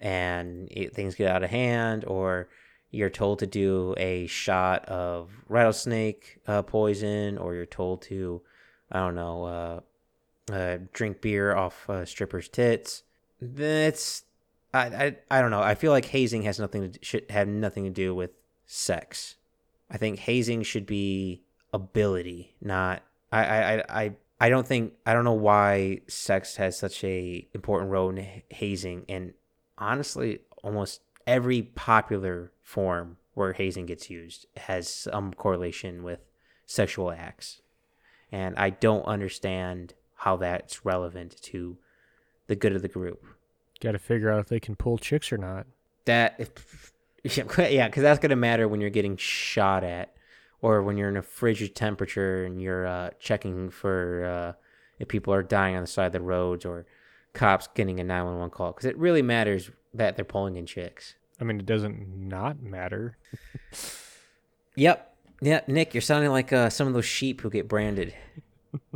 and 0.00 0.68
it, 0.70 0.94
things 0.94 1.14
get 1.14 1.30
out 1.30 1.42
of 1.42 1.50
hand 1.50 2.04
or 2.06 2.48
you're 2.90 3.10
told 3.10 3.38
to 3.38 3.46
do 3.46 3.94
a 3.96 4.26
shot 4.26 4.84
of 4.86 5.30
rattlesnake 5.48 6.40
uh, 6.46 6.62
poison, 6.62 7.38
or 7.38 7.54
you're 7.54 7.66
told 7.66 8.02
to, 8.02 8.42
I 8.90 8.98
don't 8.98 9.14
know, 9.14 9.44
uh, 9.44 10.52
uh, 10.52 10.78
drink 10.92 11.20
beer 11.20 11.54
off 11.54 11.88
uh, 11.88 12.04
strippers' 12.04 12.48
tits. 12.48 13.04
That's, 13.40 14.24
I, 14.74 14.86
I, 14.86 15.16
I 15.30 15.40
don't 15.40 15.52
know. 15.52 15.62
I 15.62 15.76
feel 15.76 15.92
like 15.92 16.06
hazing 16.06 16.42
has 16.42 16.58
nothing 16.58 16.92
to 16.92 16.98
should 17.02 17.30
have 17.30 17.46
nothing 17.46 17.84
to 17.84 17.90
do 17.90 18.14
with 18.14 18.30
sex. 18.66 19.36
I 19.90 19.96
think 19.96 20.18
hazing 20.18 20.64
should 20.64 20.86
be 20.86 21.42
ability, 21.72 22.56
not. 22.60 23.02
I, 23.30 23.44
I, 23.44 23.74
I, 23.74 23.84
I 23.88 24.12
I 24.42 24.48
don't 24.48 24.66
think 24.66 24.94
I 25.04 25.12
don't 25.12 25.24
know 25.24 25.32
why 25.32 26.00
sex 26.08 26.56
has 26.56 26.76
such 26.78 27.04
a 27.04 27.46
important 27.54 27.90
role 27.90 28.08
in 28.10 28.42
hazing, 28.48 29.04
and 29.08 29.34
honestly, 29.80 30.40
almost 30.62 31.00
every 31.26 31.62
popular 31.62 32.52
form 32.62 33.16
where 33.34 33.52
hazing 33.52 33.86
gets 33.86 34.10
used 34.10 34.46
has 34.56 34.88
some 34.88 35.32
correlation 35.32 36.02
with 36.02 36.20
sexual 36.66 37.10
acts. 37.10 37.62
And 38.30 38.54
I 38.56 38.70
don't 38.70 39.04
understand 39.06 39.94
how 40.16 40.36
that's 40.36 40.84
relevant 40.84 41.40
to 41.42 41.78
the 42.46 42.54
good 42.54 42.74
of 42.74 42.82
the 42.82 42.88
group. 42.88 43.24
Got 43.80 43.92
to 43.92 43.98
figure 43.98 44.30
out 44.30 44.40
if 44.40 44.48
they 44.48 44.60
can 44.60 44.76
pull 44.76 44.98
chicks 44.98 45.32
or 45.32 45.38
not. 45.38 45.66
That, 46.04 46.38
yeah, 47.24 47.88
because 47.88 48.02
that's 48.02 48.20
going 48.20 48.30
to 48.30 48.36
matter 48.36 48.68
when 48.68 48.80
you're 48.80 48.90
getting 48.90 49.16
shot 49.16 49.82
at 49.82 50.12
or 50.60 50.82
when 50.82 50.96
you're 50.96 51.08
in 51.08 51.16
a 51.16 51.22
frigid 51.22 51.74
temperature 51.74 52.44
and 52.44 52.60
you're 52.60 52.86
uh, 52.86 53.10
checking 53.18 53.70
for 53.70 54.24
uh, 54.24 54.52
if 54.98 55.08
people 55.08 55.32
are 55.32 55.42
dying 55.42 55.76
on 55.76 55.82
the 55.82 55.86
side 55.86 56.06
of 56.06 56.12
the 56.12 56.20
roads 56.20 56.64
or 56.64 56.86
cops 57.32 57.68
getting 57.74 58.00
a 58.00 58.04
911 58.04 58.50
call. 58.50 58.72
Because 58.72 58.86
it 58.86 58.96
really 58.98 59.22
matters 59.22 59.70
that 59.94 60.16
they're 60.16 60.24
pulling 60.24 60.56
in 60.56 60.66
chicks. 60.66 61.14
I 61.40 61.44
mean, 61.44 61.58
it 61.58 61.66
doesn't 61.66 62.28
not 62.28 62.62
matter. 62.62 63.16
Yep. 64.76 65.06
Yeah, 65.42 65.60
Nick, 65.66 65.94
you're 65.94 66.02
sounding 66.02 66.30
like 66.30 66.52
uh, 66.52 66.68
some 66.68 66.86
of 66.86 66.92
those 66.92 67.06
sheep 67.06 67.40
who 67.40 67.50
get 67.50 67.66
branded. 67.66 68.14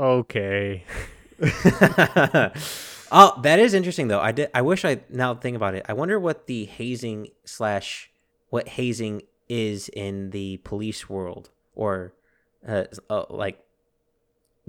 Okay. 0.00 0.84
oh, 3.12 3.40
that 3.42 3.58
is 3.58 3.74
interesting 3.74 4.08
though. 4.08 4.20
I 4.20 4.32
did. 4.32 4.48
I 4.54 4.62
wish 4.62 4.86
I 4.86 5.00
now 5.10 5.34
think 5.34 5.56
about 5.56 5.74
it. 5.74 5.84
I 5.88 5.92
wonder 5.92 6.18
what 6.18 6.46
the 6.46 6.64
hazing 6.64 7.28
slash 7.44 8.10
what 8.48 8.66
hazing 8.66 9.22
is 9.50 9.90
in 9.90 10.30
the 10.30 10.56
police 10.58 11.10
world, 11.10 11.50
or 11.74 12.14
uh, 12.66 12.84
uh, 13.10 13.24
like 13.28 13.62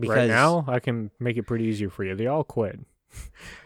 because 0.02 0.18
right 0.18 0.28
now, 0.28 0.66
I 0.68 0.80
can 0.80 1.12
make 1.20 1.38
it 1.38 1.44
pretty 1.44 1.66
easier 1.66 1.90
for 1.90 2.04
you. 2.04 2.16
They 2.16 2.28
all 2.28 2.44
quit. 2.44 2.80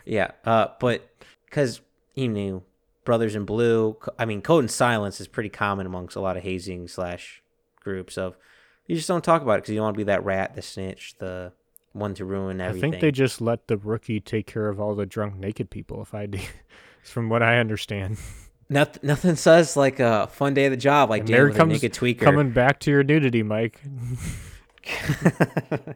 yeah. 0.06 0.32
Uh, 0.44 0.68
but 0.80 1.10
because 1.46 1.82
you 2.14 2.28
knew 2.28 2.64
Brothers 3.04 3.36
in 3.36 3.46
Blue, 3.46 3.98
I 4.20 4.26
mean, 4.26 4.42
Code 4.42 4.64
and 4.64 4.72
Silence 4.72 5.20
is 5.22 5.28
pretty 5.28 5.50
common 5.50 5.86
amongst 5.86 6.16
a 6.16 6.22
lot 6.22 6.38
of 6.38 6.44
hazing 6.44 6.88
slash 6.88 7.42
groups 7.82 8.18
of 8.18 8.36
you 8.88 8.96
just 8.96 9.08
don't 9.08 9.24
talk 9.24 9.42
about 9.42 9.54
it 9.54 9.58
because 9.60 9.70
you 9.72 9.76
don't 9.78 9.86
want 9.86 9.96
to 9.96 9.98
be 9.98 10.04
that 10.06 10.24
rat, 10.24 10.56
the 10.56 10.62
snitch, 10.62 11.16
the 11.18 11.52
one 11.94 12.14
to 12.16 12.26
ruin 12.26 12.62
everything. 12.62 12.90
I 12.90 12.92
think 12.92 13.02
they 13.02 13.12
just 13.12 13.42
let 13.42 13.68
the 13.68 13.78
rookie 13.78 14.20
take 14.20 14.48
care 14.48 14.68
of 14.70 14.80
all 14.80 14.96
the 14.96 15.06
drunk 15.06 15.36
naked 15.38 15.70
people. 15.70 16.02
If 16.02 16.14
I, 16.14 16.28
from 17.04 17.30
what 17.30 17.42
I 17.42 17.58
understand, 17.58 18.18
Noth- 18.70 19.02
nothing 19.04 19.36
says 19.36 19.76
like 19.78 20.00
a 20.00 20.28
fun 20.28 20.54
day 20.54 20.66
at 20.66 20.70
the 20.70 20.78
job 20.78 21.10
like 21.10 21.22
And 21.22 21.28
dealing 21.28 21.46
with 21.48 21.56
a 21.56 21.58
comes 21.60 21.74
naked 21.74 21.94
tweaker. 21.94 22.20
coming 22.22 22.52
back 22.52 22.80
to 22.82 22.92
your 22.92 23.04
nudity, 23.04 23.44
Mike. 23.44 23.82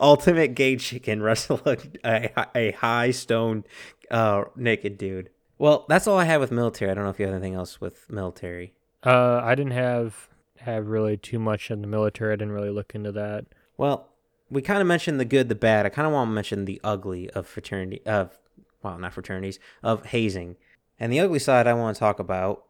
Ultimate 0.00 0.54
gay 0.54 0.76
chicken 0.76 1.22
wrestle 1.22 1.60
a, 1.64 1.78
a, 2.04 2.46
a 2.54 2.70
high 2.72 3.10
stone 3.10 3.64
uh, 4.10 4.44
naked 4.56 4.98
dude. 4.98 5.30
Well, 5.58 5.86
that's 5.88 6.06
all 6.06 6.18
I 6.18 6.24
have 6.24 6.40
with 6.40 6.50
military. 6.50 6.90
I 6.90 6.94
don't 6.94 7.04
know 7.04 7.10
if 7.10 7.18
you 7.18 7.26
have 7.26 7.34
anything 7.34 7.54
else 7.54 7.80
with 7.80 8.08
military. 8.10 8.72
Uh, 9.04 9.40
I 9.42 9.54
didn't 9.54 9.72
have 9.72 10.28
have 10.60 10.88
really 10.88 11.16
too 11.16 11.38
much 11.38 11.70
in 11.70 11.80
the 11.80 11.86
military. 11.86 12.32
I 12.32 12.36
didn't 12.36 12.52
really 12.52 12.70
look 12.70 12.94
into 12.94 13.12
that. 13.12 13.46
Well, 13.78 14.08
we 14.50 14.60
kind 14.60 14.80
of 14.80 14.86
mentioned 14.86 15.18
the 15.18 15.24
good, 15.24 15.48
the 15.48 15.54
bad. 15.54 15.86
I 15.86 15.88
kind 15.88 16.06
of 16.06 16.12
want 16.12 16.28
to 16.28 16.32
mention 16.32 16.64
the 16.64 16.80
ugly 16.84 17.30
of 17.30 17.46
fraternity 17.46 18.02
of 18.04 18.38
well, 18.82 18.98
not 18.98 19.12
fraternities 19.12 19.58
of 19.82 20.06
hazing. 20.06 20.56
And 20.98 21.12
the 21.12 21.20
ugly 21.20 21.38
side 21.38 21.66
I 21.66 21.74
want 21.74 21.96
to 21.96 22.00
talk 22.00 22.18
about 22.18 22.64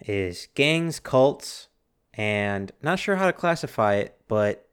is 0.00 0.48
gangs, 0.54 1.00
cults, 1.00 1.68
and 2.16 2.72
not 2.82 2.98
sure 2.98 3.16
how 3.16 3.26
to 3.26 3.32
classify 3.32 3.94
it, 3.94 4.20
but 4.28 4.68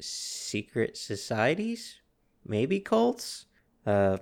secret 0.00 0.96
societies, 0.96 2.00
maybe 2.44 2.80
cults. 2.80 3.46
Uh, 3.86 4.18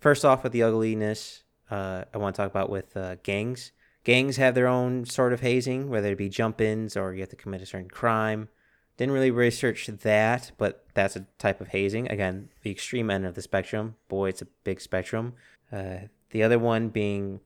first 0.00 0.24
off, 0.24 0.42
with 0.42 0.52
the 0.52 0.62
ugliness, 0.62 1.44
uh, 1.70 2.04
I 2.12 2.18
want 2.18 2.34
to 2.34 2.42
talk 2.42 2.50
about 2.50 2.70
with 2.70 2.96
uh, 2.96 3.16
gangs. 3.22 3.72
Gangs 4.04 4.36
have 4.36 4.54
their 4.54 4.66
own 4.66 5.04
sort 5.04 5.32
of 5.32 5.40
hazing, 5.40 5.88
whether 5.88 6.12
it 6.12 6.18
be 6.18 6.28
jump 6.28 6.60
ins 6.60 6.96
or 6.96 7.14
you 7.14 7.20
have 7.20 7.30
to 7.30 7.36
commit 7.36 7.62
a 7.62 7.66
certain 7.66 7.88
crime. 7.88 8.48
Didn't 8.96 9.14
really 9.14 9.30
research 9.30 9.86
that, 9.86 10.52
but 10.58 10.84
that's 10.94 11.16
a 11.16 11.26
type 11.38 11.60
of 11.60 11.68
hazing. 11.68 12.10
Again, 12.10 12.50
the 12.62 12.70
extreme 12.70 13.10
end 13.10 13.24
of 13.24 13.34
the 13.34 13.42
spectrum. 13.42 13.96
Boy, 14.08 14.28
it's 14.28 14.42
a 14.42 14.48
big 14.64 14.80
spectrum. 14.80 15.34
Uh, 15.72 16.08
the 16.30 16.42
other 16.42 16.58
one 16.58 16.88
being 16.88 17.40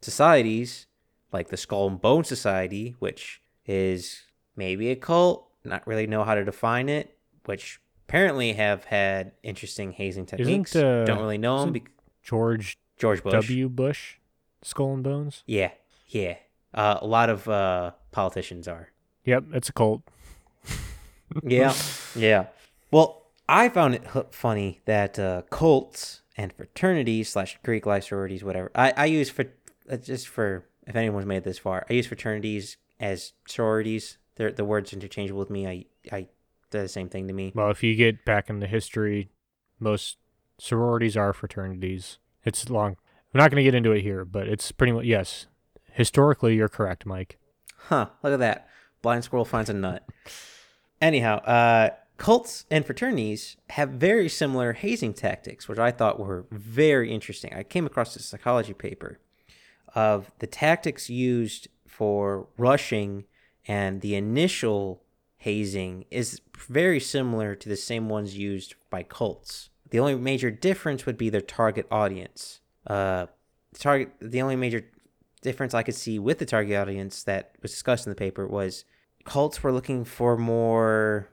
societies, 0.00 0.86
like 1.32 1.48
the 1.48 1.56
Skull 1.56 1.88
and 1.88 2.00
Bone 2.00 2.22
Society, 2.22 2.94
which 3.00 3.40
is 3.66 4.22
maybe 4.56 4.90
a 4.90 4.96
cult, 4.96 5.48
not 5.64 5.86
really 5.86 6.06
know 6.06 6.24
how 6.24 6.34
to 6.34 6.44
define 6.44 6.88
it, 6.88 7.16
which 7.46 7.80
apparently 8.08 8.52
have 8.54 8.84
had 8.84 9.32
interesting 9.42 9.92
hazing 9.92 10.26
techniques. 10.26 10.76
uh, 10.76 11.04
Don't 11.06 11.18
really 11.18 11.38
know 11.38 11.60
them. 11.60 11.70
isn't 11.76 11.88
George 12.22 12.76
George 12.98 13.22
Bush. 13.22 13.32
W. 13.32 13.68
Bush, 13.68 14.16
Skull 14.62 14.94
and 14.94 15.02
Bones. 15.04 15.42
Yeah, 15.46 15.70
yeah. 16.08 16.36
Uh, 16.72 16.98
a 17.00 17.06
lot 17.06 17.28
of 17.30 17.48
uh, 17.48 17.92
politicians 18.12 18.66
are. 18.68 18.90
Yep, 19.24 19.44
it's 19.52 19.68
a 19.68 19.72
cult. 19.72 20.02
Yeah, 21.42 21.74
yeah. 22.14 22.46
Well, 22.92 23.22
I 23.48 23.68
found 23.68 23.94
it 23.96 24.04
funny 24.30 24.80
that 24.84 25.18
uh, 25.18 25.42
cults 25.50 26.20
and 26.36 26.52
fraternities 26.52 27.28
slash 27.30 27.58
Greek 27.64 27.86
life 27.86 28.04
sororities, 28.04 28.44
whatever. 28.44 28.70
I 28.74 28.92
I 28.96 29.06
use 29.06 29.30
for 29.30 29.46
uh, 29.90 29.96
just 29.96 30.28
for 30.28 30.64
if 30.86 30.94
anyone's 30.94 31.26
made 31.26 31.42
this 31.44 31.58
far, 31.58 31.86
I 31.90 31.94
use 31.94 32.06
fraternities 32.06 32.76
as 33.00 33.32
sororities. 33.46 34.18
They're, 34.36 34.52
the 34.52 34.64
words 34.64 34.92
interchangeable 34.92 35.40
with 35.40 35.50
me. 35.50 35.66
I 35.66 35.84
I 36.10 36.28
they're 36.70 36.82
the 36.82 36.88
same 36.88 37.08
thing 37.08 37.28
to 37.28 37.34
me. 37.34 37.52
Well, 37.54 37.70
if 37.70 37.82
you 37.82 37.94
get 37.94 38.24
back 38.24 38.50
into 38.50 38.66
history, 38.66 39.30
most 39.78 40.18
sororities 40.58 41.16
are 41.16 41.32
fraternities. 41.32 42.18
It's 42.44 42.68
long. 42.68 42.96
We're 43.32 43.40
not 43.40 43.50
going 43.50 43.60
to 43.60 43.64
get 43.64 43.74
into 43.74 43.92
it 43.92 44.02
here, 44.02 44.24
but 44.24 44.48
it's 44.48 44.72
pretty 44.72 44.92
much 44.92 45.04
yes. 45.04 45.46
Historically, 45.92 46.56
you're 46.56 46.68
correct, 46.68 47.06
Mike. 47.06 47.38
Huh, 47.76 48.08
look 48.22 48.32
at 48.32 48.38
that. 48.40 48.68
Blind 49.02 49.24
squirrel 49.24 49.44
finds 49.44 49.70
a 49.70 49.74
nut. 49.74 50.04
Anyhow, 51.00 51.38
uh, 51.38 51.90
cults 52.16 52.64
and 52.70 52.86
fraternities 52.86 53.56
have 53.70 53.90
very 53.90 54.28
similar 54.28 54.72
hazing 54.72 55.14
tactics, 55.14 55.68
which 55.68 55.78
I 55.78 55.90
thought 55.90 56.18
were 56.18 56.46
very 56.50 57.12
interesting. 57.12 57.52
I 57.54 57.62
came 57.62 57.86
across 57.86 58.16
a 58.16 58.22
psychology 58.22 58.72
paper 58.72 59.18
of 59.94 60.30
the 60.38 60.46
tactics 60.46 61.10
used 61.10 61.68
for 61.96 62.48
rushing 62.56 63.24
and 63.66 64.00
the 64.00 64.14
initial 64.16 65.02
hazing 65.36 66.04
is 66.10 66.40
very 66.68 66.98
similar 66.98 67.54
to 67.54 67.68
the 67.68 67.76
same 67.76 68.08
ones 68.08 68.36
used 68.36 68.74
by 68.90 69.02
cults. 69.02 69.70
The 69.90 70.00
only 70.00 70.16
major 70.16 70.50
difference 70.50 71.06
would 71.06 71.16
be 71.16 71.30
their 71.30 71.40
target 71.40 71.86
audience. 71.90 72.60
Uh, 72.86 73.26
target 73.78 74.10
the 74.20 74.42
only 74.42 74.56
major 74.56 74.84
difference 75.42 75.72
I 75.74 75.82
could 75.82 75.94
see 75.94 76.18
with 76.18 76.38
the 76.38 76.46
target 76.46 76.76
audience 76.76 77.22
that 77.24 77.54
was 77.62 77.70
discussed 77.70 78.06
in 78.06 78.10
the 78.10 78.16
paper 78.16 78.46
was 78.46 78.84
cults 79.24 79.62
were 79.62 79.72
looking 79.72 80.04
for 80.04 80.36
more 80.36 81.28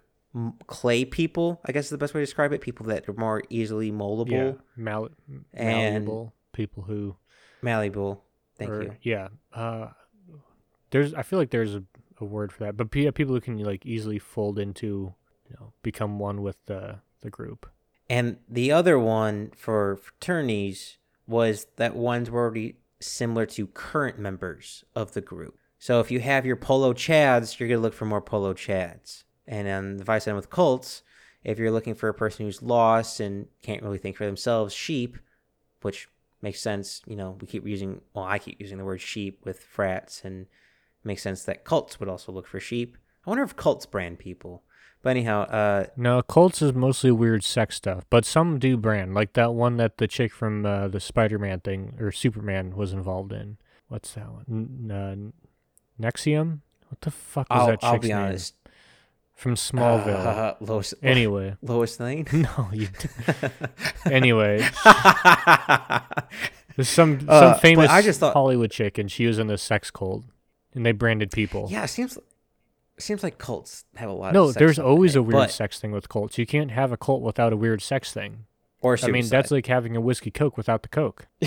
clay 0.68 1.04
people. 1.06 1.60
I 1.66 1.72
guess 1.72 1.86
is 1.86 1.90
the 1.90 1.98
best 1.98 2.14
way 2.14 2.22
to 2.22 2.26
describe 2.26 2.54
it. 2.54 2.62
People 2.62 2.86
that 2.88 3.10
are 3.10 3.14
more 3.14 3.42
easily 3.50 3.92
moldable, 3.92 4.32
Yeah, 4.32 4.52
mal- 4.76 5.10
And- 5.54 6.06
malleable 6.06 6.34
people 6.54 6.84
who. 6.84 7.16
malleable. 7.64 8.24
Thank 8.58 8.72
are- 8.72 8.84
you. 8.84 8.96
Yeah. 9.02 9.30
Uh, 9.54 9.88
there's. 10.92 11.14
I 11.14 11.24
feel 11.24 11.40
like 11.40 11.50
there's 11.50 11.76
a, 11.76 11.84
a 12.20 12.26
word 12.26 12.52
for 12.52 12.64
that, 12.64 12.78
but 12.78 12.92
people 12.92 13.34
who 13.34 13.42
can 13.42 13.58
like 13.58 13.86
easily 13.86 14.20
fold 14.20 14.60
into, 14.60 15.14
you 15.50 15.56
know, 15.60 15.74
become 15.82 16.20
one 16.20 16.42
with 16.42 16.58
the 16.66 17.00
the 17.22 17.30
group. 17.30 17.70
And 18.10 18.38
the 18.50 18.72
other 18.72 19.00
one 19.00 19.52
for 19.56 19.96
fraternities 19.96 20.98
was 21.28 21.68
that 21.78 21.96
ones 21.96 22.30
were 22.30 22.42
already 22.42 22.76
similar 23.00 23.46
to 23.48 23.68
current 23.68 24.20
members 24.20 24.84
of 24.96 25.14
the 25.14 25.22
group. 25.22 25.58
So 25.80 26.00
if 26.00 26.12
you 26.12 26.20
have 26.20 26.46
your 26.46 26.58
polo 26.58 26.94
chads, 26.94 27.60
you're 27.60 27.70
gonna 27.70 27.82
look 27.82 27.94
for 27.94 28.06
more 28.06 28.22
polo 28.22 28.54
chads. 28.54 29.24
And 29.48 29.68
on 29.68 29.98
the 29.98 30.04
vice 30.04 30.28
end 30.28 30.36
with 30.36 30.50
cults, 30.50 31.04
if 31.44 31.58
you're 31.58 31.72
looking 31.72 31.96
for 31.96 32.10
a 32.10 32.14
person 32.14 32.46
who's 32.46 32.62
lost 32.62 33.20
and 33.20 33.48
can't 33.64 33.82
really 33.82 33.98
think 33.98 34.16
for 34.16 34.26
themselves, 34.26 34.74
sheep, 34.74 35.18
which 35.82 36.08
makes 36.42 36.60
sense. 36.60 37.02
You 37.06 37.16
know, 37.16 37.38
we 37.40 37.48
keep 37.48 37.66
using 37.66 38.02
well, 38.14 38.26
I 38.26 38.40
keep 38.40 38.60
using 38.60 38.78
the 38.78 38.86
word 38.86 39.02
sheep 39.02 39.40
with 39.46 39.60
frats, 39.60 40.24
and 40.24 40.48
makes 41.04 41.22
sense 41.22 41.44
that 41.46 41.64
cults 41.64 42.00
would 42.00 42.10
also 42.10 42.32
look 42.32 42.48
for 42.48 42.60
sheep. 42.60 42.98
I 43.26 43.30
wonder 43.30 43.44
if 43.44 43.56
cults 43.56 43.86
brand 43.86 44.20
people. 44.20 44.64
But 45.04 45.12
anyhow, 45.12 45.44
uh, 45.44 45.86
No, 45.98 46.22
cults 46.22 46.62
is 46.62 46.74
mostly 46.74 47.10
weird 47.12 47.44
sex 47.44 47.76
stuff, 47.76 48.04
but 48.12 48.24
some 48.24 48.60
do 48.60 48.78
brand, 48.78 49.16
like 49.16 49.34
that 49.34 49.54
one 49.54 49.78
that 49.78 49.98
the 49.98 50.08
chick 50.08 50.32
from 50.32 50.64
uh, 50.66 50.88
the 50.90 51.00
Spider-Man 51.00 51.62
thing 51.62 51.96
or 52.00 52.12
Superman 52.12 52.76
was 52.76 52.94
involved 52.94 53.32
in. 53.34 53.58
What's 53.88 54.14
that 54.14 54.32
one? 54.32 54.46
N- 54.48 54.92
uh, 54.92 56.04
NXIVM? 56.04 56.60
What 56.90 57.02
the 57.02 57.10
fuck 57.12 57.50
was 57.50 57.60
I'll, 57.62 57.68
that 57.68 57.72
chick's 57.82 57.84
I'll 57.84 58.00
be 58.00 58.08
name? 58.10 58.18
honest. 58.18 58.54
From 59.34 59.56
Smallville. 59.56 60.24
Uh, 60.24 60.54
Lois, 60.62 60.94
anyway, 61.02 61.56
Lois 61.64 62.00
Lane. 62.00 62.28
no, 62.32 62.70
you. 62.72 62.88
anyway, 64.06 64.60
there's 66.76 66.90
some 66.90 67.20
some 67.22 67.28
Uh, 67.28 67.54
famous 67.56 67.90
I 67.90 68.02
just 68.02 68.20
thought- 68.20 68.34
Hollywood 68.34 68.72
chick, 68.72 68.98
and 68.98 69.12
she 69.12 69.26
was 69.26 69.40
in 69.40 69.48
the 69.48 69.58
sex 69.58 69.90
cult, 69.92 70.26
and 70.74 70.86
they 70.86 70.92
branded 70.92 71.32
people. 71.32 71.68
yeah, 71.70 71.84
it 71.84 71.90
seems 71.90 72.18
it 72.18 73.04
seems 73.04 73.24
like 73.24 73.38
cults 73.38 73.86
have 73.96 74.10
a 74.10 74.14
lot. 74.14 74.34
No, 74.34 74.44
of 74.44 74.50
sex 74.50 74.60
there's 74.60 74.80
always 74.80 75.16
a 75.16 75.24
weird 75.24 75.50
sex 75.50 75.80
thing 75.80 75.92
with 75.92 76.10
cults. 76.10 76.38
You 76.38 76.46
can't 76.46 76.72
have 76.72 76.92
a 76.92 76.98
cult 76.98 77.22
without 77.22 77.54
a 77.54 77.58
weird 77.58 77.82
sex 77.82 78.14
thing. 78.14 78.46
or 78.82 78.98
I 79.02 79.08
mean, 79.08 79.28
that's 79.28 79.52
like 79.52 79.68
having 79.68 79.96
a 79.96 80.02
whiskey 80.02 80.32
coke 80.32 80.58
without 80.58 80.84
the 80.84 80.90
coke. 80.90 81.28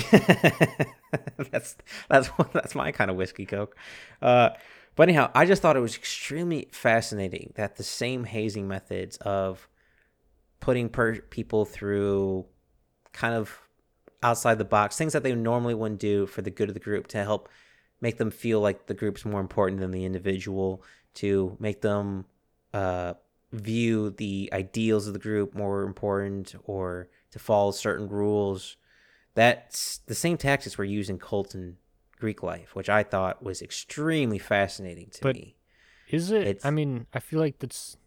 that's 1.51 1.77
that's 2.09 2.29
that's 2.53 2.75
my 2.75 2.91
kind 2.91 3.09
of 3.09 3.17
whiskey 3.17 3.45
coke. 3.45 3.75
Uh, 4.21 4.49
but 4.95 5.09
anyhow, 5.09 5.29
I 5.33 5.45
just 5.45 5.61
thought 5.61 5.75
it 5.75 5.81
was 5.81 5.95
extremely 5.95 6.69
fascinating 6.71 7.53
that 7.55 7.75
the 7.75 7.83
same 7.83 8.23
hazing 8.23 8.67
methods 8.67 9.17
of 9.17 9.67
putting 10.59 10.89
per- 10.89 11.19
people 11.19 11.65
through 11.65 12.45
kind 13.13 13.35
of 13.35 13.59
outside 14.23 14.57
the 14.57 14.65
box 14.65 14.97
things 14.97 15.13
that 15.13 15.21
they 15.23 15.35
normally 15.35 15.75
wouldn't 15.75 15.99
do 15.99 16.25
for 16.25 16.41
the 16.41 16.49
good 16.49 16.69
of 16.69 16.73
the 16.73 16.79
group 16.79 17.07
to 17.07 17.23
help 17.23 17.47
make 18.05 18.17
them 18.17 18.29
feel 18.29 18.59
like 18.67 18.85
the 18.85 18.93
group's 19.01 19.25
more 19.25 19.41
important 19.41 19.79
than 19.81 19.91
the 19.91 20.05
individual 20.05 20.69
to 21.15 21.57
make 21.59 21.81
them 21.81 22.25
uh, 22.73 23.13
view 23.51 24.11
the 24.11 24.47
ideals 24.53 25.07
of 25.07 25.13
the 25.13 25.19
group 25.27 25.55
more 25.55 25.81
important 25.83 26.53
or 26.65 27.07
to 27.31 27.39
follow 27.39 27.71
certain 27.71 28.07
rules 28.07 28.77
that's 29.33 29.97
the 30.05 30.13
same 30.15 30.37
tactics 30.37 30.77
were 30.77 30.83
used 30.97 31.09
in 31.09 31.17
cult 31.17 31.55
and 31.55 31.75
greek 32.19 32.43
life 32.43 32.75
which 32.75 32.89
i 32.89 33.01
thought 33.01 33.41
was 33.49 33.61
extremely 33.61 34.37
fascinating 34.37 35.07
to 35.11 35.21
But- 35.21 35.35
me 35.35 35.55
Is 36.09 36.29
it? 36.31 36.43
It's- 36.51 36.65
I 36.65 36.69
mean, 36.79 37.07
I 37.17 37.19
feel 37.19 37.39
like 37.45 37.57
that's 37.59 37.97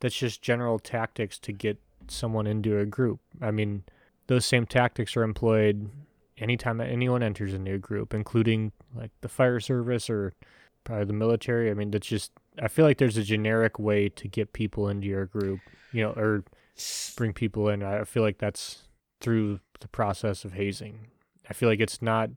that's 0.00 0.16
just 0.24 0.40
general 0.42 0.78
tactics 0.78 1.36
to 1.40 1.52
get 1.52 1.76
someone 2.08 2.46
into 2.46 2.78
a 2.78 2.86
group. 2.86 3.18
I 3.40 3.50
mean, 3.58 3.82
those 4.28 4.44
same 4.46 4.66
tactics 4.66 5.16
are 5.16 5.24
employed 5.24 5.90
anytime 6.38 6.78
that 6.78 6.88
anyone 6.88 7.22
enters 7.22 7.54
a 7.54 7.58
new 7.58 7.78
group, 7.78 8.14
including 8.14 8.72
like 8.94 9.10
the 9.20 9.28
fire 9.28 9.60
service 9.60 10.08
or 10.10 10.32
probably 10.84 11.06
the 11.06 11.12
military. 11.12 11.70
I 11.70 11.74
mean, 11.74 11.90
that's 11.90 12.06
just. 12.06 12.32
I 12.62 12.68
feel 12.68 12.84
like 12.84 12.98
there's 12.98 13.16
a 13.16 13.22
generic 13.22 13.78
way 13.78 14.08
to 14.10 14.28
get 14.28 14.52
people 14.52 14.88
into 14.88 15.08
your 15.08 15.26
group, 15.26 15.60
you 15.92 16.02
know, 16.02 16.12
or 16.12 16.44
bring 17.16 17.32
people 17.32 17.68
in. 17.68 17.82
I 17.82 18.04
feel 18.04 18.22
like 18.22 18.38
that's 18.38 18.84
through 19.20 19.60
the 19.80 19.88
process 19.88 20.44
of 20.44 20.52
hazing. 20.52 21.08
I 21.48 21.52
feel 21.52 21.68
like 21.68 21.80
it's 21.80 22.00
not 22.00 22.30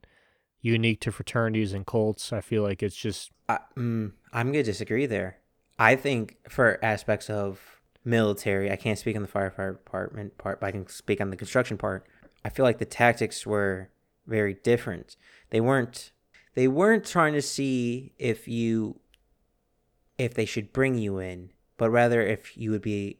unique 0.60 1.00
to 1.00 1.12
fraternities 1.12 1.72
and 1.72 1.86
cults. 1.86 2.32
I 2.32 2.40
feel 2.40 2.62
like 2.62 2.82
it's 2.82 2.96
just 2.96 3.30
I, 3.48 3.58
mm, 3.76 4.12
i'm 4.32 4.52
gonna 4.52 4.62
disagree 4.62 5.06
there 5.06 5.38
i 5.78 5.96
think 5.96 6.36
for 6.48 6.78
aspects 6.84 7.30
of 7.30 7.80
military 8.04 8.70
i 8.70 8.76
can't 8.76 8.98
speak 8.98 9.16
on 9.16 9.22
the 9.22 9.28
firefighter 9.28 9.72
department 9.72 10.38
part 10.38 10.60
but 10.60 10.66
i 10.66 10.70
can 10.70 10.86
speak 10.88 11.20
on 11.20 11.30
the 11.30 11.36
construction 11.36 11.76
part 11.78 12.06
i 12.44 12.48
feel 12.48 12.64
like 12.64 12.78
the 12.78 12.84
tactics 12.84 13.46
were 13.46 13.90
very 14.26 14.54
different 14.54 15.16
they 15.50 15.60
weren't 15.60 16.12
they 16.54 16.68
weren't 16.68 17.04
trying 17.04 17.32
to 17.32 17.42
see 17.42 18.12
if 18.18 18.46
you 18.48 18.98
if 20.18 20.34
they 20.34 20.44
should 20.44 20.72
bring 20.72 20.96
you 20.96 21.18
in 21.18 21.50
but 21.76 21.90
rather 21.90 22.20
if 22.20 22.56
you 22.56 22.70
would 22.70 22.82
be 22.82 23.18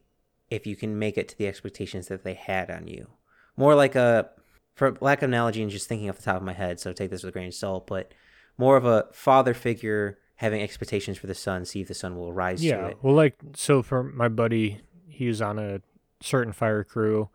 if 0.49 0.65
you 0.65 0.75
can 0.75 0.97
make 0.97 1.17
it 1.17 1.27
to 1.27 1.37
the 1.37 1.47
expectations 1.47 2.07
that 2.07 2.23
they 2.23 2.33
had 2.33 2.69
on 2.69 2.87
you 2.87 3.07
more 3.55 3.75
like 3.75 3.95
a 3.95 4.29
for 4.75 4.95
lack 5.01 5.21
of 5.21 5.29
analogy 5.29 5.61
and 5.61 5.71
just 5.71 5.87
thinking 5.87 6.09
off 6.09 6.17
the 6.17 6.23
top 6.23 6.37
of 6.37 6.43
my 6.43 6.53
head 6.53 6.79
so 6.79 6.93
take 6.93 7.09
this 7.09 7.23
with 7.23 7.29
a 7.29 7.33
grain 7.33 7.47
of 7.47 7.53
salt 7.53 7.87
but 7.87 8.13
more 8.57 8.77
of 8.77 8.85
a 8.85 9.07
father 9.13 9.53
figure 9.53 10.17
having 10.35 10.61
expectations 10.61 11.17
for 11.17 11.27
the 11.27 11.35
son 11.35 11.65
see 11.65 11.81
if 11.81 11.87
the 11.87 11.93
son 11.93 12.17
will 12.17 12.31
rise 12.33 12.61
to 12.61 12.67
Yeah. 12.67 12.87
it 12.87 12.97
Well, 13.01 13.13
like, 13.15 13.35
so 13.55 13.81
for 13.81 14.03
my 14.03 14.29
buddy, 14.29 14.81
he 15.07 15.27
was 15.27 15.41
on 15.41 15.59
a 15.59 15.81
certain 16.21 16.53
fire 16.53 16.85
crew, 16.85 17.29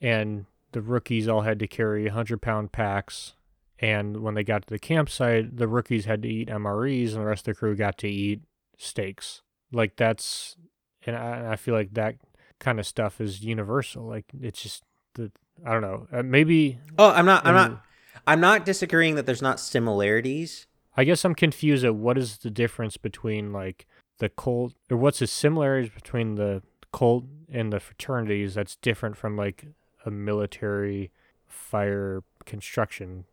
and 0.00 0.46
the 0.72 0.82
rookies 0.82 1.28
all 1.28 1.42
had 1.42 1.58
to 1.60 1.66
carry 1.66 2.04
100 2.04 2.40
pound 2.42 2.72
packs. 2.72 3.34
And 3.78 4.22
when 4.22 4.34
they 4.34 4.44
got 4.44 4.62
to 4.66 4.70
the 4.70 4.78
campsite, 4.78 5.56
the 5.56 5.66
rookies 5.66 6.04
had 6.04 6.22
to 6.22 6.28
eat 6.28 6.48
MREs, 6.48 7.12
and 7.12 7.22
the 7.22 7.26
rest 7.26 7.48
of 7.48 7.54
the 7.54 7.58
crew 7.58 7.74
got 7.74 7.98
to 7.98 8.08
eat 8.08 8.42
steaks. 8.78 9.42
Like, 9.72 9.96
that's, 9.96 10.56
and 11.04 11.16
I, 11.16 11.52
I 11.52 11.56
feel 11.56 11.74
like 11.74 11.94
that 11.94 12.14
kind 12.60 12.78
of 12.78 12.86
stuff 12.86 13.20
is 13.20 13.42
universal. 13.42 14.06
Like, 14.06 14.26
it's 14.40 14.62
just 14.62 14.84
the 15.14 15.32
I 15.64 15.72
don't 15.72 15.82
know. 15.82 16.06
Uh, 16.12 16.22
maybe 16.22 16.78
Oh, 16.98 17.10
I'm 17.10 17.26
not. 17.26 17.46
I'm 17.46 17.54
not. 17.54 17.82
I'm 18.26 18.40
not 18.40 18.64
disagreeing 18.64 19.16
that 19.16 19.26
there's 19.26 19.42
not 19.42 19.58
similarities. 19.60 20.66
I 20.96 21.04
guess 21.04 21.24
I'm 21.24 21.34
confused 21.34 21.84
at 21.84 21.94
what 21.94 22.18
is 22.18 22.38
the 22.38 22.50
difference 22.50 22.96
between 22.96 23.52
like 23.52 23.86
the 24.18 24.28
cult 24.28 24.74
or 24.90 24.96
what's 24.96 25.20
the 25.20 25.26
similarities 25.26 25.90
between 25.90 26.34
the 26.36 26.62
cult 26.92 27.24
and 27.50 27.72
the 27.72 27.80
fraternities 27.80 28.54
that's 28.54 28.76
different 28.76 29.16
from 29.16 29.36
like 29.36 29.66
a 30.04 30.10
military 30.10 31.10
fire 31.46 32.22
construction 32.44 33.24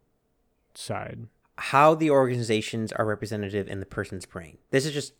side. 0.73 1.27
how 1.57 1.93
the 1.93 2.09
organizations 2.09 2.91
are 2.93 3.05
representative 3.05 3.67
in 3.67 3.79
the 3.81 3.85
person's 3.85 4.25
brain. 4.25 4.57
This 4.71 4.85
is 4.85 4.93
just 4.93 5.13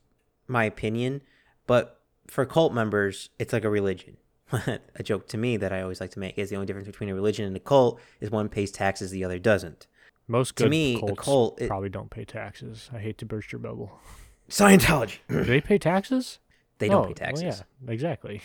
my 0.48 0.64
opinion, 0.64 1.22
but 1.68 2.00
for 2.28 2.46
cult 2.46 2.74
members, 2.74 3.30
it's 3.40 3.52
like 3.52 3.66
a 3.66 3.70
religion. 3.70 4.18
a 4.96 5.04
joke 5.04 5.28
to 5.28 5.38
me 5.38 5.58
that 5.58 5.72
I 5.74 5.82
always 5.82 6.00
like 6.02 6.12
to 6.12 6.20
make 6.20 6.38
is 6.38 6.50
the 6.50 6.56
only 6.56 6.66
difference 6.66 6.88
between 6.88 7.10
a 7.10 7.14
religion 7.14 7.46
and 7.46 7.56
a 7.56 7.60
cult 7.60 8.00
is 8.22 8.32
one 8.32 8.48
pays 8.50 8.72
taxes, 8.72 9.12
the 9.12 9.24
other 9.24 9.38
doesn't. 9.38 9.86
Most 10.28 10.56
To 10.58 10.64
good 10.64 10.70
me, 10.72 10.96
a 10.96 11.00
cults 11.00 11.22
cult- 11.24 11.62
it- 11.62 11.68
probably 11.68 11.90
don't 11.90 12.10
pay 12.10 12.24
taxes. 12.26 12.90
I 12.94 13.00
hate 13.00 13.18
to 13.20 13.26
burst 13.26 13.52
your 13.52 13.60
bubble. 13.60 14.00
Scientology. 14.50 15.18
Do 15.28 15.44
they 15.44 15.62
pay 15.62 15.78
taxes? 15.78 16.40
they 16.80 16.88
don't 16.88 17.04
Oh, 17.04 17.08
pay 17.10 17.14
taxes. 17.16 17.44
Well, 17.44 17.58
yeah, 17.88 17.92
exactly. 17.94 18.42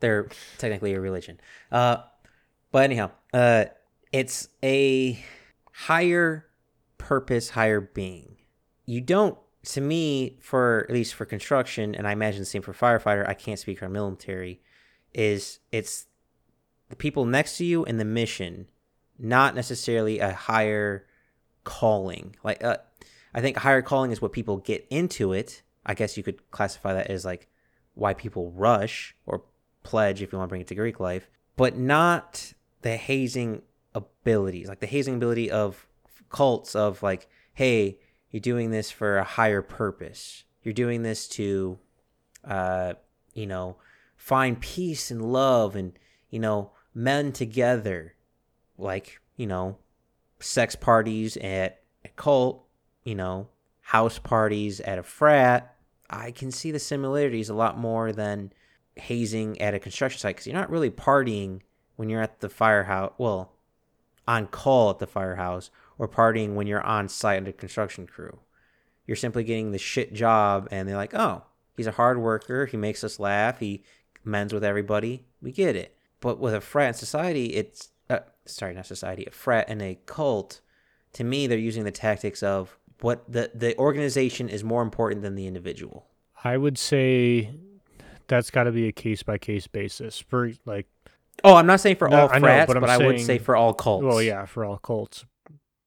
They're 0.00 0.28
technically 0.58 0.92
a 0.94 1.00
religion. 1.00 1.40
Uh, 1.72 1.98
but 2.70 2.84
anyhow, 2.84 3.10
uh, 3.32 3.66
it's 4.12 4.48
a 4.62 5.22
higher 5.72 6.46
purpose, 6.98 7.50
higher 7.50 7.80
being. 7.80 8.36
You 8.86 9.00
don't, 9.00 9.38
to 9.64 9.80
me, 9.80 10.38
for 10.40 10.86
at 10.88 10.94
least 10.94 11.14
for 11.14 11.24
construction, 11.24 11.94
and 11.94 12.06
I 12.06 12.12
imagine 12.12 12.40
the 12.40 12.46
same 12.46 12.62
for 12.62 12.72
firefighter. 12.72 13.28
I 13.28 13.34
can't 13.34 13.58
speak 13.58 13.78
for 13.78 13.88
military. 13.88 14.60
Is 15.14 15.60
it's 15.72 16.06
the 16.88 16.96
people 16.96 17.24
next 17.24 17.56
to 17.58 17.64
you 17.64 17.84
and 17.84 17.98
the 17.98 18.04
mission, 18.04 18.68
not 19.18 19.54
necessarily 19.54 20.18
a 20.20 20.32
higher 20.32 21.06
calling. 21.64 22.36
Like, 22.42 22.62
uh, 22.62 22.78
I 23.34 23.40
think 23.40 23.58
higher 23.58 23.82
calling 23.82 24.10
is 24.10 24.22
what 24.22 24.32
people 24.32 24.58
get 24.58 24.86
into 24.90 25.32
it. 25.32 25.62
I 25.84 25.94
guess 25.94 26.16
you 26.16 26.22
could 26.22 26.50
classify 26.50 26.94
that 26.94 27.08
as 27.08 27.24
like 27.24 27.48
why 27.94 28.14
people 28.14 28.52
rush 28.52 29.14
or 29.26 29.42
pledge 29.82 30.22
if 30.22 30.32
you 30.32 30.38
want 30.38 30.48
to 30.48 30.50
bring 30.50 30.60
it 30.60 30.66
to 30.68 30.74
Greek 30.74 31.00
life, 31.00 31.28
but 31.56 31.76
not 31.76 32.52
the 32.82 32.96
hazing 32.96 33.62
abilities, 33.94 34.68
like 34.68 34.80
the 34.80 34.86
hazing 34.86 35.16
ability 35.16 35.50
of 35.50 35.86
cults 36.30 36.74
of 36.74 37.02
like, 37.02 37.28
hey, 37.54 37.98
you're 38.30 38.40
doing 38.40 38.70
this 38.70 38.90
for 38.90 39.18
a 39.18 39.24
higher 39.24 39.62
purpose. 39.62 40.44
You're 40.62 40.74
doing 40.74 41.02
this 41.02 41.28
to, 41.28 41.78
uh, 42.44 42.94
you 43.34 43.46
know, 43.46 43.76
find 44.16 44.60
peace 44.60 45.10
and 45.10 45.32
love 45.32 45.76
and, 45.76 45.98
you 46.30 46.38
know, 46.38 46.72
men 46.94 47.32
together. 47.32 48.14
Like, 48.76 49.20
you 49.36 49.46
know, 49.46 49.78
sex 50.40 50.76
parties 50.76 51.36
at 51.38 51.80
a 52.04 52.08
cult, 52.08 52.64
you 53.04 53.14
know, 53.14 53.48
house 53.80 54.18
parties 54.18 54.80
at 54.80 54.98
a 54.98 55.02
frat. 55.02 55.74
I 56.10 56.30
can 56.30 56.50
see 56.50 56.70
the 56.70 56.78
similarities 56.78 57.48
a 57.48 57.54
lot 57.54 57.78
more 57.78 58.12
than 58.12 58.52
hazing 58.96 59.60
at 59.60 59.74
a 59.74 59.78
construction 59.78 60.20
site 60.20 60.36
because 60.36 60.46
you're 60.46 60.56
not 60.56 60.70
really 60.70 60.90
partying 60.90 61.60
when 61.98 62.08
you're 62.08 62.22
at 62.22 62.38
the 62.38 62.48
firehouse. 62.48 63.12
Well, 63.18 63.50
on 64.28 64.46
call 64.46 64.90
at 64.90 65.00
the 65.00 65.06
firehouse 65.06 65.70
or 65.98 66.06
partying 66.06 66.54
when 66.54 66.68
you're 66.68 66.82
on 66.82 67.08
site 67.08 67.42
at 67.42 67.48
a 67.48 67.52
construction 67.52 68.06
crew. 68.06 68.38
You're 69.04 69.16
simply 69.16 69.42
getting 69.42 69.72
the 69.72 69.78
shit 69.78 70.12
job, 70.12 70.68
and 70.70 70.88
they're 70.88 70.96
like, 70.96 71.14
oh, 71.14 71.42
he's 71.76 71.88
a 71.88 71.92
hard 71.92 72.18
worker. 72.18 72.66
He 72.66 72.76
makes 72.76 73.02
us 73.02 73.18
laugh. 73.18 73.58
He 73.58 73.82
mends 74.22 74.52
with 74.52 74.62
everybody. 74.62 75.24
We 75.42 75.50
get 75.50 75.74
it. 75.74 75.96
But 76.20 76.38
with 76.38 76.54
a 76.54 76.60
frat 76.60 76.88
in 76.88 76.94
society, 76.94 77.46
it's 77.54 77.88
uh, 78.08 78.20
sorry, 78.44 78.74
not 78.74 78.86
society, 78.86 79.24
a 79.26 79.30
frat 79.30 79.66
and 79.68 79.82
a 79.82 79.98
cult. 80.06 80.60
To 81.14 81.24
me, 81.24 81.46
they're 81.46 81.58
using 81.58 81.84
the 81.84 81.90
tactics 81.90 82.42
of 82.42 82.78
what 83.00 83.24
the 83.30 83.50
the 83.54 83.76
organization 83.76 84.48
is 84.48 84.62
more 84.62 84.82
important 84.82 85.22
than 85.22 85.34
the 85.34 85.46
individual. 85.46 86.06
I 86.44 86.56
would 86.56 86.78
say 86.78 87.50
that's 88.28 88.50
got 88.50 88.64
to 88.64 88.72
be 88.72 88.86
a 88.86 88.92
case 88.92 89.22
by 89.22 89.38
case 89.38 89.66
basis. 89.66 90.20
For 90.20 90.52
like, 90.66 90.86
Oh, 91.44 91.54
I'm 91.54 91.66
not 91.66 91.80
saying 91.80 91.96
for 91.96 92.08
No, 92.08 92.22
all 92.22 92.28
I 92.30 92.38
know, 92.38 92.46
frats, 92.46 92.72
but 92.72 92.76
I'm 92.82 92.84
I 92.84 92.98
would 92.98 93.20
say 93.20 93.38
for 93.38 93.56
all 93.56 93.72
cults. 93.74 94.04
well, 94.04 94.20
yeah, 94.22 94.44
for 94.44 94.64
all 94.64 94.78
cults, 94.78 95.24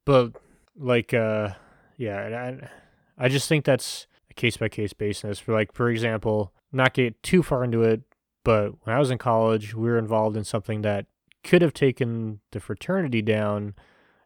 but 0.05 0.31
like, 0.77 1.13
uh, 1.13 1.49
yeah, 1.97 2.25
and 2.25 2.35
I, 2.35 2.69
I 3.17 3.27
just 3.29 3.47
think 3.49 3.65
that's 3.65 4.07
a 4.29 4.33
case 4.33 4.57
by 4.57 4.69
case 4.69 4.93
basis. 4.93 5.39
For 5.39 5.53
like, 5.53 5.73
for 5.73 5.89
example, 5.89 6.53
not 6.71 6.93
get 6.93 7.21
too 7.21 7.43
far 7.43 7.63
into 7.63 7.83
it, 7.83 8.01
but 8.43 8.71
when 8.85 8.95
I 8.95 8.99
was 8.99 9.11
in 9.11 9.17
college, 9.17 9.73
we 9.75 9.89
were 9.89 9.97
involved 9.97 10.37
in 10.37 10.43
something 10.43 10.81
that 10.83 11.05
could 11.43 11.61
have 11.61 11.73
taken 11.73 12.39
the 12.51 12.59
fraternity 12.59 13.21
down, 13.21 13.75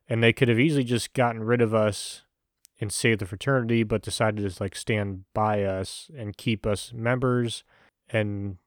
and 0.08 0.22
they 0.22 0.34
could 0.34 0.48
have 0.48 0.60
easily 0.60 0.84
just 0.84 1.14
gotten 1.14 1.44
rid 1.44 1.62
of 1.62 1.74
us 1.74 2.24
and 2.80 2.92
saved 2.92 3.20
the 3.22 3.26
fraternity, 3.26 3.84
but 3.84 4.02
decided 4.02 4.48
to 4.50 4.64
like 4.64 4.76
stand 4.76 5.24
by 5.34 5.64
us 5.64 6.12
and 6.16 6.38
keep 6.38 6.68
us 6.68 6.92
members, 6.94 7.64
and 8.10 8.58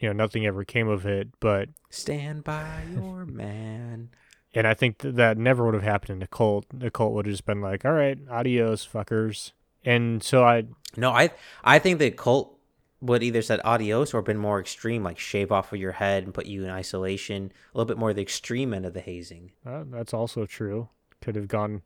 you 0.00 0.08
know 0.08 0.12
nothing 0.12 0.44
ever 0.46 0.64
came 0.64 0.88
of 0.88 1.06
it. 1.06 1.28
But 1.38 1.68
Stand 1.90 2.42
by 2.44 2.82
your 2.92 3.24
man. 3.26 4.10
and 4.54 4.66
I 4.66 4.74
think 4.74 4.98
th- 4.98 5.14
that 5.14 5.38
never 5.38 5.64
would 5.64 5.74
have 5.74 5.82
happened 5.82 6.10
in 6.10 6.18
the 6.20 6.26
cult. 6.26 6.66
The 6.72 6.90
cult 6.90 7.12
would 7.14 7.26
have 7.26 7.32
just 7.32 7.46
been 7.46 7.60
like, 7.60 7.84
"All 7.84 7.92
right, 7.92 8.18
adios, 8.30 8.86
fuckers." 8.90 9.52
And 9.84 10.22
so 10.22 10.44
I, 10.44 10.64
No, 10.96 11.10
I 11.10 11.30
I 11.64 11.78
think 11.78 11.98
the 12.00 12.10
cult 12.10 12.56
would 13.02 13.22
either 13.22 13.40
said 13.40 13.60
adios 13.64 14.12
or 14.12 14.20
been 14.20 14.36
more 14.36 14.60
extreme, 14.60 15.02
like 15.02 15.18
shave 15.18 15.50
off 15.50 15.72
of 15.72 15.78
your 15.80 15.92
head 15.92 16.22
and 16.24 16.34
put 16.34 16.44
you 16.44 16.64
in 16.64 16.70
isolation. 16.70 17.50
A 17.74 17.78
little 17.78 17.86
bit 17.88 17.96
more 17.96 18.12
the 18.12 18.20
extreme 18.20 18.74
end 18.74 18.84
of 18.84 18.92
the 18.92 19.00
hazing. 19.00 19.52
uh, 19.64 19.84
that's 19.90 20.12
also 20.12 20.44
true. 20.44 20.90
Could 21.22 21.34
have 21.36 21.48
gone 21.48 21.80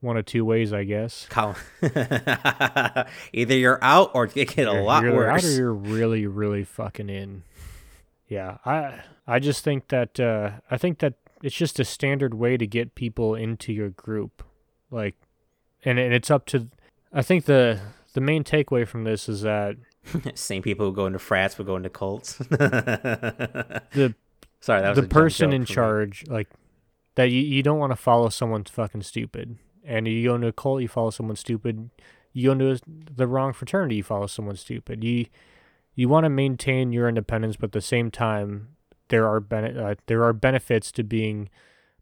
one 0.00 0.16
of 0.18 0.26
two 0.26 0.44
ways, 0.44 0.72
I 0.74 0.84
guess. 0.84 1.26
Either 3.32 3.54
you're 3.56 3.78
out 3.82 4.10
or 4.14 4.24
it 4.24 4.34
get 4.34 4.58
a 4.58 4.72
You're- 4.72 4.80
lot 4.82 5.02
you're 5.04 5.12
out 5.30 5.34
worse. 5.34 5.44
or 5.46 5.50
you're 5.56 5.72
really, 5.74 6.26
really 6.26 6.64
fucking 6.64 7.08
in. 7.08 7.42
Yeah, 8.28 8.58
I, 8.64 9.00
I 9.26 9.38
just 9.38 9.64
think 9.64 9.88
that, 9.88 10.20
uh, 10.20 10.52
I 10.70 10.76
think 10.76 10.98
that 10.98 11.14
it's 11.42 11.56
just 11.56 11.80
a 11.80 11.84
standard 11.84 12.34
way 12.34 12.56
to 12.56 12.66
get 12.66 12.94
people 12.94 13.34
into 13.34 13.72
your 13.72 13.90
group, 13.90 14.42
like, 14.90 15.16
and, 15.84 15.98
and 15.98 16.12
it's 16.12 16.30
up 16.30 16.46
to. 16.46 16.68
I 17.12 17.22
think 17.22 17.44
the 17.46 17.80
the 18.12 18.20
main 18.20 18.44
takeaway 18.44 18.86
from 18.86 19.04
this 19.04 19.28
is 19.28 19.42
that 19.42 19.76
Same 20.34 20.62
people 20.62 20.86
who 20.86 20.92
go 20.92 21.06
into 21.06 21.18
frats 21.18 21.58
would 21.58 21.66
go 21.66 21.76
into 21.76 21.90
cults. 21.90 22.36
the 22.38 24.14
Sorry, 24.60 24.82
that 24.82 24.90
was 24.90 24.98
the 24.98 25.06
person 25.06 25.52
in 25.52 25.64
for 25.64 25.70
me. 25.70 25.74
charge, 25.74 26.24
like 26.28 26.48
that, 27.14 27.30
you, 27.30 27.40
you 27.40 27.62
don't 27.62 27.78
want 27.78 27.92
to 27.92 27.96
follow 27.96 28.28
someone 28.28 28.64
fucking 28.64 29.02
stupid. 29.02 29.56
And 29.84 30.06
you 30.06 30.28
go 30.28 30.34
into 30.34 30.48
a 30.48 30.52
cult, 30.52 30.82
you 30.82 30.88
follow 30.88 31.10
someone 31.10 31.36
stupid. 31.36 31.90
You 32.32 32.48
go 32.48 32.52
into 32.52 32.70
a, 32.72 32.78
the 33.14 33.26
wrong 33.26 33.52
fraternity, 33.52 33.96
you 33.96 34.02
follow 34.02 34.26
someone 34.26 34.56
stupid. 34.56 35.04
You 35.04 35.26
you 35.98 36.08
want 36.08 36.22
to 36.22 36.30
maintain 36.30 36.92
your 36.92 37.08
independence, 37.08 37.56
but 37.56 37.70
at 37.70 37.72
the 37.72 37.80
same 37.80 38.08
time, 38.08 38.68
there 39.08 39.26
are 39.26 39.42
uh, 39.50 39.96
there 40.06 40.22
are 40.22 40.32
benefits 40.32 40.92
to 40.92 41.02
being 41.02 41.48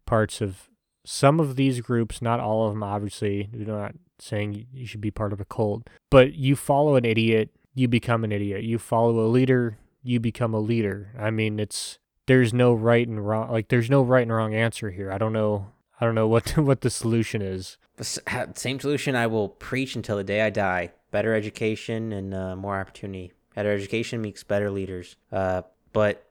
parts 0.05 0.43
of 0.43 0.68
some 1.06 1.40
of 1.40 1.56
these 1.56 1.81
groups. 1.81 2.20
Not 2.20 2.39
all 2.39 2.66
of 2.66 2.74
them, 2.74 2.82
obviously. 2.82 3.48
We're 3.55 3.64
not 3.64 3.94
saying 4.18 4.66
you 4.70 4.85
should 4.85 5.01
be 5.01 5.10
part 5.10 5.32
of 5.32 5.40
a 5.40 5.47
cult, 5.47 5.89
but 6.10 6.35
you 6.35 6.56
follow 6.56 6.97
an 6.97 7.06
idiot, 7.06 7.48
you 7.73 7.89
become 7.89 8.23
an 8.23 8.32
idiot. 8.32 8.64
You 8.64 8.78
follow 8.78 9.18
a 9.20 9.28
leader, 9.28 9.78
you 10.02 10.20
become 10.20 10.52
a 10.52 10.60
leader. 10.60 11.14
I 11.18 11.31
mean, 11.31 11.59
it's 11.59 11.98
there's 12.27 12.52
no 12.52 12.74
right 12.74 13.09
and 13.09 13.27
wrong. 13.27 13.51
Like 13.51 13.68
there's 13.68 13.89
no 13.89 14.02
right 14.02 14.23
and 14.23 14.32
wrong 14.32 14.55
answer 14.55 14.90
here. 14.90 15.10
I 15.10 15.16
don't 15.16 15.32
know. 15.32 15.68
I 15.98 16.05
don't 16.05 16.14
know 16.14 16.28
what 16.28 16.51
what 16.59 16.82
the 16.82 16.90
solution 16.90 17.40
is. 17.40 17.78
Same 18.02 18.78
solution 18.78 19.16
I 19.16 19.27
will 19.27 19.48
preach 19.48 19.97
until 19.97 20.18
the 20.18 20.24
day 20.24 20.43
I 20.43 20.51
die. 20.51 20.93
Better 21.12 21.35
education 21.35 22.12
and 22.12 22.35
uh, 22.35 22.55
more 22.56 22.78
opportunity. 22.78 23.32
Better 23.57 23.73
education 23.73 24.20
makes 24.20 24.45
better 24.45 24.70
leaders. 24.70 25.16
Uh, 25.33 25.62
but 25.93 26.24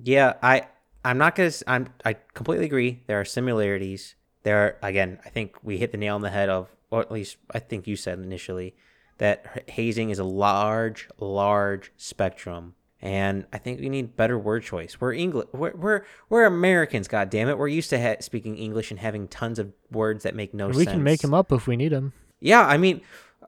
yeah, 0.00 0.34
I 0.42 0.68
I'm 1.04 1.18
not 1.18 1.34
gonna. 1.34 1.50
I'm 1.66 1.88
I 2.04 2.12
completely 2.34 2.66
agree. 2.66 3.02
There 3.06 3.18
are 3.18 3.24
similarities. 3.24 4.14
There 4.42 4.58
are 4.58 4.76
again. 4.82 5.18
I 5.24 5.30
think 5.30 5.56
we 5.62 5.78
hit 5.78 5.90
the 5.90 5.98
nail 5.98 6.14
on 6.14 6.20
the 6.20 6.30
head 6.30 6.50
of, 6.50 6.68
or 6.90 7.00
at 7.00 7.10
least 7.10 7.38
I 7.50 7.60
think 7.60 7.86
you 7.86 7.96
said 7.96 8.18
initially, 8.18 8.74
that 9.18 9.64
hazing 9.68 10.10
is 10.10 10.18
a 10.18 10.24
large, 10.24 11.08
large 11.18 11.92
spectrum. 11.96 12.74
And 13.00 13.46
I 13.52 13.58
think 13.58 13.80
we 13.80 13.88
need 13.88 14.16
better 14.16 14.38
word 14.38 14.62
choice. 14.62 15.00
We're 15.00 15.12
English. 15.14 15.46
We're, 15.52 15.74
we're 15.76 16.02
we're 16.28 16.44
Americans. 16.44 17.08
God 17.08 17.30
damn 17.30 17.48
it. 17.48 17.56
We're 17.56 17.68
used 17.68 17.90
to 17.90 18.00
ha- 18.00 18.20
speaking 18.20 18.56
English 18.58 18.90
and 18.90 19.00
having 19.00 19.28
tons 19.28 19.58
of 19.58 19.72
words 19.90 20.24
that 20.24 20.34
make 20.34 20.52
no 20.52 20.68
we 20.68 20.74
sense. 20.74 20.86
We 20.86 20.92
can 20.92 21.02
make 21.02 21.20
them 21.20 21.32
up 21.32 21.52
if 21.52 21.66
we 21.66 21.76
need 21.76 21.92
them. 21.92 22.12
Yeah, 22.40 22.66
I 22.66 22.76
mean, 22.76 23.00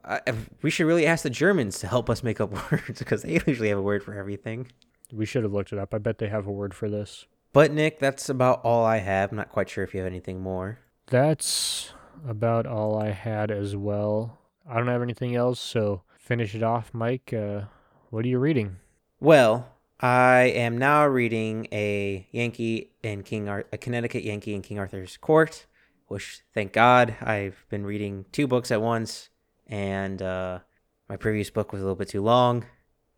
uh, 0.03 0.19
we 0.61 0.69
should 0.69 0.87
really 0.87 1.05
ask 1.05 1.23
the 1.23 1.29
Germans 1.29 1.79
to 1.79 1.87
help 1.87 2.09
us 2.09 2.23
make 2.23 2.39
up 2.39 2.51
words 2.71 2.99
because 2.99 3.23
they 3.23 3.41
usually 3.45 3.69
have 3.69 3.77
a 3.77 3.81
word 3.81 4.03
for 4.03 4.13
everything. 4.13 4.71
We 5.11 5.25
should 5.25 5.43
have 5.43 5.53
looked 5.53 5.73
it 5.73 5.79
up. 5.79 5.93
I 5.93 5.97
bet 5.97 6.17
they 6.19 6.29
have 6.29 6.47
a 6.47 6.51
word 6.51 6.73
for 6.73 6.89
this. 6.89 7.25
But 7.51 7.71
Nick, 7.71 7.99
that's 7.99 8.29
about 8.29 8.63
all 8.63 8.85
I 8.85 8.97
have. 8.97 9.31
I'm 9.31 9.37
not 9.37 9.49
quite 9.49 9.69
sure 9.69 9.83
if 9.83 9.93
you 9.93 9.99
have 9.99 10.07
anything 10.07 10.39
more. 10.39 10.79
That's 11.07 11.91
about 12.27 12.67
all 12.67 13.01
I 13.01 13.09
had 13.09 13.49
as 13.49 13.75
well. 13.75 14.37
I 14.69 14.77
don't 14.77 14.87
have 14.87 15.01
anything 15.01 15.35
else, 15.35 15.59
so 15.59 16.03
finish 16.19 16.53
it 16.53 16.61
off, 16.61 16.93
Mike. 16.93 17.33
Uh, 17.33 17.61
what 18.11 18.23
are 18.23 18.27
you 18.27 18.37
reading? 18.37 18.77
Well, 19.19 19.67
I 19.99 20.41
am 20.55 20.77
now 20.77 21.07
reading 21.07 21.67
a 21.71 22.27
Yankee 22.31 22.91
in 23.01 23.23
King 23.23 23.49
Ar- 23.49 23.65
a 23.73 23.77
Connecticut 23.77 24.23
Yankee 24.23 24.53
in 24.53 24.61
King 24.61 24.77
Arthur's 24.77 25.17
Court, 25.17 25.65
which 26.07 26.41
thank 26.53 26.71
God 26.71 27.15
I've 27.21 27.65
been 27.69 27.85
reading 27.85 28.25
two 28.31 28.47
books 28.47 28.69
at 28.71 28.81
once, 28.81 29.29
and 29.69 30.21
uh, 30.21 30.59
my 31.07 31.15
previous 31.15 31.49
book 31.49 31.71
was 31.71 31.81
a 31.81 31.85
little 31.85 31.95
bit 31.95 32.09
too 32.09 32.21
long. 32.21 32.65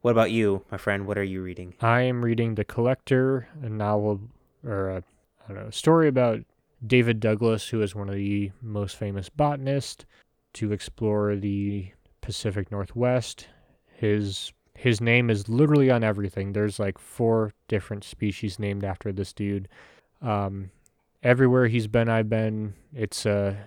What 0.01 0.11
about 0.11 0.31
you, 0.31 0.63
my 0.71 0.77
friend? 0.77 1.07
What 1.07 1.17
are 1.17 1.23
you 1.23 1.41
reading? 1.41 1.75
I 1.79 2.01
am 2.01 2.23
reading 2.23 2.55
The 2.55 2.63
Collector, 2.63 3.47
a 3.61 3.69
novel 3.69 4.21
or 4.65 4.89
a, 4.89 4.97
I 4.97 5.53
don't 5.53 5.63
know, 5.63 5.69
a 5.69 5.71
story 5.71 6.07
about 6.07 6.41
David 6.85 7.19
Douglas, 7.19 7.69
who 7.69 7.81
is 7.81 7.95
one 7.95 8.09
of 8.09 8.15
the 8.15 8.51
most 8.61 8.95
famous 8.95 9.29
botanists, 9.29 10.05
to 10.53 10.71
explore 10.71 11.35
the 11.35 11.91
Pacific 12.21 12.71
Northwest. 12.71 13.47
His 13.93 14.53
his 14.73 14.99
name 14.99 15.29
is 15.29 15.47
literally 15.47 15.91
on 15.91 16.03
everything. 16.03 16.53
There's 16.53 16.79
like 16.79 16.97
four 16.97 17.53
different 17.67 18.03
species 18.03 18.57
named 18.57 18.83
after 18.83 19.11
this 19.11 19.31
dude. 19.31 19.67
Um, 20.21 20.71
everywhere 21.21 21.67
he's 21.67 21.87
been, 21.87 22.09
I've 22.09 22.29
been. 22.29 22.73
It's 22.93 23.25
a 23.27 23.57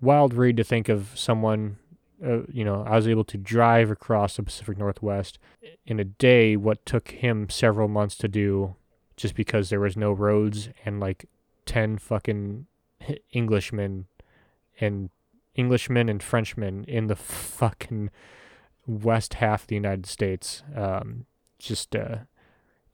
wild 0.00 0.34
read 0.34 0.58
to 0.58 0.64
think 0.64 0.90
of 0.90 1.10
someone. 1.14 1.78
Uh, 2.24 2.42
you 2.52 2.64
know, 2.64 2.84
I 2.86 2.96
was 2.96 3.08
able 3.08 3.24
to 3.24 3.38
drive 3.38 3.90
across 3.90 4.36
the 4.36 4.42
Pacific 4.42 4.76
Northwest 4.76 5.38
in 5.86 5.98
a 5.98 6.04
day. 6.04 6.56
What 6.56 6.84
took 6.84 7.10
him 7.10 7.48
several 7.48 7.88
months 7.88 8.16
to 8.16 8.28
do, 8.28 8.76
just 9.16 9.34
because 9.34 9.70
there 9.70 9.80
was 9.80 9.96
no 9.96 10.12
roads 10.12 10.68
and 10.84 11.00
like 11.00 11.26
ten 11.64 11.98
fucking 11.98 12.66
Englishmen 13.34 14.06
and 14.80 15.10
Englishmen 15.56 16.08
and 16.08 16.22
Frenchmen 16.22 16.84
in 16.84 17.06
the 17.06 17.16
fucking 17.16 18.10
west 18.86 19.34
half 19.34 19.62
of 19.62 19.66
the 19.68 19.74
United 19.76 20.06
States. 20.06 20.62
Um, 20.74 21.26
just 21.58 21.94
a 21.94 22.26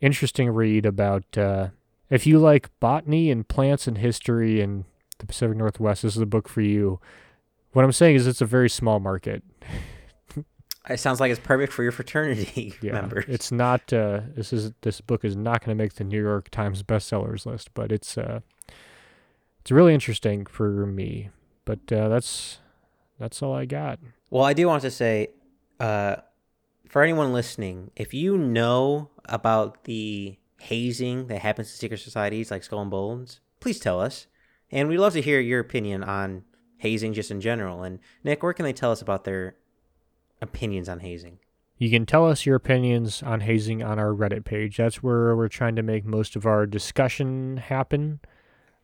interesting 0.01 0.51
read 0.51 0.85
about 0.85 1.39
uh, 1.39 1.69
if 2.11 2.27
you 2.27 2.39
like 2.39 2.71
botany 2.81 3.31
and 3.31 3.49
plants 3.49 3.87
and 3.87 3.99
history 3.99 4.61
and 4.61 4.85
the 5.19 5.27
Pacific 5.27 5.57
Northwest. 5.57 6.03
This 6.03 6.17
is 6.17 6.23
a 6.23 6.27
book 6.27 6.49
for 6.49 6.61
you. 6.61 7.01
What 7.77 7.85
I'm 7.85 7.93
saying 7.93 8.17
is, 8.17 8.27
it's 8.27 8.41
a 8.41 8.47
very 8.47 8.71
small 8.71 9.01
market. 9.01 9.43
It 10.89 11.01
sounds 11.01 11.19
like 11.19 11.33
it's 11.33 11.41
perfect 11.41 11.73
for 11.73 11.83
your 11.83 11.91
fraternity 11.91 12.73
Yeah, 12.81 12.93
members. 12.93 13.25
it's 13.27 13.51
not. 13.51 13.93
Uh, 13.93 14.21
this 14.37 14.53
is 14.53 14.73
this 14.83 15.01
book 15.01 15.25
is 15.25 15.35
not 15.35 15.65
going 15.65 15.77
to 15.77 15.85
make 15.85 15.95
the 15.95 16.05
New 16.05 16.23
York 16.23 16.49
Times 16.51 16.85
bestsellers 16.85 17.45
list, 17.45 17.75
but 17.75 17.91
it's 17.91 18.17
uh, 18.17 18.39
it's 19.61 19.73
really 19.73 19.95
interesting 19.95 20.47
for 20.47 20.87
me. 20.87 21.31
But 21.65 21.81
uh, 21.91 22.09
that's 22.09 22.61
that's 23.19 23.43
all 23.43 23.53
I 23.53 23.65
got. 23.65 23.99
Well, 24.31 24.45
I 24.45 24.53
do 24.53 24.69
want 24.69 24.83
to 24.83 24.91
say, 24.93 25.31
uh, 25.81 26.17
for 26.89 27.03
anyone 27.03 27.33
listening, 27.33 27.91
if 27.97 28.15
you 28.15 28.39
know 28.39 29.11
about 29.25 29.85
the 29.85 30.39
hazing 30.61 31.27
that 31.27 31.41
happens 31.41 31.73
to 31.73 31.77
secret 31.77 31.99
societies 31.99 32.53
like 32.53 32.63
Skull 32.63 32.83
and 32.83 32.91
Bones, 32.93 33.41
please 33.59 33.81
tell 33.81 34.01
us. 34.01 34.29
And 34.71 34.89
we'd 34.89 34.99
love 34.99 35.15
to 35.15 35.21
hear 35.21 35.41
your 35.41 35.59
opinion 35.59 36.05
on 36.05 36.45
hazing 36.79 37.15
just 37.15 37.31
in 37.31 37.41
general. 37.41 37.83
And 37.83 37.99
Nick, 38.25 38.43
where 38.43 38.53
can 38.53 38.65
they 38.65 38.73
tell 38.73 38.93
us 38.93 39.03
about 39.03 39.25
their 39.25 39.57
opinions 40.41 40.89
on 40.89 41.01
hazing? 41.01 41.39
You 41.79 41.91
can 41.91 42.07
tell 42.07 42.27
us 42.27 42.47
your 42.47 42.57
opinions 42.57 43.23
on 43.23 43.41
hazing 43.41 43.83
on 43.83 43.99
our 43.99 44.13
Reddit 44.13 44.45
page. 44.45 44.79
That's 44.79 45.03
where 45.03 45.37
we're 45.37 45.49
trying 45.49 45.77
to 45.77 45.83
make 45.83 46.05
most 46.05 46.35
of 46.35 46.47
our 46.47 46.65
discussion 46.65 47.59
happen 47.59 48.21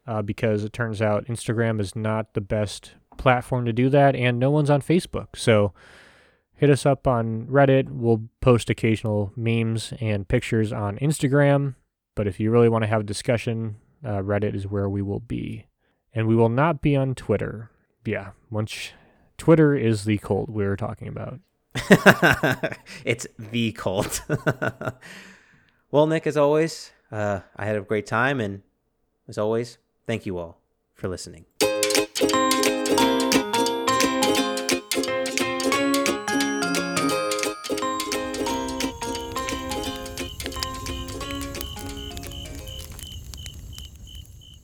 uh, 0.06 0.20
because 0.20 0.64
it 0.64 0.73
turns 0.73 1.01
out 1.01 1.27
Instagram 1.27 1.81
is 1.81 1.97
not 1.97 2.35
the 2.35 2.40
best 2.40 2.93
platform 3.16 3.64
to 3.64 3.73
do 3.73 3.89
that, 3.89 4.14
and 4.14 4.39
no 4.39 4.51
one's 4.51 4.70
on 4.70 4.82
Facebook. 4.82 5.36
So 5.36 5.73
hit 6.55 6.70
us 6.70 6.85
up 6.85 7.06
on 7.06 7.47
Reddit. 7.47 7.89
We'll 7.89 8.24
post 8.40 8.69
occasional 8.69 9.32
memes 9.36 9.94
and 10.01 10.28
pictures 10.28 10.73
on 10.73 10.98
Instagram. 10.98 11.77
But 12.14 12.27
if 12.27 12.39
you 12.39 12.51
really 12.51 12.69
want 12.69 12.82
to 12.82 12.89
have 12.89 13.01
a 13.01 13.05
discussion, 13.05 13.77
uh, 14.05 14.19
Reddit 14.19 14.55
is 14.55 14.66
where 14.66 14.89
we 14.89 15.01
will 15.01 15.20
be. 15.20 15.66
And 16.12 16.28
we 16.28 16.36
will 16.36 16.51
not 16.51 16.82
be 16.82 16.94
on 16.94 17.14
Twitter. 17.14 17.70
Yeah, 18.05 18.31
once 18.51 18.91
Twitter 19.39 19.74
is 19.74 20.05
the 20.05 20.19
cult 20.19 20.49
we 20.49 20.65
were 20.65 20.77
talking 20.77 21.09
about. 21.09 21.39
it's 23.05 23.27
the 23.39 23.73
cult. 23.73 24.23
well, 25.91 26.07
Nick, 26.07 26.27
as 26.27 26.37
always, 26.37 26.91
uh, 27.12 27.41
I 27.57 27.65
had 27.65 27.77
a 27.77 27.81
great 27.81 28.07
time. 28.07 28.41
And 28.41 28.62
as 29.29 29.39
always, 29.39 29.79
thank 30.07 30.27
you 30.27 30.39
all 30.39 30.61
for 30.95 31.09
listening. 31.09 31.47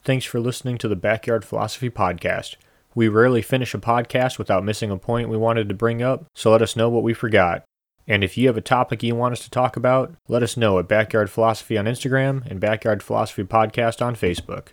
Thanks 0.03 0.25
for 0.25 0.39
listening 0.39 0.79
to 0.79 0.87
the 0.87 0.95
Backyard 0.95 1.45
Philosophy 1.45 1.89
Podcast. 1.89 2.55
We 2.99 3.07
rarely 3.07 3.41
finish 3.41 3.73
a 3.73 3.77
podcast 3.77 4.37
without 4.37 4.65
missing 4.65 4.91
a 4.91 4.97
point 4.97 5.29
we 5.29 5.37
wanted 5.37 5.69
to 5.69 5.73
bring 5.73 6.01
up, 6.01 6.25
so 6.35 6.51
let 6.51 6.61
us 6.61 6.75
know 6.75 6.89
what 6.89 7.01
we 7.01 7.13
forgot. 7.13 7.63
And 8.05 8.25
if 8.25 8.37
you 8.37 8.47
have 8.47 8.57
a 8.57 8.61
topic 8.61 9.01
you 9.01 9.15
want 9.15 9.31
us 9.31 9.43
to 9.45 9.49
talk 9.49 9.77
about, 9.77 10.15
let 10.27 10.43
us 10.43 10.57
know 10.57 10.77
at 10.79 10.89
Backyard 10.89 11.29
Philosophy 11.29 11.77
on 11.77 11.85
Instagram 11.85 12.45
and 12.51 12.59
Backyard 12.59 13.01
Philosophy 13.01 13.45
Podcast 13.45 14.05
on 14.05 14.17
Facebook. 14.17 14.67